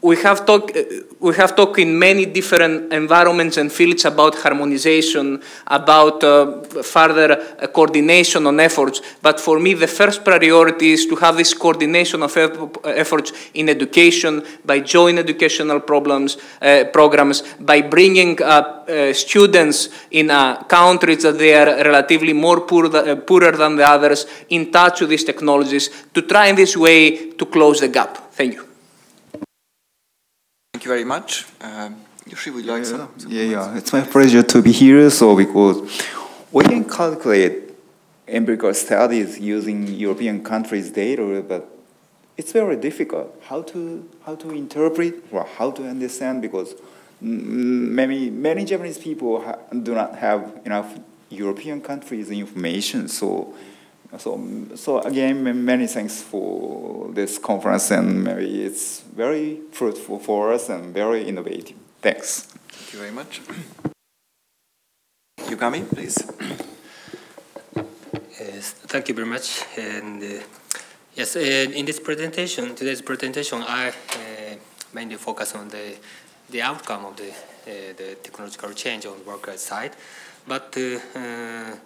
we 0.00 0.16
have 0.16 0.46
talked 0.46 0.76
uh, 0.76 0.82
we 1.20 1.34
have 1.34 1.56
talked 1.56 1.78
in 1.80 1.98
many 1.98 2.26
different 2.26 2.92
environments 2.92 3.56
and 3.56 3.72
fields 3.72 4.04
about 4.04 4.36
harmonization, 4.36 5.42
about 5.66 6.22
uh, 6.22 6.62
further 6.82 7.32
uh, 7.32 7.66
coordination 7.66 8.46
on 8.46 8.60
efforts. 8.60 9.02
But 9.20 9.40
for 9.40 9.58
me, 9.58 9.74
the 9.74 9.88
first 9.88 10.24
priority 10.24 10.92
is 10.92 11.06
to 11.06 11.16
have 11.16 11.36
this 11.36 11.54
coordination 11.54 12.22
of 12.22 12.36
efforts 12.84 13.32
in 13.54 13.68
education 13.68 14.44
by 14.64 14.78
joint 14.80 15.18
educational 15.18 15.80
problems, 15.80 16.36
uh, 16.62 16.84
programs, 16.92 17.42
by 17.58 17.82
bringing 17.82 18.40
uh, 18.40 19.12
students 19.12 19.88
in 20.12 20.30
uh, 20.30 20.62
countries 20.62 21.24
that 21.24 21.36
they 21.36 21.54
are 21.54 21.84
relatively 21.84 22.32
more 22.32 22.60
poor 22.60 22.88
th 22.88 23.26
poorer 23.26 23.52
than 23.56 23.74
the 23.76 23.86
others 23.94 24.26
in 24.48 24.70
touch 24.70 25.00
with 25.00 25.10
these 25.10 25.24
technologies 25.24 25.90
to 26.14 26.22
try 26.22 26.46
in 26.46 26.56
this 26.56 26.76
way 26.76 27.32
to 27.32 27.44
close 27.46 27.80
the 27.80 27.88
gap. 27.88 28.30
Thank 28.32 28.54
you. 28.54 28.67
Thank 30.78 30.84
you 30.84 30.92
very 30.92 31.04
much. 31.04 31.44
Um, 31.60 31.96
Yoshi, 32.24 32.50
would 32.50 32.64
you 32.64 32.70
like 32.70 32.84
yeah, 32.84 32.88
some? 32.88 33.08
some 33.18 33.32
yeah, 33.32 33.42
yeah. 33.42 33.76
It's 33.76 33.92
my 33.92 34.02
pleasure 34.02 34.44
to 34.44 34.62
be 34.62 34.70
here. 34.70 35.10
So 35.10 35.34
because 35.34 36.04
we 36.52 36.62
can 36.62 36.84
calculate 36.84 37.74
empirical 38.28 38.72
studies 38.74 39.40
using 39.40 39.88
European 39.88 40.44
countries' 40.44 40.92
data, 40.92 41.44
but 41.48 41.68
it's 42.36 42.52
very 42.52 42.76
difficult 42.76 43.42
how 43.48 43.62
to 43.62 44.08
how 44.24 44.36
to 44.36 44.50
interpret 44.50 45.14
or 45.32 45.48
how 45.58 45.72
to 45.72 45.82
understand 45.82 46.42
because 46.42 46.76
many 47.20 48.30
many 48.30 48.64
Japanese 48.64 48.98
people 48.98 49.32
do 49.82 49.96
not 49.96 50.14
have 50.18 50.60
enough 50.64 50.96
European 51.28 51.80
countries 51.80 52.30
information. 52.30 53.08
So 53.08 53.52
so, 54.16 54.40
so 54.74 55.00
again, 55.00 55.64
many 55.64 55.86
thanks 55.86 56.22
for 56.22 57.10
this 57.12 57.38
conference, 57.38 57.90
and 57.90 58.24
maybe 58.24 58.62
it's 58.64 59.00
very 59.00 59.60
fruitful 59.72 60.18
for 60.18 60.52
us 60.52 60.68
and 60.70 60.94
very 60.94 61.28
innovative. 61.28 61.76
Thanks. 62.00 62.42
Thank 62.42 62.92
you 62.92 62.98
very 63.00 63.12
much. 63.12 63.42
Yugami, 65.48 65.88
please. 65.88 66.16
Yes, 68.40 68.72
thank 68.86 69.08
you 69.08 69.14
very 69.14 69.26
much. 69.26 69.64
And 69.76 70.22
uh, 70.22 70.42
yes, 71.14 71.36
uh, 71.36 71.40
in 71.40 71.84
this 71.84 72.00
presentation, 72.00 72.74
today's 72.74 73.02
presentation, 73.02 73.62
I 73.62 73.88
uh, 73.88 73.92
mainly 74.94 75.16
focus 75.16 75.54
on 75.54 75.68
the 75.68 75.96
the 76.50 76.62
outcome 76.62 77.04
of 77.04 77.16
the 77.16 77.30
uh, 77.30 77.92
the 77.96 78.16
technological 78.22 78.72
change 78.72 79.06
on 79.06 79.18
the 79.18 79.24
worker 79.24 79.56
side, 79.56 79.92
but 80.46 80.74
uh, 80.76 80.98
uh, 81.18 81.76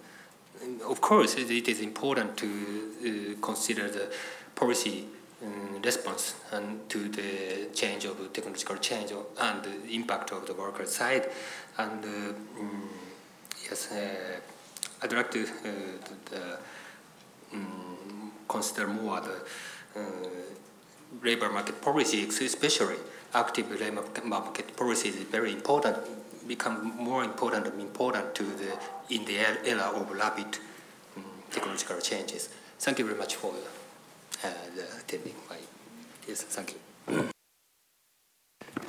of 0.87 1.01
course, 1.01 1.35
it 1.35 1.67
is 1.67 1.81
important 1.81 2.37
to 2.37 2.47
uh, 2.47 3.45
consider 3.45 3.89
the 3.89 4.11
policy 4.55 5.05
um, 5.43 5.81
response 5.81 6.35
and 6.51 6.89
to 6.89 7.09
the 7.09 7.69
change 7.73 8.05
of 8.05 8.31
technological 8.33 8.77
change 8.77 9.11
and 9.11 9.63
the 9.63 9.93
impact 9.93 10.31
of 10.31 10.45
the 10.47 10.53
worker 10.53 10.85
side. 10.85 11.29
And 11.77 12.03
uh, 12.03 12.59
um, 12.59 12.89
yes, 13.63 13.91
uh, 13.91 14.39
I'd 15.01 15.13
like 15.13 15.31
to, 15.31 15.45
to 15.45 16.59
um, 17.53 18.31
consider 18.47 18.87
more 18.87 19.21
the 19.21 19.41
labor 21.21 21.49
market 21.49 21.81
policy, 21.81 22.23
especially 22.23 22.95
active 23.33 23.69
labor 23.79 24.03
market 24.23 24.75
policy 24.75 25.09
is 25.09 25.15
very 25.15 25.51
important 25.51 25.97
become 26.47 26.93
more 26.97 27.23
important 27.23 27.67
important 27.79 28.35
to 28.35 28.43
the 28.43 28.77
in 29.09 29.25
the 29.25 29.37
era 29.65 29.91
of 29.95 30.09
rapid 30.11 30.57
um, 31.17 31.23
technological 31.51 31.99
changes. 31.99 32.49
Thank 32.79 32.99
you 32.99 33.05
very 33.05 33.17
much 33.17 33.35
for 33.35 33.53
uh, 34.43 34.49
attending 34.99 35.35
my 35.49 35.57
yes, 36.27 36.43
thank 36.43 36.73
you. 36.73 37.29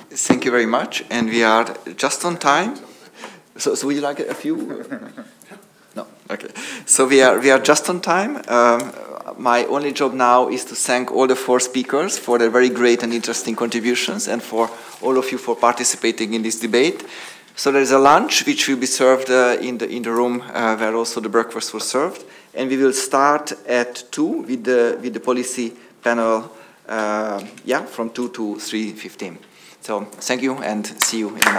Thank 0.09 0.45
you 0.45 0.51
very 0.51 0.65
much, 0.65 1.03
and 1.09 1.29
we 1.29 1.43
are 1.43 1.75
just 1.97 2.23
on 2.25 2.37
time. 2.37 2.75
So, 3.57 3.75
so 3.75 3.87
would 3.87 3.95
you 3.95 4.01
like 4.01 4.19
a 4.19 4.33
few? 4.33 4.55
no. 5.95 6.07
Okay. 6.29 6.49
So 6.85 7.07
we 7.07 7.21
are 7.21 7.39
we 7.39 7.51
are 7.51 7.59
just 7.59 7.89
on 7.89 8.01
time. 8.01 8.41
Um, 8.47 8.93
my 9.37 9.65
only 9.65 9.91
job 9.91 10.13
now 10.13 10.47
is 10.49 10.63
to 10.65 10.75
thank 10.75 11.11
all 11.11 11.27
the 11.27 11.35
four 11.35 11.59
speakers 11.59 12.17
for 12.17 12.37
their 12.37 12.49
very 12.49 12.69
great 12.69 13.03
and 13.03 13.13
interesting 13.13 13.55
contributions, 13.55 14.27
and 14.27 14.41
for 14.41 14.69
all 15.01 15.17
of 15.17 15.31
you 15.31 15.37
for 15.37 15.55
participating 15.55 16.33
in 16.33 16.43
this 16.43 16.59
debate. 16.59 17.03
So 17.57 17.71
there 17.71 17.81
is 17.81 17.91
a 17.91 17.99
lunch 17.99 18.45
which 18.45 18.67
will 18.67 18.77
be 18.77 18.85
served 18.85 19.29
uh, 19.29 19.57
in, 19.61 19.77
the, 19.77 19.89
in 19.89 20.03
the 20.03 20.11
room 20.11 20.41
uh, 20.41 20.75
where 20.75 20.93
also 20.93 21.21
the 21.21 21.29
breakfast 21.29 21.73
was 21.73 21.87
served. 21.87 22.25
And 22.53 22.69
we 22.69 22.75
will 22.75 22.93
start 22.93 23.53
at 23.65 24.03
2 24.11 24.25
with 24.25 24.63
the, 24.65 24.99
with 25.01 25.13
the 25.13 25.21
policy 25.21 25.73
panel, 26.03 26.51
uh, 26.87 27.45
yeah, 27.63 27.85
from 27.85 28.09
2 28.09 28.29
to 28.29 28.55
3.15. 28.55 29.37
So 29.79 30.01
thank 30.01 30.41
you 30.41 30.57
and 30.57 30.85
see 31.03 31.19
you 31.19 31.29
in 31.29 31.37
an 31.37 31.47
hour. 31.47 31.53